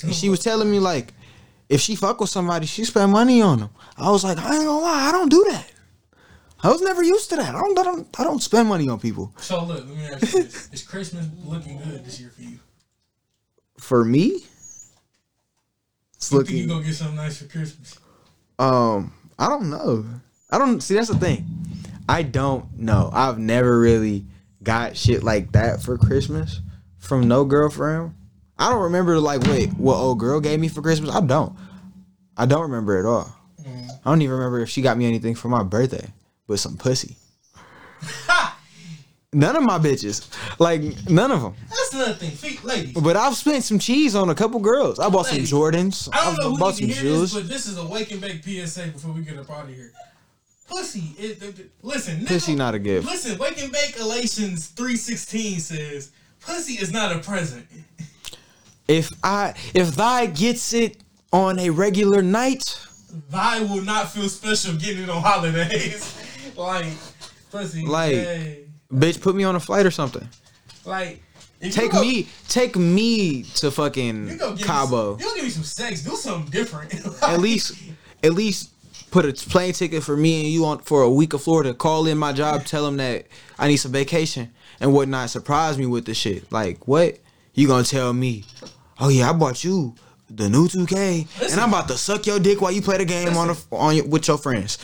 And 0.03 0.13
she 0.15 0.29
was 0.29 0.39
telling 0.39 0.71
me 0.71 0.79
like, 0.79 1.13
if 1.69 1.82
she 1.82 1.95
fuck 1.95 2.19
with 2.19 2.29
somebody, 2.29 2.65
she 2.65 2.84
spend 2.86 3.11
money 3.11 3.41
on 3.41 3.59
them. 3.59 3.69
I 3.97 4.09
was 4.09 4.23
like, 4.23 4.38
I 4.38 4.55
ain't 4.55 4.65
gonna 4.65 4.79
lie, 4.82 5.07
I 5.09 5.11
don't 5.11 5.29
do 5.29 5.45
that. 5.49 5.71
I 6.63 6.69
was 6.69 6.82
never 6.82 7.03
used 7.03 7.29
to 7.32 7.36
that. 7.38 7.55
I 7.55 7.59
don't, 7.59 7.77
I 7.77 7.84
don't, 7.84 8.19
I 8.19 8.23
don't 8.23 8.41
spend 8.41 8.69
money 8.69 8.88
on 8.88 8.99
people. 8.99 9.34
So 9.38 9.63
look, 9.65 9.86
let 9.86 9.88
me 9.88 10.05
ask 10.05 10.34
you 10.34 10.43
this: 10.43 10.69
Is 10.71 10.84
Christmas 10.84 11.25
looking 11.43 11.77
good 11.79 12.05
this 12.05 12.19
year 12.19 12.29
for 12.29 12.41
you? 12.43 12.59
For 13.79 14.05
me, 14.05 14.43
it's 16.15 16.32
You 16.32 16.38
think 16.43 16.49
you 16.51 16.55
looking. 16.55 16.67
gonna 16.67 16.84
get 16.86 16.93
something 16.95 17.15
nice 17.15 17.38
for 17.41 17.45
Christmas? 17.45 17.97
Um, 18.62 19.12
I 19.39 19.49
don't 19.49 19.72
know. 19.72 20.05
I 20.51 20.59
don't 20.59 20.82
see. 20.82 20.93
That's 20.93 21.07
the 21.07 21.18
thing. 21.18 21.47
I 22.07 22.22
don't 22.22 22.78
know. 22.78 23.09
I've 23.12 23.39
never 23.39 23.80
really 23.80 24.26
got 24.62 24.95
shit 24.95 25.24
like 25.24 25.53
that 25.53 25.82
for 25.82 25.97
Christmas 25.97 26.62
from 26.99 27.28
no 27.28 27.43
girlfriend. 27.43 28.14
I 28.59 28.70
don't 28.70 28.84
remember 28.84 29.20
like 29.20 29.41
wait 29.41 29.74
what 29.74 29.95
old 29.95 30.20
girl 30.20 30.39
gave 30.39 30.59
me 30.59 30.68
for 30.68 30.84
Christmas. 30.84 31.09
I 31.09 31.22
don't. 31.22 31.55
I 32.38 32.45
don't 32.45 32.62
remember 32.62 32.99
at 32.99 33.05
all. 33.05 33.36
I 33.66 34.09
don't 34.09 34.22
even 34.22 34.36
remember 34.36 34.59
if 34.59 34.70
she 34.70 34.84
got 34.84 34.97
me 34.97 35.07
anything 35.07 35.34
for 35.34 35.47
my 35.47 35.64
birthday, 35.64 36.07
but 36.47 36.59
some 36.59 36.78
pussy. 36.78 37.16
None 39.34 39.55
of 39.55 39.63
my 39.63 39.79
bitches, 39.79 40.27
like 40.59 40.82
none 41.09 41.32
of 41.32 41.41
them. 41.41 41.53
That's 41.69 41.93
another 41.93 42.13
thing, 42.15 42.32
Feet, 42.32 42.65
ladies. 42.65 42.93
But 42.93 43.15
I've 43.15 43.36
spent 43.38 43.63
some 43.63 43.79
cheese 43.79 44.13
on 44.13 44.29
a 44.29 44.36
couple 44.36 44.59
girls. 44.59 44.99
I 44.99 45.07
bought 45.07 45.27
some 45.27 45.38
Jordans. 45.39 46.09
I 46.11 46.25
don't 46.25 46.38
know 46.38 46.47
I 46.47 46.49
who 46.51 46.57
bought 46.57 46.75
some 46.75 46.88
hear 46.88 46.95
shoes. 46.97 47.32
this, 47.32 47.41
but 47.41 47.49
this 47.49 47.65
is 47.65 47.77
a 47.77 47.86
wake 47.86 48.11
and 48.11 48.19
bake 48.19 48.43
PSA 48.43 48.88
before 48.88 49.13
we 49.13 49.21
get 49.21 49.38
up 49.39 49.49
out 49.49 49.69
of 49.69 49.73
here. 49.73 49.93
Pussy, 50.67 51.15
it, 51.17 51.41
it- 51.41 51.59
it- 51.59 51.71
listen, 51.82 52.19
nigga, 52.19 52.27
Pussy 52.27 52.55
not 52.55 52.75
a 52.75 52.79
gift. 52.79 53.07
Listen, 53.07 53.38
wake 53.38 53.61
and 53.63 53.71
bake 53.71 53.95
Elations 53.97 54.67
three 54.67 54.97
sixteen 54.97 55.59
says 55.61 56.11
pussy 56.41 56.73
is 56.73 56.91
not 56.91 57.15
a 57.15 57.19
present. 57.19 57.65
If 58.89 59.09
I 59.23 59.53
if 59.73 59.95
thy 59.95 60.25
gets 60.25 60.73
it 60.73 60.97
on 61.32 61.57
a 61.57 61.69
regular 61.69 62.21
night, 62.21 62.77
thy 63.29 63.61
will 63.61 63.82
not 63.82 64.11
feel 64.11 64.27
special 64.27 64.75
getting 64.75 65.03
it 65.03 65.09
on 65.09 65.21
holidays. 65.21 66.21
like 66.57 66.88
pussy, 67.49 67.86
Like, 67.86 68.11
hey. 68.13 68.61
Bitch, 68.93 69.21
put 69.21 69.35
me 69.35 69.43
on 69.43 69.55
a 69.55 69.59
flight 69.59 69.85
or 69.85 69.91
something. 69.91 70.27
like 70.85 71.21
Take 71.61 71.91
go- 71.91 72.01
me, 72.01 72.27
take 72.47 72.75
me 72.75 73.43
to 73.43 73.67
You 73.67 73.71
fucking 73.71 74.37
go 74.37 74.55
Cabo. 74.57 75.17
You 75.19 75.35
give 75.35 75.43
me 75.43 75.49
some 75.51 75.63
sex. 75.63 76.01
Do 76.03 76.15
something 76.15 76.49
different. 76.49 76.93
At 77.23 77.39
least, 77.39 77.77
at 78.23 78.33
least 78.33 78.71
put 79.11 79.25
a 79.25 79.33
plane 79.49 79.73
ticket 79.73 80.01
for 80.03 80.17
me 80.17 80.41
and 80.41 80.49
you 80.49 80.65
on 80.65 80.79
for 80.79 81.03
a 81.03 81.09
week 81.09 81.33
of 81.33 81.43
Florida. 81.43 81.73
Call 81.75 82.07
in 82.07 82.17
my 82.17 82.33
job, 82.33 82.65
tell 82.65 82.83
them 82.85 82.97
that 82.97 83.27
I 83.59 83.67
need 83.67 83.77
some 83.77 83.91
vacation 83.91 84.51
and 84.79 84.91
whatnot. 84.91 85.29
Surprise 85.29 85.77
me 85.77 85.85
with 85.85 86.05
the 86.05 86.15
shit. 86.15 86.51
Like 86.51 86.87
what? 86.87 87.19
You 87.53 87.67
gonna 87.67 87.83
tell 87.83 88.11
me? 88.11 88.43
Oh 88.99 89.09
yeah, 89.09 89.29
I 89.29 89.33
bought 89.33 89.63
you 89.63 89.93
the 90.31 90.49
new 90.49 90.67
2K, 90.67 91.27
Listen. 91.41 91.51
and 91.51 91.59
I'm 91.61 91.69
about 91.69 91.89
to 91.89 91.97
suck 91.97 92.25
your 92.25 92.39
dick 92.39 92.61
while 92.61 92.71
you 92.71 92.81
play 92.81 92.97
the 92.97 93.05
game 93.05 93.35
on 93.37 93.49
the, 93.49 93.63
on 93.71 93.95
your, 93.97 94.05
with 94.07 94.27
your 94.27 94.37
friends. 94.37 94.77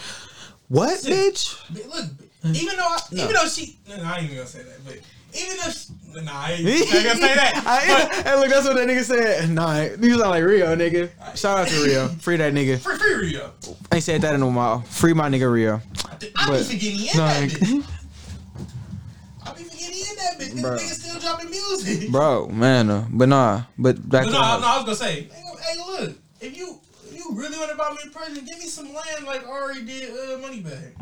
What, 0.67 0.89
Listen. 1.05 1.11
bitch? 1.13 1.87
Look, 1.95 2.05
even 2.45 2.75
though 2.77 2.83
I, 2.87 2.99
even 3.11 3.33
though 3.33 3.47
she, 3.47 3.77
no, 3.89 3.97
no, 3.97 4.03
I 4.03 4.15
ain't 4.17 4.23
even 4.25 4.37
gonna 4.37 4.47
say 4.47 4.63
that. 4.63 4.85
But 4.85 4.99
even 5.37 5.57
though, 5.57 5.71
she, 5.71 6.25
nah, 6.25 6.31
I 6.33 6.51
ain't, 6.53 6.67
I 6.67 6.71
ain't 6.71 6.91
gonna 6.93 7.15
say 7.15 7.35
that. 7.35 7.63
I, 7.65 8.21
hey, 8.23 8.35
look, 8.39 8.49
that's 8.49 8.65
what 8.67 8.75
that 8.75 8.87
nigga 8.87 9.03
said. 9.03 9.49
Nah, 9.49 9.81
you 9.81 10.17
sound 10.17 10.29
like 10.31 10.43
Rio, 10.43 10.75
nigga. 10.75 11.09
Shout 11.37 11.59
out 11.59 11.67
to 11.67 11.83
Rio. 11.83 12.07
Free 12.07 12.37
that 12.37 12.53
nigga. 12.53 12.79
For 12.79 12.95
free 12.97 13.15
Rio, 13.15 13.51
I 13.91 13.95
ain't 13.95 14.03
said 14.03 14.21
that 14.21 14.33
in 14.35 14.41
a 14.41 14.47
while. 14.47 14.81
Free 14.81 15.13
my 15.13 15.29
nigga 15.29 15.51
Rio. 15.51 15.81
I, 16.05 16.17
But- 16.47 16.57
be 16.59 16.63
forgetting 16.63 16.79
he 16.99 17.09
in 17.09 17.17
Nah, 17.17 17.27
that 17.27 17.43
I- 17.43 17.47
bitch. 17.47 17.85
I 19.45 19.53
be 19.53 19.63
forgetting 19.63 19.93
he 19.93 20.01
in 20.01 20.15
that 20.15 20.37
bitch. 20.39 20.61
Bro. 20.61 20.71
This 20.77 20.83
nigga 20.83 21.09
still 21.09 21.19
dropping 21.19 21.49
music. 21.49 22.11
Bro, 22.11 22.47
man, 22.49 22.89
uh, 22.89 23.05
but 23.09 23.29
nah, 23.29 23.63
but 23.77 23.95
back 24.09 24.25
But 24.25 24.31
to 24.31 24.33
no, 24.33 24.59
the. 24.59 24.65
I 24.65 24.75
was 24.77 24.83
gonna 24.85 24.95
say, 24.95 25.23
hey, 25.33 25.77
look, 25.77 26.15
if 26.41 26.57
you 26.57 26.79
if 27.09 27.15
you 27.17 27.31
really 27.33 27.57
want 27.57 27.71
to 27.71 27.77
buy 27.77 27.89
me 27.91 27.97
a 28.05 28.09
present, 28.09 28.47
give 28.47 28.57
me 28.59 28.65
some 28.65 28.93
land 28.93 29.25
like 29.25 29.45
Ari 29.47 29.83
did 29.85 30.09
uh, 30.11 30.37
Moneybagg. 30.37 30.93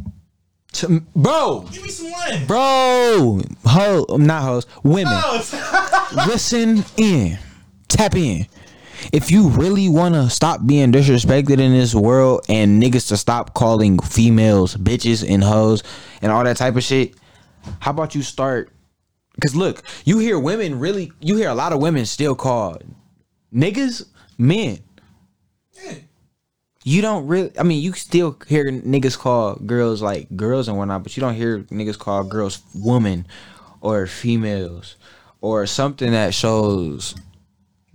T- 0.76 1.00
bro, 1.16 1.66
Give 1.72 1.84
me 1.84 1.90
some 1.90 2.12
land. 2.12 2.48
bro, 2.48 3.40
ho, 3.66 4.06
not 4.18 4.44
hoes, 4.44 4.68
women, 4.84 5.14
Oh, 5.16 6.12
listen 6.28 6.84
in, 6.98 7.38
tap 7.88 8.14
in. 8.16 8.46
If 9.14 9.32
you 9.32 9.48
really 9.50 9.88
wanna 9.88 10.30
stop 10.30 10.66
being 10.66 10.92
disrespected 10.92 11.60
in 11.60 11.72
this 11.72 11.96
world 11.96 12.42
and 12.50 12.84
niggas 12.84 13.08
to 13.08 13.16
stop 13.18 13.54
calling 13.54 14.00
females 14.00 14.76
bitches 14.76 15.26
and 15.28 15.42
hoes 15.44 15.82
and 16.22 16.30
all 16.30 16.44
that 16.44 16.58
type 16.58 16.76
of 16.76 16.84
shit, 16.84 17.14
how 17.80 17.92
about 17.92 18.14
you 18.14 18.22
start? 18.22 18.70
Cause 19.46 19.56
look, 19.56 19.82
you 20.04 20.18
hear 20.20 20.38
women 20.38 20.78
really, 20.80 21.12
you 21.22 21.38
hear 21.38 21.50
a 21.50 21.56
lot 21.56 21.72
of 21.72 21.80
women 21.80 22.06
still 22.06 22.36
call 22.36 22.78
niggas 23.54 24.06
men. 24.38 24.80
You 26.88 27.02
don't 27.02 27.26
really. 27.26 27.52
I 27.58 27.64
mean, 27.64 27.82
you 27.82 27.94
still 27.94 28.38
hear 28.48 28.66
niggas 28.72 29.18
call 29.18 29.56
girls 29.56 30.04
like 30.04 30.28
girls 30.36 30.68
and 30.68 30.78
whatnot, 30.78 31.02
but 31.02 31.18
you 31.18 31.22
don't 31.22 31.34
hear 31.34 31.62
niggas 31.64 31.98
call 31.98 32.24
girls 32.24 32.62
woman 32.76 33.26
or 33.82 34.06
females 34.06 34.96
or 35.42 35.66
something 35.66 36.12
that 36.12 36.36
shows 36.36 37.16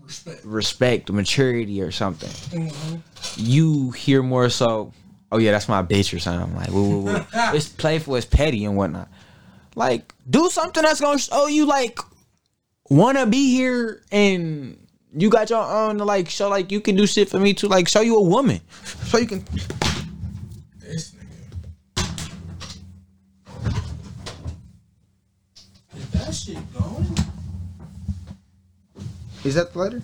Respect. 0.03 0.45
respect, 0.45 1.13
maturity, 1.13 1.81
or 1.81 1.93
something. 1.93 2.31
Mm-hmm. 2.31 2.97
You 3.37 3.93
hear 3.93 4.25
more 4.25 4.49
so, 4.49 4.93
oh 5.31 5.39
yeah, 5.39 5.53
that's 5.53 5.69
my 5.69 5.85
bitch 5.85 6.13
or 6.13 6.19
something. 6.19 6.57
Like, 6.57 6.71
woo, 6.71 6.89
woo, 6.89 7.01
woo. 7.05 7.25
it's 7.55 7.69
playful, 7.69 8.17
it's 8.17 8.27
petty 8.27 8.65
and 8.65 8.77
whatnot. 8.77 9.09
Like, 9.77 10.13
do 10.29 10.51
something 10.51 10.83
that's 10.83 11.01
gonna 11.01 11.21
show 11.21 11.47
you 11.47 11.65
like 11.65 12.01
wanna 12.89 13.25
be 13.25 13.55
here 13.55 14.03
and 14.11 14.80
you 15.13 15.29
got 15.29 15.51
your 15.51 15.63
own 15.63 15.99
to 15.99 16.05
like 16.05 16.29
show 16.29 16.49
like 16.49 16.71
you 16.71 16.81
can 16.81 16.97
do 16.97 17.07
shit 17.07 17.29
for 17.29 17.39
me 17.39 17.55
too. 17.55 17.69
Like, 17.69 17.89
show 17.89 18.01
you 18.01 18.17
a 18.17 18.23
woman, 18.23 18.61
so 18.85 19.19
you 19.19 19.27
can. 19.27 19.45
This 20.79 21.15
nigga. 21.15 22.31
Is 25.97 26.11
that 26.11 26.35
shit 26.35 26.75
gone? 26.75 27.07
Is 29.45 29.55
that 29.55 29.73
the 29.73 29.79
letter? 29.79 30.03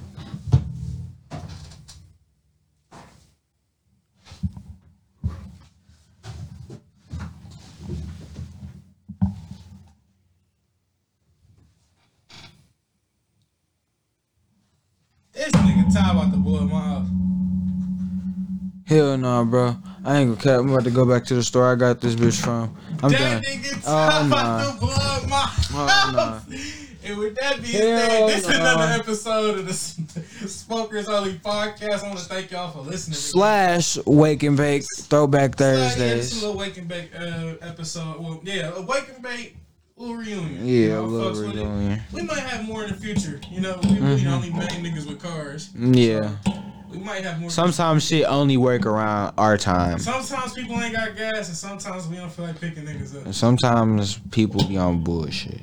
Nigga 15.53 15.92
Ty 15.94 16.11
about 16.12 16.30
to 16.32 16.36
blow 16.38 16.64
up 16.64 16.70
my 16.70 16.80
house. 16.80 17.09
Hell 18.86 19.16
no, 19.18 19.44
bro. 19.44 19.76
I 20.05 20.18
ain't 20.18 20.30
gonna 20.30 20.40
cap. 20.57 20.61
I'm 20.61 20.70
about 20.70 20.84
to 20.84 20.90
go 20.92 21.05
back 21.05 21.24
to 21.26 21.34
the 21.34 21.42
store 21.42 21.72
I 21.72 21.74
got 21.74 22.01
this 22.01 22.14
bitch 22.14 22.40
from. 22.42 22.76
I'm 23.03 23.11
that 23.12 23.18
done. 23.18 23.42
nigga 23.42 23.82
Oh, 23.86 23.90
nah. 23.90 24.26
about 24.26 24.72
to 24.74 24.78
blow 24.80 24.92
up 24.94 25.28
my 25.28 25.51
Oh, 25.74 25.86
house. 25.86 26.82
And 27.05 27.18
with 27.18 27.36
that 27.36 27.57
being 27.62 27.72
said, 27.72 28.28
this 28.28 28.42
is 28.44 28.49
nah. 28.49 28.55
another 28.57 29.01
episode 29.01 29.59
of 29.61 29.66
the 29.66 29.72
Smokers 29.72 31.09
Only 31.09 31.34
podcast. 31.34 32.03
I 32.05 32.09
want 32.09 32.18
to 32.20 32.24
thank 32.26 32.51
y'all 32.53 32.70
for 32.72 32.80
listening. 32.80 33.14
Slash 33.16 33.97
wake 34.07 34.42
and 34.44 34.57
bake 34.57 34.84
throwback 34.97 35.61
Uh, 35.61 35.64
yeah, 35.64 35.70
this 35.74 35.92
is 35.92 35.97
Thursdays. 35.97 36.42
a 36.42 36.47
little 36.47 36.61
Wake 36.61 36.76
and 36.78 36.88
Bake 36.88 37.11
uh, 37.16 37.55
episode. 37.62 38.20
Well, 38.20 38.40
yeah, 38.44 38.72
a 38.74 38.80
Wake 38.82 39.09
and 39.14 39.22
Bake 39.22 39.57
little 39.97 40.16
reunion. 40.16 40.66
Yeah, 40.66 40.74
You 40.74 40.88
know, 40.90 41.05
little 41.05 41.42
reunion. 41.42 42.01
We 42.12 42.22
might 42.22 42.38
have 42.40 42.66
more 42.66 42.84
in 42.84 42.90
the 42.90 42.97
future. 42.97 43.40
You 43.51 43.61
know, 43.61 43.78
we 43.82 43.99
really 43.99 44.22
the 44.22 44.30
only 44.30 44.51
main 44.51 44.68
niggas 44.84 45.07
with 45.07 45.20
cars. 45.20 45.70
Yeah. 45.74 46.36
We 46.90 46.99
might 46.99 47.24
have 47.24 47.40
more. 47.40 47.51
Sometimes 47.51 48.07
shit 48.07 48.24
only 48.26 48.57
work 48.57 48.86
around 48.86 49.34
our 49.36 49.59
time. 49.59 49.99
Sometimes 49.99 50.55
people 50.55 50.80
ain't 50.80 50.94
got 50.94 51.16
gas, 51.16 51.49
and 51.49 51.57
sometimes 51.57 52.07
we 52.09 52.16
don't 52.16 52.30
feel 52.30 52.47
like 52.47 52.61
picking 52.61 52.84
niggas 52.84 53.16
up. 53.18 53.24
And 53.26 53.34
Sometimes 53.34 54.18
people 54.30 54.66
be 54.66 54.76
on 54.76 55.03
bullshit 55.03 55.61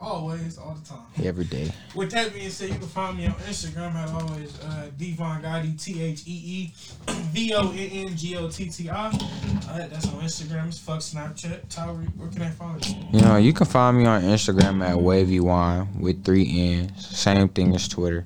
Always, 0.00 0.56
all 0.56 0.74
the 0.82 0.88
time. 0.88 1.02
every 1.22 1.44
day. 1.44 1.70
With 1.94 2.10
that 2.12 2.32
being 2.32 2.48
said, 2.48 2.70
you 2.70 2.76
can 2.76 2.88
find 2.88 3.18
me 3.18 3.26
on 3.26 3.34
Instagram 3.34 3.94
at 3.94 4.08
always 4.08 4.58
uh, 4.60 4.88
Devon 4.98 5.42
Gotti 5.42 5.82
T 5.82 6.02
H 6.02 6.22
E 6.26 6.32
E 6.32 6.72
V 7.32 7.54
O 7.54 7.70
N 7.70 7.76
N 7.78 8.16
G 8.16 8.36
O 8.36 8.48
T 8.48 8.70
T 8.70 8.88
I. 8.88 9.08
Uh, 9.08 9.86
That's 9.88 10.06
on 10.08 10.20
Instagram. 10.22 10.68
It's 10.68 10.78
fuck 10.78 11.00
Snapchat. 11.00 11.68
Tyler, 11.68 11.94
where 12.16 12.28
can 12.30 12.42
I 12.42 12.50
find 12.50 12.86
you? 12.88 12.96
You 13.12 13.20
know, 13.20 13.36
you 13.36 13.52
can 13.52 13.66
find 13.66 13.98
me 13.98 14.06
on 14.06 14.22
Instagram 14.22 14.82
at 14.86 14.98
Wavy 14.98 15.38
Wine 15.40 16.00
with 16.00 16.24
three 16.24 16.48
N's. 16.72 17.06
Same 17.06 17.48
thing 17.48 17.74
as 17.74 17.86
Twitter. 17.86 18.24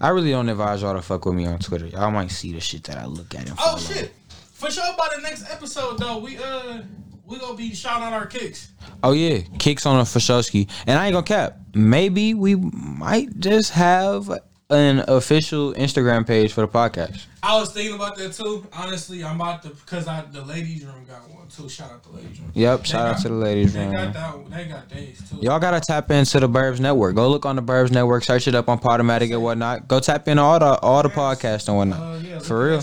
I 0.00 0.10
really 0.10 0.30
don't 0.30 0.48
advise 0.48 0.82
y'all 0.82 0.94
to 0.94 1.02
fuck 1.02 1.24
with 1.24 1.34
me 1.34 1.46
on 1.46 1.58
Twitter. 1.58 1.86
Y'all 1.86 2.12
might 2.12 2.30
see 2.30 2.52
the 2.52 2.60
shit 2.60 2.84
that 2.84 2.96
I 2.98 3.06
look 3.06 3.34
at 3.34 3.48
and 3.48 3.58
Oh 3.58 3.76
shit! 3.76 4.12
For 4.52 4.70
sure, 4.70 4.94
by 4.96 5.08
the 5.16 5.22
next 5.22 5.50
episode 5.50 5.98
though, 5.98 6.18
we 6.18 6.38
uh 6.38 6.82
we 7.28 7.38
gonna 7.38 7.56
be 7.56 7.74
shouting 7.74 8.04
out 8.04 8.12
our 8.12 8.26
kicks. 8.26 8.72
Oh 9.02 9.12
yeah, 9.12 9.40
kicks 9.58 9.86
on 9.86 10.00
a 10.00 10.02
Fashowski. 10.02 10.68
And 10.86 10.98
I 10.98 11.06
ain't 11.06 11.12
gonna 11.12 11.24
cap. 11.26 11.58
Maybe 11.74 12.34
we 12.34 12.56
might 12.56 13.38
just 13.38 13.70
have 13.72 14.30
an 14.70 15.02
official 15.08 15.72
Instagram 15.74 16.26
page 16.26 16.52
for 16.52 16.62
the 16.62 16.68
podcast. 16.68 17.24
I 17.42 17.58
was 17.58 17.72
thinking 17.72 17.94
about 17.94 18.16
that 18.16 18.32
too. 18.32 18.66
Honestly, 18.72 19.22
I'm 19.24 19.36
about 19.40 19.62
to 19.62 19.68
because 19.70 20.08
I 20.08 20.24
the 20.32 20.42
ladies 20.42 20.84
room 20.84 21.04
got 21.06 21.28
one 21.30 21.46
too. 21.48 21.68
Shout 21.68 21.90
out 21.90 22.02
the 22.02 22.10
ladies 22.10 22.38
room. 22.40 22.50
Yep, 22.54 22.80
They 22.80 22.84
shout 22.86 23.06
out 23.06 23.22
to 23.22 23.28
the 23.28 23.34
ladies 23.34 23.72
They 23.74 23.86
room. 23.86 23.92
got 23.92 24.12
that. 24.12 24.50
They 24.50 24.64
got 24.66 24.88
days 24.88 25.22
too. 25.30 25.36
Y'all 25.40 25.60
gotta 25.60 25.80
tap 25.80 26.10
into 26.10 26.40
the 26.40 26.48
Burbs 26.48 26.80
Network. 26.80 27.14
Go 27.14 27.28
look 27.30 27.46
on 27.46 27.56
the 27.56 27.62
Burbs 27.62 27.90
Network, 27.92 28.24
search 28.24 28.48
it 28.48 28.54
up 28.54 28.68
on 28.68 28.78
Podomatic 28.80 29.32
and 29.32 29.42
whatnot. 29.42 29.86
Go 29.88 30.00
tap 30.00 30.26
in 30.28 30.38
all 30.38 30.58
the 30.58 30.78
all 30.80 31.02
the 31.02 31.08
podcasts 31.10 31.68
and 31.68 31.76
whatnot. 31.76 32.00
Uh, 32.00 32.18
yeah, 32.18 32.38
for 32.40 32.66
real. 32.66 32.80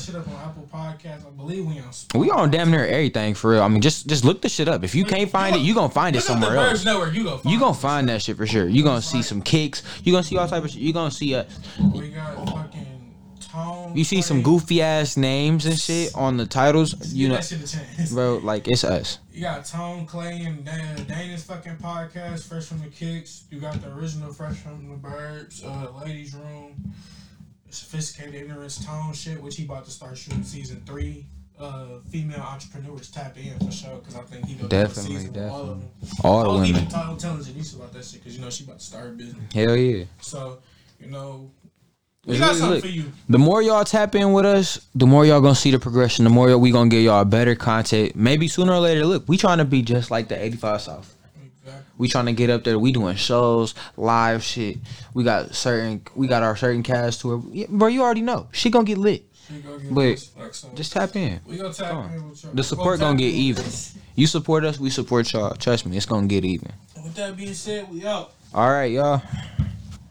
Shit 0.76 1.12
up 1.12 1.26
on 1.26 1.26
Apple 1.26 1.26
Podcasts. 1.26 1.28
I 1.28 1.30
believe 1.32 1.66
we 1.66 1.80
on. 1.80 2.20
We 2.20 2.32
on 2.32 2.52
damn 2.52 2.72
near 2.72 2.86
everything 2.86 3.34
for 3.34 3.52
real. 3.52 3.62
I 3.64 3.68
mean, 3.68 3.82
just 3.82 4.08
just 4.08 4.24
look 4.26 4.42
the 4.42 4.50
shit 4.50 4.68
up. 4.68 4.84
If 4.84 4.96
you 4.96 5.06
can't 5.06 5.30
find 5.30 5.56
it, 5.56 5.60
you 5.62 5.74
gonna 5.74 5.90
find 5.90 6.16
it 6.16 6.22
somewhere 6.22 6.58
else. 6.58 6.86
Network. 6.86 7.14
You 7.14 7.24
go. 7.24 7.38
Find 7.38 7.54
You 7.54 7.60
gonna 7.60 7.74
find 7.74 8.10
that 8.10 8.22
shit 8.22 8.38
for 8.38 8.48
sure. 8.48 8.68
You 8.68 8.84
gonna 8.84 9.02
see 9.02 9.22
some 9.22 9.42
kicks. 9.42 9.84
You 10.04 10.12
gonna 10.12 10.24
see 10.24 10.38
all 10.38 10.48
type 10.48 10.64
of 10.64 10.70
shit. 10.72 10.82
You 10.82 10.94
gonna 10.94 11.12
see 11.12 11.36
uh, 11.36 11.46
We 11.94 12.10
got 12.10 12.50
fucking 12.50 13.16
Tone. 13.40 13.96
you 13.96 14.04
see 14.04 14.22
some 14.22 14.42
goofy 14.42 14.82
ass 14.82 15.16
names 15.18 15.66
and 15.66 15.80
shit 15.80 16.14
on 16.16 16.36
the 16.38 16.46
titles. 16.46 17.14
You 17.14 17.30
know, 17.30 17.36
that 17.36 17.46
shit 17.46 17.64
a 17.64 17.78
chance. 17.78 18.12
bro, 18.12 18.38
like 18.38 18.68
it's 18.68 18.84
us. 18.84 19.20
You 19.32 19.42
got 19.42 19.66
Tone 19.66 20.06
Clay 20.06 20.42
and 20.46 20.66
Dan, 20.66 21.06
Dana's 21.06 21.44
fucking 21.44 21.78
podcast, 21.78 22.48
Fresh 22.48 22.66
from 22.66 22.82
the 22.82 22.88
Kicks. 22.88 23.46
You 23.52 23.60
got 23.62 23.82
the 23.82 23.92
original 23.94 24.34
Fresh 24.34 24.58
from 24.58 24.90
the 24.90 24.96
Burbs, 24.96 25.64
uh, 25.66 25.92
Ladies 26.06 26.34
Room, 26.36 26.94
Sophisticated 27.76 28.36
Ignorance 28.36 28.84
Tone 28.86 29.14
shit, 29.14 29.42
which 29.42 29.56
he 29.58 29.66
about 29.66 29.86
to 29.86 29.92
start 29.92 30.18
shooting 30.18 30.44
season 30.44 30.82
three. 30.86 31.26
Uh, 31.58 32.00
female 32.12 32.42
entrepreneurs 32.42 33.10
tap 33.10 33.38
in 33.38 33.58
for 33.66 33.72
sure 33.72 33.96
because 34.00 34.16
I 34.16 34.22
think 34.24 34.46
he 34.46 34.56
gonna 34.56 34.68
Definitely, 34.68 35.16
season 35.16 35.34
with 35.34 35.52
all 35.52 35.62
of 35.62 35.68
them. 35.70 35.90
All 36.22 36.44
the 36.44 36.50
I 36.50 36.54
was 36.60 36.70
even 36.70 36.86
women. 36.86 37.18
telling 37.18 37.44
Janice 37.44 37.74
about 37.76 37.94
that 37.94 38.04
shit 38.04 38.20
because 38.22 38.36
you 38.36 38.44
know 38.44 38.50
she 38.50 38.66
about 38.66 38.80
to 38.80 38.86
start 38.86 39.06
a 39.08 39.10
business. 39.12 39.54
Hell 39.54 39.76
yeah. 39.78 40.04
So 40.20 40.58
you 41.00 41.10
know 41.10 41.50
we 42.26 42.38
got 42.38 42.48
really 42.48 42.60
something 42.60 42.70
lit. 42.76 42.82
for 42.82 42.88
you. 42.90 43.06
The 43.30 43.38
more 43.40 43.62
y'all 43.62 43.86
tap 43.86 44.16
in 44.16 44.34
with 44.34 44.46
us, 44.46 44.86
the 44.96 45.06
more 45.08 45.26
y'all 45.26 45.40
gonna 45.40 45.56
see 45.56 45.72
the 45.72 45.80
progression. 45.80 46.26
The 46.26 46.30
more 46.30 46.58
we 46.58 46.72
gonna 46.72 46.90
get 46.90 47.04
y'all 47.04 47.24
better 47.24 47.56
content. 47.56 48.18
Maybe 48.18 48.50
sooner 48.50 48.74
or 48.74 48.80
later, 48.80 49.06
look, 49.06 49.24
we 49.30 49.38
trying 49.38 49.60
to 49.60 49.66
be 49.66 49.82
just 49.82 50.12
like 50.12 50.28
the 50.28 50.44
85 50.44 50.82
South. 50.82 51.15
We 51.98 52.08
trying 52.08 52.26
to 52.26 52.34
get 52.34 52.50
up 52.50 52.64
there. 52.64 52.78
We 52.78 52.92
doing 52.92 53.16
shows, 53.16 53.74
live 53.96 54.44
shit. 54.44 54.78
We 55.14 55.24
got 55.24 55.56
certain, 55.56 56.02
we 56.16 56.28
got 56.28 56.44
our 56.44 56.56
certain 56.56 56.84
cast 56.84 57.22
tour. 57.22 57.42
Yeah, 57.52 57.68
bro, 57.70 57.88
you 57.88 58.02
already 58.04 58.22
know. 58.22 58.48
She 58.52 58.70
gonna 58.70 58.86
get 58.86 58.98
lit. 58.98 59.26
Gonna 59.64 59.80
get 59.80 59.94
But 59.94 60.30
like. 60.38 60.76
Just 60.76 60.92
tap 60.92 61.16
in. 61.16 61.40
we 61.46 61.58
gonna 61.58 61.74
tap 61.74 61.92
come 61.92 62.12
in 62.12 62.30
with. 62.30 62.56
The 62.56 62.64
support 62.64 63.00
We'll 63.00 63.10
gonna 63.10 63.18
get 63.18 63.34
even. 63.34 63.66
You 64.16 64.28
support 64.28 64.66
us, 64.66 64.80
we 64.80 64.90
support 64.90 65.32
y'all. 65.34 65.56
Trust 65.56 65.86
me, 65.86 65.96
it's 65.98 66.06
gonna 66.06 66.28
get 66.28 66.44
even. 66.44 66.72
With 67.04 67.16
that 67.16 67.38
being 67.38 67.54
said, 67.54 67.90
we 67.92 68.06
out. 68.06 68.32
All 68.54 68.72
right, 68.72 68.92
y'all. 68.92 69.22